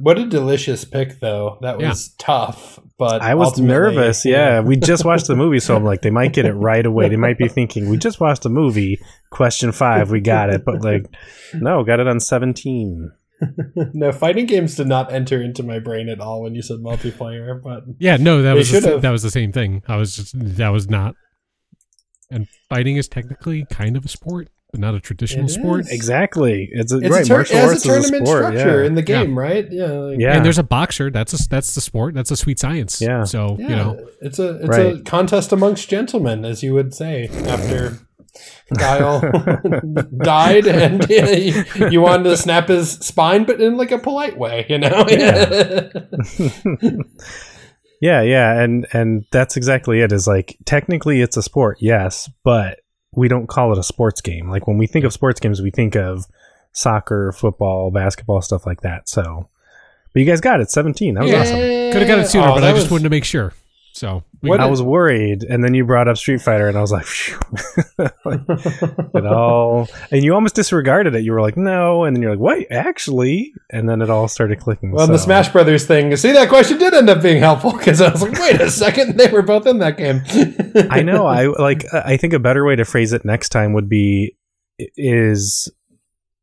What 0.00 0.18
a 0.18 0.26
delicious 0.26 0.84
pick, 0.84 1.20
though. 1.20 1.58
That 1.60 1.80
Yeah. 1.80 1.90
was 1.90 2.10
tough, 2.18 2.78
but 2.98 3.20
I 3.20 3.34
was 3.34 3.58
nervous. 3.58 4.24
Yeah. 4.24 4.60
we 4.60 4.76
just 4.76 5.04
watched 5.04 5.26
the 5.26 5.36
movie, 5.36 5.58
so 5.60 5.76
I'm 5.76 5.84
like, 5.84 6.02
they 6.02 6.10
might 6.10 6.32
get 6.32 6.46
it 6.46 6.52
right 6.54 6.84
away. 6.86 7.08
They 7.08 7.16
might 7.16 7.36
be 7.38 7.48
thinking, 7.58 7.88
we 7.90 7.98
just 7.98 8.20
watched 8.20 8.42
the 8.42 8.48
movie. 8.48 9.00
Question 9.30 9.72
five, 9.72 10.10
we 10.10 10.20
got 10.20 10.50
it. 10.50 10.64
But 10.64 10.82
like, 10.82 11.06
no, 11.54 11.84
got 11.84 12.00
it 12.00 12.06
on 12.08 12.20
17. 12.20 13.10
no, 13.92 14.12
fighting 14.12 14.46
games 14.46 14.76
did 14.76 14.86
not 14.86 15.12
enter 15.12 15.42
into 15.42 15.62
my 15.64 15.78
brain 15.80 16.08
at 16.08 16.20
all 16.20 16.42
when 16.42 16.54
you 16.54 16.62
said 16.62 16.78
multiplayer. 16.78 17.60
But 17.60 17.82
yeah, 17.98 18.16
no, 18.16 18.40
that 18.42 18.54
was 18.54 18.70
the, 18.70 18.98
that 18.98 19.10
was 19.10 19.22
the 19.24 19.30
same 19.32 19.50
thing. 19.52 19.82
I 19.88 19.96
was 19.96 20.14
just 20.14 20.32
that 20.56 20.68
was 20.68 20.88
not. 20.88 21.16
And 22.30 22.46
fighting 22.68 22.96
is 22.96 23.08
technically 23.08 23.66
kind 23.68 23.96
of 23.96 24.04
a 24.04 24.08
sport, 24.08 24.48
but 24.48 24.61
not 24.74 24.94
a 24.94 25.00
traditional 25.00 25.44
It 25.46 25.50
sport. 25.50 25.80
is. 25.82 25.90
Exactly. 25.90 26.68
It's, 26.72 26.92
a, 26.92 26.98
it's 26.98 27.08
right. 27.10 27.24
a 27.24 27.28
tur- 27.28 27.34
martial 27.34 27.56
it 27.56 27.60
has 27.60 27.70
arts 27.70 27.72
a 27.72 27.76
is 27.76 27.84
a 27.84 27.88
tournament 28.10 28.26
sport. 28.26 28.44
structure 28.44 28.80
yeah. 28.80 28.86
in 28.86 28.94
the 28.94 29.00
Yeah. 29.02 29.24
game, 29.24 29.38
right? 29.38 29.66
Yeah, 29.70 29.84
like- 29.86 30.18
Yeah. 30.18 30.36
And 30.36 30.44
there's 30.44 30.58
a 30.58 30.62
boxer. 30.62 31.10
That's 31.10 31.34
a 31.34 31.48
that's 31.48 31.74
the 31.74 31.80
sport. 31.82 32.14
That's 32.14 32.30
a 32.30 32.36
sweet 32.36 32.58
science. 32.58 33.00
Yeah. 33.00 33.24
So 33.24 33.56
yeah. 33.58 33.68
you 33.68 33.76
know, 33.76 34.06
it's 34.22 34.38
a 34.38 34.56
it's 34.60 34.68
Right. 34.68 34.96
a 34.96 35.02
contest 35.02 35.52
amongst 35.52 35.88
gentlemen, 35.90 36.44
as 36.46 36.62
you 36.62 36.72
would 36.74 36.94
say 36.94 37.28
after. 37.46 37.98
Guile 38.78 39.20
died, 40.22 40.66
and 40.66 41.06
you, 41.10 41.64
you 41.90 42.00
wanted 42.00 42.22
to 42.24 42.36
snap 42.38 42.68
his 42.68 42.92
spine, 42.92 43.44
but 43.44 43.60
in 43.60 43.76
like 43.76 43.90
a 43.92 43.98
polite 43.98 44.38
way, 44.38 44.64
you 44.70 44.78
know. 44.78 45.04
yeah, 48.00 48.22
yeah, 48.22 48.58
and 48.62 48.86
and 48.94 49.26
that's 49.30 49.58
exactly 49.58 50.00
it. 50.00 50.12
Is 50.12 50.26
like 50.26 50.56
technically 50.64 51.20
it's 51.20 51.36
a 51.36 51.42
sport, 51.42 51.76
yes, 51.80 52.30
but 52.42 52.78
we 53.14 53.28
don't 53.28 53.46
call 53.46 53.72
it 53.72 53.78
a 53.78 53.82
sports 53.82 54.20
game. 54.20 54.48
Like 54.48 54.66
when 54.66 54.78
we 54.78 54.86
think 54.86 55.04
of 55.04 55.12
sports 55.12 55.40
games, 55.40 55.60
we 55.62 55.70
think 55.70 55.94
of 55.96 56.26
soccer, 56.72 57.32
football, 57.32 57.90
basketball, 57.90 58.40
stuff 58.42 58.66
like 58.66 58.80
that. 58.82 59.08
So, 59.08 59.48
but 60.12 60.20
you 60.20 60.26
guys 60.26 60.40
got 60.40 60.60
it, 60.60 60.70
seventeen. 60.70 61.14
That 61.14 61.24
was 61.24 61.32
awesome. 61.32 61.56
could 61.58 62.02
have 62.02 62.08
got 62.08 62.18
it 62.18 62.28
sooner, 62.28 62.48
Oh, 62.48 62.54
but 62.54 62.64
I 62.64 62.70
just 62.72 62.84
was- 62.84 62.90
wanted 62.92 63.04
to 63.04 63.10
make 63.10 63.24
sure. 63.24 63.52
So 63.92 64.24
we 64.31 64.31
What 64.50 64.60
I 64.60 64.64
did- 64.64 64.70
was 64.70 64.82
worried, 64.82 65.44
and 65.44 65.62
then 65.62 65.74
you 65.74 65.84
brought 65.84 66.08
up 66.08 66.16
Street 66.16 66.40
Fighter, 66.40 66.68
and 66.68 66.76
I 66.76 66.80
was 66.80 66.92
like, 66.92 67.04
Phew. 67.04 67.38
it 67.98 69.26
all, 69.26 69.88
and 70.10 70.24
you 70.24 70.34
almost 70.34 70.54
disregarded 70.54 71.14
it. 71.14 71.24
You 71.24 71.32
were 71.32 71.40
like, 71.40 71.56
no, 71.56 72.04
and 72.04 72.16
then 72.16 72.22
you're 72.22 72.32
like, 72.32 72.40
wait, 72.40 72.66
actually, 72.70 73.52
and 73.70 73.88
then 73.88 74.02
it 74.02 74.10
all 74.10 74.28
started 74.28 74.60
clicking. 74.60 74.92
Well, 74.92 75.06
the 75.06 75.18
Smash 75.18 75.50
Brothers 75.50 75.86
thing. 75.86 76.14
See, 76.16 76.32
that 76.32 76.48
question 76.48 76.78
did 76.78 76.94
end 76.94 77.08
up 77.08 77.22
being 77.22 77.38
helpful 77.38 77.72
because 77.72 78.00
I 78.00 78.10
was 78.10 78.22
like, 78.22 78.38
wait 78.38 78.60
a 78.60 78.70
second, 78.70 79.18
they 79.18 79.28
were 79.28 79.42
both 79.42 79.66
in 79.66 79.78
that 79.78 79.96
game. 79.96 80.22
I 80.90 81.02
know. 81.02 81.26
I 81.32 81.46
like. 81.46 81.84
I 81.92 82.16
think 82.16 82.32
a 82.32 82.38
better 82.38 82.64
way 82.64 82.76
to 82.76 82.84
phrase 82.84 83.12
it 83.12 83.24
next 83.24 83.50
time 83.50 83.72
would 83.72 83.88
be 83.88 84.36
is 84.78 85.70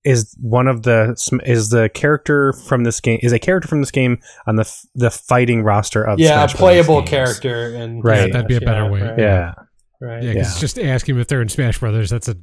is 0.05 0.35
one 0.39 0.67
of 0.67 0.83
the 0.83 1.15
is 1.45 1.69
the 1.69 1.89
character 1.89 2.53
from 2.53 2.83
this 2.83 2.99
game 3.01 3.19
is 3.21 3.33
a 3.33 3.39
character 3.39 3.67
from 3.67 3.81
this 3.81 3.91
game 3.91 4.17
on 4.47 4.55
the 4.55 4.61
f- 4.61 4.85
the 4.95 5.11
fighting 5.11 5.61
roster 5.61 6.03
of 6.03 6.19
yeah, 6.19 6.27
a 6.27 6.29
Smash 6.47 6.53
Brothers 6.53 6.59
playable 6.85 7.03
character, 7.03 7.75
and 7.75 8.03
Right. 8.03 8.27
Yeah, 8.27 8.33
that'd 8.33 8.47
be 8.47 8.55
a 8.55 8.61
better 8.61 8.89
way. 8.89 9.01
Right, 9.01 9.19
Yeah, 9.19 9.53
right. 9.99 10.23
yeah, 10.23 10.31
Yeah, 10.31 10.41
'cause 10.43 10.55
Yeah. 10.55 10.61
just 10.61 10.79
asking 10.79 11.19
if 11.19 11.27
they're 11.27 11.41
in 11.41 11.49
Smash 11.49 11.79
Brothers, 11.79 12.09
that's 12.09 12.27
a 12.29 12.35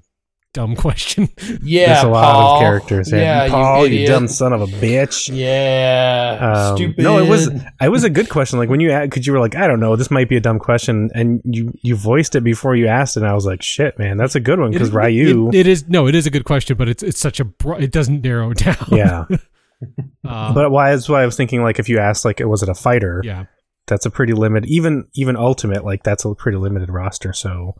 dumb 0.56 0.74
question. 0.74 1.28
Yeah, 1.62 1.86
there's 1.86 2.04
a 2.04 2.08
lot 2.08 2.32
Paul. 2.34 2.54
of 2.56 2.60
characters. 2.62 3.10
Yeah, 3.12 3.44
Yeah, 3.44 3.48
Paul, 3.50 3.86
you, 3.86 4.00
you, 4.00 4.06
dumb 4.06 4.28
son 4.28 4.52
of 4.52 4.60
a 4.62 4.66
bitch. 4.66 5.28
Yeah, 5.34 6.38
Um, 6.70 6.76
stupid. 6.76 7.02
no, 7.04 7.18
it 7.18 7.28
was 7.28 7.48
it 7.80 7.88
was 7.90 8.04
a 8.04 8.10
good 8.10 8.28
question. 8.28 8.58
Like 8.58 8.68
when 8.68 8.80
you 8.80 8.90
asked, 8.90 9.10
because 9.10 9.26
you 9.26 9.32
were 9.32 9.40
like, 9.40 9.54
I 9.56 9.66
don't 9.66 9.80
know, 9.80 9.96
this 9.96 10.10
might 10.10 10.28
be 10.28 10.36
a 10.36 10.40
dumb 10.40 10.58
question, 10.58 11.10
and 11.14 11.40
you 11.44 11.72
you 11.82 11.96
voiced 11.96 12.34
it 12.34 12.42
before 12.44 12.74
you 12.76 12.86
asked 12.86 13.16
it, 13.16 13.20
and 13.22 13.28
I 13.30 13.34
was 13.34 13.46
like, 13.46 13.62
shit, 13.62 13.98
man, 13.98 14.16
that's 14.16 14.34
a 14.34 14.40
good 14.40 14.58
one 14.58 14.70
because 14.70 14.88
It- 14.88 14.94
Ryu. 14.94 15.48
it- 15.48 15.54
it 15.54 15.66
is 15.66 15.88
no, 15.88 16.06
it 16.06 16.14
is 16.14 16.26
a 16.26 16.30
good 16.30 16.44
question, 16.44 16.76
but 16.76 16.88
it's 16.88 17.02
it's 17.02 17.18
such 17.20 17.40
a 17.40 17.44
bro- 17.44 17.78
it 17.78 17.92
doesn't 17.92 18.22
narrow 18.22 18.50
it 18.52 18.58
down. 18.68 18.86
yeah, 18.90 19.24
Uh, 20.24 20.54
but 20.54 20.70
why? 20.70 20.90
That's 20.90 21.08
why 21.08 21.22
I 21.22 21.26
was 21.26 21.36
thinking 21.36 21.62
like 21.62 21.78
if 21.78 21.88
you 21.88 21.98
asked 21.98 22.24
like, 22.24 22.40
it 22.40 22.46
was 22.46 22.62
it 22.62 22.68
a 22.68 22.74
fighter? 22.74 23.20
yeah, 23.24 23.44
that's 23.86 24.06
a 24.06 24.10
pretty 24.10 24.32
limited 24.32 24.68
even 24.68 25.04
even 25.14 25.36
ultimate 25.36 25.84
like 25.84 26.02
that's 26.02 26.24
a 26.24 26.34
pretty 26.34 26.58
limited 26.58 26.90
roster 26.90 27.32
so 27.32 27.74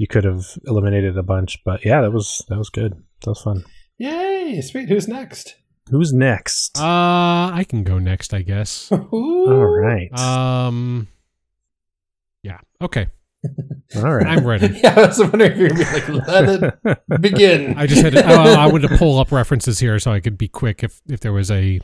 you 0.00 0.06
could 0.06 0.24
have 0.24 0.46
eliminated 0.64 1.18
a 1.18 1.22
bunch 1.22 1.58
but 1.64 1.84
yeah 1.84 2.00
that 2.00 2.10
was 2.10 2.42
that 2.48 2.56
was 2.56 2.70
good 2.70 2.92
that 3.22 3.30
was 3.30 3.42
fun 3.42 3.62
Yay! 3.98 4.62
Sweet. 4.62 4.88
Who's 4.88 5.06
next? 5.06 5.56
who's 5.90 6.10
next 6.14 6.78
uh, 6.80 7.50
I 7.52 7.66
can 7.68 7.84
go 7.84 7.98
next, 7.98 8.32
I 8.32 8.40
guess. 8.40 8.90
all 9.12 9.66
right 9.66 10.10
Um, 10.18 11.08
yeah, 12.42 12.58
okay, 12.80 13.08
all 13.96 14.14
right 14.14 14.26
I'm 14.26 14.46
ready. 14.46 14.68
Yeah, 14.82 14.94
I 14.96 15.06
was 15.08 15.18
wondering 15.18 15.52
if 15.52 15.58
you're 15.58 15.68
gonna 15.68 15.84
be 15.84 16.18
like, 16.18 16.26
let 16.26 16.62
it 16.62 16.98
begin. 17.20 17.76
I 17.76 17.86
just 17.86 18.00
had 18.02 18.14
to, 18.14 18.24
I, 18.24 18.64
I 18.64 18.66
wanted 18.68 18.88
to 18.88 18.96
pull 18.96 19.18
up 19.18 19.30
references 19.32 19.78
here 19.80 19.98
so 19.98 20.12
I 20.12 20.20
could 20.20 20.38
be 20.38 20.48
quick 20.48 20.82
if 20.82 21.02
if 21.06 21.20
there 21.20 21.34
was 21.34 21.50
a 21.50 21.80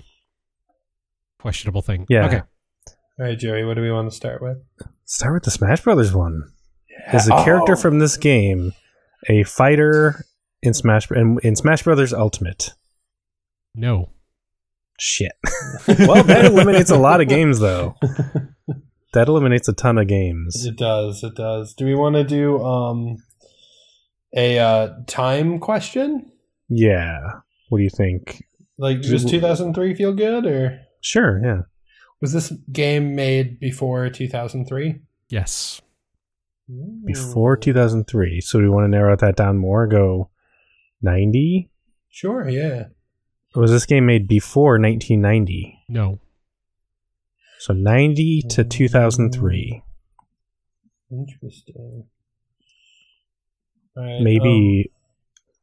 questionable 1.38 1.82
thing. 1.82 2.06
Yeah. 2.08 2.26
Okay. 2.26 2.40
All 3.18 3.26
right, 3.26 3.38
Joey. 3.38 3.64
What 3.64 3.74
do 3.74 3.82
we 3.82 3.90
want 3.92 4.08
to 4.10 4.16
start 4.16 4.40
with? 4.40 4.56
start 5.04 5.34
with 5.34 5.42
the 5.44 5.50
smash 5.50 5.82
brothers 5.82 6.14
one 6.14 6.42
is 7.12 7.28
a 7.28 7.34
Oh. 7.34 7.44
character 7.44 7.76
from 7.76 7.98
this 7.98 8.16
game 8.16 8.72
a 9.28 9.42
fighter 9.44 10.24
in 10.62 10.74
smash 10.74 11.10
in, 11.10 11.38
in 11.42 11.56
smash 11.56 11.82
brothers 11.82 12.12
ultimate 12.12 12.72
No. 13.74 14.10
shit 14.98 15.32
well 15.88 16.22
that 16.24 16.44
eliminates 16.50 16.90
a 16.90 16.98
lot 16.98 17.20
of 17.20 17.28
games 17.28 17.58
though 17.60 17.94
that 19.12 19.28
eliminates 19.28 19.68
a 19.68 19.72
ton 19.72 19.98
of 19.98 20.06
games 20.08 20.66
It 20.66 20.76
does. 20.76 21.22
It 21.24 21.34
does. 21.36 21.72
Do 21.74 21.84
we 21.86 21.94
want 21.94 22.16
to 22.16 22.24
do 22.24 22.62
um 22.62 23.16
a 24.36 24.58
uh, 24.58 24.88
time 25.06 25.58
question? 25.60 26.30
yeah 26.68 27.18
what 27.68 27.78
do 27.78 27.84
you 27.84 27.90
think 27.90 28.44
Like, 28.78 29.00
does 29.02 29.24
2003 29.24 29.94
feel 29.94 30.12
good, 30.12 30.46
or 30.46 30.80
sure 31.00 31.40
yeah 31.44 31.60
was 32.20 32.32
this 32.32 32.50
game 32.72 33.14
made 33.14 33.60
before 33.60 34.08
2003? 34.08 35.00
Yes. 35.28 35.80
Before 37.04 37.56
2003. 37.56 38.40
So 38.40 38.58
do 38.58 38.64
we 38.64 38.70
want 38.70 38.84
to 38.84 38.88
narrow 38.88 39.16
that 39.16 39.36
down 39.36 39.58
more? 39.58 39.86
Go 39.86 40.30
90? 41.02 41.70
Sure. 42.08 42.48
Yeah. 42.48 42.84
Or 43.54 43.62
was 43.62 43.70
this 43.70 43.86
game 43.86 44.06
made 44.06 44.28
before 44.28 44.78
1990? 44.78 45.84
No. 45.88 46.20
So 47.58 47.72
90 47.72 48.42
to 48.50 48.64
2003. 48.64 49.82
Interesting. 51.10 52.04
All 53.96 54.04
right, 54.04 54.20
Maybe 54.20 54.92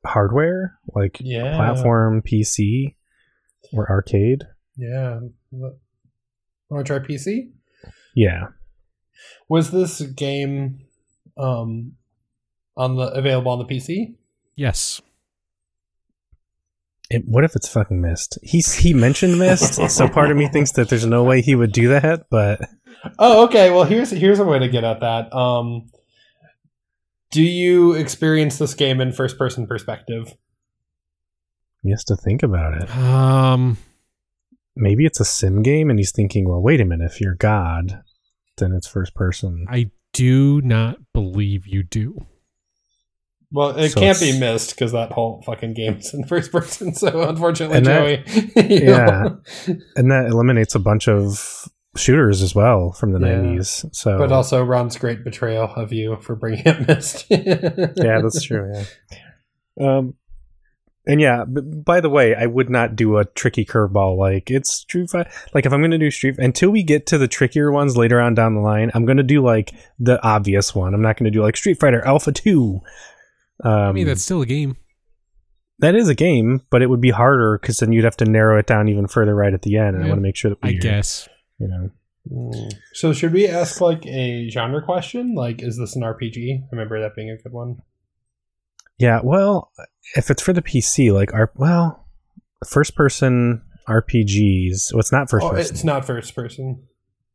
hardware? 0.06 0.80
Like 0.96 1.18
um, 1.20 1.26
yeah. 1.28 1.56
platform, 1.56 2.22
PC, 2.22 2.96
or 3.74 3.90
arcade? 3.90 4.44
Yeah. 4.76 5.20
Want 5.52 5.76
to 6.72 6.84
try 6.84 7.00
PC? 7.00 7.52
Yeah. 8.16 8.48
Was 9.48 9.72
this 9.72 10.02
game 10.02 10.80
um 11.38 11.94
on 12.76 12.96
the 12.96 13.04
available 13.08 13.52
on 13.52 13.60
the 13.60 13.66
PC? 13.66 14.16
Yes. 14.56 15.02
It, 17.10 17.24
what 17.28 17.44
if 17.44 17.56
it's 17.56 17.68
fucking 17.68 18.02
Myst? 18.02 18.40
He's, 18.42 18.74
he 18.74 18.94
mentioned 18.94 19.38
Myst, 19.38 19.90
so 19.90 20.08
part 20.08 20.32
of 20.32 20.38
me 20.38 20.48
thinks 20.48 20.72
that 20.72 20.90
there's 20.90 21.06
no 21.06 21.24
way 21.24 21.42
he 21.42 21.54
would 21.54 21.72
do 21.72 21.90
that, 21.90 22.28
but 22.32 22.62
Oh, 23.20 23.46
okay. 23.46 23.70
Well, 23.70 23.84
here's 23.84 24.12
here's 24.12 24.40
a 24.40 24.46
way 24.46 24.60
to 24.60 24.68
get 24.68 24.84
at 24.84 25.02
that. 25.02 25.34
Um, 25.36 25.90
do 27.32 27.42
you 27.44 27.94
experience 27.94 28.58
this 28.58 28.74
game 28.74 29.02
in 29.02 29.12
first 29.12 29.38
person 29.38 29.68
perspective? 29.68 30.34
he 31.82 31.92
has 31.92 32.04
to 32.06 32.16
think 32.16 32.44
about 32.44 32.82
it. 32.82 32.96
Um. 32.96 33.78
Maybe 34.76 35.06
it's 35.06 35.20
a 35.20 35.26
sim 35.26 35.62
game 35.62 35.92
and 35.92 36.00
he's 36.00 36.12
thinking, 36.12 36.50
well, 36.50 36.60
wait 36.60 36.82
a 36.82 36.86
minute, 36.86 37.12
if 37.12 37.22
you're 37.22 37.36
God, 37.36 38.02
then 38.58 38.72
it's 38.72 38.88
first 38.88 39.14
person. 39.14 39.68
I 39.70 39.92
do 40.14 40.62
not 40.62 40.98
believe 41.14 41.68
you 41.68 41.84
do. 41.84 42.26
Well, 43.52 43.78
it 43.78 43.90
So 43.92 44.00
can't 44.00 44.20
be 44.20 44.40
Myst 44.40 44.72
because 44.72 44.94
that 44.94 45.12
whole 45.12 45.44
fucking 45.46 45.74
game's 45.76 46.12
in 46.14 46.24
first 46.26 46.52
person. 46.52 46.94
So 46.96 47.22
unfortunately, 47.28 47.78
And 47.78 47.86
Joey, 47.86 48.16
that- 48.56 48.70
yeah. 48.72 49.06
know. 49.06 49.78
and 49.96 50.10
that 50.12 50.26
eliminates 50.28 50.74
a 50.74 50.80
bunch 50.80 51.08
of 51.08 51.68
shooters 51.96 52.42
as 52.42 52.56
well 52.56 52.92
from 52.94 53.12
the 53.14 53.20
Yeah. 53.20 53.36
90s 53.36 53.86
so 53.96 54.18
But 54.18 54.32
also 54.32 54.64
Ron's 54.64 54.98
great 54.98 55.24
betrayal 55.24 55.66
of 55.76 55.94
you 55.94 56.18
for 56.22 56.36
bringing 56.36 56.68
up 56.68 56.88
Myst. 56.88 57.28
yeah 57.30 57.52
that's 58.22 58.42
true 58.42 58.74
yeah 58.74 58.86
um 59.80 60.16
and 61.06 61.20
yeah 61.22 61.44
b- 61.46 61.62
by 61.62 62.00
the 62.00 62.10
way 62.10 62.34
i 62.36 62.46
would 62.46 62.70
not 62.70 62.96
do 62.96 63.18
a 63.18 63.26
tricky 63.26 63.66
curveball 63.66 64.18
like 64.18 64.50
it's 64.50 64.74
street 64.74 65.10
fighter 65.10 65.30
like 65.54 65.66
if 65.66 65.74
i'm 65.74 65.82
gonna 65.82 65.98
do 65.98 66.10
street 66.12 66.36
until 66.38 66.70
we 66.70 66.82
get 66.84 67.06
to 67.06 67.18
the 67.18 67.28
trickier 67.28 67.72
ones 67.72 67.98
later 67.98 68.20
on 68.22 68.34
down 68.34 68.56
the 68.56 68.62
line 68.62 68.90
i'm 68.94 69.06
gonna 69.06 69.24
do 69.24 69.42
like 69.42 69.74
the 70.00 70.22
obvious 70.24 70.74
one 70.74 70.94
i'm 70.94 71.02
not 71.02 71.18
gonna 71.18 71.32
do 71.32 71.42
like 71.42 71.58
street 71.58 71.80
fighter 71.80 72.02
alpha 72.06 72.32
2 72.32 72.80
um, 73.64 73.72
I 73.72 73.92
mean, 73.92 74.08
that's 74.08 74.24
still 74.24 74.42
a 74.42 74.46
game. 74.46 74.78
that 75.80 75.96
is 75.96 76.08
a 76.10 76.16
game 76.16 76.62
but 76.70 76.82
it 76.82 76.88
would 76.90 77.02
be 77.02 77.12
harder 77.12 77.58
because 77.62 77.78
then 77.78 77.92
you'd 77.92 78.04
have 78.06 78.18
to 78.18 78.26
narrow 78.26 78.58
it 78.60 78.68
down 78.68 78.88
even 78.90 79.08
further 79.08 79.36
right 79.36 79.54
at 79.54 79.62
the 79.64 79.78
end 79.78 79.96
and 79.96 80.04
i 80.06 80.08
want 80.08 80.18
to 80.18 80.22
make 80.24 80.36
sure 80.36 80.50
that 80.50 80.62
we 80.64 80.70
I 80.70 80.74
guess. 80.74 81.28
you 81.60 81.68
know 81.68 81.90
So 82.94 83.12
should 83.12 83.34
we 83.34 83.48
ask 83.50 83.82
like 83.82 84.06
a 84.06 84.48
genre 84.50 84.82
question? 84.82 85.36
Like, 85.36 85.62
is 85.62 85.78
this 85.78 85.98
an 85.98 86.04
RPG? 86.04 86.64
I 86.64 86.68
Remember 86.72 87.02
that 87.02 87.16
being 87.18 87.30
a 87.30 87.36
good 87.36 87.52
one. 87.52 87.82
Yeah, 89.04 89.20
well, 89.22 89.70
if 90.16 90.32
it's 90.32 90.42
for 90.42 90.54
the 90.54 90.62
PC, 90.62 91.12
like 91.14 91.34
our 91.34 91.52
well, 91.56 92.08
first 92.66 92.96
person 92.96 93.62
RPGs. 93.86 94.94
Well, 94.94 95.02
it's 95.02 95.12
not 95.12 95.30
first 95.30 95.46
Oh, 95.46 95.50
person. 95.50 95.76
it's 95.76 95.84
not 95.84 96.06
first 96.06 96.34
person. 96.34 96.88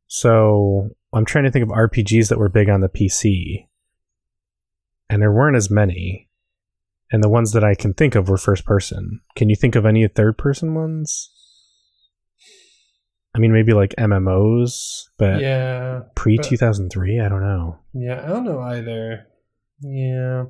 So 0.06 0.88
I'm 1.12 1.26
trying 1.26 1.44
to 1.44 1.50
think 1.50 1.62
of 1.64 1.68
RPGs 1.68 2.30
that 2.30 2.38
were 2.38 2.48
big 2.48 2.70
on 2.70 2.80
the 2.80 2.88
PC, 2.88 3.66
and 5.10 5.20
there 5.20 5.30
weren't 5.30 5.56
as 5.58 5.70
many. 5.70 6.30
And 7.12 7.22
the 7.22 7.28
ones 7.28 7.52
that 7.52 7.64
I 7.64 7.74
can 7.74 7.92
think 7.92 8.14
of 8.14 8.30
were 8.30 8.38
first 8.38 8.64
person. 8.64 9.20
Can 9.36 9.50
you 9.50 9.56
think 9.56 9.76
of 9.76 9.84
any 9.84 10.08
third 10.08 10.38
person 10.38 10.74
ones? 10.74 11.30
I 13.34 13.38
mean, 13.40 13.52
maybe 13.52 13.74
like 13.74 13.94
MMOs, 13.98 15.02
but 15.18 15.42
yeah, 15.42 16.00
pre 16.14 16.38
two 16.38 16.56
thousand 16.56 16.88
three. 16.88 17.20
I 17.20 17.28
don't 17.28 17.42
know. 17.42 17.78
yeah. 17.92 18.22
I 18.24 18.28
don't 18.28 18.44
know 18.46 18.60
either. 18.60 19.26
Yeah. 19.82 20.44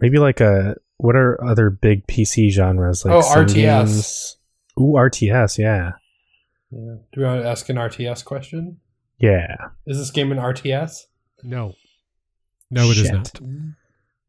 Maybe 0.00 0.18
like 0.18 0.40
a 0.40 0.76
what 0.96 1.16
are 1.16 1.42
other 1.44 1.70
big 1.70 2.06
PC 2.06 2.50
genres 2.50 3.04
like 3.04 3.14
Oh, 3.14 3.20
RTS. 3.22 3.54
games? 3.54 4.36
Ooh, 4.78 4.94
RTS. 4.96 5.58
Yeah, 5.58 5.92
Yeah. 6.70 6.96
Do 7.12 7.20
we 7.20 7.24
want 7.24 7.42
to 7.42 7.48
ask 7.48 7.68
an 7.68 7.76
RTS 7.76 8.24
question? 8.24 8.78
yeah. 9.18 9.54
Is 9.86 9.98
this 9.98 10.10
game 10.10 10.32
an 10.32 10.38
RTS? 10.38 11.06
No. 11.42 11.74
No, 12.70 12.90
it 12.90 12.98
is 12.98 13.06
Shit. 13.06 13.12
not. 13.12 13.40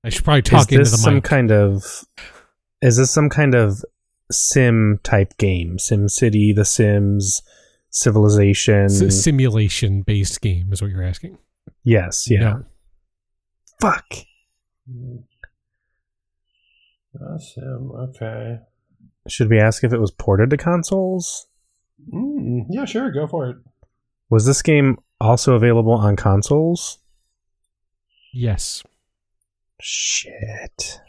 I 0.03 0.09
should 0.09 0.23
probably 0.23 0.41
talk 0.41 0.61
is 0.61 0.67
into 0.71 0.77
this 0.79 0.91
the 0.91 0.97
some 0.97 1.21
kind 1.21 1.51
of 1.51 2.03
is 2.81 2.97
this 2.97 3.11
some 3.11 3.29
kind 3.29 3.53
of 3.53 3.83
sim 4.31 4.99
type 5.03 5.37
game 5.37 5.77
sim 5.77 6.07
city 6.09 6.53
the 6.53 6.65
sims 6.65 7.41
civilization 7.91 8.85
S- 8.85 9.23
simulation 9.23 10.01
based 10.01 10.41
game 10.41 10.71
is 10.73 10.81
what 10.81 10.89
you're 10.89 11.03
asking. 11.03 11.37
yes 11.83 12.25
yeah 12.31 12.39
No. 12.39 12.63
fuck 13.81 14.05
mm. 14.89 15.23
Awesome. 17.19 17.91
Okay. 17.91 18.59
should 19.27 19.49
we 19.49 19.59
ask 19.59 19.83
if 19.83 19.91
it 19.93 19.99
was 19.99 20.11
ported 20.11 20.49
to 20.51 20.57
consoles 20.57 21.47
Mm, 22.11 22.65
yeah, 22.69 22.85
sure. 22.85 23.11
Go 23.11 23.27
for 23.27 23.49
it. 23.49 23.57
was 24.29 24.45
this 24.47 24.61
game 24.63 24.97
also 25.19 25.53
available 25.55 25.93
on 25.93 26.15
consoles 26.15 26.97
Yes. 28.33 28.83
shit 29.81 30.99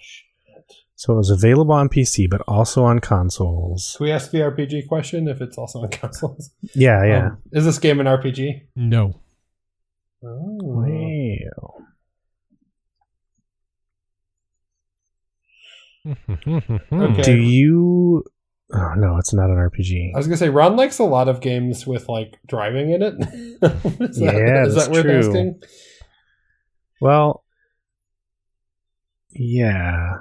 so 0.95 1.15
it 1.15 1.17
was 1.17 1.31
available 1.31 1.73
on 1.75 1.89
pc 1.89 2.29
but 2.31 2.41
also 2.47 2.85
on 2.85 2.99
consoles 3.01 3.95
Can 3.97 4.05
we 4.05 4.13
ask 4.13 4.31
the 4.31 4.39
RPG 4.39 4.87
question 4.89 5.29
if 5.29 5.41
it's 5.41 5.57
also 5.59 5.81
on 5.83 5.89
consoles? 5.91 6.51
yeah 6.75 7.05
yeah 7.05 7.27
Um, 7.29 7.39
is 7.53 7.65
this 7.65 7.79
game 7.79 8.01
an 8.01 8.07
RPG? 8.07 8.63
No. 8.77 9.21
Oh. 10.25 10.59
wow 10.63 11.82
Okay. 16.93 17.23
do 17.23 17.37
you 17.37 18.25
oh 18.75 18.95
no 18.97 19.17
it's 19.19 19.33
not 19.33 19.51
an 19.51 19.57
rpg 19.57 20.11
I 20.15 20.19
was 20.19 20.27
gonna 20.27 20.37
say 20.37 20.49
Ron 20.49 20.77
likes 20.77 20.99
a 20.99 21.05
lot 21.05 21.29
of 21.29 21.41
games 21.41 21.87
with 21.87 22.09
like 22.09 22.39
driving 22.47 22.91
in 22.91 23.03
it. 23.03 23.15
is 24.01 24.19
that, 24.19 24.35
Yeah, 24.35 24.67
is 24.67 24.75
that's 24.75 24.87
that 24.89 24.93
worth 24.93 25.05
true. 25.05 25.19
asking? 25.19 25.61
Well, 27.01 27.45
yeah. 29.31 30.17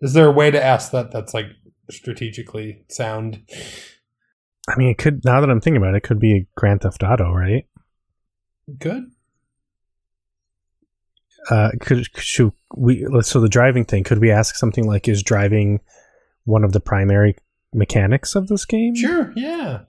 Is 0.00 0.12
there 0.12 0.26
a 0.26 0.32
way 0.32 0.50
to 0.50 0.62
ask 0.62 0.92
that 0.92 1.10
that's 1.10 1.34
like 1.34 1.46
strategically 1.90 2.84
sound? 2.88 3.42
I 4.68 4.76
mean, 4.76 4.88
it 4.90 4.98
could. 4.98 5.24
Now 5.24 5.40
that 5.40 5.50
I'm 5.50 5.60
thinking 5.60 5.78
about 5.80 5.94
it, 5.94 5.98
it 5.98 6.02
could 6.02 6.18
be 6.18 6.32
a 6.36 6.46
Grand 6.56 6.80
Theft 6.82 7.02
Auto, 7.02 7.32
right? 7.32 7.66
Good. 8.78 9.04
Uh, 11.50 11.70
could 11.80 12.06
should 12.16 12.52
we? 12.76 13.06
So 13.22 13.40
the 13.40 13.48
driving 13.48 13.84
thing. 13.84 14.04
Could 14.04 14.18
we 14.18 14.30
ask 14.30 14.56
something 14.56 14.86
like, 14.86 15.06
"Is 15.08 15.22
driving 15.22 15.80
one 16.44 16.64
of 16.64 16.72
the 16.72 16.80
primary 16.80 17.36
mechanics 17.72 18.34
of 18.34 18.48
this 18.48 18.64
game?" 18.64 18.94
Sure. 18.96 19.32
Yeah. 19.36 19.80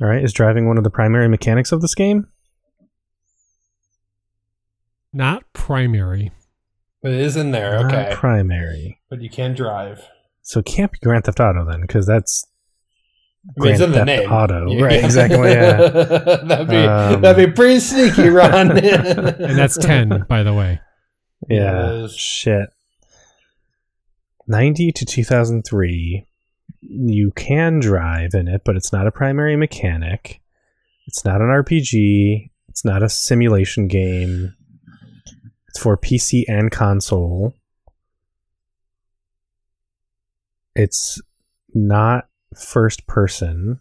All 0.00 0.08
right. 0.08 0.22
Is 0.22 0.32
driving 0.32 0.66
one 0.68 0.78
of 0.78 0.84
the 0.84 0.90
primary 0.90 1.28
mechanics 1.28 1.72
of 1.72 1.80
this 1.80 1.94
game? 1.94 2.28
Not 5.12 5.44
primary. 5.52 6.32
But 7.02 7.12
it 7.12 7.20
is 7.20 7.36
in 7.36 7.50
there. 7.52 7.80
Not 7.82 7.92
Okay. 7.94 8.14
primary. 8.14 9.00
but 9.10 9.20
you 9.22 9.30
can 9.30 9.54
drive. 9.54 10.08
So 10.42 10.60
it 10.60 10.66
can't 10.66 10.90
be 10.90 10.98
Grand 11.02 11.24
Theft 11.24 11.38
Auto 11.40 11.64
then, 11.64 11.82
because 11.82 12.06
that's 12.06 12.44
I 13.46 13.62
mean, 13.62 13.72
it's 13.72 13.80
in 13.80 13.90
the 13.90 13.96
Theft 13.98 14.06
name. 14.06 14.32
Auto. 14.32 14.80
Right, 14.80 15.04
exactly, 15.04 15.50
yeah. 15.50 15.76
that'd 16.44 16.68
be 16.68 16.76
Um, 16.76 17.20
that'd 17.20 17.46
be 17.46 17.52
pretty 17.52 17.80
sneaky, 17.80 18.28
Ron. 18.28 18.70
And 18.78 19.58
that's 19.58 19.76
10, 19.76 20.26
by 20.28 20.42
the 20.42 20.54
way. 20.54 20.80
Yeah. 21.48 22.00
Yes. 22.02 22.12
Shit. 22.14 22.70
90 24.46 24.92
to 24.92 25.04
2003. 25.04 26.26
You 26.80 27.32
can 27.32 27.80
drive 27.80 28.30
in 28.34 28.48
it, 28.48 28.62
but 28.64 28.76
it's 28.76 28.92
not 28.92 29.06
a 29.06 29.12
primary 29.12 29.56
mechanic. 29.56 30.40
It's 31.06 31.24
not 31.24 31.40
an 31.40 31.48
RPG. 31.48 32.50
It's 32.68 32.84
not 32.84 33.02
a 33.02 33.08
simulation 33.08 33.88
game. 33.88 34.54
It's 35.68 35.78
for 35.78 35.96
PC 35.96 36.44
and 36.48 36.70
console. 36.70 37.54
It's 40.74 41.20
not 41.74 42.26
first 42.54 43.06
person. 43.06 43.80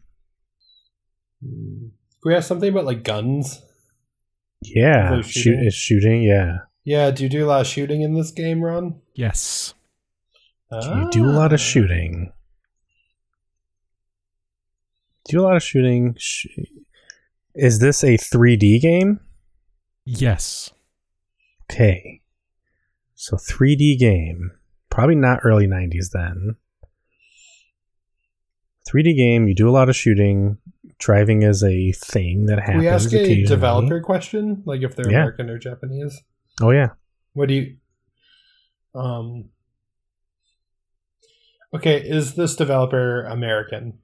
Can 1.42 1.92
we 2.26 2.34
have 2.34 2.46
something 2.46 2.70
about 2.70 2.86
like 2.86 3.04
guns? 3.04 3.62
Yeah, 4.62 5.12
Those 5.16 5.26
shoot, 5.30 5.42
shooting? 5.42 5.70
shooting. 5.72 6.24
Yeah. 6.24 6.58
Yeah, 6.86 7.12
do 7.12 7.24
you 7.24 7.30
do 7.30 7.46
a 7.46 7.48
lot 7.48 7.62
of 7.62 7.68
shooting 7.68 8.02
in 8.02 8.14
this 8.14 8.32
game, 8.32 8.62
Ron? 8.62 9.02
Yes. 9.14 9.74
Do 10.72 10.88
you 10.90 11.08
do 11.12 11.26
a 11.26 11.32
lot 11.32 11.54
of 11.54 11.60
Ah. 11.60 11.64
shooting? 11.64 12.32
Do 15.26 15.40
a 15.40 15.44
lot 15.44 15.56
of 15.56 15.64
shooting? 15.64 16.16
Is 17.56 17.80
this 17.80 18.04
a 18.04 18.18
3D 18.18 18.80
game? 18.82 19.20
Yes. 20.06 20.72
Okay. 21.72 22.22
So 23.16 23.38
3D 23.38 23.98
game. 23.98 24.52
Probably 24.90 25.16
not 25.16 25.40
early 25.44 25.68
90s 25.68 26.10
then. 26.12 26.56
3D 28.88 29.16
game, 29.16 29.48
you 29.48 29.56
do 29.56 29.70
a 29.70 29.72
lot 29.72 29.90
of 29.90 29.96
shooting. 29.96 30.58
Driving 31.00 31.42
is 31.42 31.64
a 31.64 31.92
thing 31.94 32.46
that 32.46 32.60
happens 32.60 32.80
we 32.82 32.88
ask 32.88 33.12
a 33.14 33.18
occasionally. 33.18 33.44
developer 33.48 34.00
question, 34.02 34.64
like 34.66 34.82
if 34.84 34.96
they're 34.96 35.10
Yeah. 35.10 35.18
American 35.20 35.50
or 35.50 35.58
Japanese? 35.58 36.22
Oh 36.62 36.72
yeah. 36.72 36.90
What 37.34 37.48
do 37.50 37.56
you? 37.56 37.76
Um. 38.96 39.50
Okay, 41.74 41.98
is 41.98 42.36
this 42.36 42.56
developer 42.56 43.24
American? 43.24 44.00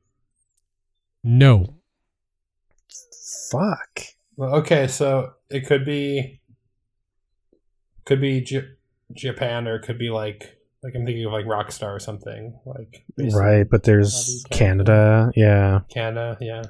No. 1.24 1.76
Fuck. 3.52 4.02
Well, 4.36 4.56
okay, 4.56 4.88
so 4.88 5.34
it 5.50 5.68
could 5.68 5.86
be, 5.86 6.42
could 8.06 8.20
be 8.22 8.42
J- 8.42 8.70
Japan, 9.14 9.68
or 9.68 9.76
it 9.76 9.84
could 9.84 10.00
be 10.00 10.10
like, 10.10 10.58
like 10.84 10.96
I'm 10.96 11.06
thinking 11.06 11.26
of 11.26 11.32
like 11.32 11.46
Rockstar 11.46 11.96
or 11.96 12.00
something, 12.00 12.60
like 12.66 13.06
Right, 13.18 13.70
but 13.70 13.84
there's 13.84 14.44
Probably 14.44 14.58
Canada. 14.58 15.32
Yeah. 15.36 15.82
Canada, 15.90 16.38
yeah. 16.40 16.64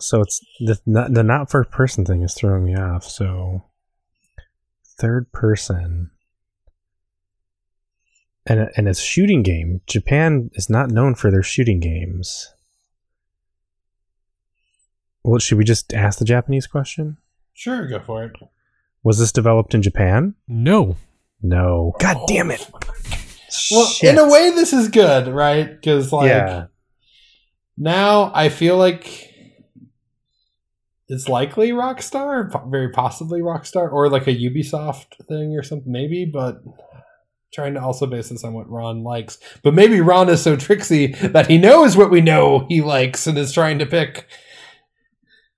so 0.00 0.20
it's 0.20 0.40
the 0.60 0.78
not, 0.86 1.12
the 1.12 1.22
not 1.22 1.50
first 1.50 1.70
person 1.70 2.04
thing 2.04 2.22
is 2.22 2.34
throwing 2.34 2.64
me 2.64 2.76
off. 2.76 3.04
So 3.04 3.64
third 4.98 5.32
person, 5.32 6.10
and 8.46 8.70
and 8.76 8.88
it's 8.88 9.00
shooting 9.00 9.42
game. 9.42 9.80
Japan 9.86 10.50
is 10.54 10.70
not 10.70 10.90
known 10.90 11.14
for 11.14 11.30
their 11.30 11.42
shooting 11.42 11.80
games. 11.80 12.52
Well, 15.22 15.38
should 15.38 15.58
we 15.58 15.64
just 15.64 15.92
ask 15.92 16.18
the 16.18 16.24
Japanese 16.24 16.66
question? 16.66 17.16
Sure, 17.52 17.86
go 17.88 18.00
for 18.00 18.24
it. 18.24 18.32
Was 19.06 19.20
this 19.20 19.30
developed 19.30 19.72
in 19.72 19.82
Japan? 19.82 20.34
No. 20.48 20.96
No. 21.40 21.94
God 22.00 22.26
damn 22.26 22.50
it! 22.50 22.68
Well, 23.70 23.86
Shit. 23.86 24.10
in 24.10 24.18
a 24.18 24.28
way, 24.28 24.50
this 24.50 24.72
is 24.72 24.88
good, 24.88 25.28
right? 25.28 25.70
Because 25.70 26.12
like 26.12 26.28
yeah. 26.28 26.66
now, 27.78 28.32
I 28.34 28.48
feel 28.48 28.76
like 28.76 29.32
it's 31.06 31.28
likely 31.28 31.70
Rockstar, 31.70 32.68
very 32.68 32.90
possibly 32.90 33.42
Rockstar, 33.42 33.92
or 33.92 34.10
like 34.10 34.26
a 34.26 34.34
Ubisoft 34.34 35.24
thing 35.28 35.56
or 35.56 35.62
something, 35.62 35.92
maybe. 35.92 36.24
But 36.24 36.64
trying 37.52 37.74
to 37.74 37.80
also 37.80 38.06
base 38.06 38.30
this 38.30 38.42
on 38.42 38.54
what 38.54 38.68
Ron 38.68 39.04
likes. 39.04 39.38
But 39.62 39.74
maybe 39.74 40.00
Ron 40.00 40.28
is 40.28 40.42
so 40.42 40.56
tricksy 40.56 41.12
that 41.22 41.46
he 41.46 41.58
knows 41.58 41.96
what 41.96 42.10
we 42.10 42.22
know 42.22 42.66
he 42.68 42.82
likes 42.82 43.28
and 43.28 43.38
is 43.38 43.52
trying 43.52 43.78
to 43.78 43.86
pick 43.86 44.26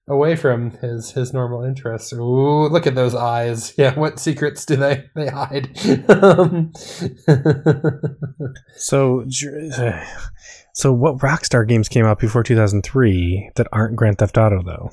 away 0.09 0.37
from 0.37 0.71
his 0.79 1.13
his 1.13 1.33
normal 1.33 1.63
interests. 1.63 2.13
Ooh, 2.13 2.69
look 2.69 2.87
at 2.87 2.95
those 2.95 3.15
eyes. 3.15 3.75
Yeah, 3.77 3.95
what 3.99 4.19
secrets 4.19 4.65
do 4.65 4.77
they 4.77 5.09
they 5.15 5.29
hide? 5.29 5.71
Um, 6.09 6.73
So, 8.77 9.25
so 10.75 10.93
what 10.93 11.19
Rockstar 11.19 11.67
games 11.67 11.89
came 11.89 12.05
out 12.07 12.19
before 12.19 12.43
2003 12.43 13.51
that 13.57 13.67
aren't 13.73 13.97
Grand 13.97 14.19
Theft 14.19 14.39
Auto 14.39 14.63
though? 14.63 14.91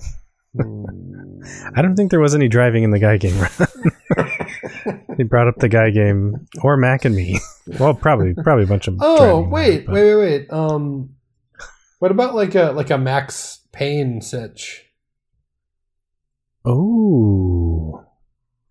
I 1.76 1.82
don't 1.82 1.96
think 1.96 2.12
there 2.12 2.20
was 2.20 2.34
any 2.34 2.48
driving 2.48 2.84
in 2.84 2.92
the 2.92 3.00
guy 3.00 3.18
game. 3.18 3.36
he 5.18 5.24
brought 5.24 5.48
up 5.48 5.58
the 5.58 5.70
guy 5.70 5.90
game 5.90 6.48
or 6.62 6.78
Mac 6.78 7.06
and 7.06 7.16
me. 7.16 7.40
Well, 7.80 7.94
probably 7.94 8.34
probably 8.34 8.64
a 8.64 8.68
bunch 8.68 8.88
of. 8.88 8.96
Oh 9.00 9.42
wait, 9.42 9.86
but- 9.86 9.94
wait, 9.96 10.16
wait, 10.16 10.16
wait. 10.16 10.54
Um, 10.54 11.16
what 12.00 12.12
about 12.12 12.36
like 12.36 12.56
a 12.56 12.72
like 12.72 12.90
a 12.90 12.98
Max 12.98 13.60
Payne 13.72 14.22
sitch? 14.22 14.85
Oh, 16.66 18.04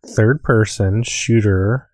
third 0.04 0.42
person 0.42 1.02
shooter. 1.02 1.88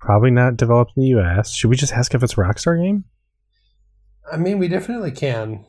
Probably 0.00 0.30
not 0.30 0.56
developed 0.56 0.92
in 0.96 1.02
the 1.02 1.08
U.S. 1.08 1.52
Should 1.54 1.68
we 1.68 1.76
just 1.76 1.92
ask 1.92 2.14
if 2.14 2.22
it's 2.22 2.34
a 2.34 2.36
Rockstar 2.36 2.80
game? 2.80 3.04
I 4.30 4.36
mean, 4.36 4.58
we 4.58 4.68
definitely 4.68 5.10
can. 5.10 5.64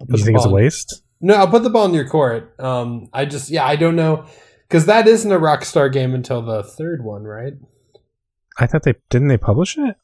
I'll 0.00 0.06
put 0.06 0.14
Do 0.14 0.18
you 0.18 0.24
think 0.24 0.36
it's 0.36 0.46
a 0.46 0.50
waste? 0.50 1.02
No, 1.20 1.34
I'll 1.34 1.48
put 1.48 1.62
the 1.62 1.70
ball 1.70 1.86
in 1.86 1.94
your 1.94 2.08
court. 2.08 2.54
Um, 2.60 3.08
I 3.12 3.24
just 3.24 3.50
yeah, 3.50 3.64
I 3.64 3.76
don't 3.76 3.96
know 3.96 4.26
because 4.68 4.86
that 4.86 5.08
isn't 5.08 5.30
a 5.30 5.38
Rockstar 5.38 5.92
game 5.92 6.14
until 6.14 6.42
the 6.42 6.62
third 6.62 7.02
one, 7.02 7.24
right? 7.24 7.54
I 8.58 8.66
thought 8.66 8.82
they 8.82 8.94
didn't 9.08 9.28
they 9.28 9.38
publish 9.38 9.78
it. 9.78 9.96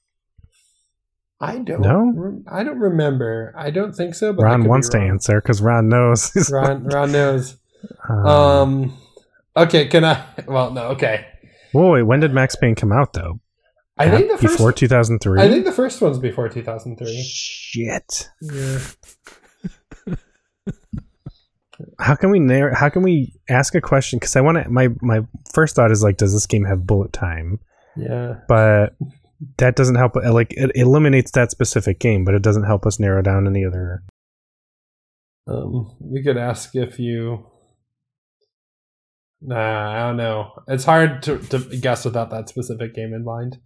I 1.41 1.59
don't. 1.59 1.83
No? 1.83 2.13
rem- 2.15 2.45
I 2.51 2.65
don't 2.65 2.79
remember. 2.79 3.53
I 3.57 3.71
don't 3.71 3.93
think 3.93 4.15
so. 4.15 4.33
But 4.33 4.45
Ron 4.45 4.65
wants 4.65 4.89
to 4.91 4.99
answer 4.99 5.41
because 5.41 5.61
Ron 5.61 5.89
knows. 5.89 6.33
Ron, 6.53 6.85
Ron 6.85 7.13
knows. 7.13 7.59
Um, 8.09 8.27
Um, 8.27 8.99
okay, 9.57 9.87
can 9.87 10.05
I? 10.05 10.25
Well, 10.47 10.71
no. 10.73 10.89
Okay, 10.89 11.27
whoa, 11.73 11.93
wait, 11.93 12.03
when 12.03 12.21
did 12.21 12.33
Max 12.33 12.57
Payne 12.57 12.75
come 12.75 12.93
out 12.93 13.13
though? 13.13 13.41
I 13.97 14.11
think 14.11 14.29
the 14.31 14.39
first. 14.39 14.55
before 14.57 14.73
two 14.73 14.89
thousand 14.89 15.21
three. 15.21 15.41
I 15.41 15.49
think 15.49 15.65
the 15.65 15.73
first 15.73 16.01
one's 16.01 16.19
before 16.19 16.49
two 16.49 16.63
thousand 16.63 16.97
three. 16.99 17.23
Shit. 17.23 18.29
Yeah. 18.41 18.79
How 21.99 22.15
can 22.15 22.31
we 22.31 22.39
narrow? 22.39 22.75
How 22.75 22.89
can 22.89 23.03
we 23.03 23.35
ask 23.49 23.75
a 23.75 23.81
question? 23.81 24.19
Because 24.19 24.37
I 24.37 24.41
want 24.41 24.63
to. 24.63 24.69
My 24.71 24.89
my 25.01 25.21
first 25.53 25.75
thought 25.75 25.91
is 25.91 26.03
like, 26.03 26.17
does 26.17 26.33
this 26.33 26.47
game 26.47 26.65
have 26.65 26.87
bullet 26.87 27.13
time? 27.13 27.59
Yeah. 27.97 28.35
But 28.49 28.95
that 29.59 29.75
doesn't 29.77 29.97
help. 29.97 30.17
uh, 30.17 30.33
Like 30.33 30.53
it 30.53 30.71
eliminates 30.75 31.33
that 31.33 31.51
specific 31.51 31.99
game, 31.99 32.25
but 32.25 32.35
it 32.35 32.43
doesn't 32.43 32.65
help 32.65 32.87
us 32.87 33.01
narrow 33.01 33.23
down 33.23 33.47
any 33.49 33.65
other. 33.65 34.03
Um, 35.47 35.97
we 36.01 36.23
could 36.23 36.37
ask 36.37 36.75
if 36.77 36.99
you. 36.99 37.47
Nah, 39.47 39.93
I 39.93 39.99
don't 40.09 40.17
know. 40.17 40.53
It's 40.69 40.85
hard 40.85 41.23
to, 41.25 41.39
to 41.39 41.59
guess 41.77 42.05
without 42.05 42.31
that 42.31 42.49
specific 42.49 42.95
game 42.95 43.13
in 43.13 43.25
mind. 43.25 43.59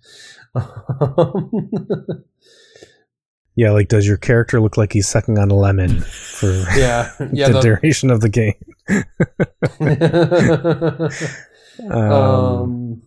Yeah, 3.59 3.73
like 3.73 3.89
does 3.89 4.07
your 4.07 4.19
character 4.19 4.61
look 4.61 4.77
like 4.77 4.93
he's 4.93 5.09
sucking 5.09 5.37
on 5.37 5.51
a 5.51 5.55
lemon 5.55 6.01
for 6.01 6.47
yeah, 6.77 7.11
yeah. 7.33 7.49
the, 7.49 7.55
the- 7.55 7.61
duration 7.61 8.09
of 8.13 8.21
the 8.21 8.29
game? 8.29 8.55
Um, 11.91 13.03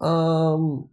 um, 0.00 0.06
um, 0.06 0.88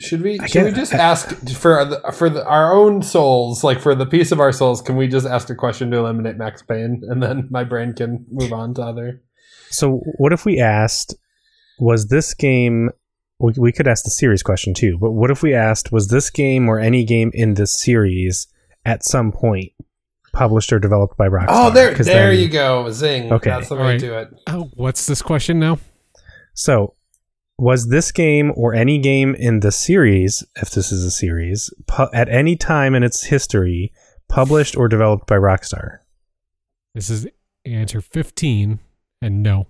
should 0.00 0.22
we 0.22 0.38
should 0.48 0.64
we 0.64 0.72
just 0.72 0.94
I- 0.94 0.98
ask 0.98 1.28
for 1.56 1.84
the, 1.84 2.12
for 2.12 2.28
the, 2.30 2.44
our 2.46 2.72
own 2.74 3.02
souls, 3.02 3.62
like 3.62 3.80
for 3.80 3.94
the 3.94 4.06
peace 4.06 4.32
of 4.32 4.40
our 4.40 4.52
souls? 4.52 4.80
Can 4.82 4.96
we 4.96 5.06
just 5.08 5.26
ask 5.26 5.50
a 5.50 5.54
question 5.54 5.90
to 5.92 5.98
eliminate 5.98 6.36
Max 6.36 6.62
Payne, 6.62 7.02
and 7.08 7.22
then 7.22 7.48
my 7.50 7.64
brain 7.64 7.92
can 7.92 8.26
move 8.30 8.52
on 8.52 8.74
to 8.74 8.82
other? 8.82 9.22
so 9.72 10.00
what 10.18 10.32
if 10.32 10.44
we 10.44 10.58
asked, 10.58 11.14
was 11.78 12.08
this 12.08 12.34
game? 12.34 12.90
We, 13.38 13.52
we 13.56 13.72
could 13.72 13.86
ask 13.88 14.04
the 14.04 14.10
series 14.10 14.42
question 14.42 14.74
too, 14.74 14.98
but 15.00 15.12
what 15.12 15.30
if 15.30 15.42
we 15.42 15.54
asked, 15.54 15.92
was 15.92 16.08
this 16.08 16.28
game 16.28 16.68
or 16.68 16.78
any 16.80 17.04
game 17.04 17.30
in 17.32 17.54
this 17.54 17.80
series 17.80 18.48
at 18.84 19.04
some 19.04 19.30
point 19.32 19.72
published 20.32 20.72
or 20.72 20.78
developed 20.78 21.16
by 21.16 21.26
Rockstar? 21.28 21.46
Oh, 21.48 21.70
there, 21.70 21.94
'Cause 21.94 22.06
there 22.06 22.30
then- 22.30 22.38
you 22.40 22.48
go, 22.48 22.90
zing. 22.90 23.32
Okay. 23.32 23.50
that's 23.50 23.68
the 23.68 23.76
way 23.76 23.80
Alright. 23.82 24.00
to 24.00 24.06
do 24.06 24.14
it. 24.14 24.28
Oh, 24.48 24.70
what's 24.74 25.06
this 25.06 25.22
question 25.22 25.58
now? 25.58 25.78
So, 26.54 26.94
was 27.60 27.88
this 27.88 28.10
game 28.10 28.52
or 28.56 28.74
any 28.74 28.98
game 28.98 29.34
in 29.34 29.60
the 29.60 29.70
series, 29.70 30.42
if 30.56 30.70
this 30.70 30.90
is 30.90 31.04
a 31.04 31.10
series, 31.10 31.72
pu- 31.86 32.08
at 32.14 32.28
any 32.28 32.56
time 32.56 32.94
in 32.94 33.02
its 33.02 33.24
history, 33.24 33.92
published 34.28 34.76
or 34.76 34.88
developed 34.88 35.26
by 35.26 35.36
Rockstar? 35.36 35.98
This 36.94 37.10
is 37.10 37.26
answer 37.64 38.00
15, 38.00 38.80
and 39.22 39.42
no. 39.42 39.66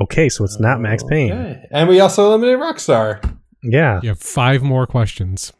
Okay, 0.00 0.28
so 0.28 0.44
it's 0.44 0.60
not 0.60 0.80
Max 0.80 1.02
Payne. 1.02 1.32
Okay. 1.32 1.64
And 1.70 1.88
we 1.88 2.00
also 2.00 2.26
eliminated 2.26 2.60
Rockstar. 2.60 3.36
Yeah, 3.62 4.00
You 4.02 4.10
have 4.10 4.20
five 4.20 4.62
more 4.62 4.86
questions. 4.86 5.52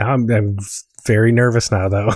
I'm, 0.00 0.30
I'm 0.30 0.56
very 1.06 1.32
nervous 1.32 1.70
now, 1.72 1.88
though. 1.88 2.12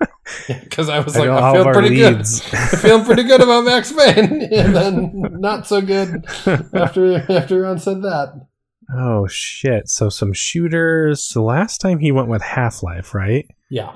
Because 0.48 0.88
I 0.88 1.00
was 1.00 1.16
I 1.16 1.26
like, 1.26 1.30
I, 1.30 1.52
feel 1.52 1.72
pretty 1.72 1.96
leads. 2.02 2.40
good. 2.50 2.54
I 2.58 2.66
feel 2.76 3.04
pretty 3.04 3.24
good 3.24 3.40
about 3.42 3.64
Max 3.64 3.92
Payne, 3.92 4.42
and 4.52 4.74
then 4.74 5.12
not 5.40 5.66
so 5.66 5.80
good 5.82 6.24
after 6.72 7.16
after 7.30 7.60
Ron 7.60 7.78
said 7.78 8.02
that. 8.02 8.46
oh 8.94 9.26
shit! 9.28 9.88
So 9.88 10.08
some 10.08 10.32
shooters. 10.32 11.28
The 11.28 11.42
last 11.42 11.78
time 11.80 11.98
he 11.98 12.10
went 12.12 12.28
with 12.28 12.42
Half 12.42 12.82
Life, 12.82 13.14
right? 13.14 13.46
Yeah, 13.70 13.92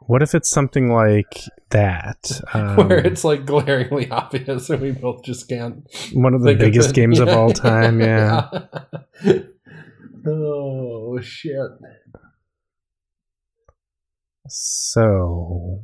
What 0.00 0.22
if 0.22 0.34
it's 0.34 0.50
something 0.50 0.92
like 0.92 1.44
that? 1.70 2.40
Um, 2.52 2.76
where 2.88 2.98
it's 2.98 3.24
like 3.24 3.46
glaringly 3.46 4.10
obvious, 4.10 4.68
and 4.70 4.82
we 4.82 4.90
both 4.92 5.24
just 5.24 5.48
can't. 5.48 5.88
one 6.12 6.34
of 6.34 6.42
the 6.42 6.52
of 6.52 6.58
biggest 6.58 6.90
it. 6.90 6.94
games 6.94 7.20
of 7.20 7.28
all 7.28 7.52
time. 7.52 8.00
Yeah. 8.00 8.48
oh 10.26 11.20
shit! 11.20 11.70
So 14.50 15.82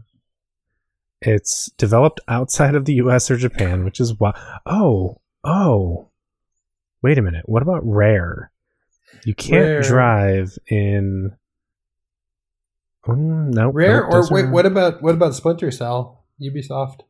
it's 1.21 1.71
developed 1.79 2.21
outside 2.29 2.75
of 2.75 2.85
the 2.85 2.95
US 2.95 3.31
or 3.31 3.37
Japan, 3.37 3.85
which 3.85 4.01
is 4.01 4.19
why. 4.19 4.39
Oh, 4.67 5.21
oh. 5.45 6.11
Wait 7.03 7.19
a 7.19 7.23
minute. 7.23 7.49
What 7.49 7.63
about 7.63 7.81
Rare? 7.85 8.51
You 9.25 9.35
can't 9.35 9.65
Rare. 9.65 9.83
drive 9.83 10.59
in. 10.69 11.33
Mm, 13.07 13.55
no, 13.55 13.71
Rare 13.71 14.03
nope, 14.11 14.13
or 14.13 14.29
wait, 14.35 14.51
what 14.51 14.67
about 14.67 15.01
what 15.03 15.15
about 15.15 15.35
Splinter 15.35 15.71
Cell? 15.71 16.25
Ubisoft? 16.43 17.01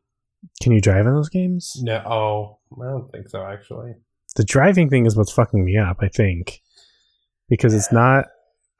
Can 0.61 0.71
you 0.71 0.79
drive 0.79 1.05
in 1.07 1.13
those 1.13 1.29
games? 1.29 1.75
No, 1.81 1.97
oh, 2.05 2.59
I 2.79 2.85
don't 2.91 3.11
think 3.11 3.29
so. 3.29 3.43
Actually, 3.43 3.95
The 4.35 4.43
driving 4.43 4.89
thing 4.89 5.05
is 5.07 5.15
what's 5.15 5.31
fucking 5.31 5.65
me 5.65 5.77
up. 5.77 5.97
I 5.99 6.07
think 6.09 6.61
because 7.49 7.73
it's 7.73 7.91
not 7.91 8.25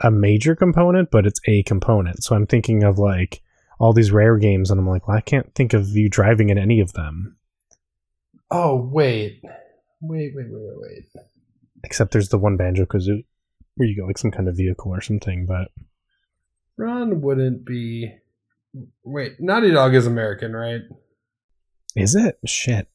a 0.01 0.11
major 0.11 0.55
component, 0.55 1.09
but 1.11 1.25
it's 1.25 1.39
a 1.47 1.63
component. 1.63 2.23
So 2.23 2.35
I'm 2.35 2.47
thinking 2.47 2.83
of 2.83 2.97
like 2.99 3.41
all 3.79 3.93
these 3.93 4.11
Rare 4.11 4.37
games, 4.37 4.71
and 4.71 4.79
I'm 4.79 4.87
like, 4.87 5.07
well, 5.07 5.17
I 5.17 5.21
can't 5.21 5.53
think 5.55 5.73
of 5.73 5.87
you 5.89 6.09
driving 6.09 6.49
in 6.49 6.57
any 6.57 6.79
of 6.79 6.93
them. 6.93 7.37
oh 8.51 8.75
wait, 8.91 9.41
wait, 10.01 10.33
wait, 10.35 10.45
wait, 10.51 10.51
wait, 10.51 10.77
wait. 10.77 11.23
except 11.83 12.11
there's 12.11 12.29
the 12.29 12.37
one 12.37 12.57
banjo 12.57 12.85
kazooie 12.85 13.25
where 13.75 13.87
you 13.87 13.95
get 13.95 14.05
like 14.05 14.17
some 14.17 14.31
kind 14.31 14.47
of 14.47 14.55
vehicle 14.57 14.91
or 14.93 15.01
something 15.01 15.45
but 15.45 15.69
Ron 16.77 17.21
wouldn't 17.21 17.65
be. 17.65 18.13
Wait, 19.03 19.39
Naughty 19.39 19.71
Dog 19.71 19.95
is 19.95 20.05
American, 20.07 20.53
right? 20.53 20.81
is 21.95 22.13
it 22.13 22.37
shit 22.45 22.87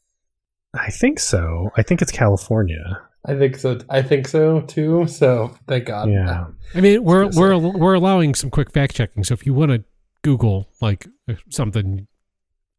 i 0.74 0.88
think 0.90 1.18
so 1.18 1.70
i 1.76 1.82
think 1.82 2.00
it's 2.00 2.12
california 2.12 3.02
I 3.24 3.34
think 3.34 3.56
so. 3.56 3.78
I 3.88 4.02
think 4.02 4.26
so 4.26 4.62
too. 4.62 5.06
So 5.06 5.54
thank 5.68 5.86
God. 5.86 6.10
yeah 6.10 6.46
I 6.74 6.80
mean, 6.80 7.04
we're 7.04 7.28
gonna 7.28 7.38
we're 7.38 7.78
we're 7.78 7.94
allowing 7.94 8.34
some 8.34 8.50
quick 8.50 8.72
fact 8.72 8.94
checking. 8.94 9.24
So 9.24 9.34
if 9.34 9.46
you 9.46 9.54
want 9.54 9.70
to 9.70 9.84
Google 10.22 10.68
like 10.80 11.06
uh, 11.28 11.34
something, 11.50 12.06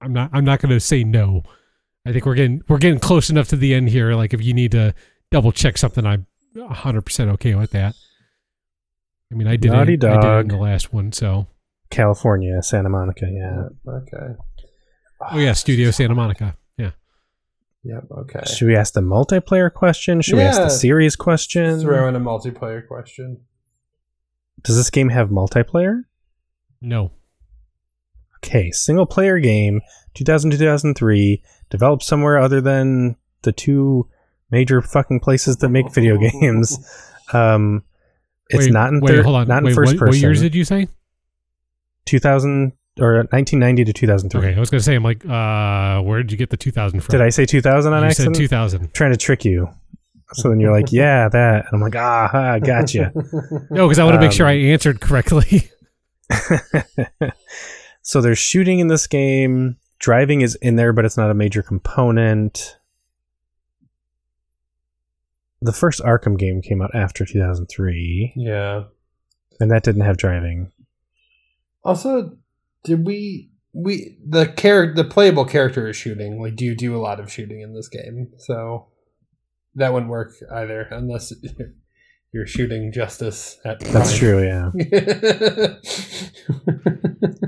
I'm 0.01 0.13
not 0.13 0.31
I'm 0.33 0.43
not 0.45 0.59
going 0.59 0.71
to 0.71 0.79
say 0.79 1.03
no. 1.03 1.43
I 2.05 2.11
think 2.11 2.25
we're 2.25 2.35
getting 2.35 2.61
we're 2.67 2.79
getting 2.79 2.99
close 2.99 3.29
enough 3.29 3.47
to 3.49 3.55
the 3.55 3.73
end 3.73 3.89
here. 3.89 4.13
Like 4.15 4.33
if 4.33 4.43
you 4.43 4.53
need 4.53 4.71
to 4.71 4.93
double 5.31 5.51
check 5.51 5.77
something, 5.77 6.05
I'm 6.05 6.27
100 6.53 7.01
percent 7.01 7.29
okay 7.31 7.55
with 7.55 7.71
that. 7.71 7.95
I 9.31 9.35
mean, 9.35 9.47
I 9.47 9.55
did 9.55 9.71
Naughty 9.71 9.93
it, 9.93 10.03
I 10.03 10.19
did 10.19 10.29
it 10.29 10.39
in 10.41 10.47
the 10.49 10.57
last 10.57 10.93
one. 10.93 11.11
So 11.11 11.47
california 11.89 12.59
santa 12.63 12.89
monica 12.89 13.27
yeah 13.29 13.67
Okay. 13.87 14.33
oh 15.31 15.37
yeah, 15.37 15.53
Studio 15.53 15.91
Santa 15.91 16.15
Monica. 16.15 16.57
Yeah, 17.83 17.95
Yep. 17.95 18.03
Okay. 18.11 18.41
should 18.45 18.67
we 18.67 18.75
ask 18.75 18.93
the 18.93 19.01
multiplayer 19.01 19.71
question 19.73 20.21
should 20.21 20.35
we 20.35 20.41
ask 20.41 20.61
the 20.61 20.69
series 20.69 21.15
question 21.15 21.81
Throw 21.81 22.07
in 22.07 22.15
a 22.15 22.19
multiplayer 22.19 22.87
question. 22.87 23.41
does 24.61 24.77
this 24.77 24.89
game 24.89 25.09
have 25.09 25.29
multiplayer 25.29 26.03
no, 26.81 27.11
okay 28.37 28.71
single 28.71 29.05
player 29.05 29.39
game 29.39 29.81
2000 30.13 30.51
2003 30.51 31.43
developed 31.69 32.03
somewhere 32.03 32.37
other 32.37 32.61
than 32.61 33.15
the 33.41 33.51
two 33.51 34.07
major 34.51 34.81
fucking 34.81 35.19
places 35.19 35.57
that 35.57 35.69
make 35.69 35.91
video 35.93 36.17
games 36.41 36.77
um 37.33 37.83
it's 38.49 38.65
wait, 38.65 38.73
not 38.73 38.89
in 38.93 38.99
wait, 39.01 39.23
hold 39.23 39.35
on. 39.35 39.47
not 39.47 39.59
in 39.59 39.65
wait, 39.65 39.75
first 39.75 39.93
what, 39.93 39.99
person 39.99 40.09
What 40.09 40.21
years 40.21 40.41
did 40.41 40.55
you 40.55 40.63
say? 40.65 40.87
2000 42.05 42.73
or 42.99 43.15
1990 43.31 43.85
to 43.85 43.93
2003. 43.93 44.39
Okay, 44.49 44.55
I 44.55 44.59
was 44.59 44.69
going 44.69 44.79
to 44.79 44.83
say, 44.83 44.95
I'm 44.95 45.03
like, 45.03 45.25
uh, 45.25 46.01
where 46.03 46.21
did 46.21 46.31
you 46.31 46.37
get 46.37 46.49
the 46.51 46.57
2000 46.57 46.99
from? 47.01 47.11
Did 47.11 47.21
I 47.21 47.29
say 47.29 47.45
2000 47.45 47.91
on 47.93 48.01
you 48.03 48.07
accident? 48.09 48.35
said 48.35 48.41
2000. 48.41 48.93
trying 48.93 49.11
to 49.11 49.17
trick 49.17 49.43
you. 49.45 49.67
So 50.33 50.49
then 50.49 50.59
you're 50.59 50.71
like, 50.71 50.87
yeah, 50.91 51.27
that. 51.29 51.65
And 51.65 51.73
I'm 51.73 51.81
like, 51.81 51.95
ah, 51.95 52.27
ha, 52.31 52.59
gotcha. 52.59 53.11
No, 53.71 53.87
because 53.87 53.99
I 53.99 54.03
want 54.03 54.15
to 54.15 54.19
make 54.19 54.31
sure 54.31 54.45
Um, 54.45 54.51
I 54.51 54.55
answered 54.55 54.99
correctly. 55.01 55.69
so 58.01 58.21
there's 58.21 58.39
shooting 58.39 58.79
in 58.79 58.87
this 58.87 59.07
game, 59.07 59.77
driving 59.99 60.41
is 60.41 60.55
in 60.55 60.75
there, 60.75 60.93
but 60.93 61.05
it's 61.05 61.17
not 61.17 61.29
a 61.31 61.33
major 61.33 61.61
component. 61.63 62.77
The 65.61 65.73
first 65.73 66.01
Arkham 66.01 66.37
game 66.37 66.61
came 66.61 66.81
out 66.81 66.93
after 66.93 67.25
2003, 67.25 68.33
Yeah. 68.35 68.83
and 69.59 69.71
that 69.71 69.83
didn't 69.83 70.01
have 70.01 70.17
driving. 70.17 70.71
Also, 71.85 72.37
did 72.83 73.05
we 73.05 73.49
we 73.73 74.17
the 74.27 74.47
character 74.47 75.03
the 75.03 75.09
playable 75.09 75.45
character 75.45 75.87
is 75.87 75.95
shooting? 75.95 76.41
Like, 76.41 76.55
do 76.55 76.65
you 76.65 76.75
do 76.75 76.95
a 76.95 77.01
lot 77.01 77.19
of 77.19 77.31
shooting 77.31 77.61
in 77.61 77.73
this 77.73 77.87
game? 77.87 78.31
So 78.37 78.87
that 79.75 79.93
wouldn't 79.93 80.11
work 80.11 80.33
either, 80.51 80.87
unless 80.91 81.33
you're 82.33 82.45
shooting 82.45 82.91
justice 82.91 83.57
at. 83.65 83.79
That's 83.79 84.15
true, 84.15 84.43
yeah. 84.43 84.71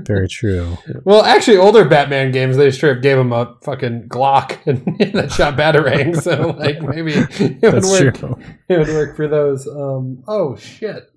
Very 0.06 0.28
true. 0.28 0.76
well, 1.04 1.22
actually, 1.24 1.56
older 1.56 1.84
Batman 1.84 2.30
games 2.32 2.56
they 2.56 2.70
straight 2.70 2.96
up 2.96 3.02
gave 3.02 3.18
him 3.18 3.32
a 3.32 3.56
fucking 3.64 4.08
Glock 4.08 4.58
and 4.66 5.14
that 5.14 5.32
shot 5.32 5.56
batarang. 5.56 6.20
So 6.20 6.50
like 6.58 6.80
maybe 6.82 7.12
it 7.14 7.72
would 7.72 7.84
work. 7.84 8.14
true. 8.16 8.36
It 8.68 8.78
would 8.78 8.88
work 8.88 9.16
for 9.16 9.28
those. 9.28 9.66
Um. 9.68 10.24
Oh 10.26 10.56
shit. 10.56 11.10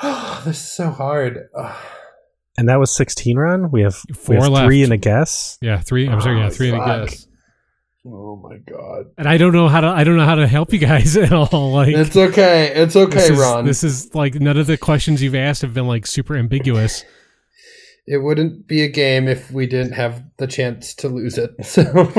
this 0.44 0.58
is 0.58 0.72
so 0.72 0.90
hard. 0.90 1.48
And 2.56 2.68
that 2.68 2.78
was 2.78 2.94
16 2.94 3.36
run. 3.36 3.70
We 3.70 3.82
have, 3.82 4.00
we 4.08 4.14
Four 4.14 4.36
have 4.36 4.48
left. 4.48 4.66
three 4.66 4.82
and 4.84 4.92
a 4.92 4.96
guess. 4.96 5.58
Yeah, 5.60 5.80
three. 5.80 6.08
I'm 6.08 6.20
sorry. 6.20 6.38
Yeah, 6.38 6.46
Oh, 6.46 6.50
three 6.50 6.70
and 6.70 6.80
a 6.80 7.06
guess. 7.06 7.26
Oh 8.06 8.36
my 8.36 8.58
god. 8.58 9.06
And 9.16 9.26
I 9.26 9.38
don't 9.38 9.52
know 9.52 9.68
how 9.68 9.80
to. 9.80 9.86
I 9.86 10.04
don't 10.04 10.16
know 10.16 10.26
how 10.26 10.34
to 10.34 10.46
help 10.46 10.72
you 10.72 10.78
guys 10.78 11.16
at 11.16 11.32
all. 11.32 11.72
Like 11.72 11.94
It's 11.94 12.16
okay. 12.16 12.70
It's 12.74 12.96
okay, 12.96 13.14
this 13.14 13.30
is, 13.30 13.38
Ron. 13.38 13.64
This 13.64 13.82
is 13.82 14.14
like 14.14 14.34
none 14.34 14.58
of 14.58 14.66
the 14.66 14.76
questions 14.76 15.22
you've 15.22 15.34
asked 15.34 15.62
have 15.62 15.72
been 15.72 15.86
like 15.86 16.06
super 16.06 16.36
ambiguous. 16.36 17.04
it 18.06 18.18
wouldn't 18.18 18.66
be 18.66 18.82
a 18.82 18.88
game 18.88 19.26
if 19.26 19.50
we 19.50 19.66
didn't 19.66 19.92
have 19.92 20.22
the 20.36 20.46
chance 20.46 20.94
to 20.96 21.08
lose 21.08 21.38
it. 21.38 21.50
So 21.64 22.12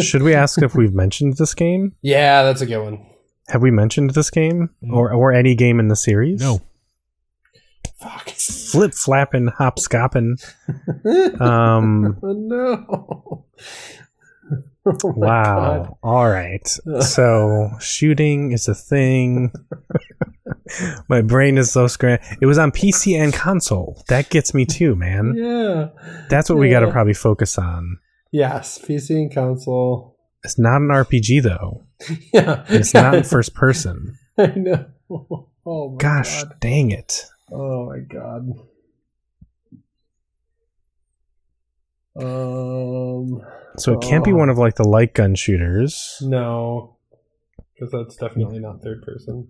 Should 0.00 0.22
we 0.22 0.32
ask 0.32 0.62
if 0.62 0.76
we've 0.76 0.94
mentioned 0.94 1.38
this 1.38 1.54
game? 1.54 1.94
Yeah, 2.02 2.44
that's 2.44 2.60
a 2.60 2.66
good 2.66 2.82
one. 2.82 3.04
Have 3.48 3.62
we 3.62 3.72
mentioned 3.72 4.10
this 4.10 4.30
game 4.30 4.70
mm. 4.82 4.92
or 4.92 5.12
or 5.12 5.32
any 5.32 5.56
game 5.56 5.80
in 5.80 5.88
the 5.88 5.96
series? 5.96 6.40
No, 6.40 6.60
Fuck. 8.00 8.28
Flip 8.30 8.92
flapping, 8.94 9.48
hop 9.48 9.78
scopping. 9.78 10.36
Um. 11.40 12.18
oh 12.22 12.32
no. 12.32 13.44
Oh 14.86 15.14
wow. 15.16 15.84
God. 15.84 15.96
All 16.02 16.28
right. 16.28 16.78
So 17.00 17.70
shooting 17.80 18.52
is 18.52 18.68
a 18.68 18.74
thing. 18.74 19.50
My 21.08 21.22
brain 21.22 21.56
is 21.56 21.72
so 21.72 21.86
scram. 21.86 22.18
It 22.42 22.46
was 22.46 22.58
on 22.58 22.70
PC 22.70 23.18
and 23.18 23.32
console. 23.32 24.02
That 24.08 24.28
gets 24.28 24.52
me 24.52 24.66
too, 24.66 24.94
man. 24.94 25.34
Yeah. 25.36 25.88
That's 26.28 26.50
what 26.50 26.58
we 26.58 26.68
got 26.68 26.80
to 26.80 26.90
probably 26.90 27.14
focus 27.14 27.56
on. 27.56 27.98
Yes, 28.30 28.78
PC 28.78 29.10
and 29.16 29.34
console. 29.34 30.18
It's 30.42 30.58
not 30.58 30.76
an 30.82 30.88
RPG 30.88 31.42
though. 31.42 31.82
Yeah. 32.34 32.64
It's 32.68 32.92
not 32.92 33.14
in 33.14 33.22
first 33.24 33.54
person. 33.54 34.18
I 34.36 34.52
know. 34.54 34.86
Oh 35.66 35.90
my 35.92 35.96
Gosh, 35.96 36.42
god. 36.42 36.56
dang 36.60 36.90
it. 36.90 37.24
Oh 37.56 37.86
my 37.88 38.00
god. 38.00 38.48
Um 42.16 43.42
So 43.78 43.92
it 43.94 44.00
can't 44.02 44.24
be 44.24 44.32
Oh. 44.32 44.36
one 44.36 44.48
of 44.48 44.58
like 44.58 44.76
the 44.76 44.88
light 44.88 45.14
gun 45.14 45.34
shooters. 45.34 46.18
no. 46.22 46.96
Because 47.74 47.90
that's 47.90 48.16
definitely 48.16 48.60
not 48.60 48.82
third 48.82 49.02
person. 49.02 49.48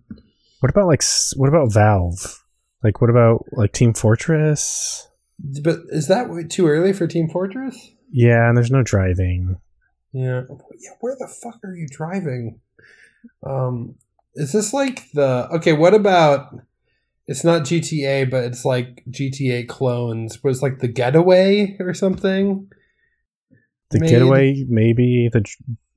What 0.60 0.70
about 0.70 0.86
like 0.86 1.02
what 1.36 1.48
about 1.50 1.72
Valve? 1.72 2.42
Like 2.82 3.00
what 3.02 3.10
about 3.10 3.44
like 3.52 3.72
Team 3.72 3.92
Fortress? 3.92 5.08
But 5.62 5.80
is 5.90 6.08
that 6.08 6.46
too 6.50 6.66
early 6.66 6.94
for 6.94 7.06
Team 7.06 7.28
Fortress? 7.28 7.76
Yeah, 8.10 8.48
and 8.48 8.56
there's 8.56 8.70
no 8.70 8.82
driving. 8.82 9.58
Yeah. 10.12 10.42
Yeah, 10.78 10.90
where 11.00 11.16
the 11.18 11.28
fuck 11.28 11.58
are 11.64 11.74
you 11.74 11.86
driving? 11.90 12.60
Um 13.46 13.96
is 14.34 14.52
this 14.52 14.72
like 14.72 15.10
the 15.12 15.46
Okay, 15.52 15.74
what 15.74 15.92
about 15.92 16.54
it's 17.26 17.44
not 17.44 17.62
GTA, 17.62 18.30
but 18.30 18.44
it's 18.44 18.64
like 18.64 19.02
GTA 19.10 19.66
clones. 19.68 20.42
Was 20.42 20.62
like 20.62 20.78
the 20.80 20.88
getaway 20.88 21.76
or 21.80 21.94
something? 21.94 22.68
The 23.90 24.00
Made- 24.00 24.10
getaway, 24.10 24.64
maybe 24.68 25.28
the 25.32 25.44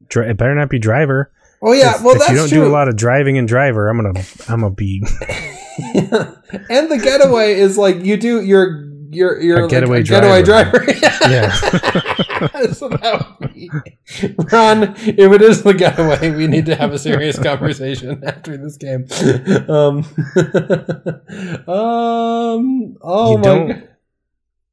dri- 0.07 0.29
it 0.29 0.37
better 0.37 0.55
not 0.55 0.69
be 0.69 0.79
driver. 0.79 1.31
Oh 1.61 1.73
yeah, 1.73 1.95
if, 1.95 2.03
well 2.03 2.13
if 2.13 2.19
that's 2.19 2.31
you 2.31 2.37
don't 2.37 2.49
true. 2.49 2.59
do 2.59 2.67
a 2.67 2.69
lot 2.69 2.87
of 2.87 2.95
driving 2.95 3.37
and 3.37 3.47
driver, 3.47 3.89
I'm 3.89 3.97
gonna 3.97 4.23
I'm 4.47 4.61
gonna 4.61 4.69
be 4.75 5.01
and 5.79 6.91
the 6.91 6.99
getaway 7.03 7.53
is 7.53 7.77
like 7.77 8.03
you 8.03 8.15
do 8.17 8.43
your 8.43 8.86
your 9.11 9.39
your 9.41 9.57
A 9.59 9.61
like, 9.61 9.69
getaway 9.69 9.99
a 9.99 10.03
getaway 10.03 10.43
driver. 10.43 10.79
driver. 10.79 10.93
Yeah. 11.27 11.51
so 12.71 12.88
that 12.89 13.35
would 13.41 13.53
be 13.53 13.69
Ron. 14.51 14.84
If 14.97 15.31
it 15.34 15.41
is 15.41 15.63
the 15.63 15.73
getaway, 15.73 16.29
we 16.31 16.47
need 16.47 16.65
to 16.67 16.75
have 16.75 16.93
a 16.93 16.99
serious 16.99 17.38
conversation 17.38 18.23
after 18.23 18.55
this 18.57 18.77
game. 18.77 19.05
Um. 19.67 20.05
um. 21.67 22.97
Oh 23.01 23.31
You 23.31 23.38
my. 23.38 23.41
don't- 23.43 23.89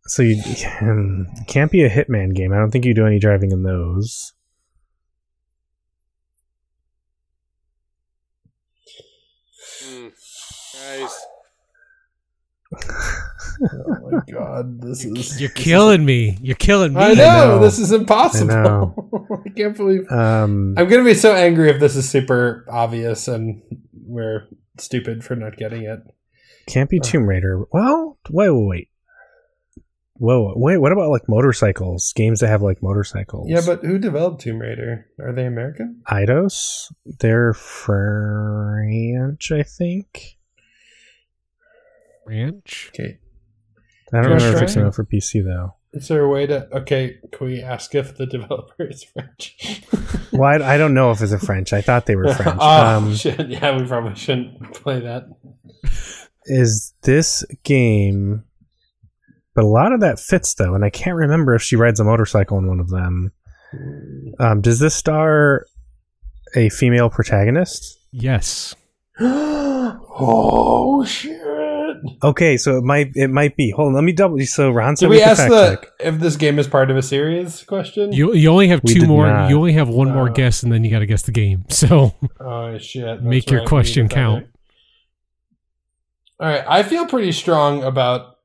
so 0.06 0.22
you 0.22 0.36
um, 0.82 1.26
can't 1.48 1.70
be 1.72 1.82
a 1.82 1.88
hitman 1.90 2.34
game. 2.34 2.52
I 2.52 2.56
don't 2.58 2.70
think 2.70 2.84
you 2.84 2.92
do 2.94 3.06
any 3.06 3.18
driving 3.18 3.52
in 3.52 3.62
those. 3.62 4.34
Guys, 10.72 11.26
Oh 13.62 14.10
my 14.10 14.20
god! 14.32 14.80
This 14.80 15.04
is. 15.04 15.40
you're 15.40 15.50
killing 15.50 16.04
me. 16.04 16.38
You're 16.42 16.56
killing 16.56 16.94
me. 16.94 17.00
I 17.00 17.14
know, 17.14 17.46
know. 17.46 17.58
this 17.60 17.78
is 17.78 17.92
impossible. 17.92 18.52
I 18.52 18.62
know. 18.62 19.40
I 19.46 19.48
can't 19.50 19.76
believe. 19.76 20.10
Um, 20.10 20.74
I'm 20.76 20.88
gonna 20.88 21.04
be 21.04 21.14
so 21.14 21.34
angry 21.34 21.70
if 21.70 21.80
this 21.80 21.96
is 21.96 22.08
super 22.08 22.64
obvious 22.68 23.28
and 23.28 23.62
we're 23.92 24.48
stupid 24.78 25.24
for 25.24 25.36
not 25.36 25.56
getting 25.56 25.84
it. 25.84 26.00
can't 26.66 26.90
be 26.90 27.00
Tomb 27.00 27.26
Raider. 27.26 27.64
Well, 27.72 28.18
wait, 28.30 28.50
wait, 28.50 28.66
wait. 28.66 28.88
Whoa, 30.16 30.52
wait. 30.56 30.78
What 30.78 30.92
about 30.92 31.10
like 31.10 31.28
motorcycles? 31.28 32.12
Games 32.14 32.40
that 32.40 32.48
have 32.48 32.62
like 32.62 32.82
motorcycles. 32.82 33.48
Yeah, 33.50 33.62
but 33.66 33.84
who 33.84 33.98
developed 33.98 34.40
Tomb 34.42 34.60
Raider? 34.60 35.06
Are 35.18 35.32
they 35.32 35.44
American? 35.44 36.02
Eidos, 36.08 36.92
they're 37.04 37.52
French, 37.52 39.50
I 39.50 39.64
think. 39.64 40.38
Ranch. 42.26 42.90
Okay. 42.94 43.18
I 44.12 44.16
don't 44.18 44.24
French 44.26 44.42
remember 44.42 44.56
if 44.58 44.62
it's 44.62 44.72
try? 44.74 44.82
enough 44.82 44.94
for 44.94 45.04
PC 45.04 45.44
though. 45.44 45.74
Is 45.92 46.08
there 46.08 46.22
a 46.22 46.28
way 46.28 46.46
to? 46.46 46.68
Okay, 46.76 47.18
can 47.32 47.46
we 47.46 47.62
ask 47.62 47.94
if 47.94 48.16
the 48.16 48.26
developer 48.36 48.84
is 48.84 49.04
French? 49.04 49.82
Well, 50.32 50.50
I, 50.64 50.74
I 50.74 50.78
don't 50.78 50.94
know 50.94 51.12
if 51.12 51.20
it's 51.22 51.30
a 51.30 51.38
French. 51.38 51.72
I 51.72 51.80
thought 51.80 52.06
they 52.06 52.16
were 52.16 52.34
French. 52.34 52.58
oh 52.60 52.96
um, 52.96 53.14
shit! 53.14 53.48
Yeah, 53.48 53.78
we 53.78 53.86
probably 53.86 54.16
shouldn't 54.16 54.72
play 54.74 54.98
that. 54.98 55.28
is 56.46 56.92
this 57.02 57.44
game? 57.62 58.42
But 59.54 59.62
a 59.62 59.68
lot 59.68 59.92
of 59.92 60.00
that 60.00 60.18
fits 60.18 60.54
though, 60.54 60.74
and 60.74 60.84
I 60.84 60.90
can't 60.90 61.14
remember 61.14 61.54
if 61.54 61.62
she 61.62 61.76
rides 61.76 62.00
a 62.00 62.04
motorcycle 62.04 62.58
in 62.58 62.66
one 62.66 62.80
of 62.80 62.90
them. 62.90 63.30
Um, 64.40 64.60
does 64.60 64.80
this 64.80 64.96
star 64.96 65.66
a 66.56 66.68
female 66.70 67.10
protagonist? 67.10 67.96
Yes. 68.10 68.74
oh 69.20 71.04
shit! 71.06 71.43
Okay, 72.22 72.56
so 72.56 72.76
it 72.78 72.84
might 72.84 73.12
it 73.14 73.28
might 73.28 73.56
be. 73.56 73.70
Hold 73.70 73.88
on, 73.88 73.94
let 73.94 74.04
me 74.04 74.12
double. 74.12 74.38
So 74.46 74.70
Ron 74.70 74.96
said 74.96 75.06
Did 75.06 75.10
we 75.10 75.18
can 75.20 75.28
ask 75.30 75.40
fact 75.48 75.50
the 75.50 75.76
check. 75.86 75.92
if 76.14 76.20
this 76.20 76.36
game 76.36 76.58
is 76.58 76.66
part 76.68 76.90
of 76.90 76.96
a 76.96 77.02
series? 77.02 77.62
Question. 77.64 78.12
You 78.12 78.34
you 78.34 78.48
only 78.50 78.68
have 78.68 78.80
We 78.84 78.94
two 78.94 79.06
more. 79.06 79.26
not. 79.26 79.50
You 79.50 79.56
only 79.58 79.72
have 79.74 79.88
one 79.88 80.10
more 80.10 80.28
Oh. 80.28 80.32
guess, 80.32 80.62
and 80.62 80.72
then 80.72 80.84
you 80.84 80.90
got 80.90 81.00
to 81.00 81.06
guess 81.06 81.22
the 81.22 81.32
game. 81.32 81.64
So 81.70 82.14
Oh 82.40 82.78
shit! 82.78 83.04
That's 83.04 83.22
Make 83.22 83.50
your 83.50 83.60
right, 83.60 83.68
question 83.68 84.08
count. 84.08 84.46
All 86.40 86.48
right, 86.48 86.64
I 86.66 86.82
feel 86.82 87.06
pretty 87.06 87.32
strong 87.32 87.82
about 87.84 88.36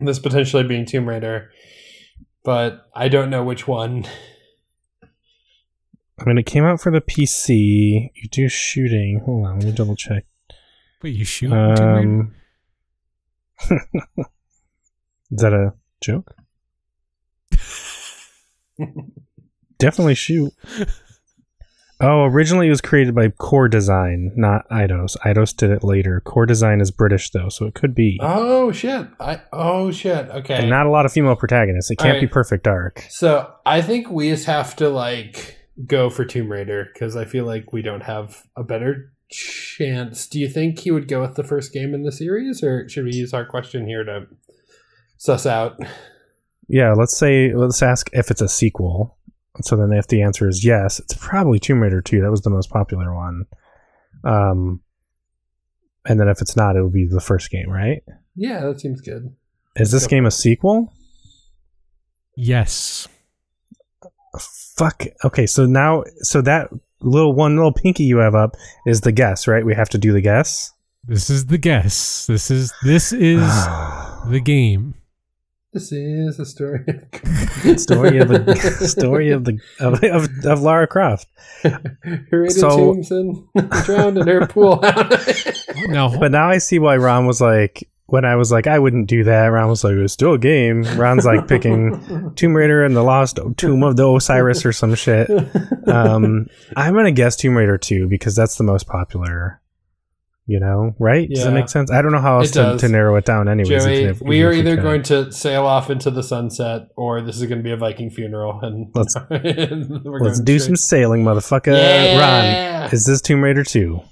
this 0.00 0.18
potentially 0.18 0.62
being 0.64 0.86
Tomb 0.86 1.08
Raider, 1.08 1.50
but 2.44 2.86
I 2.94 3.08
don't 3.08 3.30
know 3.30 3.44
which 3.44 3.68
one. 3.68 4.06
I 6.18 6.24
mean, 6.26 6.38
it 6.38 6.46
came 6.46 6.64
out 6.64 6.80
for 6.80 6.90
the 6.92 7.00
PC. 7.00 8.10
You 8.14 8.28
do 8.30 8.48
shooting. 8.48 9.20
Hold 9.24 9.46
on, 9.46 9.58
let 9.58 9.64
me 9.66 9.72
double 9.72 9.96
check. 9.96 10.24
wait, 11.02 11.14
you 11.14 11.24
shoot. 11.24 11.48
Tomb 11.50 11.58
Raider? 11.60 11.98
Um, 11.98 12.34
is 13.70 13.80
that 15.30 15.52
a 15.52 15.72
joke? 16.02 16.34
Definitely 19.78 20.14
shoot. 20.14 20.52
Oh, 22.00 22.24
originally 22.24 22.66
it 22.66 22.70
was 22.70 22.80
created 22.80 23.14
by 23.14 23.28
Core 23.28 23.68
Design, 23.68 24.32
not 24.34 24.68
Eidos. 24.68 25.16
Eidos 25.24 25.56
did 25.56 25.70
it 25.70 25.84
later. 25.84 26.20
Core 26.20 26.44
Design 26.44 26.80
is 26.80 26.90
British 26.90 27.30
though, 27.30 27.48
so 27.48 27.66
it 27.66 27.74
could 27.74 27.94
be. 27.94 28.18
Oh 28.20 28.72
shit! 28.72 29.06
I 29.20 29.40
oh 29.52 29.90
shit. 29.92 30.28
Okay. 30.28 30.54
And 30.56 30.68
not 30.68 30.86
a 30.86 30.90
lot 30.90 31.06
of 31.06 31.12
female 31.12 31.36
protagonists. 31.36 31.90
It 31.90 31.96
can't 31.96 32.20
be 32.20 32.26
Perfect 32.26 32.64
Dark. 32.64 33.04
so 33.08 33.50
I 33.64 33.80
think 33.80 34.10
we 34.10 34.28
just 34.30 34.46
have 34.46 34.74
to 34.76 34.88
like 34.88 35.56
go 35.86 36.10
for 36.10 36.24
Tomb 36.24 36.50
Raider 36.50 36.88
because 36.92 37.16
I 37.16 37.24
feel 37.24 37.46
like 37.46 37.72
we 37.72 37.80
don't 37.80 38.02
have 38.02 38.42
a 38.56 38.64
better 38.64 39.12
chance. 39.34 40.26
Do 40.26 40.38
you 40.38 40.48
think 40.48 40.80
he 40.80 40.90
would 40.90 41.08
go 41.08 41.20
with 41.20 41.34
the 41.34 41.44
first 41.44 41.72
game 41.72 41.94
in 41.94 42.02
the 42.02 42.12
series, 42.12 42.62
or 42.62 42.88
should 42.88 43.04
we 43.04 43.12
use 43.12 43.34
our 43.34 43.44
question 43.44 43.86
here 43.86 44.04
to 44.04 44.26
suss 45.16 45.46
out? 45.46 45.78
yeah, 46.68 46.92
let's 46.92 47.16
say 47.16 47.52
let's 47.54 47.82
ask 47.82 48.08
if 48.12 48.30
it's 48.30 48.40
a 48.40 48.48
sequel. 48.48 49.18
So 49.62 49.76
then, 49.76 49.92
if 49.92 50.08
the 50.08 50.22
answer 50.22 50.48
is 50.48 50.64
yes, 50.64 50.98
it's 50.98 51.14
probably 51.14 51.58
Tomb 51.58 51.80
Raider 51.80 52.00
Two. 52.00 52.20
That 52.20 52.30
was 52.30 52.42
the 52.42 52.50
most 52.50 52.70
popular 52.70 53.14
one. 53.14 53.44
Um, 54.24 54.80
and 56.06 56.18
then 56.18 56.28
if 56.28 56.40
it's 56.40 56.56
not, 56.56 56.76
it 56.76 56.82
would 56.82 56.92
be 56.92 57.06
the 57.06 57.20
first 57.20 57.50
game, 57.50 57.70
right? 57.70 58.02
Yeah, 58.34 58.60
that 58.66 58.80
seems 58.80 59.00
good. 59.00 59.34
Is 59.76 59.90
this 59.90 60.06
game 60.06 60.26
a 60.26 60.30
sequel? 60.30 60.92
Yes. 62.36 63.08
Fuck. 64.76 65.04
Okay, 65.24 65.46
so 65.46 65.66
now, 65.66 66.04
so 66.18 66.40
that 66.42 66.68
little 67.04 67.32
one 67.32 67.56
little 67.56 67.72
pinky 67.72 68.04
you 68.04 68.18
have 68.18 68.34
up 68.34 68.56
is 68.86 69.02
the 69.02 69.12
guess, 69.12 69.46
right? 69.46 69.64
We 69.64 69.74
have 69.74 69.88
to 69.90 69.98
do 69.98 70.12
the 70.12 70.20
guess. 70.20 70.72
This 71.06 71.28
is 71.30 71.46
the 71.46 71.58
guess. 71.58 72.26
This 72.26 72.50
is 72.50 72.72
this 72.82 73.12
is 73.12 73.40
the 74.28 74.40
game. 74.44 74.94
This 75.72 75.90
is 75.90 76.36
the 76.36 76.46
story. 76.46 76.84
story 77.78 78.18
of 78.18 78.28
the 78.28 78.86
story 78.88 79.30
of 79.30 79.44
the 79.44 79.58
of, 79.80 80.02
of, 80.04 80.28
of 80.46 80.62
Lara 80.62 80.86
Croft. 80.86 81.26
Who 82.30 82.48
So- 82.50 82.68
tombs 82.94 83.10
and 83.10 83.44
drowned 83.84 84.18
in 84.18 84.26
her 84.28 84.46
pool. 84.46 84.78
Now, 85.88 86.16
But 86.16 86.30
now 86.30 86.48
I 86.48 86.58
see 86.58 86.78
why 86.78 86.96
Ron 86.96 87.26
was 87.26 87.40
like 87.40 87.88
when 88.06 88.24
I 88.24 88.36
was 88.36 88.52
like 88.52 88.66
I 88.66 88.78
wouldn't 88.78 89.08
do 89.08 89.24
that. 89.24 89.46
Ron 89.46 89.68
was 89.68 89.82
like 89.84 89.94
it's 89.94 90.12
still 90.12 90.34
a 90.34 90.38
game. 90.38 90.82
Ron's 90.98 91.24
like 91.24 91.48
picking 91.48 92.32
Tomb 92.36 92.54
Raider 92.54 92.84
and 92.84 92.94
the 92.94 93.02
Lost 93.02 93.38
Tomb 93.56 93.82
of 93.82 93.96
the 93.96 94.08
Osiris 94.08 94.64
or 94.66 94.72
some 94.72 94.94
shit. 94.94 95.30
Um, 95.88 96.46
I'm 96.76 96.94
gonna 96.94 97.12
guess 97.12 97.36
Tomb 97.36 97.56
Raider 97.56 97.78
two 97.78 98.08
because 98.08 98.34
that's 98.36 98.56
the 98.56 98.64
most 98.64 98.86
popular. 98.86 99.60
You 100.46 100.60
know, 100.60 100.94
right? 100.98 101.26
Does 101.26 101.44
that 101.44 101.52
make 101.54 101.70
sense? 101.70 101.90
I 101.90 102.02
don't 102.02 102.12
know 102.12 102.20
how 102.20 102.40
else 102.40 102.50
to, 102.50 102.76
to 102.76 102.86
narrow 102.90 103.16
it 103.16 103.24
down. 103.24 103.48
Anyways, 103.48 103.82
Joey, 103.82 103.96
even 104.00 104.10
if- 104.10 104.20
we 104.20 104.42
are 104.42 104.52
either 104.52 104.76
going 104.76 105.02
to 105.04 105.32
sail 105.32 105.64
off 105.64 105.88
into 105.88 106.10
the 106.10 106.22
sunset, 106.22 106.88
or 106.96 107.22
this 107.22 107.36
is 107.40 107.46
going 107.46 107.60
to 107.60 107.62
be 107.64 107.70
a 107.70 107.78
Viking 107.78 108.10
funeral, 108.10 108.60
and 108.60 108.90
Let's- 108.94 109.16
and 109.30 110.04
we're 110.04 110.20
Let's 110.20 110.40
going 110.40 110.44
do 110.44 110.58
straight- 110.58 110.60
some 110.60 110.76
sailing, 110.76 111.24
motherfucker. 111.24 111.74
Yeah. 111.74 112.82
Ron, 112.82 112.92
is 112.92 113.06
this 113.06 113.22
Tomb 113.22 113.42
Raider 113.42 113.64
two? 113.64 114.02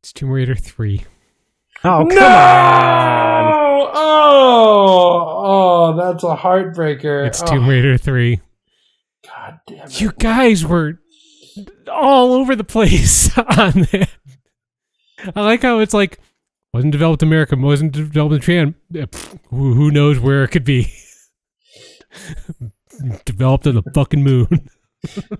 It's 0.00 0.12
Tomb 0.12 0.30
Raider 0.30 0.54
three. 0.54 1.04
Oh 1.84 2.06
come 2.08 2.08
no! 2.08 2.26
on! 2.26 3.90
Oh, 3.94 5.42
oh, 5.44 5.96
that's 5.96 6.24
a 6.24 6.36
heartbreaker. 6.36 7.26
It's 7.26 7.42
oh, 7.42 7.46
Tomb 7.46 7.68
Raider 7.68 7.96
three. 7.98 8.40
God 9.26 9.60
damn 9.66 9.86
it. 9.86 10.00
You 10.00 10.12
guys 10.12 10.64
were 10.64 11.00
all 11.90 12.32
over 12.32 12.56
the 12.56 12.64
place 12.64 13.36
on 13.38 13.82
that. 13.92 14.08
I 15.36 15.40
like 15.42 15.62
how 15.62 15.80
it's 15.80 15.94
like 15.94 16.18
wasn't 16.72 16.92
developed 16.92 17.22
in 17.22 17.28
America, 17.28 17.56
wasn't 17.56 17.92
developed 17.92 18.34
in 18.34 18.40
Japan. 18.40 18.74
Who, 19.50 19.74
who 19.74 19.90
knows 19.90 20.18
where 20.18 20.44
it 20.44 20.48
could 20.48 20.64
be? 20.64 20.92
developed 23.24 23.66
on 23.66 23.74
the 23.74 23.82
fucking 23.94 24.22
moon. 24.22 24.70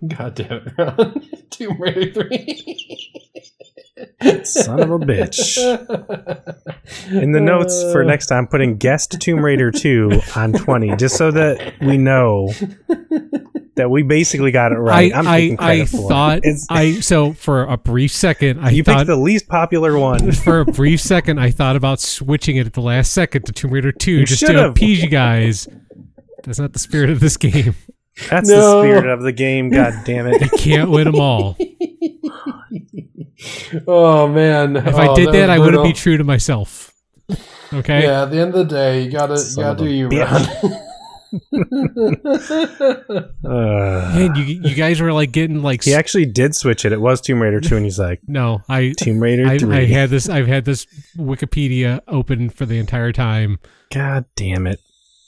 God 0.06 0.34
damn 0.36 0.52
it, 0.66 0.72
Ron. 0.78 1.28
Tomb 1.50 1.80
Raider 1.80 2.12
3. 2.12 3.12
Son 4.44 4.80
of 4.80 4.90
a 4.90 4.98
bitch. 4.98 5.58
In 7.10 7.32
the 7.32 7.40
notes 7.40 7.82
for 7.92 8.02
next 8.02 8.26
time, 8.26 8.46
putting 8.46 8.76
guest 8.78 9.16
Tomb 9.20 9.44
Raider 9.44 9.70
2 9.70 10.20
on 10.36 10.52
20, 10.54 10.96
just 10.96 11.16
so 11.16 11.30
that 11.30 11.74
we 11.80 11.98
know 11.98 12.50
that 13.76 13.90
we 13.90 14.02
basically 14.02 14.50
got 14.50 14.72
it 14.72 14.76
right. 14.78 15.12
I 15.12 15.18
I'm 15.18 15.28
I, 15.28 15.56
I 15.60 15.84
thought 15.84 16.38
it. 16.38 16.44
It's, 16.44 16.66
I 16.70 17.00
so 17.00 17.32
for 17.34 17.64
a 17.64 17.76
brief 17.76 18.10
second 18.12 18.60
I 18.60 18.70
you 18.70 18.82
thought 18.82 18.98
picked 18.98 19.06
the 19.08 19.16
least 19.16 19.48
popular 19.48 19.98
one. 19.98 20.32
for 20.32 20.60
a 20.60 20.64
brief 20.64 21.00
second 21.00 21.38
I 21.38 21.50
thought 21.50 21.76
about 21.76 22.00
switching 22.00 22.56
it 22.56 22.66
at 22.66 22.72
the 22.72 22.80
last 22.82 23.12
second 23.12 23.44
to 23.46 23.52
Tomb 23.52 23.70
Raider 23.72 23.92
2 23.92 24.10
You 24.10 24.24
just 24.24 24.40
to 24.40 24.46
should've. 24.46 24.70
appease 24.70 25.02
you 25.02 25.08
guys. 25.10 25.68
That's 26.44 26.58
not 26.58 26.72
the 26.72 26.78
spirit 26.78 27.10
of 27.10 27.20
this 27.20 27.36
game. 27.36 27.74
That's 28.28 28.48
No. 28.48 28.82
the 28.82 28.88
spirit 28.88 29.06
of 29.06 29.22
the 29.22 29.32
game. 29.32 29.70
God 29.70 29.94
damn 30.04 30.26
You 30.26 30.38
it! 30.40 30.50
can't 30.58 30.90
win 30.90 31.04
them 31.04 31.20
all. 31.20 31.56
oh, 33.86 34.28
man. 34.28 34.76
If 34.76 34.94
I 34.94 35.14
did 35.14 35.32
that, 35.32 35.50
I 35.50 35.58
wouldn't 35.58 35.84
be 35.84 35.92
true 35.92 36.16
to 36.16 36.24
myself. 36.24 36.92
Okay? 37.72 38.02
Yeah, 38.02 38.22
at 38.24 38.30
the 38.30 38.38
end 38.38 38.54
of 38.54 38.68
the 38.68 38.74
day, 38.74 39.02
you 39.04 39.10
gotta, 39.10 39.34
you 39.34 39.56
gotta 39.56 39.84
do 39.84 39.88
a 39.88 39.92
you, 39.92 40.08
bitch. 40.08 40.62
Ron. 40.62 40.72
Uh, 43.44 44.12
Man, 44.14 44.34
you 44.34 44.42
you 44.42 44.74
guys 44.74 45.00
were 45.00 45.12
like 45.12 45.30
getting 45.30 45.62
like 45.62 45.84
he 45.84 45.94
actually 45.94 46.26
did 46.26 46.56
switch 46.56 46.84
it. 46.84 46.90
It 46.92 47.00
was 47.00 47.20
Tomb 47.20 47.40
Raider 47.40 47.60
2, 47.60 47.76
and 47.76 47.84
he's 47.84 48.00
like 48.00 48.20
no, 48.26 48.62
I 48.68 48.94
Tomb 48.98 49.20
Raider 49.20 49.46
I, 49.46 49.58
3. 49.58 49.76
I 49.76 49.84
had 49.86 50.10
this 50.10 50.28
I've 50.28 50.48
had 50.48 50.64
this 50.64 50.86
Wikipedia 51.16 52.00
open 52.08 52.50
for 52.50 52.66
the 52.66 52.78
entire 52.78 53.12
time. 53.12 53.60
God 53.92 54.24
damn 54.34 54.66
it! 54.66 54.80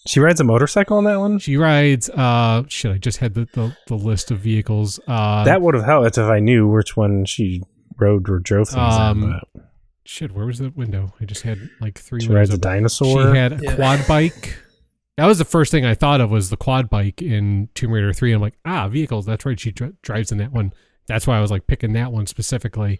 She 0.07 0.19
rides 0.21 0.41
a 0.41 0.45
motorcycle 0.45 0.97
on 0.99 1.05
that 1.05 1.21
one. 1.21 1.39
She 1.39 1.57
rides 1.57 2.11
uh 2.11 2.65
shit, 2.69 2.91
I 2.93 2.99
just 2.99 3.19
had 3.19 3.35
the, 3.35 3.47
the, 3.53 3.77
the 3.87 3.95
list 3.97 4.31
of 4.31 4.39
vehicles. 4.39 4.99
Uh 5.07 5.45
that 5.45 5.63
would 5.63 5.75
have 5.75 5.85
helped 5.85 6.19
if 6.19 6.25
I 6.29 6.41
knew 6.41 6.67
which 6.69 6.97
one 6.97 7.25
she 7.25 7.63
rode 7.99 8.29
or 8.29 8.39
drove 8.41 8.69
things 8.69 8.95
Um, 8.95 9.25
on. 9.25 9.41
But 9.55 9.63
shit, 10.05 10.33
where 10.33 10.47
was 10.47 10.59
the 10.59 10.71
window? 10.71 11.13
I 11.21 11.25
just 11.25 11.43
had 11.43 11.59
like 11.81 11.99
three 11.99 12.21
she 12.21 12.29
rides 12.29 12.51
a 12.51 12.55
open. 12.55 12.61
dinosaur. 12.61 13.33
She 13.33 13.39
had 13.39 13.53
a 13.53 13.63
Yeah. 13.63 13.75
quad 13.77 14.05
bike. 14.09 14.59
That 15.19 15.27
was 15.27 15.39
the 15.39 15.45
first 15.45 15.71
thing 15.71 15.85
I 15.85 15.95
thought 15.95 16.21
of 16.21 16.31
was 16.31 16.51
the 16.51 16.57
quad 16.57 16.89
bike 16.91 17.21
in 17.23 17.69
Tomb 17.75 17.93
Raider 17.93 18.13
3. 18.15 18.33
I'm 18.33 18.41
like, 18.41 18.59
ah, 18.65 18.89
vehicles. 18.89 19.27
That's 19.27 19.45
right. 19.45 19.61
She 19.61 19.71
dri- 19.71 19.93
drives 20.01 20.33
in 20.33 20.39
that 20.39 20.53
one. 20.53 20.73
That's 21.07 21.27
why 21.27 21.37
I 21.37 21.41
was 21.43 21.51
like 21.51 21.67
picking 21.67 21.93
that 21.93 22.11
one 22.13 22.27
specifically. 22.27 22.99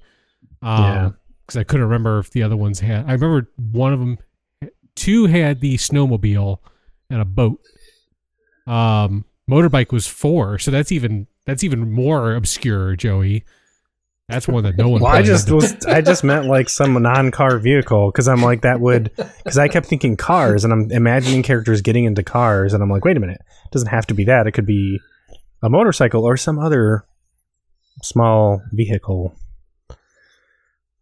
Um, 0.61 0.83
Yeah. 0.85 1.11
Because 1.47 1.57
I 1.59 1.65
couldn't 1.65 1.87
remember 1.87 2.19
if 2.21 2.31
the 2.31 2.43
other 2.45 2.57
ones 2.57 2.81
had. 2.81 3.07
I 3.09 3.15
remember 3.15 3.51
one 3.57 3.93
of 3.93 3.99
them, 3.99 4.19
two 4.95 5.25
had 5.27 5.61
the 5.61 5.77
snowmobile 5.77 6.59
and 7.13 7.21
a 7.21 7.25
boat. 7.25 7.61
Um, 8.67 9.25
motorbike 9.49 9.93
was 9.93 10.07
four, 10.07 10.59
so 10.59 10.71
that's 10.71 10.91
even 10.91 11.27
that's 11.47 11.63
even 11.63 11.93
more 11.93 12.35
obscure, 12.35 12.97
Joey. 12.97 13.45
That's 14.29 14.49
one 14.49 14.65
that 14.65 14.79
no 14.79 14.89
one. 14.89 15.03
Well, 15.03 15.13
I 15.13 15.23
just 15.23 15.51
was 15.51 15.85
I 15.85 16.01
just 16.01 16.25
meant 16.25 16.47
like 16.47 16.69
some 16.69 17.01
non-car 17.01 17.59
vehicle 17.59 18.11
because 18.11 18.29
I'm 18.29 18.41
like 18.41 18.63
that 18.63 18.81
would 18.81 19.11
because 19.17 19.59
I 19.59 19.69
kept 19.69 19.87
thinking 19.87 20.17
cars 20.17 20.65
and 20.65 20.73
I'm 20.73 20.91
imagining 20.91 21.43
characters 21.43 21.83
getting 21.83 22.05
into 22.05 22.23
cars 22.23 22.73
and 22.73 22.83
I'm 22.83 22.89
like 22.89 23.05
wait 23.05 23.17
a 23.17 23.21
minute 23.21 23.41
it 23.41 23.73
doesn't 23.73 23.89
have 23.89 24.07
to 24.07 24.15
be 24.15 24.25
that 24.25 24.47
it 24.47 24.53
could 24.53 24.65
be 24.65 25.01
a 25.63 25.69
motorcycle 25.69 26.25
or 26.25 26.37
some 26.37 26.59
other 26.59 27.05
small 28.03 28.63
vehicle. 28.73 29.37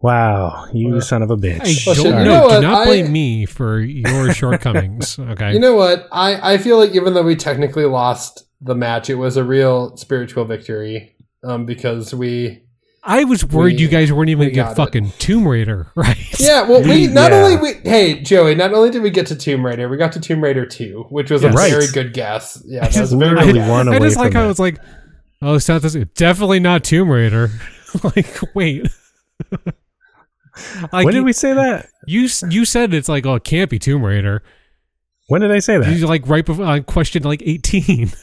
Wow, 0.02 0.66
you 0.72 0.92
Well, 0.92 1.00
son 1.02 1.22
of 1.22 1.30
a 1.30 1.36
bitch! 1.36 1.86
Well, 1.86 1.94
don't 1.94 2.06
you 2.06 2.24
know 2.24 2.44
what? 2.46 2.60
Do 2.60 2.66
not 2.66 2.82
I- 2.82 2.84
blame 2.86 3.12
me 3.12 3.44
for 3.46 3.80
your 3.80 4.32
shortcomings. 4.32 5.18
Okay. 5.18 5.52
You 5.52 5.60
know 5.60 5.74
what? 5.74 6.08
I, 6.10 6.54
I 6.54 6.58
feel 6.58 6.78
like 6.78 6.92
even 6.92 7.12
though 7.14 7.22
we 7.22 7.36
technically 7.36 7.84
lost 7.84 8.44
the 8.62 8.74
match, 8.74 9.10
it 9.10 9.16
was 9.16 9.36
a 9.36 9.44
real 9.44 9.96
spiritual 9.98 10.44
victory. 10.46 11.16
Um, 11.44 11.64
because 11.66 12.14
we, 12.14 12.62
I 13.04 13.24
was 13.24 13.44
worried 13.44 13.76
We- 13.76 13.82
you 13.82 13.88
guys 13.88 14.10
weren't 14.12 14.30
even 14.30 14.46
we 14.48 14.52
gonna 14.52 14.68
get 14.70 14.76
fucking 14.76 15.12
Tomb 15.18 15.46
Raider, 15.46 15.88
right? 15.94 16.16
yeah, 16.40 16.62
well, 16.68 16.82
we 16.82 17.06
not 17.06 17.30
Yeah. 17.32 17.42
only 17.42 17.56
we, 17.56 17.74
hey 17.88 18.20
Joey, 18.22 18.54
not 18.54 18.72
only 18.72 18.90
did 18.90 19.02
we 19.02 19.10
get 19.10 19.26
to 19.28 19.36
Tomb 19.36 19.64
Raider, 19.64 19.88
we 19.88 19.96
got 19.98 20.12
to 20.12 20.20
Tomb 20.20 20.42
Raider 20.42 20.64
Two, 20.66 21.06
which 21.10 21.30
was 21.30 21.42
Yes. 21.42 21.52
a 21.52 21.56
Right. 21.56 21.70
very 21.70 21.86
good 21.92 22.12
guess. 22.14 22.62
Yeah, 22.66 22.86
that 22.88 22.98
was 23.00 23.12
very 23.12 23.30
literally 23.32 23.52
good 23.52 23.58
guess. 23.60 23.68
one 23.70 23.88
I 23.88 23.96
away 23.96 24.06
just 24.06 24.16
like 24.16 24.32
from 24.32 24.40
how 24.42 24.48
it. 24.48 24.50
it's 24.52 24.60
like, 24.60 24.78
oh, 25.42 25.54
it's 25.56 25.68
not 25.68 25.82
this. 25.82 25.94
Definitely 26.14 26.60
not 26.60 26.84
Tomb 26.84 27.10
Raider. 27.10 27.50
like, 28.02 28.38
wait. 28.54 28.86
like 30.92 31.04
when 31.04 31.14
did 31.14 31.24
we 31.24 31.32
say 31.32 31.54
that? 31.54 31.88
you 32.06 32.28
you 32.50 32.64
said 32.64 32.92
it's 32.94 33.08
like 33.08 33.26
oh 33.26 33.34
it 33.36 33.44
can't 33.44 33.70
be 33.70 33.78
Tomb 33.78 34.04
Raider. 34.04 34.42
When 35.28 35.40
did 35.42 35.52
I 35.52 35.60
say 35.60 35.78
that? 35.78 35.96
You 35.96 36.06
like 36.06 36.26
right 36.26 36.44
before 36.44 36.64
on 36.64 36.82
question 36.84 37.22
like 37.22 37.42
eighteen. 37.44 38.10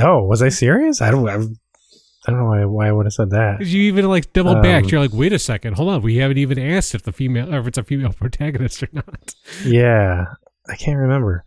Oh, 0.00 0.24
was 0.24 0.42
I 0.42 0.48
serious? 0.48 1.00
I 1.00 1.10
don't. 1.10 1.28
I, 1.28 1.34
I 1.34 2.30
don't 2.30 2.40
know 2.40 2.46
why, 2.46 2.64
why 2.64 2.88
I 2.88 2.92
would 2.92 3.06
have 3.06 3.12
said 3.12 3.30
that. 3.30 3.64
you 3.64 3.82
even 3.82 4.06
like 4.08 4.32
double 4.32 4.56
Um, 4.56 4.62
back. 4.62 4.90
You're 4.90 5.00
like, 5.00 5.12
wait 5.12 5.32
a 5.32 5.38
second, 5.38 5.74
hold 5.76 5.88
on. 5.90 6.02
We 6.02 6.16
haven't 6.16 6.38
even 6.38 6.58
asked 6.58 6.94
if 6.94 7.02
the 7.04 7.12
female 7.12 7.54
or 7.54 7.60
if 7.60 7.68
it's 7.68 7.78
a 7.78 7.84
female 7.84 8.12
protagonist 8.18 8.82
or 8.82 8.88
not. 8.92 9.34
Yeah, 9.64 10.24
I 10.68 10.74
can't 10.76 10.98
remember. 10.98 11.44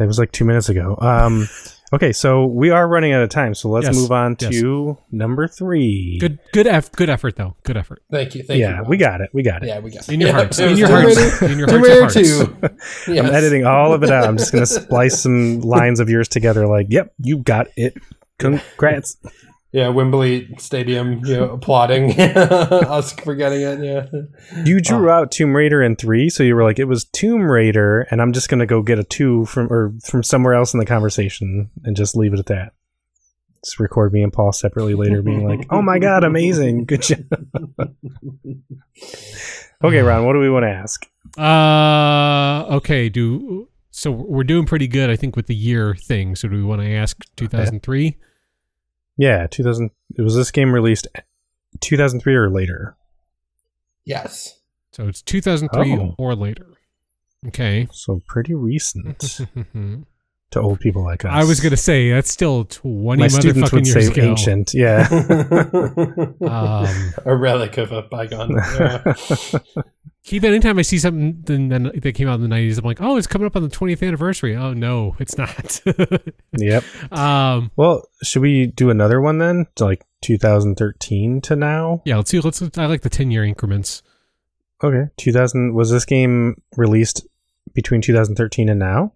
It 0.00 0.06
was 0.06 0.18
like 0.18 0.32
two 0.32 0.44
minutes 0.44 0.68
ago. 0.68 0.96
Um, 1.00 1.48
okay, 1.92 2.12
so 2.12 2.46
we 2.46 2.70
are 2.70 2.86
running 2.88 3.12
out 3.12 3.22
of 3.22 3.28
time, 3.30 3.54
so 3.54 3.68
let's 3.68 3.86
Yes, 3.86 3.96
move 3.96 4.12
on 4.12 4.36
yes. 4.40 4.50
to 4.52 4.98
number 5.10 5.46
three. 5.48 6.18
Good 6.20 6.38
good 6.52 6.66
eff- 6.66 6.92
good 6.92 7.08
effort 7.10 7.36
though. 7.36 7.56
Good 7.64 7.76
effort. 7.76 8.02
Thank 8.10 8.34
you, 8.34 8.42
thank 8.42 8.58
you. 8.58 8.64
yeah, 8.66 8.78
Ron. 8.80 8.88
we 8.88 8.96
got 8.96 9.20
it. 9.20 9.30
We 9.32 9.42
got 9.42 9.62
it. 9.62 9.68
Yeah, 9.68 9.78
we 9.80 9.90
got 9.90 10.08
it. 10.08 10.12
In 10.12 10.20
your 10.20 10.28
yeah, 10.30 10.34
hearts. 10.34 10.58
In 10.58 10.76
your 10.76 10.88
Tomb 10.88 10.96
hearts. 11.02 11.16
Raider- 11.40 11.52
In 11.52 11.58
your 11.58 11.68
hearts 11.70 12.16
of 12.16 12.58
hearts. 12.60 12.74
Two. 13.04 13.12
Yes. 13.14 13.24
I'm 13.26 13.34
editing 13.34 13.64
all 13.66 13.92
of 13.92 14.02
it 14.02 14.10
out. 14.10 14.24
I'm 14.28 14.36
just 14.36 14.52
gonna 14.52 14.66
splice 14.66 15.20
some 15.22 15.60
lines 15.60 16.00
of 16.00 16.08
yours 16.10 16.28
together. 16.28 16.66
Like, 16.66 16.86
yep, 16.90 17.12
you 17.18 17.38
got 17.38 17.68
it. 17.76 17.94
Congrats. 18.38 19.16
Yeah, 19.70 19.88
Wembley 19.88 20.54
Stadium, 20.58 21.24
you 21.26 21.36
know, 21.36 21.50
applauding 21.50 22.18
us 22.20 23.12
for 23.12 23.34
getting 23.34 23.60
it. 23.60 23.84
Yeah. 23.84 24.06
You 24.64 24.80
drew 24.80 25.10
out 25.10 25.30
Tomb 25.30 25.54
Raider 25.54 25.82
in 25.82 25.94
three, 25.96 26.30
so 26.30 26.42
you 26.42 26.54
were 26.54 26.64
like, 26.64 26.78
it 26.78 26.84
was 26.86 27.04
Tomb 27.04 27.42
Raider, 27.42 28.06
and 28.10 28.22
I'm 28.22 28.32
just 28.32 28.48
gonna 28.48 28.64
go 28.66 28.80
get 28.82 28.98
a 28.98 29.04
two 29.04 29.44
from 29.44 29.70
or 29.70 29.92
from 30.06 30.22
somewhere 30.22 30.54
else 30.54 30.72
in 30.72 30.80
the 30.80 30.86
conversation 30.86 31.70
and 31.84 31.96
just 31.96 32.16
leave 32.16 32.32
it 32.32 32.38
at 32.38 32.46
that. 32.46 32.72
Just 33.62 33.78
record 33.78 34.12
me 34.12 34.22
and 34.22 34.32
Paul 34.32 34.52
separately 34.52 34.94
later, 34.94 35.20
being 35.20 35.46
like, 35.46 35.66
"Oh 35.68 35.82
my 35.82 35.98
god, 35.98 36.24
amazing, 36.24 36.86
good 36.86 37.02
job." 37.02 37.24
Okay, 39.84 40.00
Ron, 40.00 40.24
what 40.26 40.32
do 40.32 40.40
we 40.40 40.50
want 40.50 40.64
to 40.64 40.70
ask? 40.70 41.06
Uh, 41.38 42.76
okay. 42.76 43.08
Do 43.08 43.68
so. 43.90 44.10
We're 44.10 44.42
doing 44.42 44.66
pretty 44.66 44.88
good, 44.88 45.08
I 45.08 45.14
think, 45.14 45.36
with 45.36 45.46
the 45.46 45.54
year 45.54 45.94
thing. 45.94 46.34
So, 46.34 46.48
do 46.48 46.56
we 46.56 46.64
want 46.64 46.82
to 46.82 46.92
ask 46.92 47.16
2003? 47.36 48.16
Yeah, 49.18 49.46
2000. 49.48 49.90
Was 50.16 50.34
this 50.36 50.50
game 50.50 50.72
released 50.72 51.06
2003 51.80 52.34
or 52.34 52.48
later? 52.48 52.96
Yes. 54.04 54.58
So 54.92 55.06
it's 55.08 55.20
2003 55.22 55.92
Oh. 55.98 56.14
or 56.18 56.34
later. 56.34 56.66
Okay. 57.48 57.88
So 57.92 58.20
pretty 58.26 58.54
recent 58.54 59.40
to 60.50 60.60
old 60.60 60.80
people 60.80 61.04
like 61.04 61.24
us. 61.24 61.30
I 61.32 61.44
was 61.44 61.60
gonna 61.60 61.76
say 61.76 62.10
that's 62.10 62.30
still 62.32 62.64
20 62.64 63.20
My 63.20 63.28
students 63.28 63.70
motherfucking 63.70 63.72
would 63.72 63.86
years 63.86 64.06
say 64.06 64.12
ago. 64.12 64.22
ancient. 64.30 64.74
Yeah. 64.74 65.08
Um, 66.48 67.12
a 67.24 67.36
relic 67.36 67.76
of 67.78 67.92
a 67.92 68.02
bygone. 68.02 68.58
era. 68.58 69.16
keep 70.24 70.44
anytime 70.44 70.78
I 70.78 70.82
see 70.82 70.98
something 70.98 71.42
then- 71.42 71.68
then 71.68 71.82
that 71.94 72.12
came 72.12 72.28
out 72.28 72.40
in 72.40 72.48
the 72.48 72.54
90s, 72.54 72.78
I'm 72.78 72.84
like, 72.84 73.00
oh, 73.00 73.16
it's 73.16 73.26
coming 73.26 73.46
up 73.46 73.56
on 73.56 73.62
the 73.62 73.68
20th 73.68 74.06
anniversary. 74.06 74.56
Oh 74.56 74.72
no, 74.72 75.16
it's 75.18 75.36
not. 75.36 75.80
yep. 76.58 76.84
um, 77.12 77.70
Well, 77.76 78.08
should 78.22 78.42
we 78.42 78.66
do 78.66 78.90
another 78.90 79.20
one 79.20 79.38
then? 79.38 79.66
To 79.76 79.84
like 79.84 80.04
2013 80.22 81.40
to 81.42 81.56
now? 81.56 82.02
yeah, 82.04 82.16
let's 82.16 82.30
see. 82.30 82.40
Let's. 82.40 82.62
I 82.78 82.86
like 82.86 83.02
the 83.02 83.10
10 83.10 83.30
year 83.30 83.44
increments. 83.44 84.02
Okay. 84.82 85.10
2000 85.16 85.74
was 85.74 85.90
this 85.90 86.04
game 86.04 86.62
released 86.76 87.26
between 87.74 88.00
2013 88.00 88.68
and 88.68 88.78
now? 88.78 89.12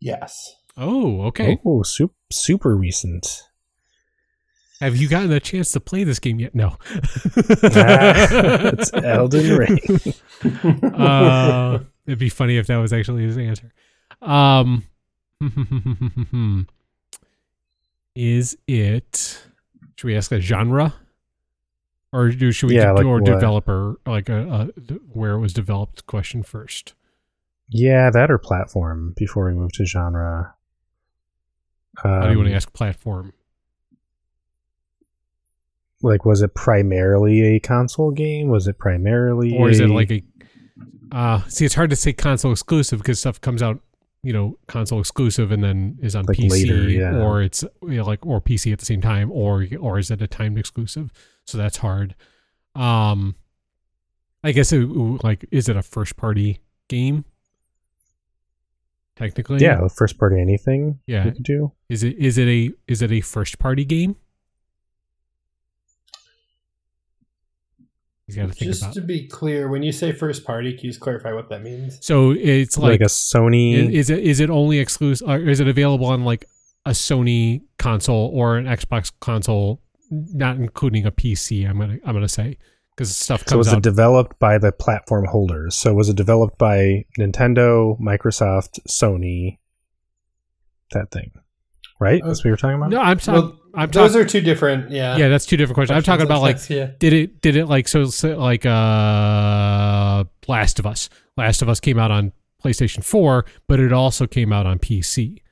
yes. 0.00 0.54
Oh, 0.80 1.22
okay. 1.22 1.58
Oh, 1.64 1.82
super, 1.82 2.14
super 2.30 2.76
recent. 2.76 3.42
Have 4.80 4.96
you 4.96 5.08
gotten 5.08 5.32
a 5.32 5.40
chance 5.40 5.72
to 5.72 5.80
play 5.80 6.04
this 6.04 6.20
game 6.20 6.38
yet? 6.38 6.54
No. 6.54 6.76
it's 7.34 8.92
Elden 8.94 9.56
Ring. 9.58 9.80
uh, 10.94 11.80
it'd 12.06 12.20
be 12.20 12.28
funny 12.28 12.58
if 12.58 12.68
that 12.68 12.76
was 12.76 12.92
actually 12.92 13.24
his 13.24 13.36
answer. 13.36 13.72
Um, 14.22 14.84
is 18.14 18.56
it? 18.68 19.42
Should 19.96 20.06
we 20.06 20.16
ask 20.16 20.30
a 20.30 20.40
genre, 20.40 20.94
or 22.12 22.28
do 22.30 22.52
should 22.52 22.68
we 22.68 22.76
Yeah, 22.76 22.90
do 22.90 22.98
like 22.98 23.06
or 23.06 23.14
what? 23.20 23.24
developer 23.24 23.96
like 24.06 24.28
a, 24.28 24.70
a 24.78 24.92
where 25.12 25.32
it 25.32 25.40
was 25.40 25.52
developed 25.52 26.06
question 26.06 26.44
first? 26.44 26.94
Yeah, 27.68 28.10
that 28.10 28.30
or 28.30 28.38
platform 28.38 29.12
before 29.16 29.46
we 29.46 29.54
move 29.54 29.72
to 29.72 29.84
genre. 29.84 30.54
How 32.02 32.26
do 32.26 32.30
you 32.32 32.36
want 32.38 32.46
Um, 32.48 32.52
to 32.52 32.54
ask 32.54 32.72
platform? 32.72 33.32
Like, 36.02 36.24
was 36.24 36.42
it 36.42 36.54
primarily 36.54 37.56
a 37.56 37.60
console 37.60 38.12
game? 38.12 38.48
Was 38.48 38.68
it 38.68 38.78
primarily, 38.78 39.56
Or 39.56 39.68
is 39.68 39.80
it 39.80 39.88
like 39.88 40.10
a? 40.12 40.22
Uh, 41.10 41.42
see, 41.48 41.64
it's 41.64 41.74
hard 41.74 41.90
to 41.90 41.96
say 41.96 42.12
console 42.12 42.52
exclusive 42.52 42.98
because 43.00 43.18
stuff 43.18 43.40
comes 43.40 43.62
out, 43.62 43.80
you 44.22 44.32
know, 44.32 44.58
console 44.68 45.00
exclusive 45.00 45.50
and 45.50 45.64
then 45.64 45.98
is 46.00 46.14
on 46.14 46.24
Like 46.26 46.36
PC, 46.36 46.50
later, 46.50 46.88
yeah. 46.88 47.16
or 47.18 47.42
it's 47.42 47.64
you 47.82 47.96
know, 47.96 48.04
like 48.04 48.24
or 48.24 48.40
PC 48.40 48.72
at 48.72 48.78
the 48.78 48.84
same 48.84 49.00
time, 49.00 49.32
or 49.32 49.66
or 49.80 49.98
is 49.98 50.10
it 50.10 50.22
a 50.22 50.28
timed 50.28 50.58
exclusive? 50.58 51.10
So 51.46 51.58
that's 51.58 51.78
hard. 51.78 52.14
Um, 52.76 53.34
I 54.44 54.52
guess 54.52 54.72
it, 54.72 54.84
like 55.24 55.44
is 55.50 55.68
it 55.68 55.76
a 55.76 55.82
first 55.82 56.16
party 56.16 56.60
game? 56.88 57.24
Technically, 59.18 59.58
yeah, 59.60 59.86
first 59.88 60.16
party 60.18 60.40
anything? 60.40 61.00
Yeah. 61.06 61.24
you 61.26 61.32
could 61.32 61.42
do. 61.42 61.72
Is 61.88 62.04
it 62.04 62.16
is 62.18 62.38
it 62.38 62.46
a 62.48 62.70
is 62.86 63.02
it 63.02 63.10
a 63.12 63.20
first 63.20 63.58
party 63.58 63.84
game? 63.84 64.14
He's 68.26 68.36
got 68.36 68.42
to 68.48 68.52
think 68.52 68.70
Just 68.70 68.82
about. 68.82 68.94
to 68.94 69.00
be 69.00 69.26
clear, 69.26 69.68
when 69.68 69.82
you 69.82 69.90
say 69.90 70.12
first 70.12 70.44
party, 70.44 70.72
can 70.72 70.84
you 70.84 70.90
just 70.90 71.00
clarify 71.00 71.32
what 71.32 71.48
that 71.48 71.62
means? 71.62 71.98
So 72.04 72.32
it's 72.32 72.76
Like, 72.76 72.92
like, 72.92 73.00
a 73.00 73.04
Sony. 73.04 73.72
i- 73.88 73.90
is 73.90 74.10
it 74.10 74.18
is 74.20 74.38
it 74.40 74.50
only 74.50 74.78
exclusive? 74.78 75.26
Or 75.28 75.38
is 75.38 75.60
it 75.60 75.68
available 75.68 76.06
on 76.06 76.24
like 76.24 76.44
a 76.84 76.90
Sony 76.90 77.62
console 77.78 78.30
or 78.34 78.58
an 78.58 78.66
Xbox 78.66 79.10
console, 79.20 79.80
not 80.10 80.56
including 80.56 81.06
a 81.06 81.10
PC? 81.10 81.66
I'm 81.68 81.78
gonna 81.78 81.98
I'm 82.04 82.12
gonna 82.14 82.28
say 82.28 82.58
because 82.98 83.14
stuff 83.14 83.40
so 83.46 83.54
comes 83.54 83.58
was 83.68 83.72
it 83.72 83.82
developed 83.82 84.38
by 84.40 84.58
the 84.58 84.72
platform 84.72 85.24
holders? 85.24 85.76
So 85.76 85.94
was 85.94 86.08
it 86.08 86.16
developed 86.16 86.58
by 86.58 87.04
Nintendo, 87.16 87.96
Microsoft, 88.00 88.80
Sony? 88.88 89.58
That 90.90 91.12
thing, 91.12 91.30
right? 92.00 92.20
That's 92.24 92.40
what 92.40 92.46
you 92.46 92.50
were 92.50 92.56
talking 92.56 92.76
about. 92.76 92.90
no, 92.90 92.98
I'm 93.00 93.18
talking. 93.18 93.42
Well, 93.42 93.60
I'm 93.74 93.90
Those 93.90 94.12
talking. 94.12 94.26
are 94.26 94.28
two 94.28 94.40
different. 94.40 94.90
Yeah. 94.90 95.16
Yeah, 95.16 95.28
that's 95.28 95.46
two 95.46 95.56
different 95.56 95.76
questions. 95.76 95.96
I'm 95.96 96.02
talking 96.02 96.26
about 96.26 96.42
like 96.42 96.68
yeah. 96.68 96.90
did 96.98 97.12
it 97.12 97.40
did 97.40 97.54
it 97.54 97.66
like 97.66 97.86
so, 97.86 98.06
so 98.06 98.36
like 98.36 98.66
uh 98.66 100.24
Last 100.48 100.78
of 100.80 100.86
Us. 100.86 101.08
Last 101.36 101.62
of 101.62 101.68
Us 101.68 101.78
came 101.78 101.98
out 101.98 102.10
on 102.10 102.32
PlayStation 102.64 103.04
4, 103.04 103.44
but 103.68 103.78
it 103.78 103.92
also 103.92 104.26
came 104.26 104.52
out 104.52 104.66
on 104.66 104.78
PC. 104.80 105.42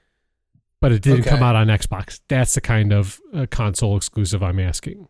But 0.80 0.90
it 0.92 1.02
didn't 1.02 1.20
Okay. 1.20 1.30
come 1.30 1.42
out 1.42 1.54
on 1.54 1.68
Xbox. 1.68 2.20
That's 2.28 2.54
the 2.54 2.60
kind 2.60 2.92
of 2.92 3.20
uh, 3.32 3.46
console 3.50 3.96
exclusive 3.96 4.42
I'm 4.42 4.58
asking. 4.58 5.06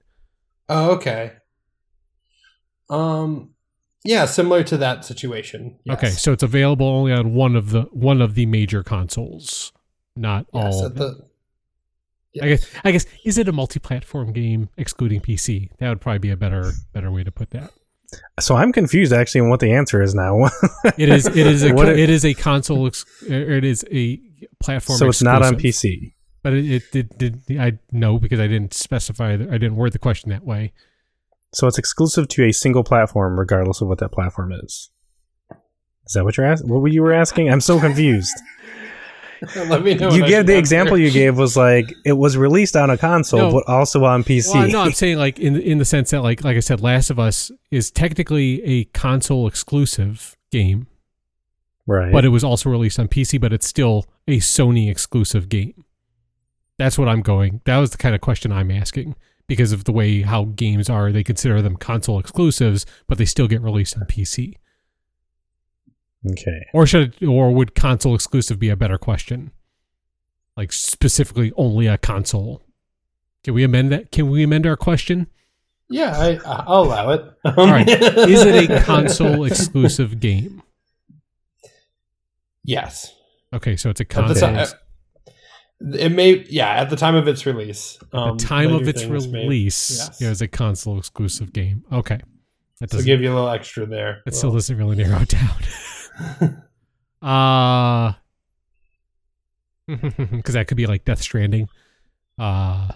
Oh, 0.69 0.91
okay. 0.93 1.33
Um, 2.91 3.51
yeah, 4.05 4.25
similar 4.27 4.63
to 4.65 4.77
that 4.79 5.05
situation. 5.05 5.79
Yes. 5.85 5.97
Okay, 5.99 6.11
so 6.11 6.33
it's 6.33 6.43
available 6.43 6.87
only 6.87 7.13
on 7.13 7.35
one 7.35 7.57
of 7.57 7.71
the 7.71 7.83
one 7.93 8.21
of 8.23 8.35
the 8.35 8.47
major 8.47 8.83
consoles, 8.83 9.73
not 10.15 10.47
Yes, 10.55 10.75
all. 10.75 10.87
at 10.87 10.95
the, 10.95 11.27
I 12.43 12.49
guess 12.49 12.67
I 12.85 12.93
guess 12.93 13.07
is 13.25 13.39
it 13.39 13.49
a 13.49 13.53
multi-platform 13.53 14.33
game 14.33 14.69
excluding 14.77 15.21
PC? 15.21 15.71
That 15.79 15.89
would 15.89 16.01
probably 16.01 16.19
be 16.21 16.31
a 16.31 16.37
better 16.37 16.73
better 16.93 17.11
way 17.11 17.25
to 17.25 17.33
put 17.33 17.51
that. 17.51 17.71
So 18.39 18.55
I'm 18.55 18.73
confused 18.73 19.13
actually 19.13 19.41
on 19.41 19.49
what 19.51 19.59
the 19.61 19.73
answer 19.73 20.01
is 20.03 20.15
now. 20.15 20.49
It 20.99 21.09
is 21.09 21.27
it 21.27 21.37
is 21.47 21.65
a 21.65 21.73
What 21.75 21.89
it- 21.89 21.99
it 21.99 22.11
is 22.11 22.25
a 22.25 22.35
console 22.35 22.87
ex, 22.87 23.05
it 23.27 23.65
is 23.65 23.85
a 23.91 24.21
platform. 24.61 24.99
so 24.99 25.09
it's 25.09 25.23
not 25.23 25.43
on. 25.43 25.57
PC. 25.57 26.13
But 26.43 26.53
it, 26.55 26.95
it 26.95 27.19
did, 27.19 27.19
did 27.47 27.59
I 27.59 27.73
know 27.91 28.19
because 28.21 28.39
I 28.39 28.47
didn't 28.47 28.73
specify 28.73 29.33
I 29.33 29.37
didn't 29.37 29.75
word 29.75 29.93
the 29.93 29.99
question 29.99 30.31
that 30.31 30.45
way. 30.45 30.73
So 31.53 31.67
it's 31.67 31.79
exclusive 31.79 32.29
to 32.29 32.45
a 32.45 32.53
single 32.53 32.85
platform, 32.85 33.39
regardless 33.39 33.81
of 33.81 33.89
what 33.89 33.99
that 33.99 34.11
platform 34.13 34.53
is. 34.53 34.91
Is 36.07 36.13
that 36.13 36.25
what 36.25 36.37
you're 36.37 36.47
asking? 36.47 36.69
What 36.69 36.93
you 36.93 37.03
were 37.03 37.13
asking? 37.13 37.51
I'm 37.51 37.61
so 37.61 37.81
confused. 37.87 38.35
Let 39.55 39.83
me 39.83 39.95
know. 39.95 40.13
you 40.13 40.27
gave 40.27 40.47
the 40.47 40.57
example 40.57 40.97
you 40.97 41.11
gave 41.11 41.37
was 41.37 41.57
like 41.57 41.93
it 42.05 42.15
was 42.15 42.37
released 42.37 42.75
on 42.75 42.89
a 42.91 42.97
console, 42.97 43.39
No. 43.39 43.53
but 43.53 43.69
also 43.69 44.05
on 44.05 44.25
PC. 44.25 44.55
Well, 44.55 44.69
no, 44.69 44.81
I'm 44.81 44.93
saying 44.93 45.19
like 45.19 45.39
in 45.39 45.57
in 45.57 45.79
the 45.79 45.85
sense 45.85 46.11
that 46.11 46.23
like 46.23 46.43
like 46.43 46.57
I 46.57 46.61
said, 46.61 46.81
Last 46.81 47.11
of 47.11 47.19
Us 47.19 47.51
is 47.71 47.91
technically 47.91 48.63
a 48.65 48.85
console 48.85 49.47
exclusive 49.47 50.37
game, 50.51 50.87
right. 51.87 52.13
but 52.13 52.25
it 52.25 52.29
was 52.31 52.45
also 52.45 52.71
released 52.71 52.99
on 52.99 53.09
PC, 53.09 53.39
but 53.39 53.53
it's 53.53 53.67
still 53.67 54.07
a 54.27 54.39
Sony 54.39 54.91
exclusive 54.91 55.51
game. 55.51 55.85
That's 56.79 56.99
what 56.99 57.09
I'm 57.09 57.21
going. 57.23 57.61
That 57.65 57.77
was 57.79 57.91
the 57.91 57.99
kind 57.99 58.15
of 58.15 58.23
question 58.23 58.53
I'm 58.53 58.71
asking 58.71 59.17
because 59.47 59.73
of 59.73 59.85
the 59.85 59.93
way 59.93 60.23
how 60.23 60.45
games 60.45 60.89
are. 60.91 61.13
They 61.13 61.23
consider 61.25 61.63
them 61.63 61.77
console 61.77 62.19
exclusives, 62.19 62.85
but 63.07 63.19
they 63.19 63.25
still 63.25 63.47
get 63.49 63.61
released 63.63 63.97
on 63.97 64.05
PC. 64.05 64.55
okay. 66.33 66.67
Or 66.73 66.87
should 66.87 67.15
it, 67.21 67.27
or 67.27 67.53
would 67.53 67.75
console 67.75 68.15
exclusive 68.15 68.59
be 68.59 68.69
a 68.69 68.77
better 68.77 68.99
question? 68.99 69.53
Like 70.57 70.73
specifically 70.73 71.53
only 71.57 71.87
a 71.87 71.99
console. 71.99 72.63
Can 73.45 73.55
we 73.55 73.63
amend 73.63 73.93
that? 73.93 74.11
Can 74.11 74.31
we 74.31 74.43
amend 74.43 74.67
our 74.67 74.77
question? 74.77 75.29
Yeah, 75.89 76.19
I, 76.19 76.41
I'll 76.45 76.83
allow 76.85 77.11
it. 77.11 77.25
All 77.45 77.69
right. 77.69 77.89
Is 77.89 78.43
it 78.45 78.69
a 78.71 78.83
console 78.83 79.45
exclusive 79.45 80.19
game? 80.19 80.63
yes. 82.65 83.13
Okay, 83.53 83.77
so 83.77 83.91
it's 83.91 84.01
a 84.01 84.03
At 84.03 84.09
the 84.09 84.15
console. 84.41 84.49
time, 84.55 84.67
it 85.81 86.13
may. 86.13 86.45
Yeah, 86.49 86.69
at 86.71 86.91
the 86.91 86.97
time 86.97 87.15
of 87.15 87.29
its 87.29 87.45
release. 87.47 87.99
At 88.13 88.19
Um, 88.19 88.37
the 88.39 88.45
time 88.45 88.73
of 88.73 88.89
its 88.89 89.05
release, 89.05 89.99
yes. 90.09 90.21
it 90.23 90.29
was 90.29 90.43
a 90.43 90.49
console 90.49 90.99
exclusive 90.99 91.53
game. 91.53 91.85
Okay, 91.93 92.19
that 92.81 92.91
So 92.91 92.97
doesn't. 92.99 93.07
give 93.07 93.21
you 93.21 93.33
a 93.33 93.35
little 93.35 93.51
extra 93.51 93.87
there. 93.87 94.23
it 94.27 94.35
still 94.35 94.53
doesn't 94.53 94.77
really 94.77 94.97
narrow 94.97 95.21
it 95.21 95.29
down. 95.29 96.63
Uh 97.23 98.13
because 99.87 100.55
that 100.55 100.67
could 100.67 100.77
be 100.77 100.87
like 100.87 101.05
Death 101.05 101.21
Stranding, 101.23 101.69
uh, 102.39 102.89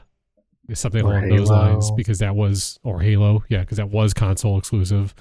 something 0.74 1.05
Or 1.05 1.12
along 1.19 1.28
those 1.28 1.48
lines. 1.51 1.90
Because 1.93 2.19
that 2.19 2.35
was 2.36 2.78
or 2.82 3.01
Halo, 3.01 3.44
yeah, 3.48 3.61
because 3.61 3.78
that 3.78 3.90
was 3.90 4.12
console 4.12 4.59
exclusive, 4.59 5.15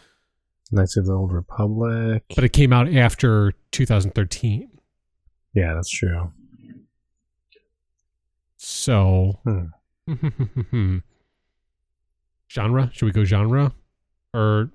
Knights 0.72 0.98
of 0.98 1.06
the 1.06 1.14
Old 1.14 1.31
Republic. 1.31 2.23
but 2.36 2.44
it 2.44 2.53
came 2.53 2.73
out 2.73 2.94
after 2.94 3.53
2013. 3.72 4.69
yeah, 5.53 5.73
that's 5.73 5.90
true. 5.90 6.31
So, 8.61 9.40
Hmm. 9.45 9.68
genre? 12.52 12.90
Should 12.94 13.06
we 13.06 13.11
go 13.14 13.23
genre, 13.23 13.72
or 14.34 14.69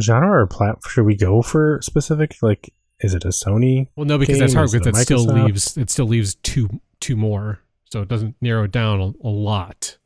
Genre 0.00 0.30
or 0.42 0.46
plat? 0.46 0.76
Should 0.88 1.04
we 1.04 1.14
go 1.16 1.42
for 1.42 1.80
specific? 1.82 2.36
Like, 2.40 2.72
is 3.00 3.12
it 3.12 3.24
a 3.24 3.28
Sony? 3.28 3.88
well, 3.94 4.06
no, 4.06 4.16
because 4.16 4.38
that's 4.38 4.54
hard 4.54 4.70
because 4.72 4.86
that 4.86 4.96
still 5.02 5.24
leaves 5.26 5.76
it 5.76 5.90
still 5.90 6.06
leaves 6.06 6.34
two 6.36 6.80
two 7.00 7.14
more, 7.14 7.60
so 7.90 8.00
it 8.00 8.08
doesn't 8.08 8.36
narrow 8.40 8.64
it 8.64 8.72
down 8.72 9.00
a, 9.02 9.12
a 9.26 9.28
lot. 9.28 9.98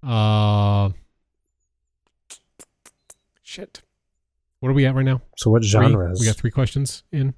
Uh, 0.00 0.90
Shit. 3.42 3.82
What 4.60 4.68
are 4.68 4.74
we 4.74 4.86
at 4.86 4.94
right 4.94 5.04
now? 5.04 5.22
So 5.38 5.50
what 5.50 5.64
genres? 5.64 6.20
We 6.20 6.26
got 6.26 6.36
three 6.36 6.52
questions 6.52 7.02
in. 7.10 7.34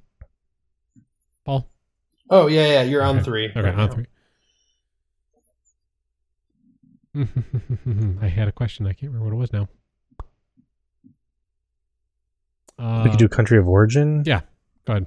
Paul. 2.31 2.39
Oh 2.43 2.47
yeah, 2.47 2.67
yeah. 2.67 2.83
You're 2.83 3.03
on 3.03 3.17
Okay. 3.17 3.25
three. 3.25 3.49
Okay, 3.51 3.61
right 3.61 3.75
on 3.75 3.89
now. 3.89 3.89
three. 3.95 4.07
I 8.23 8.29
had 8.29 8.49
a 8.49 8.53
question. 8.53 8.87
I 8.87 8.93
can't 8.93 9.13
remember 9.13 9.27
what 9.27 9.33
it 9.35 9.39
was 9.39 9.53
now. 9.53 9.69
Uh, 12.79 13.03
we 13.05 13.11
could 13.11 13.19
do 13.19 13.29
country 13.29 13.59
of 13.59 13.69
origin. 13.69 14.23
yeah. 14.25 14.41
Go 14.87 14.93
ahead. 14.95 15.07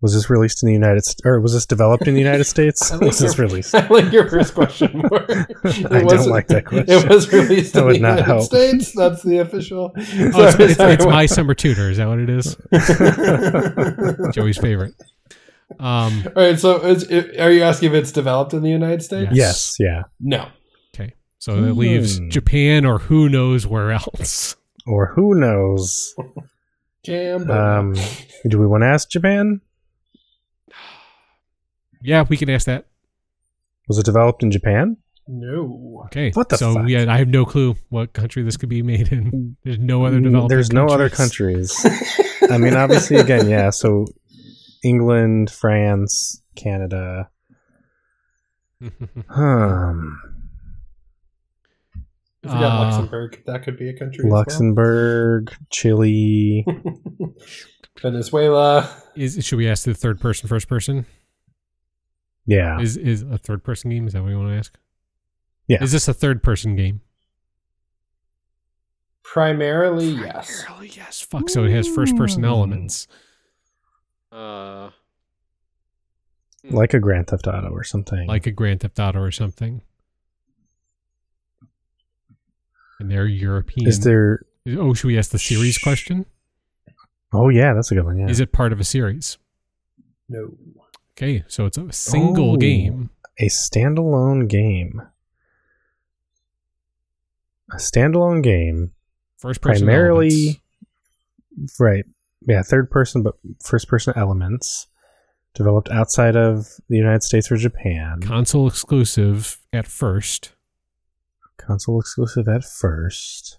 Was 0.00 0.14
this 0.14 0.28
released 0.30 0.62
in 0.62 0.66
the 0.66 0.72
United 0.74 1.02
States, 1.04 1.20
or 1.24 1.40
was 1.40 1.52
this 1.54 1.64
developed 1.66 2.06
in 2.06 2.14
the 2.14 2.20
United 2.20 2.44
States? 2.54 2.90
Like 2.92 3.00
was 3.00 3.18
this 3.18 3.36
your- 3.36 3.46
released? 3.46 3.74
I 3.74 3.86
like 3.88 4.12
your 4.12 4.28
first 4.28 4.54
question 4.54 4.90
more. 4.98 5.24
I 5.30 5.46
It 5.64 5.88
don't 5.90 6.04
wasn't- 6.04 6.30
like 6.30 6.46
that 6.48 6.64
question. 6.66 6.86
It 6.88 7.08
was 7.08 7.32
released 7.32 7.72
That 7.74 7.86
in 7.86 7.92
the 7.94 7.98
not 8.00 8.08
United 8.18 8.24
help. 8.24 8.42
States. 8.44 8.92
That's 8.92 9.22
the 9.22 9.38
official. 9.38 9.92
Oh, 9.96 10.00
it's, 10.00 10.58
it's, 10.60 10.78
it's 10.80 11.04
my 11.06 11.26
summer 11.26 11.54
tutor. 11.54 11.90
Is 11.90 11.96
that 11.96 12.06
what 12.08 12.18
it 12.18 12.28
is? 12.30 12.56
Joey's 14.34 14.58
favorite. 14.58 14.92
Um, 15.80 16.24
All 16.36 16.42
right. 16.42 16.58
So, 16.58 16.76
is, 16.84 17.10
are 17.10 17.50
you 17.50 17.62
asking 17.62 17.88
if 17.90 17.94
it's 17.94 18.12
developed 18.12 18.52
in 18.54 18.62
the 18.62 18.70
United 18.70 19.02
States? 19.02 19.30
Yes. 19.32 19.76
Yeah. 19.80 20.02
No. 20.20 20.48
okay. 20.94 21.14
So 21.38 21.54
it 21.64 21.72
leaves 21.72 22.18
Hmm. 22.18 22.28
Japan 22.28 22.84
or 22.84 22.98
who 22.98 23.28
knows 23.28 23.66
where 23.66 23.92
else. 23.92 24.56
Or 24.86 25.06
who 25.14 25.34
knows? 25.34 26.14
Jam. 27.04 27.50
Um, 27.50 27.94
do 28.46 28.58
we 28.58 28.66
want 28.66 28.82
to 28.82 28.86
ask 28.88 29.08
Japan? 29.10 29.60
Yeah, 32.02 32.24
we 32.28 32.36
can 32.36 32.50
ask 32.50 32.66
that. 32.66 32.86
Was 33.88 33.98
it 33.98 34.04
developed 34.04 34.42
in 34.42 34.50
Japan? 34.50 34.96
no. 35.26 36.02
Okay. 36.06 36.30
What 36.32 36.50
the 36.50 36.58
so 36.58 36.74
fuck? 36.74 36.88
yeah, 36.88 37.06
I 37.08 37.16
have 37.16 37.28
no 37.28 37.46
clue 37.46 37.76
what 37.88 38.12
country 38.12 38.42
this 38.42 38.58
could 38.58 38.68
be 38.68 38.82
made 38.82 39.10
in. 39.10 39.56
There's 39.64 39.78
no 39.78 40.04
other 40.04 40.18
Mm, 40.20 40.24
developed. 40.24 40.48
There's 40.50 40.70
no 40.72 40.86
other 40.88 41.08
countries. 41.08 41.74
I 42.50 42.58
mean, 42.58 42.74
obviously, 42.76 43.16
again, 43.16 43.48
yeah. 43.48 43.70
So 43.70 44.04
England, 44.84 45.50
France, 45.50 46.42
Canada. 46.56 47.30
Um, 49.30 50.20
I 52.44 52.48
forgot 52.48 52.62
Uh, 52.62 52.84
Luxembourg. 52.84 53.42
That 53.46 53.62
could 53.62 53.78
be 53.78 53.88
a 53.88 53.98
country. 53.98 54.24
as 54.26 54.30
Luxembourg, 54.30 55.54
Chile. 55.70 56.66
Venezuela. 58.02 58.90
Is 59.16 59.42
should 59.44 59.56
we 59.56 59.66
ask 59.68 59.84
the 59.84 59.94
third 59.94 60.20
person, 60.20 60.48
first 60.48 60.68
person? 60.68 61.06
Yeah. 62.44 62.78
Is 62.80 62.98
is 62.98 63.22
a 63.22 63.38
third 63.38 63.64
person 63.64 63.90
game? 63.90 64.06
Is 64.06 64.12
that 64.12 64.22
what 64.22 64.28
you 64.28 64.36
want 64.38 64.50
to 64.50 64.58
ask? 64.58 64.76
Yeah. 65.66 65.82
Is 65.82 65.92
this 65.92 66.06
a 66.06 66.12
third 66.12 66.42
person 66.42 66.76
game? 66.76 67.00
Primarily, 69.22 70.08
yes. 70.10 70.62
Primarily, 70.64 70.92
yes. 70.94 71.22
Fuck. 71.22 71.48
So 71.48 71.64
it 71.64 71.70
has 71.70 71.88
first 71.88 72.14
person 72.16 72.44
Ooh. 72.44 72.48
elements. 72.48 73.06
Uh, 74.34 74.90
Like 76.70 76.92
a 76.94 76.98
Grand 76.98 77.28
Theft 77.28 77.46
Auto 77.46 77.68
or 77.70 77.84
something. 77.84 78.26
like 78.26 78.46
a 78.46 78.50
Grand 78.50 78.80
Theft 78.80 78.98
Auto 78.98 79.20
or 79.20 79.30
something. 79.30 79.82
And 83.00 83.10
they're 83.10 83.26
European. 83.26 83.86
is 83.88 84.00
there? 84.00 84.40
Oh, 84.68 84.94
should 84.94 85.08
we 85.08 85.18
ask 85.18 85.30
the 85.30 85.38
series 85.38 85.78
question? 85.78 86.26
Oh 87.32 87.48
yeah, 87.48 87.74
that's 87.74 87.90
a 87.90 87.94
good 87.94 88.04
one. 88.04 88.18
Yeah. 88.18 88.28
Is 88.28 88.40
it 88.40 88.52
part 88.52 88.72
of 88.72 88.80
a 88.80 88.84
series? 88.84 89.36
No. 90.28 90.56
Okay, 91.16 91.44
so 91.48 91.66
it's 91.66 91.76
a 91.78 91.92
single 91.92 92.52
Oh. 92.52 92.56
game. 92.56 93.10
a 93.38 93.46
standalone 93.48 94.48
game? 94.48 95.02
A 97.72 97.76
standalone 97.76 98.42
game, 98.44 98.92
First 99.38 99.60
person. 99.60 99.84
primarily, 99.86 100.60
elements. 101.56 101.80
right? 101.80 102.04
Yeah, 102.46 102.62
third 102.62 102.90
person, 102.90 103.22
but 103.22 103.34
first 103.62 103.88
person 103.88 104.14
elements. 104.16 104.86
Developed 105.54 105.88
outside 105.90 106.34
of 106.34 106.66
the 106.88 106.96
United 106.96 107.22
States 107.22 107.50
or 107.50 107.56
Japan. 107.56 108.20
console 108.20 108.66
exclusive 108.66 109.58
at 109.72 109.86
first. 109.86 110.52
Console 111.58 112.00
exclusive 112.00 112.48
at 112.48 112.64
first. 112.64 113.58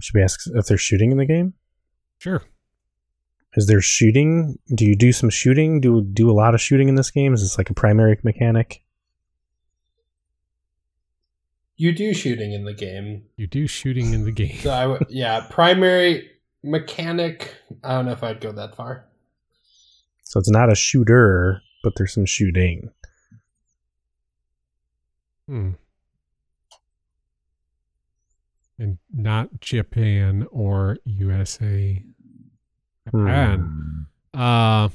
Should 0.00 0.14
we 0.14 0.22
ask 0.22 0.40
if 0.46 0.66
there's 0.66 0.80
shooting 0.80 1.10
in 1.10 1.18
the 1.18 1.26
game? 1.26 1.54
Sure. 2.18 2.42
Is 3.56 3.66
there 3.66 3.80
shooting? 3.80 4.58
Do 4.74 4.84
you 4.84 4.94
do 4.94 5.12
some 5.12 5.30
shooting? 5.30 5.80
Do 5.80 6.02
do 6.02 6.30
a 6.30 6.32
lot 6.32 6.54
of 6.54 6.60
shooting 6.60 6.88
in 6.88 6.94
this 6.94 7.10
game? 7.10 7.34
Is 7.34 7.40
this 7.40 7.58
like 7.58 7.70
a 7.70 7.74
primary 7.74 8.18
mechanic? 8.22 8.82
You 11.76 11.92
do 11.92 12.14
shooting 12.14 12.52
in 12.52 12.64
the 12.64 12.72
game. 12.72 13.24
You 13.36 13.46
do 13.46 13.66
shooting 13.66 14.14
in 14.14 14.24
the 14.24 14.32
game. 14.32 14.58
So 14.60 14.70
I 14.70 14.86
would, 14.86 15.06
yeah, 15.08 15.46
primary 15.50 16.30
mechanic. 16.62 17.54
I 17.84 17.94
don't 17.94 18.06
know 18.06 18.12
if 18.12 18.22
I'd 18.22 18.40
go 18.40 18.52
that 18.52 18.74
far. 18.74 19.06
So 20.22 20.40
it's 20.40 20.50
not 20.50 20.72
a 20.72 20.74
shooter, 20.74 21.62
but 21.82 21.94
there's 21.96 22.14
some 22.14 22.26
shooting. 22.26 22.90
Hmm. 25.46 25.72
And 28.78 28.98
not 29.14 29.60
Japan 29.60 30.46
or 30.50 30.98
USA. 31.04 32.02
Japan. 33.06 34.06
Hmm. 34.34 34.40
Uh 34.40 34.88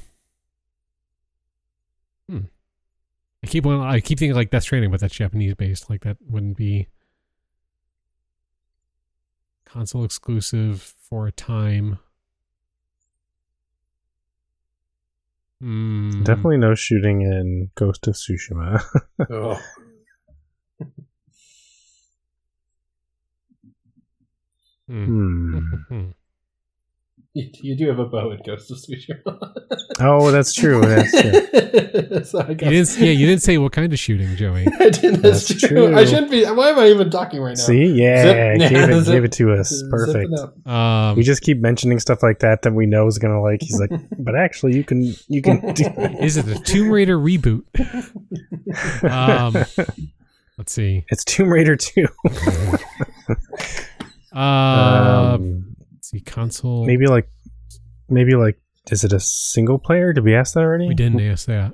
hmm. 2.28 2.38
I 3.42 3.46
keep 3.46 3.66
on 3.66 3.80
I 3.80 4.00
keep 4.00 4.18
thinking 4.18 4.36
like 4.36 4.50
Death 4.50 4.62
Stranding, 4.62 4.90
but 4.90 5.00
that's 5.00 5.14
Japanese 5.14 5.54
based. 5.54 5.90
Like 5.90 6.02
that 6.02 6.16
wouldn't 6.28 6.56
be 6.56 6.88
console 9.64 10.04
exclusive 10.04 10.80
for 10.80 11.26
a 11.26 11.32
time. 11.32 11.98
Hmm. 15.60 16.22
Definitely 16.24 16.58
no 16.58 16.74
shooting 16.74 17.22
in 17.22 17.70
Ghost 17.74 18.06
of 18.08 18.14
Tsushima. 18.14 18.82
Oh. 19.30 19.60
Hmm. 24.88 25.58
Hmm. 25.88 26.10
You, 27.34 27.48
you 27.62 27.76
do 27.76 27.88
have 27.88 27.98
a 27.98 28.04
bow 28.04 28.30
in 28.32 28.40
Ghost 28.44 28.70
of 28.70 28.76
Tsushima. 28.76 29.54
Oh, 30.00 30.30
that's 30.30 30.52
true. 30.52 30.82
That's 30.82 31.10
true. 31.12 32.24
so 32.24 32.40
I 32.40 32.48
You 32.50 32.54
didn't, 32.56 32.98
yeah, 32.98 33.10
you 33.10 33.24
didn't 33.26 33.40
say 33.40 33.56
what 33.56 33.72
kind 33.72 33.90
of 33.90 33.98
shooting, 33.98 34.36
Joey. 34.36 34.66
I 34.80 34.90
didn't. 34.90 35.22
That's, 35.22 35.48
That's 35.48 35.60
true. 35.60 35.86
true. 35.88 35.96
I 35.96 36.04
shouldn't 36.04 36.30
be. 36.30 36.44
Why 36.44 36.68
am 36.70 36.78
I 36.78 36.88
even 36.88 37.08
talking 37.10 37.40
right 37.40 37.56
now? 37.56 37.62
See, 37.62 37.86
yeah, 37.86 38.22
Zip- 38.22 38.58
gave 38.58 38.72
yeah, 38.72 38.86
it, 38.96 39.02
zip- 39.04 39.12
gave 39.14 39.24
it 39.24 39.32
to 39.32 39.52
us. 39.54 39.82
Perfect. 39.90 40.30
Um, 40.66 41.16
We 41.16 41.22
just 41.22 41.40
keep 41.40 41.58
mentioning 41.58 41.98
stuff 42.00 42.22
like 42.22 42.40
that 42.40 42.60
that 42.62 42.74
we 42.74 42.84
know 42.84 43.06
is 43.06 43.16
gonna 43.18 43.40
like. 43.40 43.62
He's 43.62 43.80
like, 43.80 43.90
but 44.18 44.34
actually, 44.36 44.76
you 44.76 44.84
can, 44.84 45.14
you 45.28 45.40
can. 45.40 45.72
Do 45.72 45.84
is 46.20 46.36
it 46.36 46.46
a 46.48 46.58
Tomb 46.62 46.90
Raider 46.90 47.16
reboot? 47.16 47.62
Um, 49.10 49.54
let's 50.58 50.72
see. 50.72 51.04
it's 51.08 51.24
Tomb 51.24 51.48
Raider 51.48 51.76
two. 51.76 52.08
Uh, 54.34 54.38
um, 54.38 55.64
let's 55.68 55.71
see. 56.02 56.20
Console. 56.20 56.86
maybe 56.86 57.06
like, 57.06 57.28
maybe 58.08 58.34
like, 58.34 58.60
is 58.90 59.04
it 59.04 59.12
a 59.12 59.20
single 59.20 59.78
player? 59.78 60.12
Did 60.12 60.24
we 60.24 60.34
ask 60.34 60.54
that 60.54 60.60
already? 60.60 60.88
we 60.88 60.94
didn't 60.94 61.20
ask 61.20 61.46
that. 61.46 61.72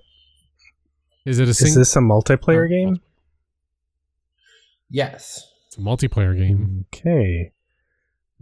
Is 1.24 1.38
it 1.38 1.48
a 1.48 1.50
Is 1.50 1.74
this 1.74 1.96
a 1.96 2.00
multiplayer 2.00 2.66
Oh, 2.66 2.68
game? 2.68 3.00
Yes. 4.90 5.46
It's 5.66 5.76
a 5.76 5.80
multiplayer 5.80 6.36
game. 6.36 6.86
Okay. 6.94 7.52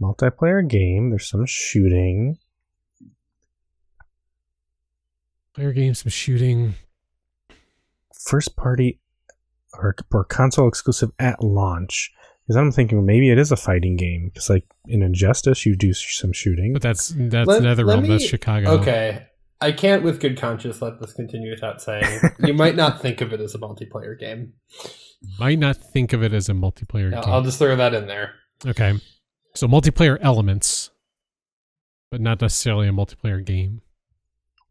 Multiplayer 0.01 0.67
game. 0.67 1.09
There's 1.09 1.27
some 1.27 1.45
shooting. 1.45 2.37
Player 5.53 5.73
game, 5.73 5.93
some 5.95 6.09
shooting. 6.11 6.75
First 8.13 8.55
party 8.55 8.99
or, 9.73 9.95
or 10.13 10.23
console 10.23 10.67
exclusive 10.67 11.11
at 11.19 11.43
launch. 11.43 12.11
Because 12.47 12.57
I'm 12.57 12.71
thinking 12.71 13.05
maybe 13.05 13.29
it 13.29 13.37
is 13.37 13.51
a 13.51 13.57
fighting 13.57 13.97
game. 13.97 14.29
Because 14.33 14.49
like 14.49 14.63
in 14.87 15.01
Injustice, 15.01 15.65
you 15.65 15.75
do 15.75 15.93
some 15.93 16.31
shooting. 16.31 16.71
But 16.73 16.81
that's 16.81 17.13
that's 17.17 17.47
Let- 17.47 17.61
let 17.61 17.77
NetherRealm. 17.77 18.07
that's 18.07 18.25
Chicago. 18.25 18.71
Okay. 18.79 19.27
I 19.59 19.71
can't, 19.71 20.03
with 20.03 20.19
good 20.19 20.39
conscience, 20.39 20.81
let 20.83 20.99
this 21.01 21.13
continue 21.13 21.49
without 21.49 21.81
saying 21.81 22.19
you 22.39 22.53
might 22.53 22.75
not 22.75 23.01
think 23.01 23.21
of 23.21 23.33
it 23.33 23.41
as 23.41 23.55
a 23.55 23.57
multiplayer 23.57 24.17
game. 24.17 24.53
Might 25.39 25.57
not 25.57 25.77
think 25.77 26.13
of 26.13 26.21
it 26.21 26.31
as 26.31 26.47
a 26.47 26.53
multiplayer 26.53 27.11
I'll, 27.13 27.23
game. 27.23 27.33
I'll 27.33 27.41
just 27.41 27.57
throw 27.57 27.75
that 27.75 27.93
in 27.95 28.05
there. 28.07 28.35
okay. 28.65 28.93
So 29.55 29.67
multiplayer 29.67 30.19
elements, 30.21 30.91
but 32.11 32.21
not 32.21 32.39
necessarily 32.39 32.87
a 32.87 32.91
multiplayer 32.91 33.43
game. 33.43 33.81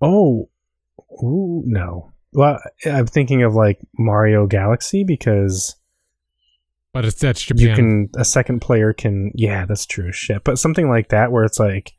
Oh, 0.00 0.48
ooh, 1.20 1.64
no. 1.66 2.12
Well, 2.32 2.60
I'm 2.84 3.06
thinking 3.06 3.42
of 3.42 3.54
like 3.54 3.80
Mario 3.98 4.46
Galaxy 4.46 5.02
because 5.02 5.74
But 6.96 7.04
it's 7.04 7.20
that's 7.20 7.42
Japan. 7.42 7.62
you 7.62 7.74
can 7.74 8.08
a 8.16 8.24
second 8.24 8.60
player 8.60 8.94
can 8.94 9.30
yeah, 9.34 9.66
that's 9.66 9.84
true. 9.84 10.12
Shit, 10.12 10.44
but 10.44 10.58
something 10.58 10.88
like 10.88 11.10
that 11.10 11.30
where 11.30 11.44
it's 11.44 11.60
like 11.60 11.92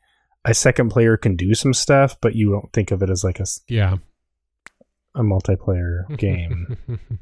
a 0.44 0.52
second 0.52 0.88
player 0.88 1.16
can 1.16 1.36
do 1.36 1.54
some 1.54 1.72
stuff, 1.72 2.16
but 2.20 2.34
you 2.34 2.50
don't 2.50 2.72
think 2.72 2.90
of 2.90 3.00
it 3.00 3.08
as 3.08 3.22
like 3.22 3.38
a 3.38 3.46
yeah. 3.68 3.98
a 5.14 5.20
multiplayer 5.20 6.02
game. 6.18 6.76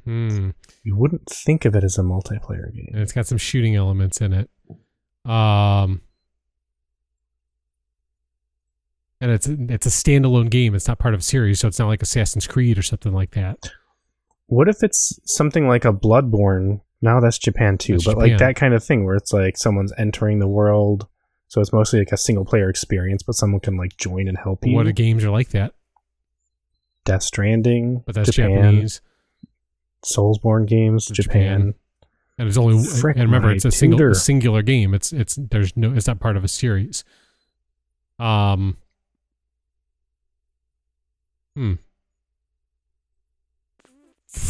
you 0.84 0.96
wouldn't 0.96 1.28
think 1.28 1.66
of 1.66 1.76
it 1.76 1.84
as 1.84 1.98
a 1.98 2.02
multiplayer 2.02 2.74
game. 2.74 2.92
it's 2.94 3.12
got 3.12 3.26
some 3.26 3.36
shooting 3.36 3.76
elements 3.76 4.22
in 4.22 4.32
it. 4.32 4.48
Um, 5.30 6.00
and 9.20 9.32
it's 9.32 9.48
it's 9.48 9.84
a 9.84 9.90
standalone 9.90 10.48
game. 10.48 10.74
It's 10.74 10.88
not 10.88 10.98
part 10.98 11.12
of 11.12 11.20
a 11.20 11.22
series, 11.22 11.60
so 11.60 11.68
it's 11.68 11.78
not 11.78 11.88
like 11.88 12.00
Assassin's 12.00 12.46
Creed 12.46 12.78
or 12.78 12.82
something 12.82 13.12
like 13.12 13.32
that. 13.32 13.70
What 14.46 14.66
if 14.66 14.82
it's 14.82 15.20
something 15.26 15.68
like 15.68 15.84
a 15.84 15.92
Bloodborne? 15.92 16.80
Now 17.02 17.20
that's 17.20 17.38
Japan 17.38 17.78
too, 17.78 17.94
That's 17.94 18.06
but 18.06 18.18
like 18.18 18.38
that 18.38 18.56
kind 18.56 18.74
of 18.74 18.82
thing 18.82 19.04
where 19.04 19.16
it's 19.16 19.32
like 19.32 19.56
someone's 19.56 19.92
entering 19.98 20.38
the 20.38 20.48
world, 20.48 21.06
so 21.48 21.60
it's 21.60 21.72
mostly 21.72 21.98
like 21.98 22.12
a 22.12 22.16
single 22.16 22.44
player 22.44 22.70
experience, 22.70 23.22
but 23.22 23.34
someone 23.34 23.60
can 23.60 23.76
like 23.76 23.96
join 23.96 24.28
and 24.28 24.38
help 24.38 24.66
you. 24.66 24.74
What 24.74 24.92
games 24.94 25.22
are 25.24 25.30
like 25.30 25.50
that? 25.50 25.74
Death 27.04 27.22
Stranding, 27.22 28.02
But 28.04 28.14
that's 28.16 28.30
Japan, 28.30 28.50
Japanese, 28.54 29.00
Soulsborne 30.04 30.66
games, 30.66 31.06
Japan. 31.06 31.14
Japan. 31.42 31.74
and 32.38 32.48
it's 32.48 32.56
only 32.56 32.84
Frick 32.84 33.16
and 33.16 33.24
remember 33.24 33.52
it's 33.52 33.64
a 33.64 33.70
single 33.70 34.14
singular 34.14 34.62
game. 34.62 34.92
It's 34.94 35.12
it's 35.12 35.38
there's 35.50 35.76
no 35.76 35.92
it's 35.92 36.06
not 36.06 36.18
part 36.18 36.36
of 36.36 36.44
a 36.44 36.48
series. 36.48 37.04
Um. 38.18 38.78
Hmm. 41.54 41.74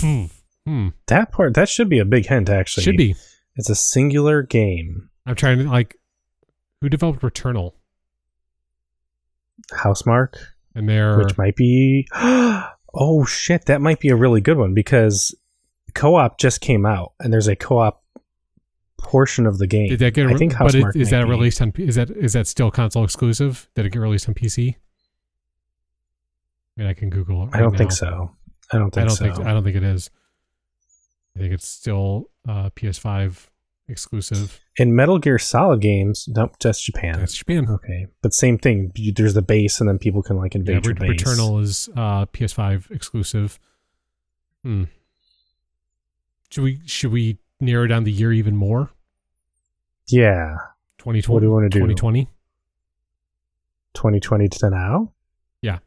Hmm. 0.01 0.25
Hmm. 0.67 0.89
That 1.07 1.31
part 1.31 1.55
that 1.55 1.69
should 1.69 1.89
be 1.89 2.01
a 2.01 2.05
big 2.05 2.27
hint. 2.27 2.51
Actually, 2.51 2.83
Should 2.83 2.97
be. 2.97 3.15
It's 3.55 3.71
a 3.71 3.75
singular 3.75 4.43
game. 4.43 5.09
I'm 5.25 5.37
trying 5.37 5.59
to 5.59 5.65
like, 5.65 5.97
who 6.81 6.89
developed 6.89 7.23
Returnal? 7.23 7.73
Housemarque, 9.73 10.37
And 10.75 10.89
they're 10.89 11.19
which 11.19 11.39
might 11.39 11.57
be. 11.57 12.07
oh 12.15 13.25
shit, 13.27 13.67
that 13.67 13.81
might 13.81 14.01
be 14.01 14.09
a 14.09 14.17
really 14.17 14.41
good 14.41 14.59
one 14.59 14.75
because 14.75 15.35
co-op 15.95 16.39
just 16.39 16.61
came 16.61 16.85
out, 16.85 17.13
and 17.21 17.33
there's 17.33 17.49
a 17.49 17.57
co-op 17.57 18.03
portion 18.99 19.47
of 19.47 19.59
the 19.59 19.67
game. 19.67 19.89
did 19.89 20.01
that 20.01 20.15
get? 20.15 20.27
I 20.27 20.37
think 20.37 20.59
but 20.59 20.73
Housemarque 20.73 20.97
is 20.97 21.11
that 21.11 21.29
released 21.29 21.63
on? 21.63 21.73
Is 21.77 21.95
that 21.95 22.11
is 22.11 22.33
that 22.33 22.49
still 22.49 22.73
console 22.73 23.05
exclusive? 23.05 23.69
Did 23.75 23.87
it 23.87 23.91
get 23.91 24.01
released 24.01 24.29
on 24.29 24.35
PC? 24.35 24.75
I 24.75 24.77
mean, 26.77 26.89
I 26.89 26.93
can 26.93 27.09
Google 27.09 27.45
it. 27.45 27.51
I 27.53 27.61
don't 27.61 27.71
right 27.71 27.79
think 27.79 27.93
so. 27.93 28.33
I 28.73 28.79
don't 28.79 28.91
think 28.91 29.05
I 29.05 29.07
don't 29.07 29.17
so. 29.17 29.25
think 29.25 29.47
I 29.47 29.53
don't 29.53 29.63
think 29.63 29.77
it 29.77 29.85
is. 29.85 30.11
I 31.37 31.39
think 31.41 31.53
it's 31.53 31.69
still 31.69 32.31
uh, 32.49 32.71
PS5 32.71 33.49
exclusive. 33.89 34.59
In 34.79 34.97
Metal 34.97 35.19
Gear 35.19 35.39
Solid 35.39 35.81
games, 35.83 36.27
nope, 36.29 36.57
just 36.59 36.83
Japan. 36.85 37.19
That's 37.19 37.35
Japan. 37.35 37.69
okay, 37.69 38.07
but 38.23 38.33
same 38.33 38.57
thing. 38.59 38.91
You- 38.97 39.13
There's 39.13 39.35
the 39.35 39.43
base, 39.43 39.79
and 39.81 39.89
then 39.89 39.99
people 39.99 40.23
can 40.23 40.37
like 40.39 40.55
invade 40.55 40.77
Ret- 40.77 40.85
your 40.87 40.95
base. 40.95 41.23
Returnal 41.23 41.63
is 41.63 41.89
uh, 41.97 42.25
PS5 42.27 42.91
exclusive. 42.91 43.59
Hmm. 44.65 44.85
Should 46.51 46.65
we 46.65 46.81
should 46.87 47.13
we 47.13 47.39
narrow 47.61 47.87
down 47.87 48.05
the 48.05 48.13
year 48.13 48.33
even 48.33 48.57
more? 48.57 48.91
Yeah, 50.09 50.57
2020. 50.99 51.33
What 51.35 51.41
do 51.41 51.47
you 51.47 51.53
wanna 51.53 51.69
do? 51.69 51.79
2020. 51.81 52.29
2020 53.95 54.49
to 54.49 54.71
now. 54.71 55.13
Yeah. 55.63 55.79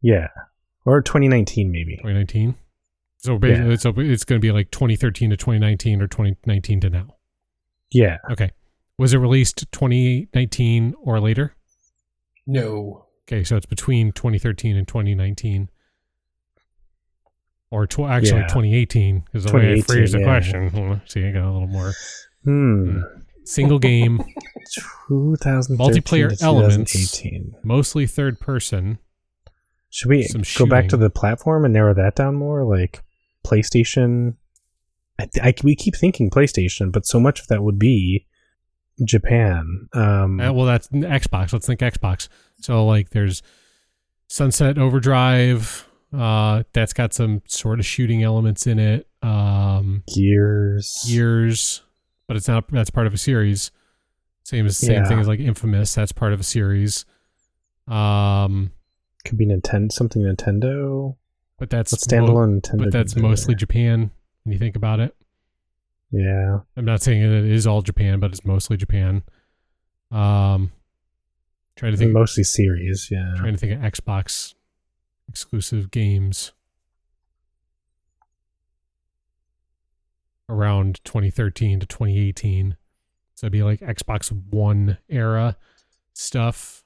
Yeah, 0.00 0.28
or 0.84 1.02
2019 1.02 1.70
maybe. 1.70 1.96
2019. 1.96 2.54
So 3.26 3.38
basically, 3.38 3.70
Yeah. 3.70 3.76
so 3.76 3.92
it's 3.96 4.24
going 4.24 4.40
to 4.40 4.44
be 4.46 4.52
like 4.52 4.70
2013 4.70 5.30
to 5.30 5.36
2019 5.36 6.00
or 6.00 6.06
2019 6.06 6.80
to 6.80 6.90
now. 6.90 7.16
Yeah, 7.92 8.18
Okay. 8.30 8.50
Was 8.98 9.12
it 9.12 9.18
released 9.18 9.70
2019 9.72 10.94
or 11.02 11.20
later? 11.20 11.54
No. 12.46 13.06
Okay, 13.28 13.44
so 13.44 13.56
it's 13.56 13.66
between 13.66 14.12
2013 14.12 14.76
and 14.76 14.86
2019. 14.88 15.68
Or 17.70 17.86
tw- 17.86 18.00
actually 18.08 18.40
Yeah. 18.40 18.46
2018 18.46 19.24
is 19.34 19.44
the 19.44 19.52
way 19.52 19.72
I 19.72 19.74
2018, 19.74 19.82
phrased 19.82 20.14
the 20.14 20.18
yeah. 20.20 20.24
question. 20.24 20.68
Hmm, 20.70 20.94
See, 21.06 21.24
I 21.26 21.32
got 21.32 21.44
a 21.44 21.52
little 21.52 21.66
more. 21.68 21.92
Hmm. 22.44 23.00
Single 23.44 23.78
game, 23.78 24.18
2013 25.08 25.76
Multiplayer 25.76 26.36
to 26.38 26.44
elements. 26.44 27.22
mostly 27.64 28.06
third 28.06 28.40
person. 28.40 28.98
Should 29.90 30.08
we 30.08 30.22
Some 30.24 30.42
go 30.58 30.66
back 30.68 30.88
to 30.88 30.96
the 30.96 31.10
platform 31.10 31.64
and 31.64 31.72
narrow 31.74 31.94
that 31.94 32.14
down 32.16 32.34
more? 32.34 32.64
Like 32.64 33.02
PlayStation. 33.46 34.34
I, 35.18 35.28
I 35.42 35.54
we 35.62 35.74
keep 35.74 35.96
thinking 35.96 36.30
PlayStation, 36.30 36.92
but 36.92 37.06
so 37.06 37.20
much 37.20 37.40
of 37.40 37.46
that 37.48 37.62
would 37.62 37.78
be 37.78 38.26
Japan. 39.04 39.88
Um, 39.92 40.40
Uh, 40.40 40.52
well, 40.52 40.66
that's 40.66 40.88
Xbox. 40.88 41.52
Let's 41.52 41.66
think 41.66 41.80
Xbox. 41.80 42.28
So, 42.60 42.84
like, 42.86 43.10
there's 43.10 43.42
Sunset 44.28 44.78
Overdrive. 44.78 45.88
Uh, 46.12 46.62
that's 46.72 46.92
got 46.92 47.12
some 47.12 47.42
sort 47.46 47.78
of 47.78 47.86
shooting 47.86 48.22
elements 48.22 48.66
in 48.66 48.78
it. 48.78 49.08
Um, 49.22 50.02
Gears. 50.14 51.04
Gears, 51.06 51.82
but 52.26 52.36
it's 52.36 52.48
not. 52.48 52.70
That's 52.70 52.90
part 52.90 53.06
of 53.06 53.14
a 53.14 53.18
series. 53.18 53.70
Same 54.44 54.66
as 54.66 54.76
same 54.76 55.04
thing 55.04 55.18
as 55.18 55.28
like 55.28 55.40
Infamous. 55.40 55.94
That's 55.94 56.12
part 56.12 56.32
of 56.32 56.40
a 56.40 56.44
series. 56.44 57.04
Um, 57.88 58.70
Could 59.24 59.38
be 59.38 59.46
Nintendo. 59.46 59.90
Something 59.90 60.22
Nintendo. 60.22 61.16
But 61.58 61.70
that's 61.70 61.92
mo- 61.92 62.18
standalone 62.18 62.60
Nintendo? 62.60 62.78
but 62.78 62.92
that's 62.92 63.16
mostly 63.16 63.54
there? 63.54 63.58
Japan 63.58 64.10
when 64.44 64.52
you 64.52 64.58
think 64.58 64.76
about 64.76 65.00
it. 65.00 65.14
Yeah. 66.10 66.60
I'm 66.76 66.84
not 66.84 67.02
saying 67.02 67.22
it 67.22 67.30
is 67.30 67.66
all 67.66 67.82
Japan, 67.82 68.20
but 68.20 68.30
it's 68.30 68.44
mostly 68.44 68.76
Japan. 68.76 69.22
Um, 70.10 70.72
trying 71.74 71.92
to 71.92 71.98
think. 71.98 72.12
Mostly 72.12 72.44
series. 72.44 73.08
Yeah. 73.10 73.34
trying 73.36 73.52
to 73.54 73.58
think 73.58 73.72
of 73.72 73.80
Xbox 73.80 74.54
exclusive 75.28 75.90
games 75.90 76.52
around 80.48 81.00
2013 81.04 81.80
to 81.80 81.86
2018. 81.86 82.76
So 83.34 83.46
it'd 83.46 83.52
be 83.52 83.62
like 83.62 83.80
Xbox 83.80 84.30
One 84.50 84.98
era 85.08 85.56
stuff. 86.12 86.84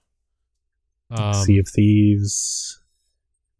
Um, 1.11 1.35
sea 1.35 1.59
of 1.59 1.69
Thieves. 1.69 2.80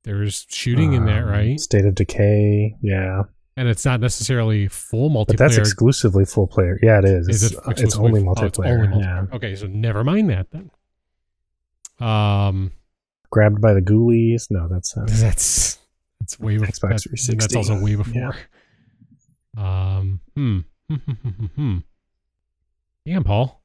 There's 0.05 0.47
shooting 0.49 0.93
in 0.95 1.05
that, 1.07 1.23
um, 1.25 1.29
right? 1.29 1.61
State 1.61 1.85
of 1.85 1.95
Decay. 1.95 2.77
Yeah. 2.83 3.23
And 3.57 3.69
it's 3.69 3.85
not 3.85 4.01
necessarily 4.01 4.69
full 4.69 5.11
multiplayer. 5.11 5.27
But 5.27 5.37
that's 5.39 5.57
exclusively 5.59 6.25
full 6.25 6.47
player. 6.47 6.79
Yeah, 6.83 6.99
it 7.01 7.05
is. 7.05 7.29
Is 7.29 7.43
It's, 7.43 7.53
it 7.53 7.59
it's 7.69 7.81
exclusively- 7.83 8.21
only 8.21 8.29
oh, 8.29 8.45
it's 8.45 8.59
multiplayer. 8.59 9.01
Yeah. 9.01 9.27
Okay, 9.37 9.55
so 9.57 9.67
never 9.67 10.03
mind 10.05 10.31
that 10.31 10.47
then. 10.51 10.71
Um, 11.99 12.73
Grabbed 13.31 13.61
by 13.61 13.75
the 13.75 13.83
ghoulies. 13.83 14.47
No, 14.51 14.67
that's 14.69 14.97
uh, 14.97 15.05
That's 15.09 15.79
that's 16.21 16.39
way 16.41 16.57
before. 16.57 16.69
Xbox 16.91 17.03
that- 17.05 17.11
360. 17.11 17.37
That's 17.37 17.57
also 17.57 17.81
way 17.83 17.95
before. 17.97 18.35
Um. 19.57 20.21
Hmm. 20.37 20.61
Hmm. 20.89 20.95
Hmm. 20.95 21.13
Hmm. 21.29 21.45
Hmm. 21.57 21.79
Damn, 23.05 23.25
Paul. 23.25 23.61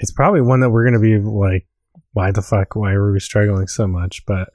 it's 0.00 0.10
probably 0.10 0.40
one 0.40 0.60
that 0.60 0.70
we're 0.70 0.86
gonna 0.86 0.98
be 1.00 1.18
like, 1.18 1.66
why 2.14 2.30
the 2.30 2.40
fuck? 2.40 2.74
Why 2.76 2.92
are 2.92 3.12
we 3.12 3.20
struggling 3.20 3.66
so 3.66 3.86
much? 3.86 4.24
But 4.26 4.48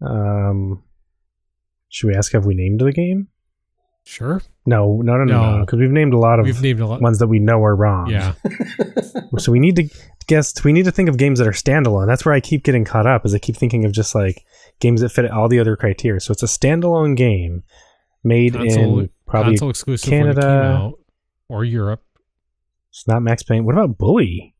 um, 0.00 0.82
should 1.88 2.08
we 2.08 2.14
ask 2.14 2.32
have 2.32 2.46
we 2.46 2.54
named 2.54 2.80
the 2.80 2.92
game? 2.92 3.28
Sure. 4.04 4.40
No, 4.64 5.00
no, 5.02 5.16
no, 5.18 5.24
no, 5.24 5.56
No. 5.58 5.64
because 5.64 5.78
we've 5.78 5.90
named 5.90 6.14
a 6.14 6.18
lot 6.18 6.38
of 6.40 6.46
We've 6.46 6.60
named 6.62 6.80
a 6.80 6.86
lot. 6.86 7.00
ones 7.02 7.18
that 7.18 7.26
we 7.26 7.38
know 7.40 7.62
are 7.62 7.76
wrong. 7.76 8.08
Yeah. 8.10 8.34
So 9.38 9.52
we 9.52 9.58
need 9.60 9.76
to 9.76 9.88
guess. 10.26 10.64
We 10.64 10.72
need 10.72 10.86
to 10.86 10.90
think 10.90 11.08
of 11.10 11.18
games 11.18 11.38
that 11.38 11.46
are 11.46 11.52
standalone. 11.52 12.06
That's 12.06 12.24
where 12.24 12.34
I 12.34 12.40
keep 12.40 12.64
getting 12.64 12.84
caught 12.84 13.06
up. 13.06 13.26
Is 13.26 13.34
I 13.34 13.38
keep 13.38 13.56
thinking 13.56 13.84
of 13.84 13.92
just 13.92 14.14
like 14.14 14.42
games 14.80 15.02
that 15.02 15.10
fit 15.10 15.30
all 15.30 15.48
the 15.48 15.60
other 15.60 15.76
criteria. 15.76 16.18
So 16.20 16.32
it's 16.32 16.42
a 16.42 16.46
standalone 16.46 17.14
game 17.14 17.62
made 18.24 18.54
Console- 18.54 19.00
in 19.00 19.10
probably 19.26 19.52
console 19.52 19.70
exclusive 19.70 20.10
when 20.10 20.20
it 20.20 20.24
came 20.24 20.34
Canada. 20.40 20.90
or 21.48 21.64
Europe. 21.64 22.02
it's 22.90 23.06
not 23.06 23.22
Max 23.22 23.42
Payne. 23.42 23.64
What 23.66 23.74
about 23.74 23.98
Bully? 23.98 24.54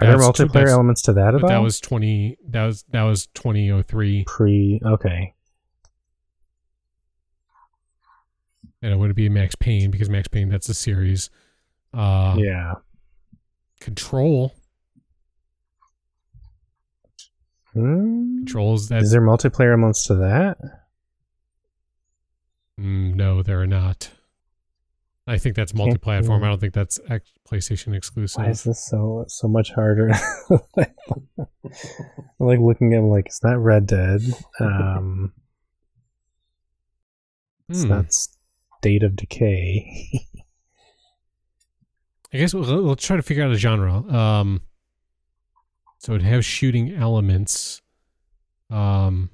Are 0.00 0.06
there 0.06 0.16
multiplayer 0.16 0.68
elements 0.68 1.02
to 1.02 1.12
that 1.12 1.34
at 1.34 1.42
all? 1.42 1.48
that 1.48 1.58
was 1.58 1.80
twenty. 1.80 2.36
That 2.48 2.64
was 2.66 2.84
that 2.90 3.02
was 3.02 3.28
twenty 3.34 3.70
oh 3.70 3.82
three, 3.82 4.24
pre. 4.26 4.80
Okay, 4.84 5.34
and 8.84 8.92
it 8.92 8.96
would 8.96 9.14
be 9.14 9.30
Max 9.30 9.54
Payne 9.54 9.90
because 9.90 10.10
Max 10.10 10.28
Payne 10.28 10.50
that's 10.50 10.68
a 10.68 10.74
series. 10.74 11.30
Uh, 11.94 12.36
yeah. 12.38 12.74
Control. 13.80 14.54
Hmm? 17.72 18.38
Controls 18.38 18.88
that. 18.88 19.02
Is 19.02 19.10
there 19.10 19.22
multiplayer 19.22 19.70
elements 19.70 20.06
to 20.08 20.16
that? 20.16 20.58
Mm, 22.78 23.14
no, 23.14 23.42
there 23.42 23.60
are 23.62 23.66
not. 23.66 24.10
I 25.26 25.38
think 25.38 25.56
that's 25.56 25.72
multi-platform. 25.72 26.44
I 26.44 26.48
don't 26.48 26.60
think 26.60 26.74
that's 26.74 27.00
PlayStation 27.50 27.94
exclusive. 27.94 28.42
Why 28.42 28.50
is 28.50 28.62
this 28.64 28.86
so 28.88 29.24
so 29.28 29.46
much 29.48 29.70
harder? 29.72 30.10
I'm 30.78 30.86
like 32.40 32.58
looking 32.60 32.92
at 32.94 32.98
'em 32.98 33.08
like 33.10 33.26
it's 33.26 33.42
not 33.44 33.58
Red 33.62 33.86
Dead. 33.86 34.20
Um, 34.60 35.32
it's 37.68 37.82
Hmm. 37.82 37.88
not 37.88 38.06
State 38.12 39.02
of 39.02 39.14
Decay. 39.16 40.10
I 42.32 42.38
guess 42.38 42.52
we'll, 42.54 42.64
let's 42.64 43.04
try 43.06 43.16
to 43.16 43.22
figure 43.22 43.44
out 43.44 43.52
a 43.52 43.56
genre. 43.56 43.92
Um, 44.12 44.62
so 45.98 46.14
it 46.14 46.22
has 46.22 46.44
shooting 46.44 46.92
elements. 46.92 47.80
Um, 48.70 49.30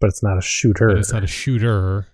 but 0.00 0.08
it's 0.08 0.22
not 0.22 0.36
a 0.36 0.42
shooter. 0.42 0.90
it's 0.98 1.12
not 1.12 1.24
a 1.24 1.28
shooter. 1.28 2.08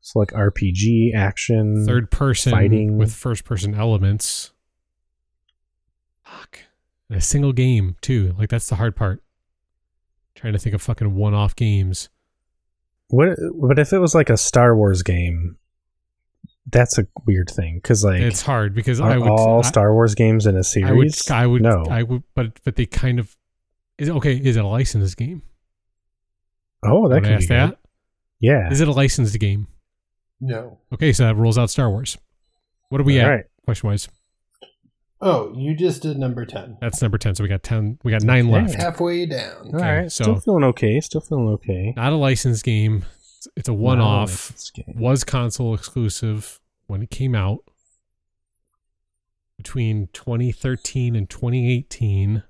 So 0.00 0.18
like 0.18 0.30
RPG 0.30 1.14
action. 1.14 1.84
Third 1.86 2.10
person 2.10 2.52
fighting. 2.52 2.98
with 2.98 3.14
first 3.14 3.44
person 3.44 3.74
elements. 3.74 4.52
Fuck. 6.24 6.60
And 7.08 7.18
a 7.18 7.20
single 7.20 7.52
game 7.52 7.96
too. 8.00 8.34
Like 8.38 8.48
that's 8.48 8.68
the 8.68 8.76
hard 8.76 8.96
part. 8.96 9.22
Trying 10.34 10.52
to 10.54 10.58
think 10.58 10.74
of 10.74 10.82
fucking 10.82 11.14
one 11.14 11.34
off 11.34 11.54
games. 11.54 12.08
What? 13.08 13.36
But 13.60 13.78
if 13.78 13.92
it 13.92 13.98
was 13.98 14.14
like 14.14 14.30
a 14.30 14.36
Star 14.36 14.74
Wars 14.76 15.02
game, 15.02 15.56
that's 16.66 16.98
a 16.98 17.06
weird 17.26 17.50
thing 17.50 17.76
because 17.76 18.04
like 18.04 18.20
it's 18.20 18.42
hard 18.42 18.74
because 18.74 19.00
are 19.00 19.10
I 19.10 19.18
would 19.18 19.28
all 19.28 19.62
Star 19.62 19.92
Wars 19.92 20.14
games 20.14 20.46
in 20.46 20.56
a 20.56 20.64
series. 20.64 21.30
I 21.30 21.46
would 21.46 21.62
no. 21.62 21.84
I 21.90 22.04
would 22.04 22.22
but 22.34 22.62
but 22.64 22.76
they 22.76 22.86
kind 22.86 23.18
of 23.18 23.36
is 23.98 24.08
it 24.08 24.12
okay, 24.12 24.36
is 24.36 24.56
it 24.56 24.64
a 24.64 24.68
licensed 24.68 25.16
game? 25.16 25.42
oh, 26.82 27.08
that 27.08 27.22
could 27.22 27.32
ask 27.32 27.42
be 27.42 27.54
that? 27.54 27.78
Yeah. 28.40 28.70
Is 28.70 28.80
it 28.80 28.88
a 28.88 28.92
licensed 28.92 29.38
game? 29.38 29.66
No. 30.40 30.78
Okay, 30.92 31.12
so 31.12 31.24
that 31.24 31.36
rules 31.36 31.58
out 31.58 31.70
Star 31.70 31.90
Wars. 31.90 32.16
What 32.88 33.00
are 33.00 33.04
we 33.04 33.20
All 33.20 33.26
at? 33.26 33.30
right. 33.30 33.44
Question 33.64 33.88
wise. 33.90 34.08
Oh, 35.22 35.52
you 35.54 35.74
just 35.76 36.00
did 36.02 36.16
number 36.16 36.46
10. 36.46 36.78
That's 36.80 37.02
number 37.02 37.18
ten. 37.18 37.34
So 37.34 37.42
we 37.44 37.48
got 37.48 37.62
ten 37.62 37.98
we 38.02 38.10
got 38.10 38.22
nine 38.22 38.48
left. 38.50 38.74
Halfway 38.74 39.26
down. 39.26 39.68
All 39.74 39.76
Okay, 39.76 39.96
right. 40.02 40.12
so- 40.12 40.24
Still 40.24 40.40
feeling 40.40 40.64
okay. 40.64 40.98
Still 41.00 41.20
feeling 41.20 41.48
okay. 41.48 41.92
Not 41.94 42.12
a 42.14 42.16
licensed 42.16 42.64
game. 42.64 43.04
It's, 43.36 43.48
it's 43.56 43.68
a 43.68 43.74
one-off. 43.74 44.52
was 44.88 45.24
console 45.24 45.74
exclusive 45.74 46.58
when 46.86 47.02
it 47.02 47.10
came 47.10 47.34
out 47.34 47.58
between 49.58 50.08
2013 50.14 51.14
and 51.16 51.28
2018. 51.28 52.42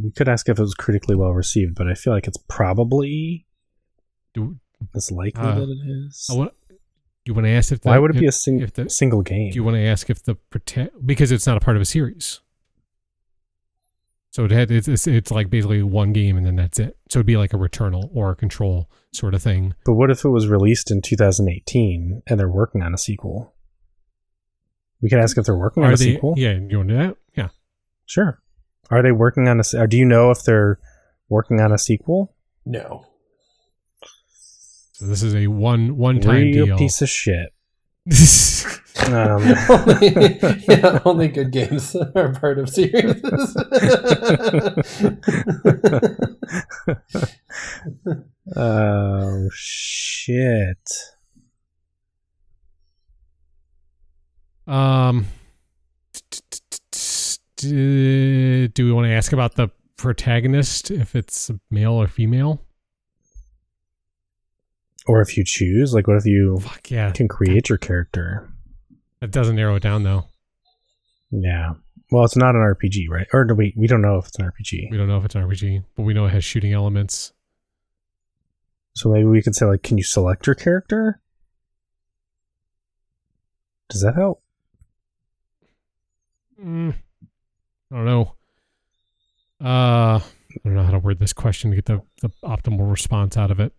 We 0.00 0.10
could 0.10 0.28
ask 0.28 0.48
if 0.48 0.58
it 0.58 0.62
was 0.62 0.74
critically 0.74 1.14
well 1.14 1.30
received, 1.32 1.74
but 1.76 1.86
I 1.88 1.94
feel 1.94 2.12
like 2.12 2.26
it's 2.26 2.38
probably 2.48 3.46
Do, 4.34 4.58
as 4.94 5.10
likely 5.10 5.42
Uh, 5.42 5.54
that 5.56 5.68
it 5.68 5.88
is. 6.06 6.28
I 6.30 6.36
want, 6.36 6.52
you 7.24 7.34
want 7.34 7.46
to 7.46 7.50
ask 7.52 7.70
if 7.72 7.80
the, 7.82 7.88
Why 7.88 7.98
would 7.98 8.10
it 8.12 8.16
if, 8.16 8.20
be 8.20 8.26
a 8.26 8.32
sing- 8.32 8.60
if 8.60 8.72
the- 8.74 8.88
single 8.90 9.22
game? 9.22 9.50
Do 9.50 9.56
you 9.56 9.64
want 9.64 9.76
to 9.76 9.84
ask 9.86 10.08
if 10.10 10.22
the 10.24 10.34
protect 10.34 11.06
because 11.06 11.30
it's 11.32 11.46
not 11.46 11.56
a 11.56 11.60
part 11.60 11.76
of 11.76 11.80
a 11.82 11.86
series? 11.86 12.40
So 14.30 14.46
it 14.46 14.50
had 14.50 14.70
it's, 14.70 14.88
it's 14.88 15.06
it's 15.06 15.30
like 15.30 15.50
basically 15.50 15.82
one 15.82 16.12
game 16.14 16.38
and 16.38 16.46
then 16.46 16.56
that's 16.56 16.78
it. 16.78 16.96
So 17.10 17.18
it'd 17.18 17.26
be 17.26 17.36
like 17.36 17.52
a 17.52 17.58
Returnal 17.58 18.08
or 18.14 18.30
a 18.30 18.34
Control 18.36 18.88
sort 19.12 19.34
of 19.34 19.42
thing. 19.42 19.74
but 19.84 19.92
what 19.94 20.10
if 20.10 20.24
it 20.24 20.30
was 20.30 20.48
released 20.48 20.90
in 20.90 21.02
2018 21.02 22.22
and 22.26 22.40
they're 22.40 22.48
working 22.48 22.80
on 22.82 22.94
a 22.94 22.98
sequel? 22.98 23.54
We 25.02 25.10
could 25.10 25.18
ask 25.18 25.36
if 25.36 25.44
they're 25.44 25.54
working 25.56 25.84
on 25.84 25.92
a 25.92 25.96
they? 25.96 26.14
sequel. 26.14 26.34
Yeah, 26.38 26.52
you 26.52 26.78
want 26.78 26.88
to 26.88 26.94
do 26.94 27.02
that? 27.02 27.16
Yeah. 27.36 27.48
Sure. 28.06 28.40
Are 28.90 29.02
they 29.02 29.12
working 29.12 29.48
on 29.48 29.60
a? 29.60 29.64
se- 29.64 29.78
Or 29.78 29.86
do 29.86 29.98
you 29.98 30.04
know 30.06 30.30
if 30.30 30.44
they're 30.44 30.78
working 31.28 31.60
on 31.60 31.70
a 31.72 31.78
sequel? 31.78 32.34
No. 32.64 33.04
So 35.02 35.08
this 35.08 35.24
is 35.24 35.34
a 35.34 35.48
one 35.48 35.96
one 35.96 36.20
time 36.20 36.52
deal. 36.52 36.78
piece 36.78 37.02
of 37.02 37.08
shit. 37.08 37.52
Um, 39.06 39.42
only, 39.70 40.38
yeah, 40.68 41.00
only 41.04 41.26
good 41.26 41.50
games 41.50 41.96
are 42.14 42.32
part 42.34 42.58
of 42.58 42.68
series. 42.68 43.20
oh 48.54 49.48
shit! 49.52 50.92
Um, 54.68 55.26
do 57.56 58.68
do 58.68 58.84
we 58.84 58.92
want 58.92 59.06
to 59.06 59.12
ask 59.12 59.32
about 59.32 59.54
the 59.54 59.68
protagonist 59.96 60.90
if 60.90 61.16
it's 61.16 61.50
male 61.70 61.94
or 61.94 62.06
female? 62.06 62.62
Or 65.06 65.20
if 65.20 65.36
you 65.36 65.44
choose, 65.44 65.92
like, 65.92 66.06
what 66.06 66.16
if 66.16 66.26
you 66.26 66.58
Fuck 66.60 66.90
yeah, 66.90 67.10
can 67.10 67.28
create 67.28 67.68
your 67.68 67.78
character? 67.78 68.48
that 69.20 69.30
doesn't 69.30 69.56
narrow 69.56 69.76
it 69.76 69.82
down 69.82 70.02
though. 70.02 70.24
Yeah. 71.30 71.74
Well, 72.10 72.24
it's 72.24 72.36
not 72.36 72.54
an 72.54 72.60
RPG, 72.60 73.08
right? 73.08 73.26
Or 73.32 73.44
do 73.44 73.54
we? 73.54 73.72
We 73.76 73.86
don't 73.86 74.02
know 74.02 74.18
if 74.18 74.26
it's 74.28 74.38
an 74.38 74.44
RPG. 74.44 74.90
We 74.90 74.96
don't 74.98 75.08
know 75.08 75.16
if 75.18 75.24
it's 75.24 75.34
an 75.34 75.42
RPG, 75.42 75.84
but 75.96 76.02
we 76.02 76.12
know 76.12 76.26
it 76.26 76.32
has 76.32 76.44
shooting 76.44 76.72
elements. 76.72 77.32
So 78.94 79.10
maybe 79.10 79.24
we 79.24 79.40
could 79.40 79.54
say, 79.54 79.64
like, 79.64 79.82
can 79.82 79.96
you 79.96 80.04
select 80.04 80.46
your 80.46 80.54
character? 80.54 81.20
Does 83.88 84.02
that 84.02 84.14
help? 84.14 84.42
Mm, 86.62 86.94
I 87.90 87.94
don't 87.96 88.04
know. 88.04 88.34
Uh, 89.60 90.18
I 90.18 90.22
don't 90.64 90.74
know 90.74 90.82
how 90.84 90.90
to 90.90 90.98
word 90.98 91.18
this 91.18 91.32
question 91.32 91.70
to 91.70 91.76
get 91.76 91.86
the, 91.86 92.02
the 92.20 92.30
optimal 92.44 92.90
response 92.90 93.36
out 93.36 93.50
of 93.50 93.60
it. 93.60 93.72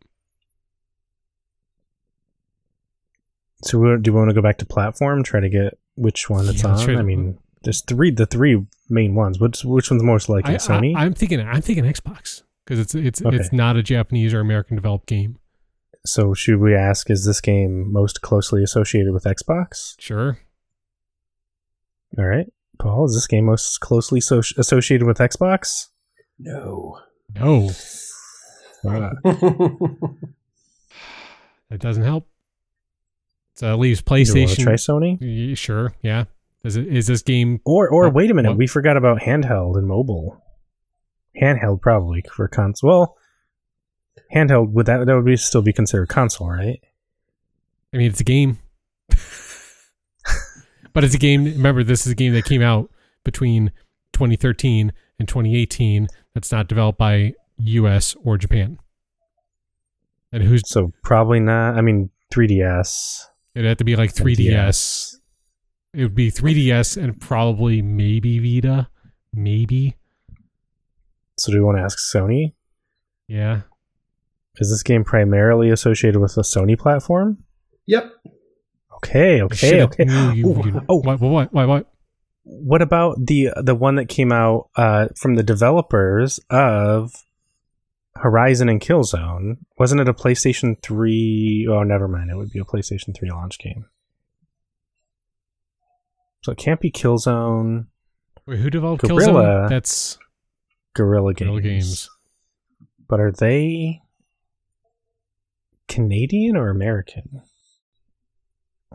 So 3.63 3.79
we- 3.79 3.97
do 4.01 4.11
we 4.13 4.17
want 4.19 4.29
to 4.29 4.33
go 4.35 4.41
back 4.41 4.57
to 4.59 4.65
platform, 4.65 5.23
try 5.23 5.39
to 5.39 5.49
get 5.49 5.77
which 5.95 6.29
one 6.29 6.47
it's 6.49 6.63
Yeah, 6.63 6.69
let's 6.75 6.87
on? 6.87 6.97
I 6.97 7.01
mean, 7.01 7.37
there's 7.63 7.81
three, 7.81 8.11
the 8.11 8.25
three 8.25 8.65
main 8.89 9.15
ones. 9.15 9.39
Which 9.39 9.63
which 9.63 9.89
one's 9.89 10.03
most 10.03 10.27
likely? 10.29 10.55
I, 10.55 10.57
Sony. 10.57 10.95
I, 10.95 11.05
am 11.05 11.13
thinking. 11.13 11.39
I'm 11.39 11.61
thinking 11.61 11.85
Xbox 11.85 12.43
because 12.65 12.79
it's 12.79 12.93
it's 12.95 13.21
Okay. 13.25 13.35
it's 13.37 13.53
not 13.53 13.77
a 13.77 13.83
Japanese 13.83 14.33
or 14.33 14.39
American 14.41 14.75
developed 14.75 15.07
game. 15.07 15.39
so 16.05 16.33
should 16.33 16.59
we 16.59 16.75
ask, 16.75 17.09
is 17.09 17.25
this 17.25 17.39
game 17.39 17.89
most 17.91 18.21
closely 18.21 18.61
associated 18.63 19.13
with 19.13 19.23
Xbox? 19.23 19.95
Sure. 19.99 20.37
All 22.17 22.25
right, 22.25 22.47
Paul, 22.77 23.05
is 23.05 23.13
this 23.15 23.25
game 23.27 23.45
most 23.45 23.79
closely 23.79 24.19
so- 24.19 24.41
associated 24.57 25.07
with 25.07 25.17
Xbox? 25.19 25.87
no. 26.37 26.99
No, 27.35 27.69
Uh, 28.85 29.11
that 31.69 31.79
doesn't 31.79 32.03
help. 32.03 32.27
Uh, 33.55 33.59
so 33.59 33.65
that 33.67 33.77
leaves 33.77 34.01
do 34.01 34.15
you 34.15 34.19
want 34.19 34.49
to 34.51 34.55
PlayStation. 34.55 34.63
try 34.63 34.73
Sony? 34.73 35.57
Sure. 35.57 35.93
Yeah. 36.01 36.25
Is 36.63 36.75
it 36.75 36.87
is 36.87 37.07
this 37.07 37.21
game? 37.21 37.59
Or 37.65 37.89
or 37.89 38.05
What- 38.05 38.13
wait 38.15 38.31
a 38.31 38.33
minute, 38.33 38.49
what- 38.51 38.57
we 38.57 38.67
forgot 38.67 38.97
about 38.97 39.19
handheld 39.19 39.77
and 39.77 39.87
mobile. 39.87 40.41
Handheld 41.41 41.81
probably 41.81 42.23
for 42.31 42.47
console. 42.47 42.89
Well, 42.89 43.17
handheld 44.33 44.71
would 44.71 44.85
that 44.85 45.05
that 45.05 45.15
would 45.15 45.25
be 45.25 45.35
still 45.37 45.61
be 45.61 45.73
considered 45.73 46.09
console, 46.09 46.49
right? 46.49 46.79
I 47.93 47.97
mean, 47.97 48.09
it's 48.09 48.21
a 48.21 48.23
game. 48.23 48.59
but 50.93 51.03
it's 51.03 51.13
a 51.15 51.19
game. 51.19 51.43
Remember, 51.45 51.83
this 51.83 52.05
is 52.05 52.11
a 52.11 52.15
game 52.15 52.33
that 52.33 52.45
came 52.45 52.61
out 52.61 52.89
between 53.23 53.71
2013 54.13 54.91
and 55.19 55.27
2018. 55.27 56.07
That's 56.33 56.51
not 56.51 56.67
developed 56.67 56.97
by 56.97 57.33
U.S. 57.57 58.15
or 58.23 58.37
Japan. 58.37 58.79
And 60.31 60.43
who's 60.43 60.63
So 60.65 60.91
probably 61.03 61.39
not. 61.39 61.75
I 61.77 61.81
mean, 61.81 62.09
3DS. 62.33 63.25
It 63.55 63.65
had 63.65 63.77
to 63.79 63.83
be 63.83 63.95
like 63.95 64.13
3DS. 64.13 64.35
DS. 64.37 65.19
It 65.93 66.01
would 66.03 66.15
be 66.15 66.31
3DS 66.31 67.01
and 67.01 67.19
probably 67.21 67.81
maybe 67.81 68.39
Vita, 68.39 68.89
maybe. 69.33 69.95
So 71.37 71.51
do 71.51 71.57
we 71.59 71.63
want 71.63 71.77
to 71.77 71.83
ask 71.83 71.97
Sony? 71.99 72.53
Yeah. 73.27 73.61
Is 74.57 74.69
this 74.69 74.83
game 74.83 75.03
primarily 75.03 75.69
associated 75.69 76.19
with 76.19 76.35
the 76.35 76.41
Sony 76.41 76.77
platform? 76.77 77.43
yep. 77.85 78.11
Okay, 78.97 79.41
okay, 79.41 79.83
okay. 79.83 80.05
knew 80.05 80.31
you- 80.31 80.47
Ooh, 80.47 80.63
you- 80.65 80.81
oh, 80.87 81.01
what? 81.01 81.19
What? 81.19 81.51
What? 81.53 81.67
What? 81.67 81.89
what 82.45 82.81
about 82.81 83.15
the 83.25 83.49
the 83.61 83.75
one 83.75 83.95
that 83.95 84.07
came 84.09 84.31
out 84.31 84.69
uh, 84.77 85.07
from 85.17 85.35
the 85.35 85.43
developers 85.43 86.39
of 86.49 87.13
Horizon 88.15 88.69
and 88.69 88.79
Killzone? 88.79 89.57
Wasn't 89.77 89.99
it 89.99 90.07
a 90.07 90.13
PlayStation 90.13 90.81
3? 90.81 91.67
Oh, 91.69 91.83
never 91.83 92.07
mind. 92.07 92.29
It 92.29 92.37
would 92.37 92.51
be 92.51 92.59
a 92.59 92.63
PlayStation 92.63 93.15
3 93.15 93.31
launch 93.31 93.59
game. 93.59 93.85
So 96.43 96.51
it 96.51 96.57
can't 96.57 96.79
be 96.79 96.91
Killzone. 96.91 97.87
Wait, 98.45 98.59
who 98.59 98.69
developed 98.69 99.03
Guerrilla. 99.03 99.43
Killzone? 99.43 99.69
That's 99.69 100.17
Guerrilla 100.93 101.33
Games. 101.33 101.47
Guerrilla 101.47 101.61
Games. 101.61 102.09
But 103.07 103.19
are 103.19 103.31
they 103.31 104.01
Canadian 105.87 106.55
or 106.55 106.69
American? 106.69 107.41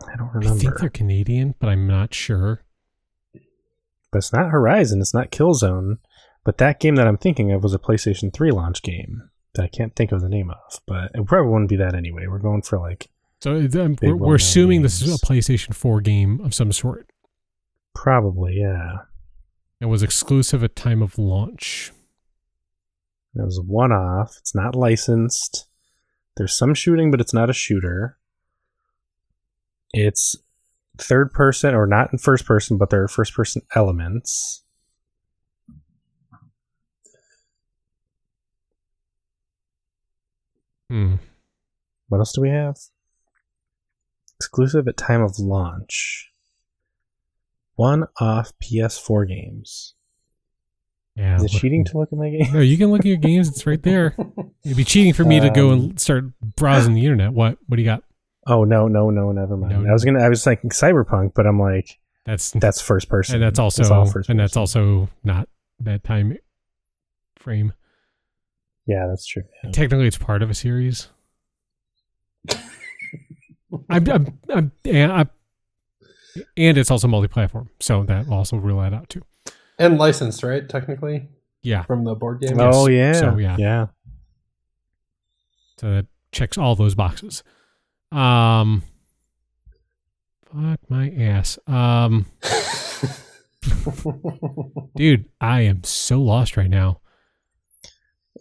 I 0.07 0.15
don't 0.15 0.33
remember. 0.33 0.55
I 0.55 0.57
think 0.57 0.79
they're 0.79 0.89
Canadian, 0.89 1.55
but 1.59 1.69
I'm 1.69 1.87
not 1.87 2.13
sure. 2.13 2.63
But 4.11 4.19
it's 4.19 4.33
not 4.33 4.49
Horizon, 4.49 5.01
it's 5.01 5.13
not 5.13 5.31
Killzone. 5.31 5.97
But 6.49 6.57
that 6.57 6.79
game 6.79 6.95
that 6.95 7.05
I'm 7.05 7.19
thinking 7.19 7.51
of 7.51 7.61
was 7.61 7.75
a 7.75 7.77
PlayStation 7.77 8.33
3 8.33 8.49
launch 8.49 8.81
game 8.81 9.29
that 9.53 9.61
I 9.61 9.67
can't 9.67 9.95
think 9.95 10.11
of 10.11 10.21
the 10.21 10.27
name 10.27 10.49
of. 10.49 10.79
But 10.87 11.11
it 11.13 11.23
probably 11.27 11.51
wouldn't 11.51 11.69
be 11.69 11.75
that 11.75 11.93
anyway. 11.93 12.25
We're 12.25 12.39
going 12.39 12.63
for 12.63 12.79
like 12.79 13.07
So 13.39 13.53
it's, 13.53 13.75
um, 13.75 13.95
we're, 14.01 14.15
we're 14.15 14.33
assuming 14.33 14.81
this 14.81 14.99
is 14.99 15.13
a 15.13 15.23
PlayStation 15.23 15.75
4 15.75 16.01
game 16.01 16.41
of 16.41 16.55
some 16.55 16.71
sort. 16.71 17.07
probably, 17.93 18.55
yeah. 18.61 19.01
It 19.79 19.85
was 19.85 20.01
exclusive 20.01 20.63
at 20.63 20.75
time 20.75 21.03
of 21.03 21.19
launch. 21.19 21.91
It 23.35 23.45
was 23.45 23.61
one 23.63 23.91
off. 23.91 24.33
It's 24.39 24.55
not 24.55 24.75
licensed. 24.75 25.67
There's 26.35 26.57
some 26.57 26.73
shooting, 26.73 27.11
but 27.11 27.21
it's 27.21 27.33
not 27.33 27.51
a 27.51 27.53
shooter. 27.53 28.17
It's 29.93 30.35
third 30.97 31.31
person, 31.31 31.75
or 31.75 31.85
not 31.85 32.11
in 32.11 32.17
first 32.17 32.47
person, 32.47 32.79
but 32.79 32.89
there 32.89 33.03
are 33.03 33.07
first 33.07 33.35
person 33.35 33.61
elements. 33.75 34.63
Hmm. 40.89 41.15
What 42.07 42.19
else 42.19 42.33
do 42.33 42.41
we 42.41 42.49
have? 42.49 42.77
Exclusive 44.37 44.87
at 44.87 44.97
time 44.97 45.21
of 45.21 45.37
launch. 45.39 46.31
One 47.75 48.05
off 48.19 48.51
PS4 48.61 49.27
games. 49.27 49.93
Yeah. 51.15 51.35
Is 51.35 51.43
it 51.43 51.51
look- 51.53 51.61
cheating 51.61 51.85
to 51.85 51.97
look 51.97 52.11
at 52.11 52.17
my 52.17 52.29
game? 52.29 52.51
No, 52.53 52.59
you 52.59 52.77
can 52.77 52.91
look 52.91 53.01
at 53.01 53.05
your 53.05 53.17
games. 53.17 53.47
It's 53.49 53.65
right 53.67 53.81
there. 53.83 54.15
It'd 54.65 54.77
be 54.77 54.83
cheating 54.83 55.13
for 55.13 55.23
me 55.23 55.39
to 55.39 55.49
go 55.49 55.71
and 55.71 55.99
start 55.99 56.25
browsing 56.55 56.93
the 56.93 57.03
internet. 57.03 57.33
What? 57.33 57.57
What 57.67 57.75
do 57.75 57.81
you 57.81 57.87
got? 57.87 58.03
Oh 58.47 58.63
no, 58.63 58.87
no, 58.87 59.09
no, 59.09 59.31
never 59.31 59.55
mind. 59.57 59.83
No. 59.83 59.89
I 59.89 59.93
was 59.93 60.03
gonna 60.05 60.23
I 60.23 60.29
was 60.29 60.43
thinking 60.43 60.69
cyberpunk, 60.71 61.33
but 61.35 61.45
I'm 61.45 61.59
like, 61.59 61.99
That's 62.25 62.51
that's 62.51 62.81
first 62.81 63.09
person. 63.09 63.35
and 63.35 63.43
that's 63.43 63.59
also 63.59 63.93
all 63.93 64.05
first 64.05 64.29
and 64.29 64.39
that's 64.39 64.57
also 64.57 65.09
not 65.23 65.47
that 65.81 66.03
time 66.03 66.35
frame. 67.37 67.73
Yeah, 68.89 69.05
that's 69.07 69.27
true. 69.27 69.43
yeah. 69.63 69.69
Technically, 69.69 70.07
it's 70.07 70.17
part 70.17 70.41
of 70.41 70.49
a 70.49 70.55
series. 70.55 71.09
I'm, 73.87 74.09
I'm, 74.09 74.39
I'm, 74.49 74.71
and, 74.83 75.11
I, 75.11 75.25
and 76.57 76.75
it's 76.75 76.89
also 76.89 77.07
multi-platform, 77.07 77.69
so 77.79 78.01
that 78.05 78.27
also 78.29 78.57
rule 78.57 78.81
that 78.81 78.95
out 78.95 79.09
too. 79.09 79.21
and 79.77 79.99
licensed, 79.99 80.41
right? 80.41 80.67
Technically 80.67 81.29
Yeah, 81.61 81.83
from 81.83 82.03
the 82.03 82.15
board 82.15 82.41
game. 82.41 82.59
Oh 82.59 82.89
yeah. 82.89 83.13
So, 83.13 83.37
yeah. 83.37 83.57
Yeah. 83.59 83.85
so 85.79 85.91
that 85.91 86.07
checks 86.31 86.57
all 86.57 86.75
those 86.75 86.95
boxes. 86.95 87.43
Um, 88.11 88.81
fuck 90.51 90.79
my 90.89 91.11
ass. 91.11 91.59
Um, 91.67 92.25
dude, 94.95 95.25
I 95.39 95.61
am 95.61 95.83
so 95.83 96.19
lost 96.19 96.57
right 96.57 96.71
now. 96.71 97.01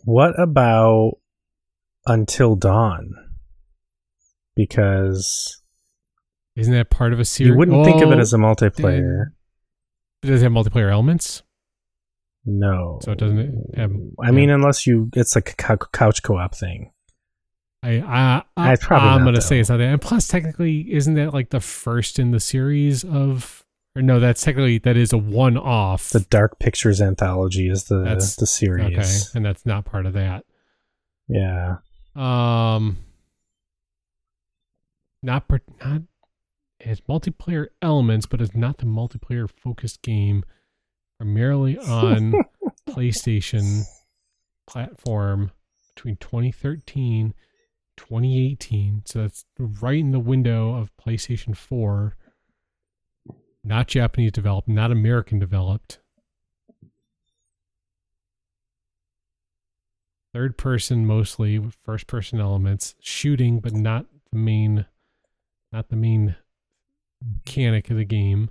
What 0.08 0.40
about 0.40 1.18
Until 2.06 2.56
Dawn? 2.56 3.12
Because 4.56 5.60
Isn't 6.56 6.72
that 6.72 6.88
part 6.88 7.12
of 7.12 7.20
a 7.20 7.26
series? 7.26 7.50
you 7.50 7.58
wouldn't 7.58 7.84
think 7.84 8.00
of 8.02 8.10
it 8.10 8.16
Oh, 8.16 8.20
as 8.20 8.32
a 8.32 8.38
multiplayer. 8.38 9.32
Does 10.22 10.40
it 10.40 10.44
have 10.44 10.52
multiplayer 10.52 10.90
elements? 10.90 11.42
No. 12.46 13.00
So 13.02 13.12
it 13.12 13.18
doesn't 13.18 13.76
have. 13.76 13.92
I 14.24 14.30
mean, 14.30 14.48
unless 14.48 14.86
you, 14.86 15.10
it's 15.14 15.34
like 15.34 15.50
a 15.68 15.76
couch 15.92 16.22
co-op 16.22 16.54
thing. 16.54 16.90
I, 17.82 18.00
I, 18.00 18.42
I 18.56 18.72
It's 18.72 18.84
probably 18.86 19.10
I'm 19.10 19.18
not, 19.20 19.24
gonna 19.26 19.32
though. 19.34 19.40
say 19.40 19.60
it's 19.60 19.68
not 19.68 19.76
that. 19.76 19.88
And 19.92 20.00
plus, 20.00 20.26
technically, 20.26 20.90
isn't 20.90 21.14
that 21.16 21.34
like 21.34 21.50
the 21.50 21.60
first 21.60 22.18
in 22.18 22.30
the 22.30 22.40
series 22.40 23.04
of? 23.04 23.62
Or 23.98 24.02
no, 24.02 24.20
that's 24.20 24.42
technically 24.42 24.78
that 24.78 24.96
is 24.96 25.12
a 25.12 25.18
one-off. 25.18 26.10
The 26.10 26.20
Dark 26.20 26.60
Pictures 26.60 27.00
anthology 27.00 27.68
is 27.68 27.84
the 27.84 27.98
That's- 28.04 28.36
the 28.36 28.46
series. 28.46 28.96
okay, 28.96 29.36
and 29.36 29.44
that's 29.44 29.66
not 29.66 29.84
part 29.84 30.06
of 30.06 30.12
that. 30.12 30.44
Yeah. 31.26 31.78
Um, 32.14 32.98
not 35.20 35.48
per, 35.48 35.60
not 35.84 36.02
it 36.78 36.86
has 36.86 37.00
multiplayer 37.02 37.66
elements, 37.82 38.26
but 38.26 38.40
it's 38.40 38.54
not 38.54 38.78
the 38.78 38.86
multiplayer 38.86 39.50
focused 39.50 40.00
game. 40.02 40.44
Primarily 41.18 41.76
on 41.78 42.34
PlayStation 42.88 43.82
platform 44.68 45.50
between 45.94 46.16
2013 46.16 47.34
2018 47.96 49.02
so 49.06 49.22
that's 49.22 49.44
right 49.58 49.98
in 49.98 50.12
the 50.12 50.20
window 50.20 50.74
of 50.74 50.90
PlayStation 50.98 51.56
4 51.56 52.14
not 53.68 53.86
Japanese 53.86 54.32
developed 54.32 54.66
not 54.66 54.90
American 54.90 55.38
developed 55.38 55.98
third 60.32 60.56
person 60.56 61.06
mostly 61.06 61.60
first 61.84 62.06
person 62.06 62.40
elements 62.40 62.94
shooting 63.00 63.60
but 63.60 63.72
not 63.72 64.06
the 64.32 64.38
main 64.38 64.86
not 65.70 65.90
the 65.90 65.96
main 65.96 66.36
mechanic 67.22 67.90
of 67.90 67.96
the 67.96 68.04
game 68.04 68.50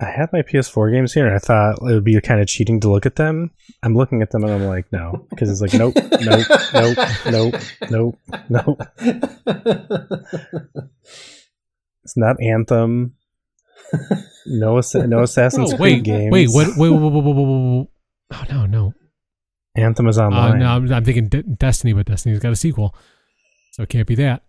I 0.00 0.10
have 0.10 0.32
my 0.32 0.42
PS4 0.42 0.92
games 0.92 1.12
here, 1.12 1.26
and 1.26 1.34
I 1.36 1.38
thought 1.38 1.78
it 1.80 1.94
would 1.94 2.02
be 2.02 2.20
kind 2.20 2.40
of 2.40 2.48
cheating 2.48 2.80
to 2.80 2.90
look 2.90 3.06
at 3.06 3.14
them. 3.14 3.52
I'm 3.84 3.94
looking 3.94 4.20
at 4.20 4.32
them, 4.32 4.42
and 4.42 4.52
I'm 4.52 4.64
like, 4.64 4.90
no, 4.90 5.28
because 5.30 5.48
it's 5.48 5.60
like, 5.60 5.74
nope, 5.78 5.94
nope, 5.94 6.48
nope, 6.74 7.54
nope, 7.88 8.18
nope, 8.48 8.80
nope. 8.80 8.80
It's 12.04 12.16
not 12.16 12.42
Anthem. 12.42 13.14
No, 14.46 14.80
no 14.94 15.22
Assassin's 15.22 15.70
Creed 15.74 15.78
wait, 15.80 16.02
games. 16.04 16.32
wait, 16.32 16.48
what? 16.50 16.76
Wait, 16.76 16.90
wait, 16.90 17.12
wait. 17.12 17.88
Oh 18.34 18.44
no, 18.50 18.66
no. 18.66 18.94
Anthem 19.74 20.06
is 20.08 20.18
Uh, 20.18 20.24
online. 20.26 20.58
no, 20.58 20.66
I'm, 20.68 20.92
I'm 20.92 21.04
thinking 21.04 21.28
De- 21.28 21.42
Destiny, 21.42 21.92
but 21.92 22.06
Destiny's 22.06 22.40
got 22.40 22.52
a 22.52 22.56
sequel, 22.56 22.94
so 23.72 23.82
it 23.84 23.88
can't 23.88 24.06
be 24.06 24.14
that. 24.16 24.42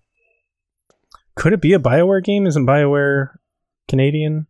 Could 1.36 1.54
it 1.54 1.62
be 1.62 1.74
a 1.74 1.80
Bioware 1.80 2.24
game? 2.24 2.46
Isn't 2.46 2.66
Bioware 2.66 3.30
Canadian? 3.88 4.48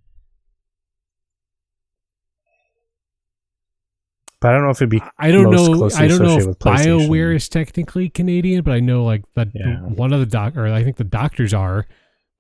But 4.42 4.50
I 4.50 4.54
don't 4.56 4.64
know 4.66 4.72
if 4.72 4.78
it'd 4.78 4.90
be. 4.90 5.02
I 5.18 5.32
don't 5.32 5.50
know. 5.52 5.90
I 5.96 6.08
don't 6.08 6.22
know 6.22 6.36
if 6.36 6.40
associated 6.42 6.48
with 6.48 6.60
PlayStation. 6.60 7.08
BioWare 7.08 7.36
is 7.36 7.48
technically 7.48 8.10
Canadian, 8.10 8.64
but 8.64 8.74
I 8.74 8.80
know 8.82 9.06
like 9.06 9.24
that 9.36 9.50
Yeah. 9.54 9.80
one 9.82 10.12
of 10.12 10.20
the 10.20 10.26
doc, 10.26 10.58
or 10.58 10.68
I 10.68 10.84
think 10.84 10.98
the 10.98 11.06
doctors 11.06 11.54
are. 11.54 11.86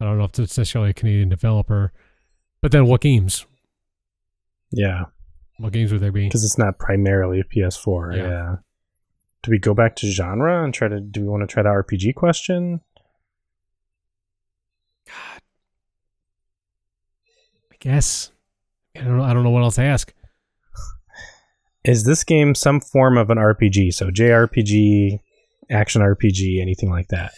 I 0.01 0.05
don't 0.05 0.17
know 0.17 0.25
if 0.25 0.31
it's 0.37 0.57
necessarily 0.57 0.89
a 0.89 0.93
Canadian 0.93 1.29
developer, 1.29 1.93
but 2.63 2.71
then 2.71 2.87
what 2.87 3.01
games? 3.01 3.45
Yeah, 4.71 5.05
What 5.59 5.73
games 5.73 5.91
would 5.91 6.01
there 6.01 6.11
be? 6.11 6.25
because 6.25 6.43
it's 6.43 6.57
not 6.57 6.79
primarily 6.79 7.39
a 7.39 7.43
PS4. 7.43 8.15
Yeah. 8.17 8.23
Yeah. 8.23 8.55
Do 9.43 9.51
we 9.51 9.59
go 9.59 9.73
back 9.73 9.95
to 9.97 10.07
genre 10.09 10.63
and 10.63 10.73
try 10.73 10.87
to? 10.87 10.99
Do 11.01 11.21
we 11.21 11.27
want 11.27 11.41
to 11.47 11.53
try 11.53 11.61
the 11.63 11.69
RPG 11.69 12.15
question? 12.15 12.79
God. 15.05 15.41
I 17.71 17.75
guess. 17.79 18.31
I 18.95 19.01
don't 19.01 19.17
know. 19.17 19.23
I 19.23 19.33
don't 19.33 19.43
know 19.43 19.49
what 19.49 19.63
else 19.63 19.75
to 19.75 19.81
ask. 19.83 20.13
Is 21.83 22.05
this 22.05 22.23
game 22.23 22.55
some 22.55 22.79
form 22.79 23.17
of 23.17 23.29
an 23.29 23.37
RPG? 23.37 23.93
So 23.93 24.09
JRPG, 24.09 25.19
action 25.69 26.01
RPG, 26.01 26.61
anything 26.61 26.89
like 26.89 27.09
that? 27.09 27.33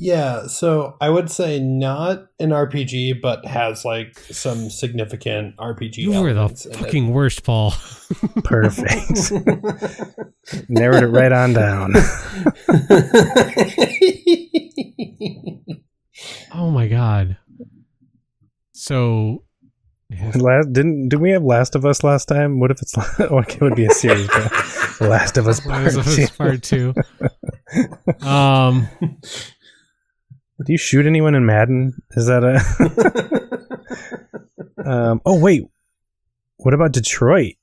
Yeah, 0.00 0.46
so 0.46 0.96
I 1.00 1.10
would 1.10 1.28
say 1.30 1.58
not 1.58 2.26
an 2.38 2.50
RPG, 2.50 3.20
but 3.20 3.44
has 3.44 3.84
like 3.84 4.18
some 4.18 4.70
significant 4.70 5.56
RPG. 5.56 5.96
You 5.98 6.10
were 6.10 6.32
the 6.32 6.40
elements 6.40 6.66
in 6.66 6.72
it. 6.72 6.78
fucking 6.78 7.10
worst, 7.10 7.42
Paul. 7.42 7.72
Perfect. 8.44 9.32
Narrowed 10.68 11.02
it 11.02 11.08
right 11.08 11.32
on 11.32 11.52
down. 11.52 11.94
Oh 16.52 16.70
my 16.70 16.88
god. 16.88 17.36
So 18.72 19.44
Last, 20.10 20.72
didn't 20.72 21.10
did 21.10 21.20
we 21.20 21.30
have 21.30 21.44
Last 21.44 21.76
of 21.76 21.84
Us 21.84 22.02
last 22.02 22.26
time? 22.26 22.58
What 22.60 22.70
if 22.70 22.80
it's 22.80 22.94
oh, 23.20 23.38
it 23.46 23.60
would 23.60 23.76
be 23.76 23.84
a 23.84 23.90
series? 23.90 24.26
But 24.26 25.00
Last 25.02 25.36
of 25.36 25.46
Us 25.46 25.60
Part 25.60 25.94
Last 25.94 26.16
Two. 26.16 26.22
Us 26.22 26.30
Part 26.30 26.62
Two. 26.62 26.94
Um, 28.26 28.88
Do 30.64 30.72
you 30.72 30.78
shoot 30.78 31.06
anyone 31.06 31.34
in 31.34 31.46
Madden? 31.46 32.02
Is 32.12 32.26
that 32.26 32.42
a? 32.42 32.58
um, 34.90 35.20
oh 35.24 35.38
wait, 35.38 35.68
what 36.56 36.74
about 36.74 36.92
Detroit? 36.92 37.54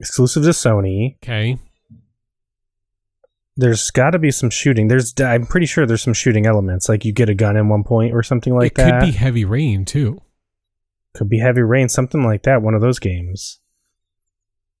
Exclusive 0.00 0.44
to 0.44 0.50
Sony. 0.50 1.16
okay. 1.22 1.58
There's 3.56 3.90
got 3.90 4.10
to 4.10 4.20
be 4.20 4.30
some 4.30 4.50
shooting. 4.50 4.86
There's, 4.86 5.12
I'm 5.18 5.44
pretty 5.44 5.66
sure 5.66 5.84
there's 5.84 6.02
some 6.02 6.14
shooting 6.14 6.46
elements. 6.46 6.88
Like 6.88 7.04
you 7.04 7.12
get 7.12 7.28
a 7.28 7.34
gun 7.34 7.56
in 7.56 7.68
one 7.68 7.82
point 7.82 8.14
or 8.14 8.22
something 8.22 8.54
like 8.54 8.74
that. 8.74 8.88
it 8.88 9.00
could 9.00 9.06
be 9.06 9.18
heavy 9.18 9.44
rain 9.44 9.84
too. 9.84 10.22
Could 11.14 11.28
be 11.28 11.40
heavy 11.40 11.62
rain, 11.62 11.88
something 11.88 12.22
like 12.22 12.44
that. 12.44 12.62
One 12.62 12.74
of 12.74 12.80
those 12.80 13.00
games. 13.00 13.58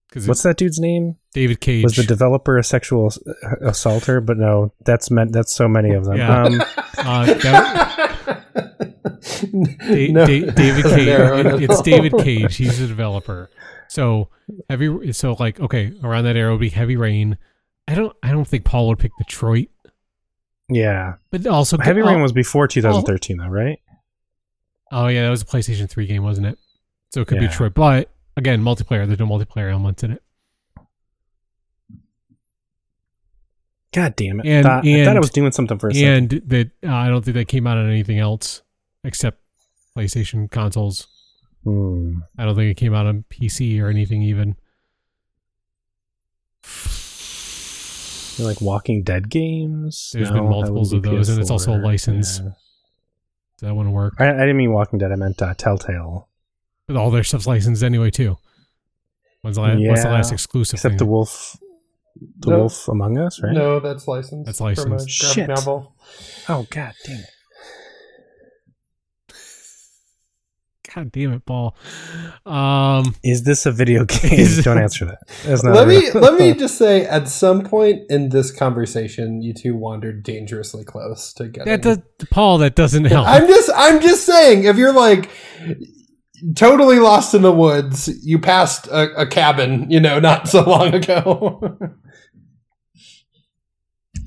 Because 0.08 0.26
What's 0.26 0.42
that 0.42 0.56
dude's 0.56 0.78
name? 0.78 1.16
David 1.34 1.60
Cage. 1.60 1.84
Was 1.84 1.96
the 1.96 2.02
developer 2.02 2.56
a 2.56 2.64
sexual 2.64 3.12
assaulter? 3.60 4.20
But 4.20 4.38
no, 4.38 4.72
that's 4.84 5.10
meant. 5.10 5.32
That's 5.32 5.54
so 5.54 5.68
many 5.68 5.92
of 5.92 6.04
them. 6.06 6.16
Yeah. 6.16 6.44
Um, 6.44 6.60
uh, 6.98 7.26
that- 7.26 8.44
Da- 9.86 10.12
No. 10.12 10.26
Da- 10.26 10.50
David 10.50 10.84
Cage. 10.84 11.08
It- 11.08 11.62
it's. 11.70 11.82
David 11.82 12.12
Cage. 12.18 12.56
He's 12.56 12.80
a 12.80 12.86
developer. 12.86 13.50
So 13.88 14.28
heavy. 14.70 15.12
So 15.12 15.36
like 15.38 15.60
okay, 15.60 15.92
around 16.02 16.24
that 16.24 16.36
era 16.36 16.52
would 16.52 16.60
be 16.60 16.68
heavy 16.70 16.96
rain. 16.96 17.36
I 17.86 17.94
don't. 17.94 18.14
I 18.22 18.30
don't 18.30 18.46
think 18.46 18.64
Paul 18.64 18.88
would 18.88 18.98
pick 18.98 19.12
Detroit, 19.18 19.68
yeah, 20.68 21.14
but 21.30 21.46
also 21.46 21.78
Heavy 21.78 22.02
oh, 22.02 22.06
Rain 22.06 22.20
was 22.20 22.32
before 22.32 22.68
2013, 22.68 23.38
though, 23.38 23.46
right? 23.46 23.78
Oh 24.92 25.06
yeah, 25.08 25.22
that 25.24 25.30
was 25.30 25.42
a 25.42 25.46
PlayStation 25.46 25.88
Three 25.88 26.06
game, 26.06 26.22
wasn't 26.22 26.48
it? 26.48 26.58
So 27.14 27.22
it 27.22 27.28
could 27.28 27.40
be 27.40 27.46
Detroit, 27.46 27.72
but 27.74 28.10
again, 28.38 28.62
multiplayer. 28.62 29.06
There's 29.06 29.18
no 29.18 29.26
multiplayer 29.26 29.70
elements 29.70 30.02
in 30.02 30.12
it. 30.12 30.22
God 33.92 34.16
damn 34.16 34.40
it! 34.40 34.46
And- 34.46 34.64
thought, 34.64 34.86
I 34.86 35.04
thought 35.04 35.16
I 35.16 35.20
was 35.20 35.30
doing 35.30 35.52
something 35.52 35.78
for 35.78 35.88
a 35.88 35.94
second. 35.94 36.32
and 36.32 36.42
that 36.50 36.70
uh, 36.86 36.94
I 36.94 37.08
don't 37.08 37.24
think 37.24 37.34
that 37.36 37.48
came 37.48 37.66
out 37.66 37.78
on 37.78 37.88
anything 37.88 38.18
else 38.18 38.62
except 39.04 39.40
PlayStation 39.96 40.50
consoles. 40.50 41.08
Hmm. 41.64 42.18
I 42.38 42.44
don't 42.44 42.54
think 42.54 42.70
it 42.70 42.76
came 42.76 42.94
out 42.94 43.06
on 43.06 43.24
PC 43.30 43.80
or 43.82 43.88
anything 43.88 44.22
even. 44.22 44.56
like 48.38 48.60
Walking 48.60 49.02
Dead 49.02 49.28
games. 49.28 50.12
There's 50.14 50.30
been 50.30 50.48
multiples 50.48 50.92
of 50.92 51.02
those, 51.02 51.28
and 51.28 51.40
it's 51.40 51.50
also 51.50 51.74
a 51.76 51.80
license. 51.80 52.38
Yeah. 52.38 52.50
Does 53.58 53.68
that 53.68 53.74
want 53.74 53.88
to 53.88 53.90
work? 53.90 54.14
I, 54.18 54.28
I 54.28 54.40
didn't 54.40 54.56
mean 54.56 54.72
Walking 54.72 54.98
Dead. 54.98 55.10
I 55.10 55.16
meant 55.16 55.42
uh, 55.42 55.54
Telltale. 55.54 56.27
But 56.88 56.96
all 56.96 57.10
their 57.12 57.22
stuff's 57.22 57.46
licensed 57.46 57.82
anyway 57.84 58.10
too. 58.10 58.36
When's 59.42 59.54
the, 59.56 59.62
la- 59.62 59.76
what's 59.76 60.02
the 60.02 60.10
last 60.10 60.32
exclusive 60.32 60.78
Except 60.78 60.92
thing? 60.92 60.98
the 60.98 61.06
Wolf, 61.06 61.56
the 62.40 62.50
No. 62.50 62.58
Wolf 62.60 62.88
Among 62.88 63.16
Us, 63.18 63.40
right? 63.40 63.52
No, 63.52 63.78
that's 63.78 64.08
licensed. 64.08 64.46
That's 64.46 64.58
From 64.58 64.66
a 64.92 64.96
licensed. 64.96 65.10
Shit. 65.10 65.48
novel. 65.48 65.94
Oh 66.48 66.66
god 66.70 66.94
damn 67.06 67.18
it! 67.20 67.26
God 70.94 71.12
damn 71.12 71.34
it, 71.34 71.44
Paul. 71.44 71.76
Um, 72.46 73.14
Is 73.22 73.44
this 73.44 73.66
a 73.66 73.72
video 73.72 74.04
game? 74.06 74.32
Is- 74.32 74.64
Don't 74.64 74.78
answer 74.78 75.04
that. 75.04 75.18
That's 75.44 75.62
not 75.62 75.74
Let 75.74 75.86
me 75.88 76.10
let 76.14 76.38
me 76.40 76.54
just 76.54 76.78
say, 76.78 77.04
at 77.04 77.28
some 77.28 77.62
point 77.62 78.10
in 78.10 78.30
this 78.30 78.50
conversation, 78.50 79.42
you 79.42 79.52
two 79.52 79.76
wandered 79.76 80.22
dangerously 80.22 80.84
close 80.84 81.32
to 81.34 81.48
getting. 81.48 81.70
that 81.70 81.82
does, 81.82 81.98
Paul, 82.30 82.58
that 82.58 82.74
doesn't 82.74 83.04
help. 83.04 83.28
I'm 83.28 83.46
just 83.46 83.70
I'm 83.76 84.00
just 84.00 84.24
saying, 84.24 84.64
if 84.64 84.76
you're 84.78 84.94
like 84.94 85.28
totally 86.54 86.98
lost 86.98 87.34
in 87.34 87.42
the 87.42 87.52
woods, 87.52 88.08
you 88.24 88.38
passed 88.38 88.86
a, 88.88 89.22
a 89.22 89.26
cabin, 89.26 89.90
you 89.90 90.00
know, 90.00 90.18
not 90.20 90.48
so 90.48 90.62
long 90.62 90.94
ago. 90.94 91.78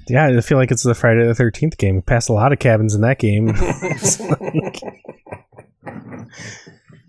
yeah, 0.07 0.27
I 0.27 0.41
feel 0.41 0.57
like 0.57 0.71
it's 0.71 0.83
the 0.83 0.95
Friday 0.95 1.25
the 1.25 1.35
Thirteenth 1.35 1.77
game. 1.77 1.95
We 1.95 2.01
passed 2.01 2.29
a 2.29 2.33
lot 2.33 2.51
of 2.53 2.59
cabins 2.59 2.93
in 2.95 3.01
that 3.01 3.19
game. 3.19 3.53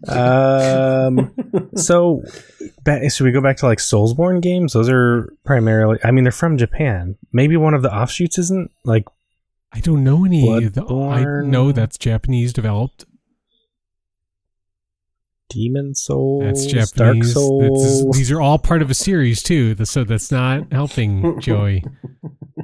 Um. 0.08 1.32
So, 1.76 2.22
ba- 2.84 3.08
should 3.08 3.22
we 3.24 3.30
go 3.30 3.40
back 3.40 3.56
to 3.58 3.66
like 3.66 3.78
Soulsborne 3.78 4.40
games? 4.42 4.72
Those 4.72 4.88
are 4.88 5.32
primarily. 5.44 5.98
I 6.02 6.10
mean, 6.10 6.24
they're 6.24 6.32
from 6.32 6.58
Japan. 6.58 7.16
Maybe 7.32 7.56
one 7.56 7.72
of 7.74 7.82
the 7.82 7.94
offshoots 7.94 8.36
isn't 8.38 8.72
like 8.84 9.04
I 9.72 9.78
don't 9.80 10.02
know 10.02 10.24
any. 10.24 10.64
of 10.64 10.74
the- 10.74 10.84
I 10.84 11.22
know 11.46 11.70
that's 11.72 11.96
Japanese 11.98 12.52
developed. 12.52 13.04
Demon 15.52 15.94
Souls, 15.94 16.42
That's 16.44 16.66
Japanese. 16.66 16.92
Dark 16.92 17.14
That's- 17.16 17.32
Souls, 17.34 18.16
these 18.16 18.30
are 18.30 18.40
all 18.40 18.58
part 18.58 18.80
of 18.82 18.90
a 18.90 18.94
series 18.94 19.42
too. 19.42 19.76
So 19.84 20.04
that's 20.04 20.32
not 20.32 20.72
helping 20.72 21.40
Joey. 21.40 21.84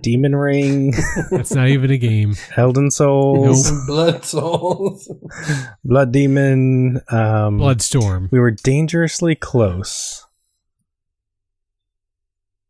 Demon 0.01 0.37
Ring, 0.37 0.93
That's 1.31 1.53
not 1.53 1.69
even 1.69 1.91
a 1.91 1.99
game. 1.99 2.35
Elden 2.57 2.91
Souls, 2.91 3.71
Blood 3.87 4.25
souls. 4.25 5.11
Blood 5.85 6.13
Demon. 6.13 7.01
Um, 7.11 7.59
Bloodstorm. 7.59 8.29
We 8.31 8.39
were 8.39 8.51
dangerously 8.53 9.35
close. 9.35 10.25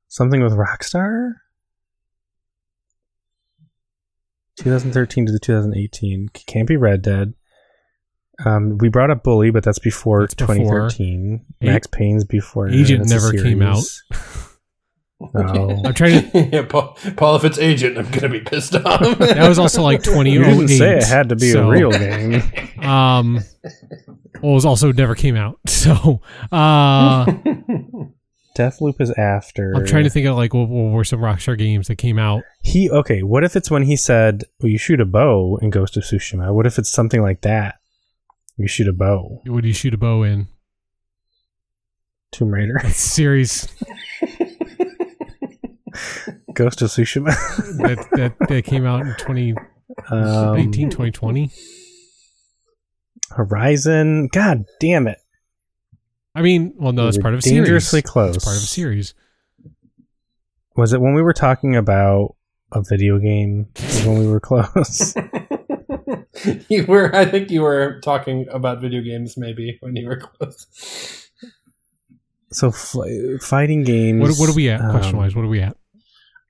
Something 0.09 0.43
with 0.43 0.53
Rockstar? 0.55 1.33
2013 4.57 5.27
to 5.27 5.39
2018. 5.39 6.29
Can't 6.47 6.67
be 6.67 6.77
Red 6.77 7.03
Dead. 7.03 7.35
Um, 8.45 8.79
we 8.79 8.89
brought 8.89 9.11
up 9.11 9.25
Bully, 9.25 9.51
but 9.51 9.65
that's 9.65 9.81
before 9.81 10.21
That's 10.23 10.35
before. 10.35 10.55
2013. 10.55 11.45
Max 11.61 11.87
Payne's 11.89 12.25
before. 12.25 12.69
Agent 12.69 13.09
That's 13.09 13.23
never 13.23 13.33
came 13.33 13.63
out. 13.63 13.85
No. 15.35 15.83
I'm 15.85 15.95
trying 15.95 16.31
to. 16.31 16.39
yeah, 16.53 16.63
Paul, 16.63 16.97
Paul, 17.17 17.35
if 17.35 17.45
it's 17.45 17.59
agent, 17.59 17.99
I'm 17.99 18.09
gonna 18.11 18.29
be 18.29 18.41
pissed 18.41 18.77
off. 18.77 19.01
That 19.19 19.49
was 19.49 19.59
also 19.59 19.83
like 19.83 20.03
2008. 20.05 20.33
You 20.33 20.45
didn't 20.45 20.69
say 20.69 20.99
it 20.99 21.05
had 21.05 21.31
to 21.31 21.37
be 21.37 21.51
so, 21.51 21.67
a 21.67 21.71
real 21.71 21.91
game. 21.91 22.35
Um, 22.81 23.41
well, 24.41 24.53
it 24.53 24.55
was 24.55 24.65
also 24.65 24.93
never 24.93 25.17
came 25.17 25.35
out. 25.35 25.59
So, 25.67 26.23
uh, 26.53 27.25
Deathloop 28.57 29.01
is 29.01 29.11
after. 29.13 29.73
I'm 29.75 29.87
trying 29.87 30.05
to 30.05 30.11
think 30.11 30.27
of 30.27 30.37
like 30.37 30.55
what, 30.55 30.69
what 30.69 30.93
were 30.93 31.05
some 31.05 31.21
Rockstar 31.21 31.59
games 31.59 31.89
that 31.89 31.97
came 31.97 32.19
out. 32.19 32.45
He 32.63 32.89
okay. 32.89 33.25
What 33.25 33.43
if 33.43 33.57
it's 33.57 33.73
when 33.73 33.83
he 33.83 33.97
said, 33.97 34.45
well, 34.61 34.71
"You 34.71 34.79
shoot 34.79 35.01
a 35.01 35.05
bow 35.05 35.59
in 35.61 35.71
Ghost 35.71 35.97
of 35.97 36.05
Tsushima"? 36.05 36.55
What 36.55 36.67
if 36.67 36.79
it's 36.79 36.93
something 36.93 37.23
like 37.23 37.41
that? 37.41 37.75
You 38.59 38.67
shoot 38.67 38.89
a 38.89 38.93
bow. 38.93 39.41
What 39.47 39.63
do 39.63 39.69
you 39.69 39.75
shoot 39.75 39.95
a 39.95 39.99
bow 39.99 40.23
in? 40.25 40.49
Tomb 42.33 42.49
Raider, 42.51 42.79
That 42.83 42.93
series 42.95 43.69
Ghost 46.55 46.83
of 46.83 46.91
Tsushima, 46.91 47.27
that, 47.79 48.07
that, 48.13 48.49
that 48.49 48.65
came 48.65 48.85
out 48.85 49.01
in 49.03 49.15
2019, 49.19 49.57
um, 50.11 50.73
2020. 50.73 51.51
Horizon. 53.31 54.29
God 54.29 54.65
damn 54.81 55.07
it! 55.07 55.19
I 56.35 56.43
mean, 56.43 56.75
well, 56.77 56.93
no, 56.93 57.05
We 57.05 57.07
that's 57.09 57.19
part 57.19 57.35
of 57.35 57.39
a 57.39 57.43
series. 57.43 57.59
dangerously 57.59 58.03
close. 58.03 58.37
It's 58.37 58.45
part 58.45 58.57
of 58.57 58.63
a 58.63 58.67
series. 58.67 59.15
Was 60.77 60.93
it 60.93 61.01
when 61.01 61.15
we 61.15 61.23
were 61.23 61.33
talking 61.33 61.77
about 61.77 62.35
a 62.73 62.83
video 62.83 63.19
game? 63.19 63.69
When 64.05 64.19
we 64.19 64.27
were 64.27 64.41
close. 64.41 65.15
you 66.69 66.85
were, 66.87 67.15
I 67.15 67.25
think 67.25 67.51
you 67.51 67.63
were 67.63 68.01
talking 68.03 68.47
about 68.51 68.81
video 68.81 69.01
games 69.03 69.37
maybe 69.37 69.77
when 69.81 69.97
you 69.97 70.07
were 70.09 70.17
close. 70.17 71.29
so 72.53 72.69
f- 72.69 72.95
fighting 73.43 73.85
games. 73.85 74.21
What, 74.21 74.39
what 74.39 74.49
are 74.51 74.55
we 74.57 74.69
at, 74.71 74.81
um, 74.81 74.91
question 74.91 75.17
wise? 75.17 75.35
What 75.35 75.45
are 75.45 75.49
we 75.49 75.61
at? 75.61 75.77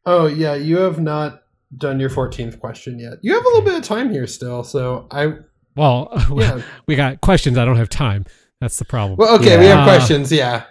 Oh 0.06 0.26
yeah, 0.26 0.54
you 0.54 0.78
have 0.78 1.00
not 1.00 1.42
done 1.76 2.00
your 2.00 2.10
14th 2.10 2.58
question 2.60 2.98
yet. 2.98 3.14
You 3.22 3.34
have 3.34 3.44
a 3.44 3.48
little 3.48 3.62
bit 3.62 3.74
of 3.76 3.82
time 3.82 4.10
here 4.10 4.26
still, 4.26 4.64
so 4.64 5.06
I 5.10 5.34
Well, 5.76 6.08
yeah. 6.36 6.62
we 6.86 6.96
got 6.96 7.20
questions. 7.20 7.58
I 7.58 7.64
don't 7.64 7.76
have 7.76 7.90
time. 7.90 8.24
That's 8.60 8.78
the 8.78 8.84
problem. 8.84 9.16
Well, 9.18 9.36
okay, 9.36 9.58
we 9.58 9.66
have 9.66 9.80
Uh, 9.80 9.84
questions. 9.84 10.32
Yeah. 10.32 10.64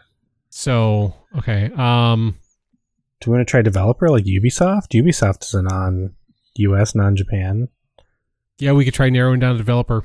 so, 0.50 1.14
okay. 1.38 1.72
Um, 1.78 2.38
Do 3.22 3.32
we 3.32 3.38
want 3.38 3.48
to 3.48 3.52
try 3.52 3.62
developer 3.62 4.10
like 4.10 4.26
Ubisoft? 4.26 4.90
Ubisoft 4.94 5.44
is 5.44 5.54
a 5.54 5.62
non-US, 5.62 6.96
non-Japan, 6.96 7.68
yeah, 8.60 8.72
we 8.72 8.86
could 8.86 8.94
try 8.94 9.10
narrowing 9.10 9.40
down 9.40 9.54
the 9.54 9.58
developer. 9.60 10.04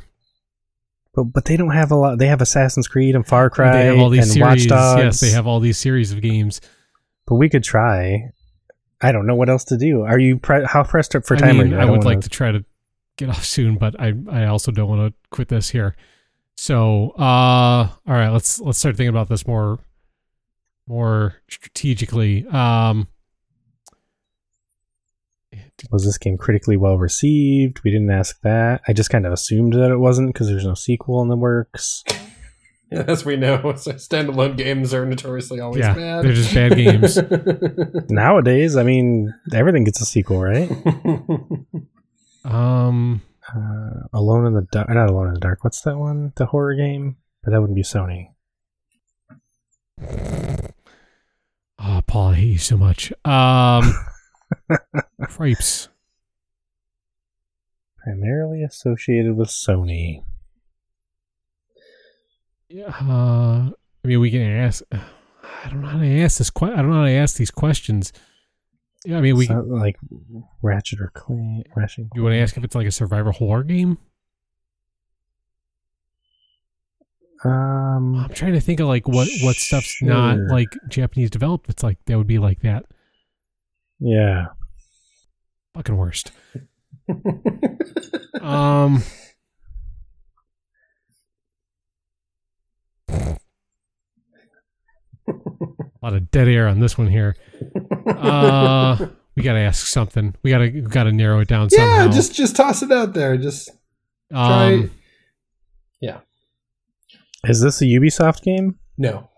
but 1.14 1.24
but 1.24 1.44
they 1.44 1.56
don't 1.56 1.70
have 1.72 1.90
a 1.90 1.96
lot. 1.96 2.18
They 2.18 2.26
have 2.28 2.40
Assassin's 2.40 2.88
Creed 2.88 3.14
and 3.14 3.26
Far 3.26 3.50
Cry 3.50 3.72
they 3.72 3.86
have 3.86 3.98
all 3.98 4.10
these 4.10 4.24
and 4.24 4.32
series. 4.32 4.62
Watch 4.62 4.68
Dogs. 4.68 5.02
Yes, 5.02 5.20
they 5.20 5.30
have 5.30 5.46
all 5.46 5.60
these 5.60 5.78
series 5.78 6.12
of 6.12 6.20
games. 6.20 6.60
But 7.26 7.36
we 7.36 7.48
could 7.48 7.64
try. 7.64 8.30
I 9.00 9.10
don't 9.12 9.26
know 9.26 9.34
what 9.34 9.48
else 9.48 9.64
to 9.64 9.76
do. 9.78 10.02
Are 10.02 10.18
you 10.18 10.38
pre- 10.38 10.64
how 10.64 10.84
pressed 10.84 11.16
up 11.16 11.24
for 11.26 11.36
I 11.36 11.40
time? 11.40 11.60
are 11.60 11.64
mean, 11.64 11.72
you? 11.72 11.76
I, 11.76 11.80
don't 11.82 11.90
would 11.92 12.04
wanna- 12.04 12.16
like 12.16 12.20
to 12.20 12.28
try 12.28 12.52
to 12.52 12.64
get 13.16 13.28
off 13.30 13.44
soon, 13.44 13.76
but 13.78 13.98
I 14.00 14.12
I 14.30 14.46
also 14.46 14.70
don't 14.72 14.88
want 14.88 15.12
to 15.12 15.14
quit 15.30 15.48
this 15.48 15.70
here. 15.70 15.96
So, 16.56 17.10
uh, 17.18 17.22
all 17.88 17.94
right, 18.06 18.28
let's 18.28 18.60
let's 18.60 18.78
start 18.78 18.96
thinking 18.96 19.08
about 19.08 19.28
this 19.28 19.46
more 19.46 19.78
more 20.86 21.34
strategically. 21.48 22.46
Um, 22.48 23.08
Was 25.90 26.04
this 26.04 26.18
game 26.18 26.36
critically 26.38 26.76
well 26.76 26.96
received? 26.98 27.80
We 27.82 27.90
didn't 27.90 28.10
ask 28.10 28.40
that. 28.42 28.82
I 28.86 28.92
just 28.92 29.10
kind 29.10 29.26
of 29.26 29.32
assumed 29.32 29.72
that 29.72 29.90
it 29.90 29.96
wasn't 29.98 30.32
because 30.32 30.46
there's 30.48 30.64
no 30.66 30.74
sequel 30.74 31.22
in 31.22 31.28
the 31.28 31.36
works. 31.36 32.04
As 32.92 33.24
we 33.24 33.36
know, 33.36 33.58
standalone 33.74 34.56
games 34.56 34.92
are 34.92 35.06
notoriously 35.06 35.60
always 35.60 35.80
yeah, 35.80 35.94
bad. 35.94 36.24
they're 36.24 36.32
just 36.34 36.54
bad 36.54 36.76
games. 36.76 37.18
Nowadays, 38.10 38.76
I 38.76 38.82
mean, 38.82 39.32
everything 39.54 39.84
gets 39.84 40.00
a 40.02 40.04
sequel, 40.04 40.42
right? 40.42 40.70
Um, 42.44 43.22
Uh, 43.48 44.06
Alone 44.12 44.46
in 44.46 44.52
the 44.54 44.66
Dark. 44.70 44.88
Not 44.90 45.08
Alone 45.10 45.28
in 45.28 45.34
the 45.34 45.40
Dark. 45.40 45.64
What's 45.64 45.80
that 45.82 45.96
one? 45.96 46.32
The 46.36 46.46
horror 46.46 46.74
game? 46.74 47.16
But 47.42 47.52
that 47.52 47.60
wouldn't 47.60 47.76
be 47.76 47.82
Sony. 47.82 48.28
oh, 51.78 52.02
Paul, 52.06 52.28
I 52.28 52.34
hate 52.34 52.46
you 52.52 52.58
so 52.58 52.76
much. 52.76 53.12
Um, 53.24 53.92
Cripes. 55.28 55.88
Primarily 58.02 58.62
associated 58.62 59.36
with 59.36 59.48
Sony. 59.48 60.24
Yeah, 62.68 62.88
uh, 62.88 63.70
I 64.04 64.08
mean, 64.08 64.20
we 64.20 64.30
can 64.30 64.42
ask. 64.42 64.82
I 64.92 65.68
don't 65.68 65.82
know 65.82 65.88
how 65.88 65.98
to 65.98 66.20
ask 66.20 66.38
this. 66.38 66.50
Que- 66.50 66.72
I 66.72 66.76
don't 66.76 66.90
know 66.90 67.00
how 67.00 67.04
to 67.04 67.12
ask 67.12 67.36
these 67.36 67.50
questions. 67.50 68.12
Yeah, 69.04 69.18
I 69.18 69.20
mean, 69.20 69.36
we. 69.36 69.46
Not 69.46 69.68
like 69.68 69.96
Ratchet 70.62 71.00
or 71.00 71.10
Clank. 71.14 71.66
Ratchet. 71.76 72.06
You 72.14 72.22
want 72.22 72.32
to 72.32 72.38
ask 72.38 72.56
if 72.56 72.64
it's 72.64 72.74
like 72.74 72.86
a 72.86 72.92
survival 72.92 73.32
horror 73.32 73.62
game? 73.62 73.98
Um, 77.44 78.14
I'm 78.16 78.32
trying 78.32 78.52
to 78.52 78.60
think 78.60 78.78
of 78.80 78.86
like 78.86 79.08
what 79.08 79.28
what 79.42 79.56
stuff's 79.56 80.00
not 80.00 80.38
like 80.38 80.68
Japanese 80.88 81.30
developed. 81.30 81.68
It's 81.68 81.82
like 81.82 81.98
that 82.06 82.16
would 82.16 82.26
be 82.26 82.38
like 82.38 82.60
that. 82.62 82.84
Yeah. 84.02 84.46
Fucking 85.74 85.96
worst. 85.96 86.32
Um. 88.40 89.04
A 95.28 95.34
lot 96.02 96.14
of 96.14 96.30
dead 96.30 96.48
air 96.48 96.66
on 96.66 96.80
this 96.80 96.98
one 96.98 97.06
here. 97.06 97.36
Uh, 98.06 99.06
we 99.36 99.42
gotta 99.42 99.60
ask 99.60 99.86
something. 99.86 100.34
We 100.42 100.50
gotta 100.50 100.64
we 100.72 100.80
gotta 100.80 101.12
narrow 101.12 101.40
it 101.40 101.48
down 101.48 101.68
yeah, 101.70 101.98
somehow. 101.98 102.12
just 102.14 102.34
just 102.34 102.56
toss 102.56 102.82
it 102.82 102.90
out 102.90 103.12
there. 103.14 103.36
Just 103.36 103.70
try. 104.32 104.74
um, 104.74 104.90
Is 107.44 107.60
this 107.60 107.80
a 107.82 107.84
Ubisoft 107.84 108.42
game? 108.42 108.78
no. 108.98 109.28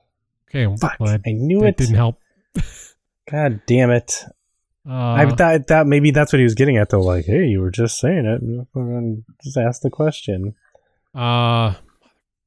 okay. 0.49 0.67
Fuck. 0.81 0.97
Well, 1.01 1.11
that, 1.13 1.23
I 1.27 1.33
knew 1.33 1.61
that 1.61 1.69
it. 1.69 1.77
didn't 1.77 1.95
help. 1.97 2.19
God 3.31 3.61
damn 3.67 3.91
it. 3.91 4.25
Uh, 4.89 5.13
I 5.15 5.31
thought 5.31 5.67
that 5.69 5.87
maybe 5.87 6.11
that's 6.11 6.33
what 6.33 6.39
he 6.39 6.45
was 6.45 6.55
getting 6.55 6.77
at 6.77 6.91
though. 6.91 7.01
Like, 7.01 7.25
hey, 7.25 7.47
you 7.47 7.61
were 7.61 7.71
just 7.71 7.99
saying 7.99 8.27
it. 8.27 9.25
Just 9.43 9.57
ask 9.57 9.81
the 9.81 9.91
question. 9.91 10.55
uh, 11.15 11.75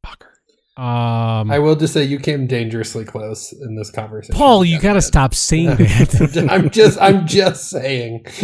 motherfucker. 0.05 0.38
Um, 0.77 1.49
I 1.49 1.57
will 1.57 1.76
just 1.76 1.91
say 1.93 2.03
you 2.03 2.19
came 2.19 2.45
dangerously 2.45 3.03
close 3.03 3.51
in 3.51 3.76
this 3.76 3.89
conversation. 3.89 4.35
Paul, 4.35 4.64
you 4.64 4.80
gotta 4.80 4.97
yes. 4.97 5.07
stop 5.07 5.34
saying 5.34 5.65
that. 5.77 6.47
I'm 6.51 6.69
just 6.69 7.01
I'm 7.01 7.26
just 7.26 7.72
saying. 7.72 8.27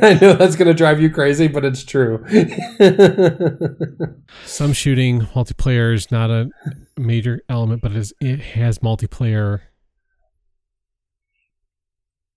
I 0.00 0.14
know 0.20 0.34
that's 0.34 0.54
gonna 0.54 0.72
drive 0.72 1.00
you 1.00 1.10
crazy, 1.10 1.48
but 1.48 1.64
it's 1.64 1.82
true. 1.82 2.24
Some 4.44 4.72
shooting 4.72 5.22
multiplayer 5.22 5.92
is 5.92 6.12
not 6.12 6.30
a 6.30 6.50
major 6.96 7.40
element, 7.48 7.82
but 7.82 7.90
it, 7.90 7.96
is, 7.96 8.14
it 8.20 8.40
has 8.40 8.78
multiplayer. 8.78 9.62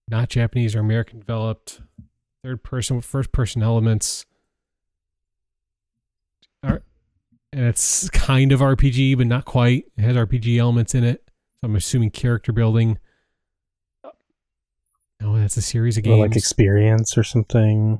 Not 0.10 0.30
Japanese 0.30 0.76
or 0.76 0.80
American 0.80 1.20
developed. 1.20 1.82
Third 2.44 2.64
person, 2.64 2.96
with 2.96 3.06
first 3.06 3.32
person 3.32 3.62
elements. 3.62 4.26
Are- 6.64 6.84
And 7.52 7.66
it's 7.66 8.10
kind 8.12 8.52
of 8.52 8.62
RPG, 8.62 9.18
but 9.18 9.28
not 9.28 9.46
quite. 9.46 9.86
It 9.98 10.02
has 10.02 10.16
RPG 10.16 10.58
elements 10.58 10.96
in 10.96 11.04
it. 11.04 11.24
So 11.56 11.66
I'm 11.68 11.76
assuming 11.76 12.12
character 12.12 12.52
building. 12.54 13.00
Oh, 15.20 15.36
that's 15.38 15.58
a 15.58 15.62
series 15.62 15.98
of 15.98 16.02
Or 16.04 16.10
games. 16.10 16.20
like 16.22 16.36
experience 16.38 17.18
or 17.18 17.24
something. 17.24 17.96
I 17.96 18.00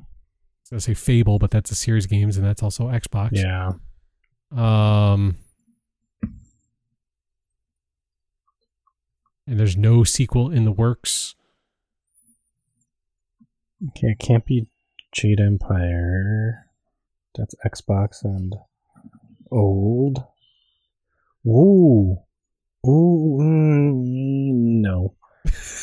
was 0.62 0.70
gonna 0.70 0.80
say 0.80 0.94
Fable, 0.94 1.38
but 1.38 1.50
that's 1.50 1.70
a 1.70 1.74
series 1.74 2.04
of 2.04 2.10
games, 2.10 2.36
and 2.36 2.46
that's 2.46 2.62
also 2.62 2.84
Xbox. 2.88 3.30
Yeah. 3.32 3.72
Um, 4.52 5.36
and 9.46 9.58
there's 9.58 9.76
no 9.76 10.04
sequel 10.04 10.50
in 10.50 10.64
the 10.64 10.72
works. 10.72 11.34
Okay, 13.88 14.08
it 14.08 14.18
can't 14.18 14.44
be 14.44 14.66
Jade 15.12 15.40
Empire. 15.40 16.66
That's 17.36 17.54
Xbox 17.64 18.24
and 18.24 18.54
old. 19.50 20.24
Ooh. 21.46 22.16
Ooh, 22.86 23.38
mm, 23.40 24.80
no. 24.82 25.14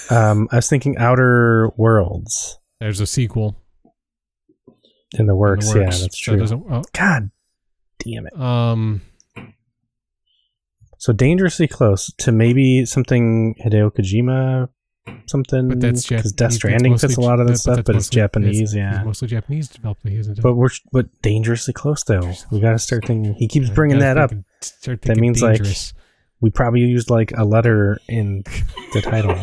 Um, 0.09 0.47
I 0.51 0.57
was 0.57 0.69
thinking 0.69 0.97
Outer 0.97 1.69
Worlds 1.77 2.59
There's 2.79 2.99
a 2.99 3.07
sequel. 3.07 3.57
in 5.17 5.25
the 5.27 5.33
in 5.33 5.37
works. 5.37 5.73
Yeah, 5.73 5.85
that's 5.85 6.17
true. 6.17 6.37
doesn't- 6.37 6.65
oh, 6.69 6.83
God 6.93 7.31
damn 7.99 8.27
it. 8.27 8.37
um, 8.39 9.01
So 10.97 11.13
dangerously 11.13 11.67
close 11.67 12.11
to 12.17 12.31
maybe 12.31 12.85
something 12.85 13.55
Hideo 13.63 13.91
Kojima, 13.91 14.69
something. 15.27 15.69
but 15.69 15.79
that's 15.79 16.03
because 16.07 16.31
Japanese. 16.31 16.33
Death 16.33 16.53
Stranding 16.53 16.97
fits 16.97 17.17
a 17.17 17.21
lot 17.21 17.39
of 17.39 17.47
that 17.47 17.57
stuff, 17.57 17.83
but 17.85 17.95
it's 17.95 18.09
Japanese. 18.09 18.73
yeah, 18.75 19.03
mostly 19.03 19.27
Japanese 19.27 19.67
developed. 19.67 20.07
He 20.07 20.17
hasn't 20.17 20.37
done- 20.37 20.43
but 20.43 20.55
we're 20.55 20.69
but 20.91 21.07
dangerously 21.21 21.73
close 21.73 22.03
though. 22.03 22.33
We 22.51 22.59
got 22.59 22.71
to 22.71 22.79
start 22.79 23.05
thinking. 23.05 23.33
He 23.35 23.47
keeps 23.47 23.69
I 23.69 23.73
bringing 23.73 23.99
that 23.99 24.17
up. 24.17 24.31
think- 24.31 24.45
start 24.61 25.01
That 25.01 25.07
thinking 25.15 25.21
means, 25.21 25.41
like. 25.41 25.61
We 26.41 26.49
probably 26.51 26.81
used 26.81 27.09
like 27.09 27.31
a 27.37 27.45
letter 27.45 27.97
in 28.09 28.43
the 28.93 29.01
title 29.01 29.41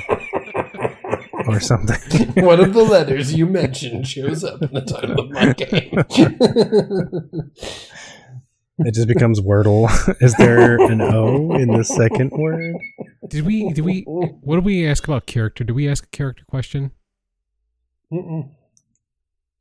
or 1.48 1.58
something. 1.58 2.32
One 2.44 2.60
of 2.60 2.74
the 2.74 2.82
letters 2.84 3.34
you 3.34 3.46
mentioned 3.46 4.06
shows 4.06 4.44
up 4.44 4.62
in 4.62 4.72
the 4.72 4.82
title 4.82 5.18
of 5.20 5.30
my 5.30 5.52
game. 5.54 5.90
it 8.86 8.94
just 8.94 9.08
becomes 9.08 9.40
Wordle. 9.40 9.88
Is 10.22 10.34
there 10.36 10.76
an 10.80 11.00
O 11.00 11.54
in 11.54 11.68
the 11.68 11.82
second 11.82 12.30
word? 12.32 12.76
Did 13.32 13.46
we? 13.46 13.72
Did 13.72 13.84
we? 13.84 14.02
What 14.42 14.56
did 14.56 14.64
we 14.64 14.86
ask 14.86 15.04
about 15.06 15.26
character? 15.26 15.64
Did 15.64 15.74
we 15.74 15.88
ask 15.88 16.04
a 16.04 16.08
character 16.16 16.44
question? 16.48 16.92
Mm-mm. 18.12 18.50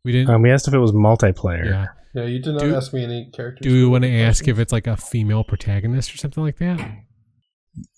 We 0.03 0.11
didn't. 0.11 0.29
Um, 0.33 0.41
we 0.41 0.51
asked 0.51 0.67
if 0.67 0.73
it 0.73 0.79
was 0.79 0.91
multiplayer. 0.91 1.65
yeah. 1.65 1.87
No, 2.13 2.25
you 2.25 2.39
did 2.39 2.53
not 2.53 2.61
Do- 2.61 2.75
ask 2.75 2.93
me 2.93 3.03
any 3.03 3.29
characters. 3.33 3.63
Do 3.63 3.71
we 3.73 3.85
want 3.87 4.03
to 4.03 4.11
ask 4.13 4.47
if 4.47 4.59
it's 4.59 4.73
like 4.73 4.85
a 4.87 4.97
female 4.97 5.43
protagonist 5.45 6.13
or 6.13 6.17
something 6.17 6.43
like 6.43 6.57
that? 6.57 6.79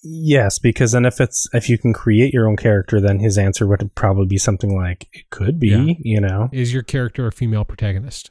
Yes, 0.03 0.59
because 0.59 0.91
then 0.91 1.03
if 1.05 1.19
it's 1.19 1.47
if 1.53 1.67
you 1.67 1.79
can 1.79 1.93
create 1.93 2.31
your 2.31 2.47
own 2.47 2.55
character, 2.57 3.01
then 3.01 3.19
his 3.19 3.39
answer 3.39 3.65
would 3.65 3.95
probably 3.95 4.27
be 4.27 4.37
something 4.37 4.77
like 4.77 5.07
it 5.13 5.29
could 5.31 5.59
be. 5.59 5.69
Yeah. 5.69 5.93
You 5.99 6.21
know. 6.21 6.49
Is 6.51 6.71
your 6.73 6.83
character 6.83 7.25
a 7.25 7.31
female 7.31 7.65
protagonist? 7.65 8.29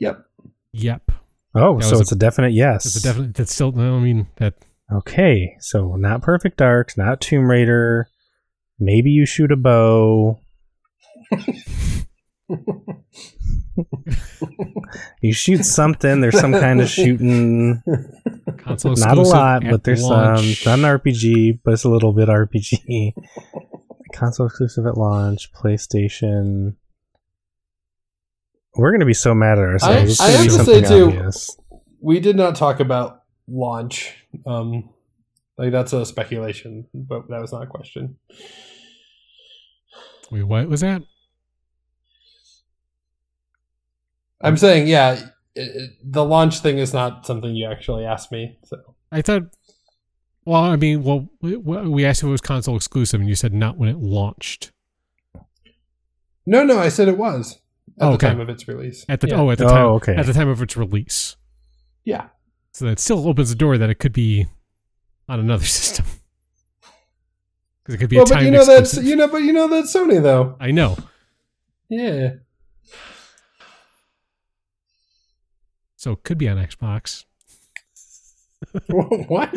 Yep. 0.00 0.26
Yep. 0.72 1.12
Oh, 1.54 1.78
That 1.78 1.84
so 1.84 2.00
it's 2.00 2.12
a, 2.12 2.16
definite 2.16 2.52
yes. 2.52 2.84
It's 2.84 2.96
a 2.96 3.02
definite. 3.02 3.34
That's 3.34 3.54
still. 3.54 3.72
I 3.78 4.00
mean 4.00 4.26
that. 4.36 4.54
Okay, 4.92 5.56
so 5.58 5.96
not 5.96 6.22
Perfect 6.22 6.58
Dark, 6.58 6.96
not 6.96 7.20
Tomb 7.20 7.50
Raider. 7.50 8.08
Maybe 8.78 9.10
you 9.10 9.26
shoot 9.26 9.50
a 9.50 9.56
bow. 9.56 10.38
you 15.20 15.32
shoot 15.32 15.64
something. 15.64 16.20
There's 16.20 16.38
some 16.38 16.52
kind 16.52 16.80
of 16.80 16.88
shooting. 16.88 17.82
Console 18.58 18.94
Not 18.96 19.18
a 19.18 19.20
exclusive 19.22 19.32
lot, 19.32 19.64
at 19.64 19.70
but 19.70 19.84
there's 19.84 20.02
launch. 20.02 20.62
some. 20.62 20.80
Not 20.80 20.92
an 20.92 21.00
RPG, 21.00 21.60
but 21.64 21.74
it's 21.74 21.84
a 21.84 21.88
little 21.88 22.12
bit 22.12 22.28
RPG. 22.28 23.12
Console 24.12 24.46
exclusive 24.46 24.86
at 24.86 24.96
launch. 24.96 25.52
PlayStation. 25.52 26.76
We're 28.76 28.92
gonna 28.92 29.06
be 29.06 29.14
so 29.14 29.34
mad 29.34 29.58
at 29.58 29.64
ourselves. 29.64 30.12
It's 30.12 30.20
I 30.20 30.28
have 30.30 30.44
to 30.44 30.50
something 30.50 30.84
say, 30.84 30.88
too, 30.88 31.30
we 32.00 32.20
did 32.20 32.36
not 32.36 32.54
talk 32.54 32.78
about 32.78 33.22
launch. 33.48 34.25
Um, 34.46 34.90
like 35.58 35.72
that's 35.72 35.92
a 35.92 36.04
speculation, 36.04 36.86
but 36.92 37.28
that 37.28 37.40
was 37.40 37.52
not 37.52 37.62
a 37.62 37.66
question. 37.66 38.16
Wait, 40.30 40.42
what 40.42 40.68
was 40.68 40.80
that? 40.80 41.02
I'm 44.40 44.56
saying, 44.56 44.86
yeah, 44.86 45.12
it, 45.54 45.76
it- 45.76 45.90
the 46.04 46.24
launch 46.24 46.60
thing 46.60 46.78
is 46.78 46.92
not 46.92 47.26
something 47.26 47.54
you 47.54 47.70
actually 47.70 48.04
asked 48.04 48.30
me. 48.32 48.58
So 48.64 48.76
I 49.10 49.22
thought. 49.22 49.44
Well, 50.44 50.62
I 50.62 50.76
mean, 50.76 51.02
well, 51.02 51.28
we, 51.42 51.56
we 51.56 52.04
asked 52.04 52.22
if 52.22 52.28
it 52.28 52.30
was 52.30 52.40
console 52.40 52.76
exclusive, 52.76 53.18
and 53.18 53.28
you 53.28 53.34
said 53.34 53.52
not 53.52 53.78
when 53.78 53.88
it 53.88 53.96
launched. 53.98 54.70
no, 56.46 56.62
no, 56.62 56.78
I 56.78 56.88
said 56.88 57.08
it 57.08 57.18
was 57.18 57.58
at 58.00 58.06
Oh, 58.06 58.08
the 58.10 58.14
okay. 58.14 58.28
time 58.28 58.38
of 58.40 58.48
its 58.48 58.68
release. 58.68 59.04
At 59.08 59.20
the 59.22 59.28
yeah. 59.28 59.40
oh, 59.40 59.50
at 59.50 59.58
the 59.58 59.64
Oh, 59.64 59.68
time, 59.68 59.86
okay. 59.86 60.14
at 60.14 60.24
the 60.26 60.32
time 60.32 60.48
of 60.48 60.62
its 60.62 60.76
release. 60.76 61.34
yeah, 62.04 62.28
So 62.76 62.84
that 62.84 62.98
still 63.00 63.26
opens 63.26 63.48
the 63.48 63.54
door 63.54 63.78
that 63.78 63.88
it 63.88 63.94
could 63.94 64.12
be 64.12 64.48
on 65.30 65.40
another 65.40 65.64
system. 65.78 66.04
Because 67.82 67.94
it 67.94 67.98
could 67.98 68.10
be 68.10 68.16
well, 68.16 68.26
a 68.26 68.28
but 68.28 68.34
time 68.34 68.44
you 68.44 68.50
know 68.50 68.66
that's 68.66 68.98
you 68.98 69.16
know, 69.16 69.28
but 69.28 69.38
you 69.38 69.54
know 69.54 69.66
that's 69.66 69.96
Sony 69.96 70.22
though. 70.22 70.56
I 70.60 70.72
know. 70.72 70.98
Yeah, 71.88 72.34
So 75.96 76.12
it 76.12 76.22
could 76.22 76.36
be 76.36 76.50
on 76.50 76.58
Xbox. 76.58 77.24
what? 78.88 79.50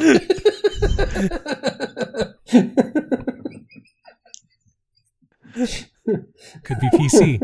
Could 6.63 6.79
be 6.79 6.89
PC. 6.93 7.41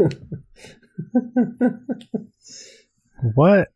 What? 3.34 3.75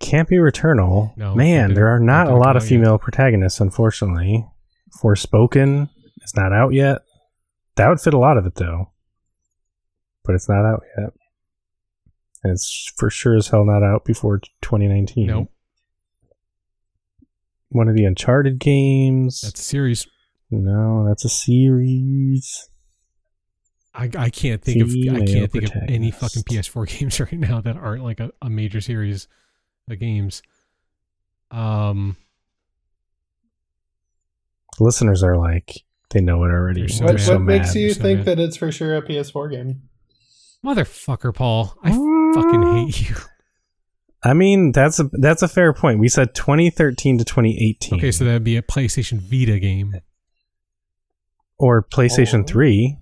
Can't 0.00 0.28
be 0.28 0.36
Returnal. 0.36 1.16
No, 1.16 1.34
Man, 1.34 1.74
there 1.74 1.88
are 1.88 1.98
didn't- 1.98 2.08
a 2.10 2.36
lot 2.36 2.56
of 2.56 2.62
out 2.62 2.62
yet. 2.62 2.68
female 2.68 2.98
protagonists, 2.98 3.60
unfortunately. 3.60 4.46
Forspoken 5.02 5.88
is 6.22 6.34
not 6.34 6.52
out 6.52 6.72
yet. 6.72 7.02
That 7.76 7.88
would 7.88 8.00
fit 8.00 8.14
a 8.14 8.18
lot 8.18 8.36
of 8.36 8.46
it, 8.46 8.56
though. 8.56 8.90
But 10.24 10.34
it's 10.34 10.48
not 10.48 10.64
out 10.64 10.82
yet. 10.98 11.10
And 12.42 12.52
it's 12.52 12.92
for 12.96 13.10
sure 13.10 13.36
as 13.36 13.48
hell 13.48 13.64
not 13.64 13.82
out 13.82 14.04
before 14.04 14.40
2019. 14.62 15.26
Nope. 15.26 15.48
One 17.68 17.88
of 17.88 17.94
the 17.94 18.04
Uncharted 18.04 18.58
games. 18.58 19.42
That's 19.42 19.60
a 19.60 19.64
series. 19.64 20.06
no, 20.50 21.06
that's 21.06 21.24
a 21.24 21.28
series. 21.28 22.68
I, 23.94 24.08
I 24.16 24.30
can't 24.30 24.62
think 24.62 24.82
of 24.82 24.90
I 24.90 25.24
can't 25.26 25.50
think 25.52 25.64
of 25.64 25.72
any 25.88 26.10
fucking 26.10 26.44
PS4 26.44 26.88
games 26.98 27.20
right 27.20 27.32
now 27.32 27.60
that 27.60 27.76
aren't 27.76 28.02
like 28.04 28.20
a, 28.20 28.30
a 28.40 28.48
major 28.48 28.80
series 28.80 29.28
of 29.88 29.98
games. 29.98 30.42
Um, 31.50 32.16
Listeners 34.78 35.22
are 35.22 35.36
like, 35.36 35.82
they 36.10 36.20
know 36.20 36.44
it 36.44 36.48
already. 36.48 36.88
So 36.88 37.04
They're 37.06 37.14
what 37.14 37.20
mad. 37.20 37.28
what 37.28 37.40
mad. 37.40 37.58
makes 37.60 37.74
you 37.74 37.92
so 37.92 38.00
think 38.02 38.18
mad. 38.18 38.26
that 38.26 38.40
it's 38.40 38.56
for 38.56 38.72
sure 38.72 38.96
a 38.96 39.02
PS4 39.02 39.50
game? 39.50 39.82
motherfucker, 40.64 41.34
Paul, 41.34 41.74
I 41.82 41.90
fucking 42.34 42.62
hate 42.86 43.08
you. 43.08 43.16
I 44.22 44.34
mean, 44.34 44.72
that's 44.72 45.00
a 45.00 45.04
that's 45.12 45.40
a 45.42 45.48
fair 45.48 45.72
point. 45.72 45.98
We 45.98 46.08
said 46.10 46.34
2013 46.34 47.16
to 47.18 47.24
2018. 47.24 47.98
Okay, 47.98 48.12
so 48.12 48.24
that'd 48.26 48.44
be 48.44 48.56
a 48.58 48.62
PlayStation 48.62 49.18
Vita 49.18 49.58
game. 49.58 49.94
or 51.58 51.82
PlayStation 51.82 52.42
Oh. 52.42 52.46
3 52.46 52.98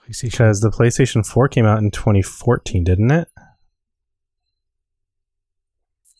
PlayStation. 0.00 0.22
because 0.32 0.60
the 0.60 0.70
PlayStation 0.70 1.24
4 1.26 1.48
came 1.48 1.64
out 1.64 1.78
in 1.78 1.90
2014, 1.92 2.82
didn't 2.84 3.10
it? 3.12 3.28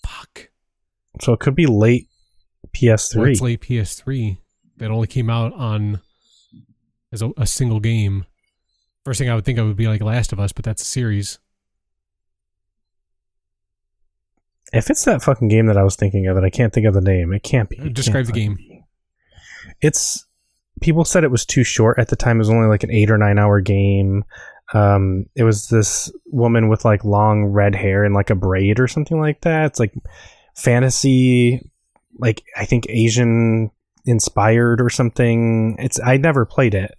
Fuck. 0.06 0.50
So 1.20 1.32
it 1.32 1.40
could 1.40 1.54
be 1.54 1.66
late 1.66 2.08
PS3. 2.74 3.16
What's 3.16 3.40
late 3.40 3.60
PS3 3.60 4.38
that 4.78 4.90
only 4.90 5.06
came 5.06 5.30
out 5.30 5.52
on 5.54 6.00
as 7.12 7.22
a, 7.22 7.30
a 7.36 7.46
single 7.46 7.80
game. 7.80 8.26
First 9.04 9.18
thing 9.18 9.28
I 9.28 9.34
would 9.34 9.44
think 9.44 9.58
of 9.58 9.66
would 9.66 9.76
be 9.76 9.88
like 9.88 10.00
Last 10.00 10.32
of 10.32 10.40
Us, 10.40 10.52
but 10.52 10.64
that's 10.64 10.82
a 10.82 10.86
series. 10.86 11.38
If 14.72 14.88
it's 14.88 15.04
that 15.04 15.22
fucking 15.22 15.48
game 15.48 15.66
that 15.66 15.76
I 15.76 15.82
was 15.82 15.96
thinking 15.96 16.26
of, 16.26 16.36
and 16.36 16.46
I 16.46 16.50
can't 16.50 16.72
think 16.72 16.86
of 16.86 16.94
the 16.94 17.00
name, 17.00 17.32
it 17.32 17.42
can't 17.42 17.68
be. 17.68 17.76
It 17.76 17.92
Describe 17.92 18.26
the 18.26 18.32
game. 18.32 18.54
be. 18.54 18.84
It's 19.82 20.26
people 20.80 21.04
said 21.04 21.24
it 21.24 21.30
was 21.30 21.44
too 21.44 21.64
short 21.64 21.98
at 21.98 22.08
the 22.08 22.16
time. 22.16 22.36
It 22.36 22.38
was 22.38 22.50
only 22.50 22.68
like 22.68 22.82
an 22.82 22.90
eight 22.90 23.10
or 23.10 23.18
nine 23.18 23.38
hour 23.38 23.60
game. 23.60 24.24
Um, 24.72 25.26
it 25.34 25.44
was 25.44 25.68
this 25.68 26.10
woman 26.26 26.68
with 26.68 26.84
like 26.84 27.04
long 27.04 27.44
red 27.44 27.74
hair 27.74 28.04
and 28.04 28.14
like 28.14 28.30
a 28.30 28.34
braid 28.34 28.80
or 28.80 28.88
something 28.88 29.20
like 29.20 29.42
that. 29.42 29.66
It's 29.66 29.80
like 29.80 29.92
fantasy, 30.54 31.70
like 32.18 32.42
I 32.56 32.64
think 32.64 32.86
Asian 32.88 33.70
inspired 34.04 34.80
or 34.80 34.90
something. 34.90 35.76
It's 35.78 36.00
I 36.00 36.16
never 36.16 36.44
played 36.44 36.74
it, 36.74 36.94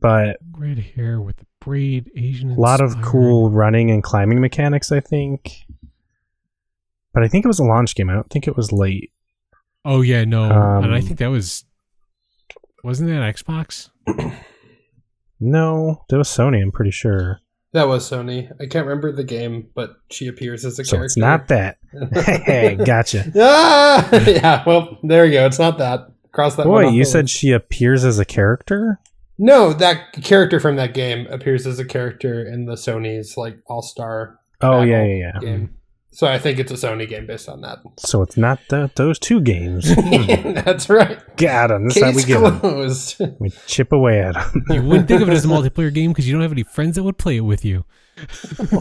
but 0.00 0.38
Red 0.52 0.78
hair 0.78 1.20
with 1.20 1.36
the 1.36 1.46
braid, 1.60 2.10
Asian. 2.16 2.50
a 2.52 2.60
lot 2.60 2.80
of 2.80 3.00
cool 3.02 3.50
running 3.50 3.90
and 3.90 4.02
climbing 4.02 4.40
mechanics. 4.40 4.92
I 4.92 5.00
think, 5.00 5.64
but 7.12 7.22
I 7.22 7.28
think 7.28 7.44
it 7.44 7.48
was 7.48 7.58
a 7.58 7.64
launch 7.64 7.94
game. 7.94 8.10
I 8.10 8.14
don't 8.14 8.30
think 8.30 8.46
it 8.46 8.56
was 8.56 8.72
late. 8.72 9.12
Oh 9.84 10.00
yeah, 10.02 10.24
no, 10.24 10.44
and 10.44 10.92
I 10.92 10.98
Um, 10.98 11.02
think 11.02 11.18
that 11.18 11.28
was 11.30 11.64
wasn't 12.84 13.10
that 13.10 13.34
Xbox? 13.34 13.90
No, 15.40 16.04
that 16.08 16.18
was 16.18 16.28
Sony. 16.28 16.60
I'm 16.60 16.72
pretty 16.72 16.90
sure. 16.90 17.38
That 17.72 17.86
was 17.88 18.08
Sony. 18.10 18.50
I 18.60 18.66
can't 18.66 18.86
remember 18.86 19.12
the 19.12 19.24
game, 19.24 19.68
but 19.74 19.96
she 20.10 20.26
appears 20.26 20.64
as 20.64 20.78
a 20.78 20.84
So 20.84 20.92
character. 20.96 21.04
it's 21.04 21.16
not 21.18 21.48
that. 21.48 21.76
hey, 22.46 22.76
gotcha. 22.76 23.30
ah, 23.36 24.08
yeah. 24.26 24.62
Well, 24.66 24.98
there 25.02 25.26
you 25.26 25.32
go. 25.32 25.46
It's 25.46 25.58
not 25.58 25.76
that. 25.78 26.08
Cross 26.32 26.56
that. 26.56 26.64
Boy, 26.64 26.88
you 26.88 27.04
said 27.04 27.28
she 27.28 27.50
appears 27.52 28.04
as 28.04 28.18
a 28.18 28.24
character. 28.24 28.98
no. 29.38 29.72
That 29.72 30.12
character 30.22 30.60
from 30.60 30.76
that 30.76 30.94
game 30.94 31.26
appears 31.28 31.66
as 31.66 31.78
a 31.78 31.84
character 31.84 32.42
in 32.46 32.64
the 32.66 32.74
Sony's 32.74 33.36
like 33.36 33.58
All 33.66 33.82
Star 33.82 34.38
Oh 34.60 34.82
yeah, 34.82 35.04
yeah, 35.04 35.14
yeah. 35.34 35.40
game. 35.40 35.74
So 36.18 36.26
I 36.26 36.36
think 36.36 36.58
it's 36.58 36.72
a 36.72 36.74
Sony 36.74 37.08
game 37.08 37.26
based 37.28 37.48
on 37.48 37.60
that. 37.60 37.78
So 38.00 38.22
it's 38.22 38.36
not 38.36 38.58
the, 38.70 38.90
those 38.96 39.20
two 39.20 39.40
games. 39.40 39.94
That's 40.64 40.88
right. 40.90 41.16
Got 41.36 41.70
'em. 41.70 41.84
That's 41.86 42.00
how 42.00 42.08
we 42.08 42.14
Case 42.16 42.24
get 42.24 42.42
'em. 42.42 42.58
closed. 42.58 43.22
We 43.38 43.50
chip 43.68 43.92
away 43.92 44.20
at 44.20 44.34
them. 44.34 44.64
You 44.70 44.82
wouldn't 44.82 45.06
think 45.06 45.22
of 45.22 45.28
it 45.28 45.32
as 45.34 45.44
a 45.44 45.48
multiplayer 45.48 45.94
game 45.94 46.10
because 46.10 46.26
you 46.26 46.32
don't 46.32 46.42
have 46.42 46.50
any 46.50 46.64
friends 46.64 46.96
that 46.96 47.04
would 47.04 47.18
play 47.18 47.36
it 47.36 47.42
with 47.42 47.64
you. 47.64 47.84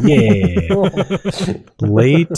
yeah. 0.02 0.70
Late 1.80 2.30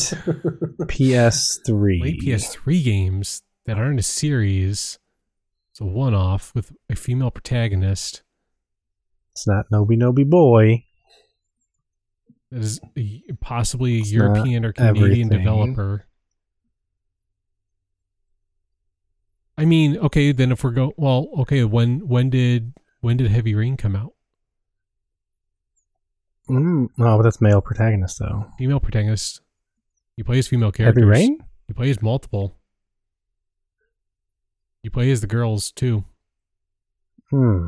PS3. 0.91 2.01
Late 2.01 2.19
PS3 2.21 2.83
games 2.83 3.41
that 3.67 3.77
aren't 3.77 4.01
a 4.01 4.03
series. 4.03 4.99
It's 5.71 5.79
a 5.79 5.85
one-off 5.85 6.53
with 6.53 6.73
a 6.89 6.95
female 6.97 7.31
protagonist. 7.31 8.21
It's 9.31 9.47
not 9.47 9.67
Noby 9.71 9.95
Noby 9.97 10.29
Boy. 10.29 10.83
That 12.51 12.61
is 12.61 12.79
a- 12.97 13.23
possibly 13.41 13.97
a 13.97 13.99
It's 13.99 14.11
European 14.11 14.65
or 14.65 14.73
Canadian 14.73 15.03
everything. 15.05 15.29
developer. 15.29 16.05
I 19.57 19.65
mean, 19.65 19.97
okay, 19.97 20.31
then 20.31 20.51
if 20.51 20.63
we're 20.63 20.71
go 20.71 20.93
well, 20.97 21.27
okay, 21.39 21.63
when 21.63 22.07
when 22.07 22.29
did 22.29 22.73
when 23.01 23.17
did 23.17 23.29
Heavy 23.29 23.53
Rain 23.53 23.75
come 23.77 23.95
out? 23.95 24.13
Mm, 26.49 26.87
oh, 26.97 27.17
but 27.17 27.23
that's 27.23 27.41
male 27.41 27.61
protagonist 27.61 28.19
though. 28.19 28.45
Female 28.57 28.79
protagonist. 28.79 29.41
You 30.15 30.23
play 30.23 30.39
as 30.39 30.47
female 30.47 30.71
characters. 30.71 31.01
Heavy 31.03 31.09
Rain. 31.09 31.37
You 31.67 31.75
play 31.75 31.89
as 31.89 32.01
multiple. 32.01 32.57
You 34.81 34.89
play 34.91 35.11
as 35.11 35.21
the 35.21 35.27
girls 35.27 35.71
too. 35.71 36.05
Hmm. 37.29 37.67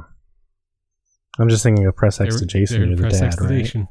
I'm 1.39 1.49
just 1.49 1.61
thinking 1.63 1.85
of 1.85 1.95
Press 1.95 2.19
X 2.19 2.39
to 2.39 2.45
Jason. 2.45 2.87
You're 2.89 2.95
the 2.95 3.09
dad, 3.09 3.39
right? 3.39 3.87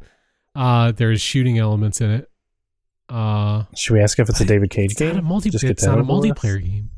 Excitation. 0.54 0.88
Uh 0.88 0.92
there's 0.92 1.20
shooting 1.20 1.58
elements 1.58 2.00
in 2.00 2.10
it. 2.10 2.30
Uh 3.08 3.64
Should 3.76 3.94
we 3.94 4.00
ask 4.00 4.18
if 4.18 4.28
it's 4.28 4.40
a 4.40 4.44
David 4.44 4.70
Cage 4.70 4.92
it's 4.92 5.00
not 5.00 5.10
a 5.10 5.14
game? 5.14 5.24
multi 5.24 5.50
Just 5.50 5.62
get 5.62 5.72
it's 5.72 5.84
not 5.84 5.98
a 5.98 6.02
that 6.02 6.10
over 6.10 6.26
multiplayer 6.28 6.60
game. 6.62 6.90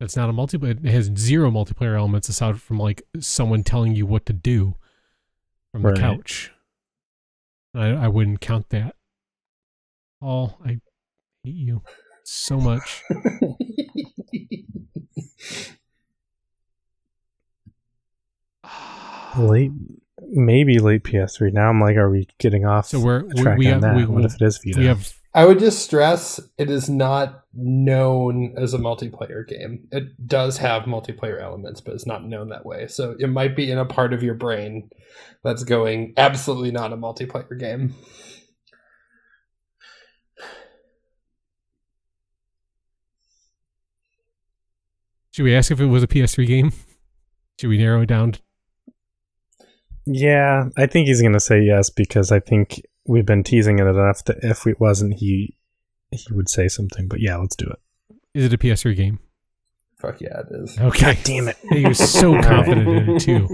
It's 0.00 0.16
not 0.16 0.28
a 0.28 0.32
multiplayer. 0.32 0.84
It 0.84 0.90
has 0.90 1.10
zero 1.16 1.50
multiplayer 1.50 1.96
elements 1.96 2.28
aside 2.28 2.60
from 2.60 2.78
like 2.78 3.02
someone 3.20 3.62
telling 3.62 3.94
you 3.94 4.06
what 4.06 4.26
to 4.26 4.32
do 4.32 4.74
from 5.72 5.82
the 5.82 5.94
couch. 5.94 6.50
I, 7.74 7.88
I 7.88 8.08
wouldn't 8.08 8.40
count 8.40 8.68
that. 8.70 8.96
Oh, 10.22 10.56
I 10.64 10.80
hate 11.42 11.54
you 11.54 11.82
so 12.24 12.58
much. 12.58 13.02
Late, 19.38 19.72
maybe 20.30 20.78
late 20.78 21.04
PS3. 21.04 21.52
Now 21.52 21.68
I'm 21.68 21.80
like, 21.80 21.96
are 21.96 22.10
we 22.10 22.28
getting 22.38 22.64
off 22.64 22.88
So 22.88 23.00
we're 23.00 23.24
we, 23.24 23.42
track 23.42 23.58
we 23.58 23.66
on 23.66 23.72
have 23.72 23.82
that? 23.82 23.96
we, 23.96 24.06
what 24.06 24.24
if 24.24 24.34
it 24.34 24.42
is 24.42 24.58
Vita? 24.64 24.78
we 24.78 24.86
have 24.86 25.14
I 25.36 25.44
would 25.46 25.58
just 25.58 25.84
stress 25.84 26.38
it 26.58 26.70
is 26.70 26.88
not 26.88 27.42
known 27.52 28.54
as 28.56 28.72
a 28.72 28.78
multiplayer 28.78 29.46
game. 29.46 29.88
It 29.90 30.28
does 30.28 30.58
have 30.58 30.84
multiplayer 30.84 31.42
elements, 31.42 31.80
but 31.80 31.94
it's 31.94 32.06
not 32.06 32.24
known 32.24 32.50
that 32.50 32.64
way. 32.64 32.86
So 32.86 33.16
it 33.18 33.26
might 33.26 33.56
be 33.56 33.68
in 33.68 33.78
a 33.78 33.84
part 33.84 34.12
of 34.12 34.22
your 34.22 34.34
brain 34.34 34.90
that's 35.42 35.64
going 35.64 36.14
absolutely 36.16 36.70
not 36.70 36.92
a 36.92 36.96
multiplayer 36.96 37.58
game. 37.58 37.96
Should 45.32 45.42
we 45.42 45.56
ask 45.56 45.72
if 45.72 45.80
it 45.80 45.86
was 45.86 46.04
a 46.04 46.06
PS3 46.06 46.46
game? 46.46 46.72
Should 47.58 47.70
we 47.70 47.78
narrow 47.78 48.02
it 48.02 48.06
down? 48.06 48.34
Yeah, 50.06 50.68
I 50.76 50.86
think 50.86 51.06
he's 51.08 51.22
gonna 51.22 51.40
say 51.40 51.62
yes 51.62 51.88
because 51.90 52.30
I 52.32 52.40
think 52.40 52.82
we've 53.06 53.26
been 53.26 53.42
teasing 53.42 53.78
it 53.78 53.86
enough 53.86 54.24
that 54.24 54.38
if 54.42 54.66
it 54.66 54.80
wasn't, 54.80 55.14
he 55.14 55.56
he 56.10 56.32
would 56.32 56.48
say 56.48 56.68
something. 56.68 57.08
But 57.08 57.20
yeah, 57.20 57.36
let's 57.36 57.56
do 57.56 57.66
it. 57.66 57.78
Is 58.34 58.44
it 58.46 58.52
a 58.52 58.58
PS3 58.58 58.96
game? 58.96 59.18
Fuck 59.98 60.20
yeah, 60.20 60.40
it 60.40 60.46
is. 60.50 60.78
Okay. 60.78 61.18
Damn 61.24 61.48
it! 61.48 61.56
He 61.70 61.86
was 61.86 61.98
so 61.98 62.40
confident 62.42 62.88
in 62.88 63.08
it 63.16 63.20
too. 63.20 63.46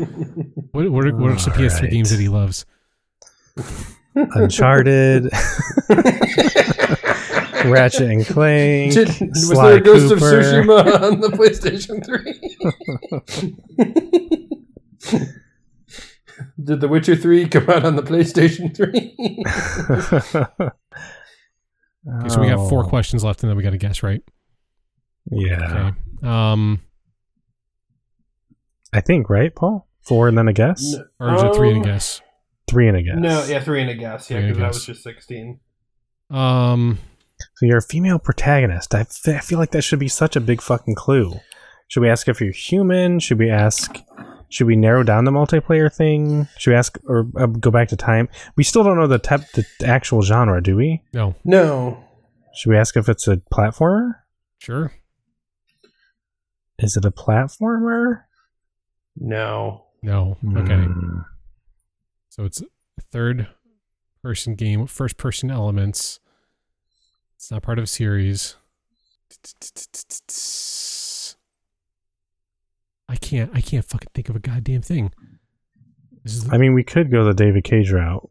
What 0.73 0.91
what 0.91 1.07
are, 1.07 1.15
what 1.17 1.31
are 1.31 1.39
some 1.39 1.53
PS3 1.53 1.73
Alright. 1.75 1.91
games 1.91 2.11
that 2.11 2.19
he 2.19 2.29
loves? 2.29 2.67
Uncharted, 4.17 5.25
Ratchet 7.65 8.11
and 8.11 8.27
Clank, 8.27 8.93
Did, 8.95 9.09
was 9.21 9.49
Sly 9.49 9.69
there 9.71 9.79
a 9.79 9.81
Ghost 9.81 10.15
Cooper. 10.15 10.39
of 10.41 10.45
Tsushima 10.45 11.01
on 11.03 11.21
the 11.21 11.29
PlayStation 11.29 12.05
3? 12.05 12.41
Did 16.65 16.81
The 16.81 16.89
Witcher 16.89 17.17
3 17.17 17.49
come 17.49 17.69
out 17.71 17.85
on 17.85 17.97
the 17.97 18.03
PlayStation 18.03 18.75
3? 18.77 20.61
Okay, 22.09 22.29
so 22.31 22.41
we 22.41 22.49
got 22.49 22.67
four 22.71 22.83
questions 22.85 23.23
left, 23.23 23.43
and 23.43 23.51
then 23.51 23.59
we 23.59 23.63
got 23.63 23.71
to 23.71 23.77
guess, 23.77 24.03
right? 24.03 24.23
Yeah, 25.31 25.93
Okay. 26.23 26.29
Um, 26.29 26.81
I 28.93 29.01
think 29.03 29.29
right, 29.29 29.55
Paul. 29.55 29.87
Four 30.01 30.27
and 30.29 30.37
then 30.39 30.49
a 30.49 30.53
guess. 30.55 30.95
No. 30.95 31.05
or 31.21 31.35
is 31.35 31.43
it 31.43 31.55
three 31.55 31.69
and 31.69 31.77
Um, 31.77 31.83
a 31.83 31.87
guess? 31.93 32.23
Three 32.71 32.89
and 32.89 32.97
a 32.97 33.03
guess. 33.03 33.17
No, 33.19 33.45
yeah, 33.45 33.63
3 33.63 33.83
and 33.83 33.91
a 33.91 33.95
guess. 33.95 34.31
Yeah, 34.31 34.39
Three 34.39 34.49
and 34.49 34.51
a 34.51 34.55
because 34.55 34.61
that 34.63 34.79
was 34.79 34.87
just 34.87 35.03
16. 35.03 35.61
Um, 36.31 36.99
So 37.57 37.67
you're 37.67 37.79
a 37.79 37.83
female 37.83 38.19
protagonist. 38.19 38.95
I 38.95 39.01
I 39.27 39.41
feel 39.41 39.59
like 39.59 39.73
that 39.73 39.83
should 39.83 39.99
be 39.99 40.09
such 40.09 40.37
a 40.37 40.41
big 40.41 40.63
fucking 40.63 40.95
clue. 40.95 41.39
Should 41.89 42.01
we 42.01 42.09
ask 42.09 42.29
if 42.29 42.41
you're 42.41 42.53
human? 42.53 43.19
Should 43.19 43.39
we 43.39 43.51
ask? 43.51 43.99
Should 44.51 44.67
we 44.67 44.77
narrow 44.77 45.03
down 45.05 45.25
the 45.25 45.31
multiplayer 45.31 45.93
thing? 45.95 46.49
Should 46.59 46.71
we 46.71 46.77
ask 46.77 46.99
or 47.07 47.27
uh, 47.39 47.47
go 47.47 47.71
back 47.71 47.89
to 47.89 47.97
time? 47.97 48.29
We 48.57 48.65
still 48.65 48.83
don't 48.83 48.97
know 48.99 49.07
the 49.07 49.19
type, 49.19 49.43
the 49.53 49.65
actual 49.85 50.23
genre, 50.23 50.61
do 50.63 50.77
we? 50.77 51.03
no, 51.13 51.35
No. 51.45 52.05
Should 52.55 52.71
we 52.71 52.77
ask 52.77 52.97
if 52.97 53.09
it's 53.09 53.29
a 53.29 53.37
platformer? 53.53 54.17
sure. 54.59 54.93
Is 56.81 56.97
it 56.97 57.05
a 57.05 57.11
platformer? 57.11 58.23
No. 59.17 59.85
No. 60.03 60.37
Okay. 60.57 60.85
Hmm. 60.85 61.19
So 62.31 62.45
it's 62.45 62.61
a 62.61 62.67
third 63.13 63.49
person 64.23 64.55
game, 64.55 64.87
first 64.87 65.17
person 65.17 65.51
elements. 65.51 66.21
It's 67.37 67.51
not 67.51 67.63
part 67.63 67.79
of 67.79 67.85
a 67.85 67.87
series. 67.87 68.57
I 73.11 73.17
can't. 73.17 73.51
I 73.53 73.61
can't 73.61 73.85
fucking 73.85 74.09
think 74.15 74.29
of 74.29 74.37
a 74.37 74.39
goddamn 74.39 74.83
thing. 74.83 75.13
Is 76.25 76.49
I 76.53 76.59
mean, 76.59 76.75
we 76.75 76.85
could 76.85 77.11
go 77.11 77.25
the 77.25 77.35
David 77.35 77.65
Cage 77.65 77.91
route. 77.91 78.31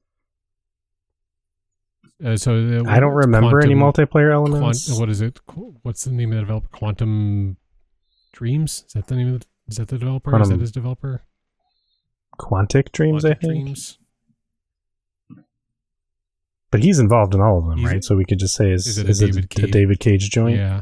uh, 2.24 2.38
so. 2.38 2.54
Uh, 2.54 2.84
I 2.90 3.00
don't 3.02 3.14
remember 3.14 3.60
any 3.62 3.76
Quantum- 3.76 4.08
multiplayer 4.08 4.32
Quant- 4.32 4.54
elements. 4.54 4.98
what 5.00 5.10
is 5.10 5.20
it? 5.22 5.40
What's 5.84 6.06
the 6.06 6.12
name 6.12 6.32
of 6.32 6.36
the 6.38 6.42
developer? 6.44 6.68
Quantum 6.72 7.58
Dreams? 8.32 8.86
Is 8.88 8.94
that 8.94 9.08
the 9.08 9.16
name 9.16 9.34
of 9.34 9.40
the, 9.42 9.46
is 9.68 9.78
that 9.78 9.90
the 9.90 9.98
developer? 9.98 10.40
is 10.42 10.48
that 10.50 10.60
his 10.62 10.72
developer? 10.72 11.24
Quantic 12.40 12.92
Dreams, 12.94 13.26
I 13.26 13.34
think. 13.34 13.42
Dreams. 13.66 13.98
But 16.72 16.84
he's 16.84 17.00
involved 17.00 17.34
in 17.34 17.42
all 17.42 17.58
of 17.58 17.66
them, 17.66 17.80
He's- 17.80 17.92
right? 17.92 18.04
So 18.04 18.16
we 18.16 18.24
could 18.26 18.40
just 18.40 18.56
say, 18.56 18.72
is, 18.72 18.86
Is 18.88 18.98
it 19.00 19.08
a 19.08 19.10
it, 19.10 19.18
David 19.20 19.44
a 19.44 19.48
Cage? 19.48 19.72
David 19.72 20.00
Cage 20.00 20.30
joint? 20.30 20.56
Yeah. 20.58 20.82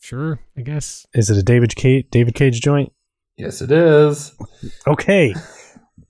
Sure, 0.00 0.40
I 0.56 0.62
guess. 0.62 1.06
Is 1.14 1.28
it 1.30 1.36
a 1.36 1.42
David 1.42 1.74
Cage 1.76 2.06
David 2.10 2.34
Cage 2.34 2.60
joint? 2.60 2.92
Yes, 3.36 3.60
it 3.62 3.70
is. 3.70 4.32
Okay. 4.86 5.34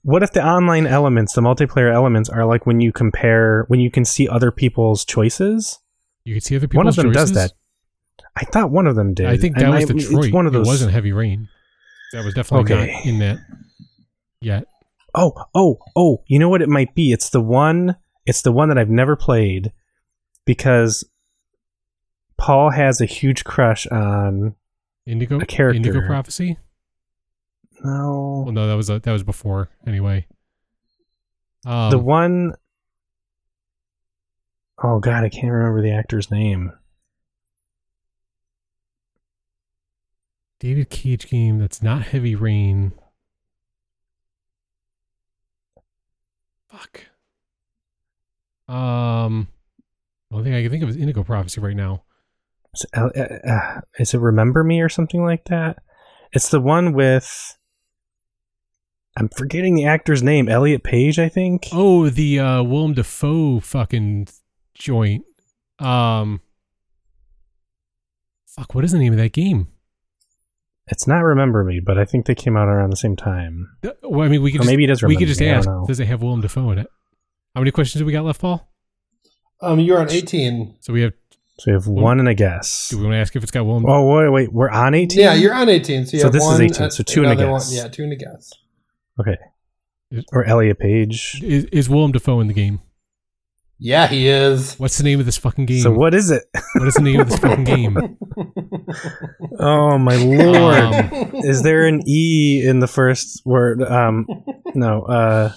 What 0.03 0.23
if 0.23 0.31
the 0.31 0.43
online 0.45 0.87
elements, 0.87 1.33
the 1.33 1.41
multiplayer 1.41 1.93
elements, 1.93 2.29
are 2.29 2.45
like 2.45 2.65
when 2.65 2.79
you 2.79 2.91
compare, 2.91 3.65
when 3.67 3.79
you 3.79 3.91
can 3.91 4.05
see 4.05 4.27
other 4.27 4.51
people's 4.51 5.03
choices? 5.05 5.79
You 6.23 6.35
can 6.35 6.41
see 6.41 6.55
other 6.55 6.67
people's 6.67 6.77
one 6.77 6.87
of 6.87 6.95
them 6.95 7.13
choices? 7.13 7.31
does 7.31 7.33
that. 7.33 7.53
I 8.35 8.45
thought 8.45 8.71
one 8.71 8.87
of 8.87 8.95
them 8.95 9.13
did. 9.13 9.25
I 9.27 9.37
think 9.37 9.55
that 9.55 9.65
And 9.65 9.73
was 9.73 9.89
I- 9.89 9.93
Detroit. 9.93 10.25
It's 10.25 10.33
one 10.33 10.47
of 10.47 10.53
those. 10.53 10.65
It 10.67 10.69
wasn't 10.69 10.93
Heavy 10.93 11.11
Rain. 11.11 11.49
That 12.13 12.23
was 12.25 12.33
definitely 12.33 12.73
Okay. 12.73 12.93
not 12.93 13.05
in 13.05 13.19
that 13.19 13.37
yet. 14.41 14.65
Oh, 15.13 15.33
oh, 15.53 15.79
oh! 15.95 16.23
You 16.27 16.39
know 16.39 16.49
what 16.49 16.61
it 16.61 16.69
might 16.69 16.93
be? 16.95 17.11
It's 17.11 17.29
the 17.31 17.41
one. 17.41 17.95
It's 18.25 18.41
the 18.43 18.51
one 18.51 18.69
that 18.69 18.77
I've 18.77 18.89
never 18.89 19.15
played 19.15 19.71
because 20.45 21.03
Paul 22.39 22.71
has 22.71 23.01
a 23.01 23.05
huge 23.05 23.43
crush 23.43 23.85
on. 23.87 24.55
Indigo 25.05 25.39
A 25.39 25.45
character. 25.45 25.75
Indigo 25.75 26.05
Prophecy? 26.05 26.57
No, 27.83 28.43
Well, 28.45 28.53
no, 28.53 28.67
that 28.67 28.75
was 28.75 28.89
a, 28.89 28.99
that 28.99 29.11
was 29.11 29.23
before. 29.23 29.69
Anyway, 29.87 30.27
um, 31.65 31.91
the 31.91 31.97
one 31.97 32.53
oh 34.83 34.99
god, 34.99 35.23
I 35.23 35.29
can't 35.29 35.51
remember 35.51 35.81
the 35.81 35.91
actor's 35.91 36.29
name. 36.29 36.71
David 40.59 40.89
Cage 40.89 41.29
game 41.29 41.57
that's 41.57 41.81
not 41.81 42.03
Heavy 42.03 42.35
Rain. 42.35 42.91
Fuck. 46.67 47.05
Um, 48.67 49.47
the 50.29 50.37
only 50.37 50.49
thing 50.49 50.53
I 50.53 50.61
can 50.61 50.69
think 50.71 50.83
of 50.83 50.89
is 50.89 50.97
Indigo 50.97 51.23
Prophecy 51.23 51.61
right 51.61 51.75
now. 51.75 52.03
Is 52.79 52.85
it, 52.85 52.97
uh, 52.97 53.09
uh, 53.19 53.51
uh, 53.51 53.81
is 53.97 54.13
it 54.13 54.19
Remember 54.19 54.63
Me 54.63 54.81
or 54.81 54.89
something 54.89 55.23
like 55.23 55.45
that? 55.45 55.79
It's 56.31 56.49
the 56.49 56.59
one 56.61 56.93
with. 56.93 57.57
I'm 59.17 59.29
forgetting 59.29 59.75
the 59.75 59.85
actor's 59.85 60.23
name. 60.23 60.47
Elliot 60.47 60.83
Page, 60.83 61.19
I 61.19 61.27
think. 61.27 61.67
Oh, 61.73 62.09
the 62.09 62.39
uh, 62.39 62.63
Willem 62.63 62.93
Dafoe 62.93 63.59
fucking 63.59 64.27
joint. 64.75 65.25
Um, 65.79 66.41
fuck, 68.47 68.73
what 68.75 68.85
is 68.85 68.91
the 68.91 68.99
name 68.99 69.11
of 69.13 69.19
that 69.19 69.33
game? 69.33 69.67
It's 70.87 71.05
not 71.07 71.19
Remember 71.19 71.63
Me, 71.63 71.79
but 71.79 71.97
I 71.97 72.05
think 72.05 72.25
they 72.27 72.35
came 72.35 72.55
out 72.55 72.67
around 72.67 72.91
the 72.91 72.97
same 72.97 73.15
time. 73.15 73.77
Uh, 73.83 73.89
Well, 74.03 74.25
I 74.25 74.29
mean, 74.29 74.41
we 74.41 74.51
could 74.51 74.61
Or 74.61 74.63
just, 74.63 74.71
maybe 74.71 74.83
it 74.85 74.87
does 74.87 75.03
we 75.03 75.17
could 75.17 75.27
just 75.27 75.39
Me. 75.39 75.49
Ask. 75.49 75.69
Does 75.87 75.99
it 75.99 76.07
have 76.07 76.21
Willem 76.21 76.41
Dafoe 76.41 76.71
in 76.71 76.79
it? 76.79 76.87
How 77.55 77.61
many 77.61 77.71
questions 77.71 77.99
do 77.99 78.05
we 78.05 78.13
got 78.13 78.23
left, 78.25 78.39
Paul? 78.41 78.71
Um, 79.61 79.79
you're 79.79 79.99
on 79.99 80.09
18. 80.09 80.77
So 80.79 80.93
we 80.93 81.01
have. 81.01 81.13
So 81.59 81.71
we 81.71 81.73
have 81.73 81.87
one 81.87 82.19
and 82.19 82.27
a 82.29 82.33
guess. 82.33 82.87
Do 82.89 82.97
we 82.97 83.03
want 83.03 83.13
to 83.15 83.17
ask 83.19 83.35
if 83.35 83.43
it's 83.43 83.51
got 83.51 83.65
Willem? 83.65 83.85
Oh 83.87 84.05
wait, 84.15 84.29
wait, 84.29 84.53
we're 84.53 84.69
on 84.69 84.93
eighteen. 84.95 85.19
Yeah, 85.21 85.33
you're 85.33 85.53
on 85.53 85.67
18. 85.69 86.05
So, 86.05 86.13
you 86.13 86.19
So 86.21 86.25
have 86.27 86.33
this 86.33 86.43
is 86.45 86.59
18, 86.61 86.81
uh, 86.83 86.89
so 86.89 87.03
two 87.03 87.23
and 87.23 87.31
a 87.33 87.35
guess. 87.35 87.67
One, 87.69 87.77
yeah, 87.77 87.87
two 87.89 88.03
and 88.03 88.13
a 88.13 88.15
guess. 88.15 88.53
okay. 89.19 89.37
Or 90.31 90.43
Elliot 90.45 90.79
Page. 90.79 91.39
Is, 91.43 91.65
is 91.65 91.89
Willem 91.89 92.11
Dafoe 92.13 92.39
in 92.39 92.47
the 92.47 92.53
game? 92.53 92.79
Yeah, 93.77 94.07
he 94.07 94.27
is. 94.27 94.75
What's 94.79 94.97
the 94.97 95.03
name 95.03 95.19
of 95.19 95.25
this 95.25 95.37
fucking 95.37 95.65
game? 95.65 95.81
So 95.81 95.91
what 95.91 96.13
is 96.13 96.31
it? 96.31 96.43
What 96.75 96.87
is 96.87 96.95
the 96.95 97.01
name 97.01 97.19
of 97.19 97.29
this 97.29 97.39
fucking 97.39 97.63
game? 97.65 98.17
Oh 99.59 99.97
my 99.97 100.15
lord! 100.15 100.83
Um, 101.11 101.31
is 101.43 101.61
there 101.63 101.85
an 101.85 102.01
e 102.07 102.63
in 102.65 102.79
the 102.79 102.87
first 102.87 103.41
word? 103.45 103.83
Um, 103.83 104.25
no. 104.73 105.03
Uh, 105.03 105.51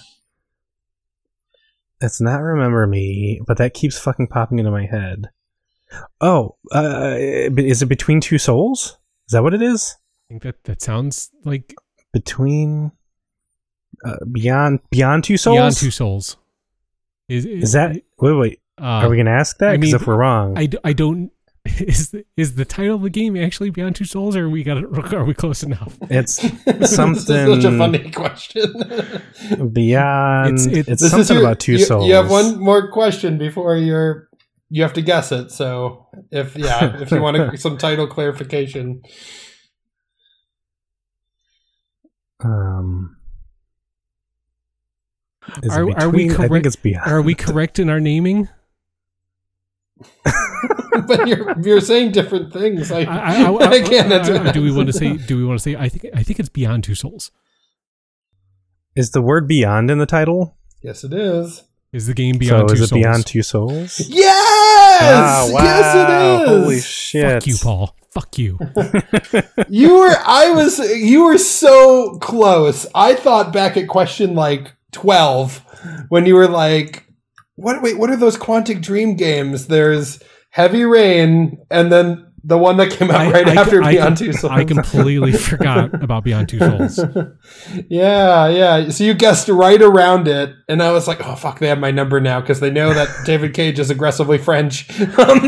it's 2.01 2.19
not 2.21 2.37
remember 2.41 2.85
me, 2.85 3.41
but 3.47 3.57
that 3.57 3.73
keeps 3.73 3.97
fucking 3.97 4.27
popping 4.27 4.59
into 4.59 4.71
my 4.71 4.85
head. 4.85 5.29
Oh, 6.21 6.55
uh, 6.73 7.15
is 7.19 7.81
it 7.81 7.87
between 7.87 8.19
two 8.21 8.37
souls? 8.37 8.97
Is 9.27 9.31
that 9.33 9.43
what 9.43 9.53
it 9.53 9.61
is? 9.61 9.95
I 9.95 10.33
think 10.33 10.43
that 10.43 10.63
that 10.65 10.81
sounds 10.81 11.29
like 11.45 11.73
Between 12.13 12.91
uh, 14.05 14.15
beyond 14.31 14.79
beyond 14.91 15.23
two 15.23 15.37
souls. 15.37 15.55
Beyond 15.55 15.77
Two 15.77 15.91
Souls. 15.91 16.37
Is, 17.29 17.45
is 17.45 17.71
that 17.73 17.95
wait 18.19 18.33
wait? 18.33 18.59
Uh, 18.81 18.85
Are 19.05 19.09
we 19.09 19.17
gonna 19.17 19.31
ask 19.31 19.57
that? 19.59 19.69
I 19.69 19.77
Because 19.77 19.93
mean, 19.93 20.01
if 20.01 20.07
we're 20.07 20.17
wrong, 20.17 20.57
I, 20.57 20.69
I 20.83 20.93
don't. 20.93 21.31
Is 21.79 22.09
the, 22.11 22.25
is 22.35 22.55
the 22.55 22.65
title 22.65 22.95
of 22.97 23.03
the 23.03 23.09
game 23.09 23.37
actually 23.37 23.69
Beyond 23.69 23.95
Two 23.95 24.03
Souls, 24.03 24.35
or 24.35 24.49
we 24.49 24.63
got 24.63 24.77
it? 24.79 24.85
Are 25.13 25.23
we 25.23 25.33
close 25.33 25.63
enough? 25.63 25.97
it's 26.09 26.35
this 26.65 26.89
is 26.89 26.95
something 26.95 27.23
such 27.61 27.63
a 27.63 27.77
funny 27.77 28.11
question. 28.11 28.69
beyond. 29.71 30.59
It's- 30.59 30.65
It's, 30.65 30.89
it's- 31.03 31.11
something 31.11 31.37
your- 31.37 31.45
about 31.45 31.59
two 31.61 31.73
you, 31.73 31.85
souls. 31.85 32.07
You 32.07 32.15
have 32.15 32.29
one 32.29 32.59
more 32.59 32.91
question 32.91 33.37
before 33.37 33.77
you're. 33.77 34.27
You 34.75 34.81
have 34.81 34.93
to 34.93 35.03
guess 35.03 35.31
it. 35.31 35.51
So 35.51 36.07
if 36.31 36.55
yeah, 36.55 36.99
if 36.99 37.11
you 37.11 37.21
want 37.21 37.37
a, 37.37 37.55
some 37.65 37.77
title 37.77 38.07
clarification, 38.07 39.03
Um, 42.43 43.17
is 45.61 45.71
it 45.75 45.79
Are- 45.79 45.99
are 45.99 46.09
we 46.09 46.27
between- 46.27 46.31
I 46.31 46.35
think 46.37 46.49
correct- 46.49 46.65
it's 46.65 46.75
beyond. 46.75 47.11
Are 47.11 47.21
we 47.21 47.35
correct 47.35 47.77
in 47.79 47.89
our 47.89 47.99
naming? 47.99 48.49
but 51.07 51.27
you're 51.27 51.55
you're 51.61 51.79
saying 51.81 52.11
different 52.11 52.51
things. 52.51 52.91
I, 52.91 53.01
I, 53.01 53.43
I, 53.43 53.51
I, 53.51 53.67
I 53.69 53.81
can't 53.81 54.11
answer 54.11 54.35
I- 54.35 54.43
that. 54.43 54.53
do 54.53 54.61
we 54.63 54.71
want 54.71 54.87
to 54.87 54.93
say? 54.93 55.17
Do 55.17 55.37
we 55.37 55.45
want 55.45 55.59
to 55.59 55.63
say? 55.63 55.75
I 55.75 55.87
think 55.87 56.13
I 56.15 56.23
think 56.23 56.39
it's 56.39 56.49
Beyond 56.49 56.83
Two 56.83 56.95
Souls. 56.95 57.31
Is 58.95 59.11
the 59.11 59.21
word 59.21 59.47
beyond 59.47 59.89
in 59.91 59.97
the 59.99 60.05
title? 60.05 60.57
Yes, 60.81 61.03
it 61.03 61.13
is. 61.13 61.63
Is 61.93 62.07
the 62.07 62.13
game 62.13 62.37
Beyond 62.39 62.69
so 62.71 62.75
Two 62.75 62.81
is 62.81 62.81
it 62.81 62.87
Souls? 62.89 63.01
beyond 63.01 63.25
two 63.25 63.43
souls? 63.43 64.01
Yes. 65.01 65.23
Ah, 65.25 65.49
wow. 65.51 65.63
Yes, 65.63 65.95
it 65.95 66.43
is. 66.43 66.49
Holy 66.63 66.79
shit! 66.81 67.33
Fuck 67.33 67.47
you, 67.47 67.55
Paul. 67.61 67.95
Fuck 68.11 68.37
you. 68.37 68.59
You 69.69 69.97
were 69.97 70.15
I 70.23 70.51
was 70.51 70.77
you 70.79 71.23
were 71.25 71.37
so 71.39 72.17
close. 72.19 72.85
I 72.93 73.15
thought 73.15 73.51
back 73.53 73.75
at 73.75 73.87
question 73.87 74.35
like 74.35 74.71
12 74.91 76.05
when 76.09 76.25
you 76.27 76.35
were 76.35 76.47
like 76.47 77.07
what 77.55 77.81
wait 77.81 77.97
what 77.97 78.11
are 78.11 78.15
those 78.15 78.37
Quantic 78.37 78.81
Dream 78.81 79.15
games? 79.15 79.67
There's 79.67 80.21
Heavy 80.51 80.83
Rain 80.83 81.57
and 81.71 81.91
then 81.91 82.32
the 82.45 82.57
one 82.57 82.75
that 82.77 82.91
came 82.91 83.09
out 83.09 83.21
I- 83.21 83.31
right 83.31 83.47
I- 83.47 83.55
after 83.61 83.81
I- 83.81 83.93
Beyond 83.93 84.17
Two 84.17 84.33
Souls. 84.33 84.51
I 84.51 84.65
completely 84.65 85.31
forgot 85.49 85.93
about 86.03 86.23
Beyond 86.25 86.49
Two 86.49 86.59
Souls. 86.59 86.99
yeah, 87.89 88.47
yeah. 88.49 88.89
So 88.89 89.03
you 89.05 89.13
guessed 89.13 89.47
right 89.49 89.81
around 89.81 90.27
it, 90.27 90.53
and 90.67 90.83
I 90.83 90.91
was 90.91 91.07
like, 91.07 91.25
"Oh 91.25 91.35
fuck, 91.35 91.59
they 91.59 91.67
have 91.67 91.79
my 91.79 91.91
number 91.91 92.19
now 92.19 92.41
because 92.41 92.59
they 92.59 92.69
know 92.69 92.93
that 92.93 93.07
David 93.25 93.53
Cage 93.53 93.79
is 93.79 93.89
aggressively 93.89 94.37
French." 94.37 94.89
Um, 95.17 95.39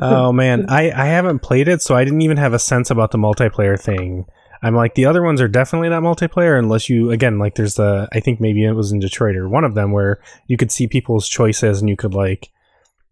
oh 0.00 0.32
man, 0.32 0.66
I 0.68 0.90
I 0.90 1.06
haven't 1.06 1.40
played 1.40 1.68
it, 1.68 1.82
so 1.82 1.94
I 1.94 2.04
didn't 2.04 2.22
even 2.22 2.36
have 2.36 2.52
a 2.52 2.58
sense 2.58 2.90
about 2.90 3.10
the 3.10 3.18
multiplayer 3.18 3.78
thing. 3.80 4.26
I'm 4.62 4.74
like 4.74 4.94
the 4.94 5.04
other 5.06 5.22
ones 5.22 5.40
are 5.40 5.46
definitely 5.48 5.88
not 5.88 6.02
multiplayer 6.02 6.58
unless 6.58 6.88
you 6.88 7.10
again 7.12 7.38
like 7.38 7.54
there's 7.54 7.74
the 7.76 8.08
I 8.12 8.18
think 8.20 8.40
maybe 8.40 8.64
it 8.64 8.72
was 8.72 8.90
in 8.90 8.98
Detroit 8.98 9.36
or 9.36 9.48
one 9.48 9.62
of 9.64 9.74
them 9.74 9.92
where 9.92 10.18
you 10.48 10.56
could 10.56 10.72
see 10.72 10.88
people's 10.88 11.28
choices 11.28 11.80
and 11.80 11.88
you 11.88 11.96
could 11.96 12.12
like 12.14 12.50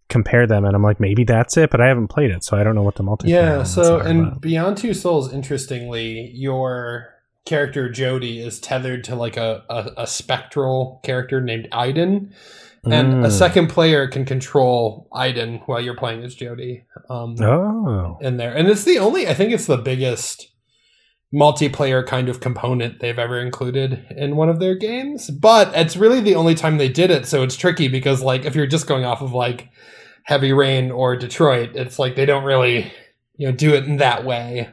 compare 0.09 0.47
them 0.47 0.65
and 0.65 0.75
I'm 0.77 0.83
like 0.83 1.01
maybe 1.01 1.25
that's 1.25 1.57
it, 1.57 1.71
but 1.71 1.81
I 1.81 1.89
haven't 1.89 2.09
played 2.09 2.31
it, 2.31 2.45
so 2.45 2.57
I 2.57 2.63
don't 2.65 2.75
know 2.75 2.83
what 2.83 2.95
the 2.97 3.03
multiplayer. 3.03 3.29
yeah. 3.29 3.63
So, 3.65 3.99
and 4.01 4.21
about. 4.29 4.41
Beyond 4.41 4.77
Two 4.77 4.95
Souls, 4.95 5.33
interestingly, 5.33 6.31
your 6.35 7.15
character 7.45 7.89
Jodie 7.89 8.45
is 8.45 8.59
tethered 8.61 9.05
to 9.05 9.15
like 9.17 9.37
a, 9.37 9.63
a, 9.69 9.91
a 10.03 10.07
spectral 10.07 11.01
character 11.05 11.41
named 11.41 11.69
Aiden, 11.73 12.33
and 12.85 13.25
a 13.25 13.29
Mm. 13.29 13.33
second 13.33 13.67
player 13.69 14.07
can 14.07 14.25
control 14.25 15.09
Aiden 15.13 15.61
while 15.67 15.81
you're 15.81 15.97
playing 15.97 16.23
as 16.23 16.37
Jodie. 16.37 16.83
Um, 17.11 17.35
Oh, 17.41 18.17
in 18.21 18.37
there. 18.37 18.53
And 18.55 18.69
it's 18.69 18.85
the 18.85 18.99
only, 18.99 19.27
I 19.29 19.35
think 19.35 19.53
it's 19.53 19.67
the 19.67 19.77
biggest 19.77 20.49
multiplayer 21.35 22.07
kind 22.07 22.29
of 22.29 22.41
component 22.41 23.01
they've 23.01 23.19
ever 23.19 23.41
included 23.41 24.07
in 24.17 24.37
one 24.37 24.49
of 24.49 24.61
their 24.61 24.75
games. 24.75 25.29
But 25.31 25.73
it's 25.75 25.97
really 25.97 26.21
the 26.21 26.35
only 26.37 26.55
time 26.55 26.79
they 26.79 26.89
did 26.89 27.11
it. 27.11 27.27
So 27.27 27.43
it's 27.43 27.57
tricky 27.57 27.89
because, 27.89 28.23
like, 28.23 28.45
if 28.45 28.55
you're 28.55 28.67
just 28.67 28.87
going 28.87 29.05
off 29.05 29.23
of 29.23 29.33
like 29.33 29.69
Heavy 30.25 30.53
Rain 30.53 30.91
or 30.91 31.17
Detroit, 31.17 31.71
it's 31.75 31.99
like 31.99 32.17
they 32.17 32.27
don't 32.27 32.45
really, 32.45 32.93
you 33.37 33.47
know, 33.49 33.53
do 33.57 33.75
it 33.75 33.85
in 33.85 33.97
that 33.99 34.25
way. 34.25 34.69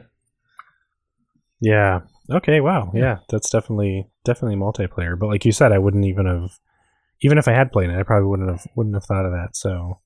yeah. 1.60 2.00
Okay. 2.30 2.60
Wow. 2.60 2.90
Yeah, 2.94 3.18
that's 3.28 3.50
definitely 3.50 4.06
definitely 4.24 4.56
multiplayer. 4.56 5.18
But 5.18 5.26
like 5.26 5.44
you 5.44 5.52
said, 5.52 5.72
I 5.72 5.78
wouldn't 5.78 6.06
even 6.06 6.24
have 6.26 6.58
even 7.20 7.36
if 7.38 7.46
I 7.48 7.52
had 7.52 7.70
played 7.72 7.90
it, 7.90 7.98
I 7.98 8.02
probably 8.02 8.28
wouldn't 8.28 8.48
have 8.50 8.66
wouldn't 8.76 8.94
have 8.94 9.04
thought 9.04 9.26
of 9.26 9.32
that. 9.32 9.50
So 9.54 10.00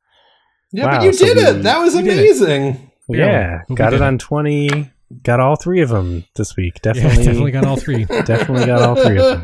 Yeah, 0.72 0.86
Wow, 0.86 0.96
but 0.98 1.04
you 1.04 1.12
so 1.12 1.26
did 1.26 1.36
we- 1.36 1.42
it. 1.44 1.62
That 1.62 1.78
was 1.78 1.94
we 1.94 2.02
did 2.02 2.18
it. 2.18 2.20
amazing. 2.20 2.90
Barely. 3.08 3.32
yeah, 3.32 3.62
got 3.74 3.92
it 3.94 3.96
it. 3.96 4.02
on 4.02 4.18
twenty. 4.18 4.90
Got 5.22 5.40
all 5.40 5.56
three 5.56 5.80
of 5.80 5.88
them 5.88 6.24
this 6.36 6.56
week. 6.56 6.80
Yeah, 6.84 6.92
Definitely, 6.92 7.24
definitely 7.24 7.50
got 7.52 7.64
all 7.64 7.76
three. 7.76 8.04
definitely 8.24 8.66
got 8.66 8.82
all 8.82 8.96
three 8.96 9.18
of 9.18 9.42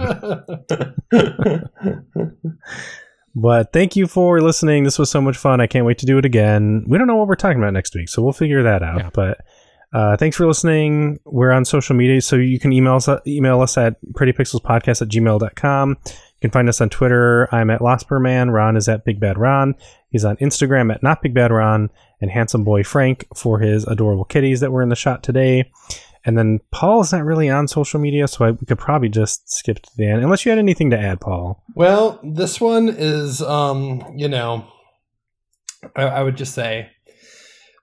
them. 1.10 1.70
But 3.36 3.72
thank 3.72 3.96
you 3.96 4.06
for 4.06 4.40
listening. 4.40 4.84
This 4.84 4.96
was 4.96 5.10
so 5.10 5.20
much 5.20 5.36
fun. 5.36 5.60
I 5.60 5.66
can't 5.66 5.84
wait 5.84 5.98
to 5.98 6.06
do 6.06 6.18
it 6.18 6.24
again. 6.24 6.84
We 6.86 6.98
don't 6.98 7.08
know 7.08 7.16
what 7.16 7.26
we're 7.26 7.34
talking 7.34 7.58
about 7.58 7.72
next 7.72 7.94
week, 7.94 8.08
so 8.08 8.22
we'll 8.22 8.32
figure 8.32 8.62
that 8.62 8.82
out. 8.82 8.98
Yeah. 8.98 9.10
But 9.12 9.40
uh, 9.92 10.16
thanks 10.16 10.36
for 10.36 10.46
listening. 10.46 11.18
We're 11.24 11.50
on 11.50 11.64
social 11.64 11.96
media, 11.96 12.20
so 12.20 12.36
you 12.36 12.60
can 12.60 12.72
email 12.72 12.94
us 12.94 13.08
email 13.26 13.60
us 13.60 13.76
at 13.76 13.96
prettypixelspodcast 14.12 15.02
at 15.02 15.08
gmail.com. 15.08 15.96
You 16.40 16.50
can 16.50 16.52
find 16.52 16.68
us 16.68 16.80
on 16.80 16.90
Twitter. 16.90 17.48
I'm 17.54 17.70
at 17.70 17.80
Losperman. 17.80 18.52
Ron 18.52 18.76
is 18.76 18.88
at 18.88 19.04
Big 19.04 19.18
Bad 19.18 19.38
Ron. 19.38 19.74
He's 20.10 20.24
on 20.24 20.36
Instagram 20.36 20.92
at 20.94 21.02
Not 21.02 21.22
Big 21.22 21.34
Bad 21.34 21.50
Ron 21.50 21.90
and 22.20 22.30
Handsome 22.30 22.64
Boy 22.64 22.84
Frank 22.84 23.26
for 23.34 23.60
his 23.60 23.84
adorable 23.84 24.24
kitties 24.24 24.60
that 24.60 24.70
were 24.72 24.82
in 24.82 24.88
the 24.88 24.96
shot 24.96 25.22
today. 25.22 25.70
And 26.24 26.38
then 26.38 26.60
Paul's 26.70 27.12
not 27.12 27.24
really 27.24 27.50
on 27.50 27.68
social 27.68 28.00
media, 28.00 28.26
so 28.28 28.46
I, 28.46 28.50
we 28.52 28.66
could 28.66 28.78
probably 28.78 29.10
just 29.10 29.50
skip 29.50 29.80
to 29.80 29.90
the 29.96 30.06
end, 30.06 30.22
unless 30.22 30.44
you 30.44 30.50
had 30.50 30.58
anything 30.58 30.90
to 30.90 30.98
add, 30.98 31.20
Paul. 31.20 31.62
Well, 31.74 32.18
this 32.22 32.60
one 32.60 32.88
is, 32.88 33.42
um, 33.42 34.02
you 34.16 34.28
know, 34.28 34.66
I, 35.94 36.04
I 36.04 36.22
would 36.22 36.36
just 36.36 36.54
say, 36.54 36.88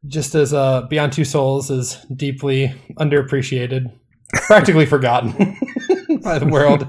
just 0.08 0.34
as 0.34 0.54
uh, 0.54 0.88
Beyond 0.90 1.14
Two 1.14 1.26
Souls 1.26 1.70
is 1.70 2.04
deeply 2.16 2.74
underappreciated, 3.00 3.92
practically 4.34 4.88
forgotten 4.88 5.58
by 6.24 6.40
the 6.40 6.46
world. 6.46 6.88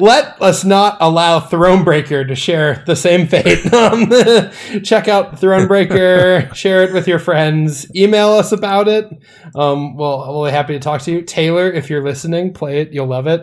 Let 0.00 0.40
us 0.42 0.64
not 0.64 0.96
allow 1.00 1.40
Thronebreaker 1.40 2.26
to 2.26 2.34
share 2.34 2.82
the 2.86 2.96
same 2.96 3.26
fate. 3.26 3.60
Um, 3.72 4.10
check 4.84 5.08
out 5.08 5.40
Thronebreaker, 5.40 6.54
share 6.54 6.84
it 6.84 6.92
with 6.92 7.08
your 7.08 7.18
friends, 7.18 7.92
email 7.96 8.28
us 8.28 8.52
about 8.52 8.86
it. 8.86 9.08
Um, 9.54 9.96
well, 9.96 10.32
we'll 10.32 10.44
be 10.44 10.50
happy 10.50 10.74
to 10.74 10.78
talk 10.78 11.00
to 11.02 11.10
you. 11.10 11.22
Taylor, 11.22 11.70
if 11.70 11.90
you're 11.90 12.04
listening, 12.04 12.52
play 12.52 12.80
it. 12.80 12.92
You'll 12.92 13.06
love 13.06 13.26
it. 13.26 13.40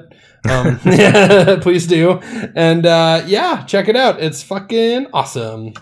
Um, 0.47 0.79
yeah, 0.85 1.57
please 1.61 1.87
do. 1.87 2.19
And 2.55 2.85
uh, 2.85 3.23
yeah, 3.25 3.63
check 3.65 3.87
it 3.87 3.95
out. 3.95 4.21
It's 4.21 4.43
fucking 4.43 5.07
awesome. 5.13 5.73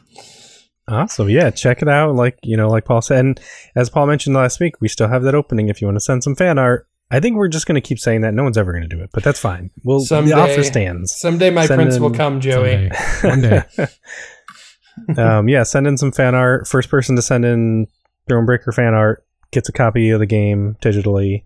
Awesome. 0.88 1.30
Yeah, 1.30 1.52
check 1.52 1.82
it 1.82 1.90
out. 1.90 2.16
Like, 2.16 2.40
you 2.44 2.56
know, 2.56 2.70
like 2.70 2.86
Paul 2.86 3.02
said, 3.02 3.20
and 3.20 3.40
as 3.76 3.90
Paul 3.90 4.08
mentioned 4.08 4.36
last 4.36 4.60
week, 4.60 4.80
we 4.80 4.88
still 4.88 5.10
have 5.10 5.24
that 5.24 5.36
opening 5.36 5.68
if 5.68 5.82
you 5.82 5.88
want 5.88 5.98
to 5.98 6.02
send 6.02 6.24
some 6.24 6.36
fan 6.36 6.58
art. 6.58 6.88
I 7.10 7.20
think 7.20 7.38
we're 7.38 7.48
just 7.48 7.66
going 7.68 7.76
to 7.76 7.88
keep 7.88 8.00
saying 8.00 8.22
that. 8.22 8.34
No 8.34 8.44
one's 8.44 8.58
ever 8.58 8.72
going 8.74 8.88
to 8.88 8.94
do 8.94 9.02
it, 9.02 9.10
but 9.14 9.24
that's 9.24 9.40
fine. 9.40 9.72
We'll 9.84 10.02
Someday- 10.02 10.32
the 10.32 10.38
offer 10.38 10.64
stands. 10.64 11.16
Someday 11.18 11.50
my 11.50 11.66
Send 11.66 11.80
prince 11.80 11.96
in 11.96 12.04
will 12.04 12.12
come, 12.12 12.42
Joey. 12.42 12.90
Someday. 13.22 13.64
One 13.76 13.88
day. 15.16 15.22
um, 15.22 15.48
yeah, 15.48 15.64
send 15.64 15.88
in 15.88 15.98
some 15.98 16.12
fan 16.12 16.36
art. 16.36 16.68
First 16.68 16.90
person 16.90 17.16
to 17.16 17.22
send 17.22 17.46
in 17.46 17.88
Thronebreaker 18.30 18.74
fan 18.74 18.94
art 18.94 19.24
gets 19.52 19.70
a 19.70 19.72
copy 19.72 20.10
of 20.10 20.20
the 20.20 20.26
game 20.26 20.76
digitally. 20.82 21.44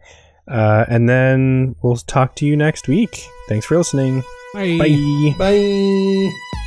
Uh, 0.48 0.86
and 0.90 1.08
then 1.08 1.76
we'll 1.84 1.96
talk 1.96 2.36
to 2.36 2.46
you 2.46 2.58
next 2.58 2.88
week. 2.88 3.28
Thanks 3.48 3.66
for 3.66 3.78
listening. 3.78 4.24
Bye. 4.54 4.78
Bye. 4.78 5.36
Bye. 5.38 6.61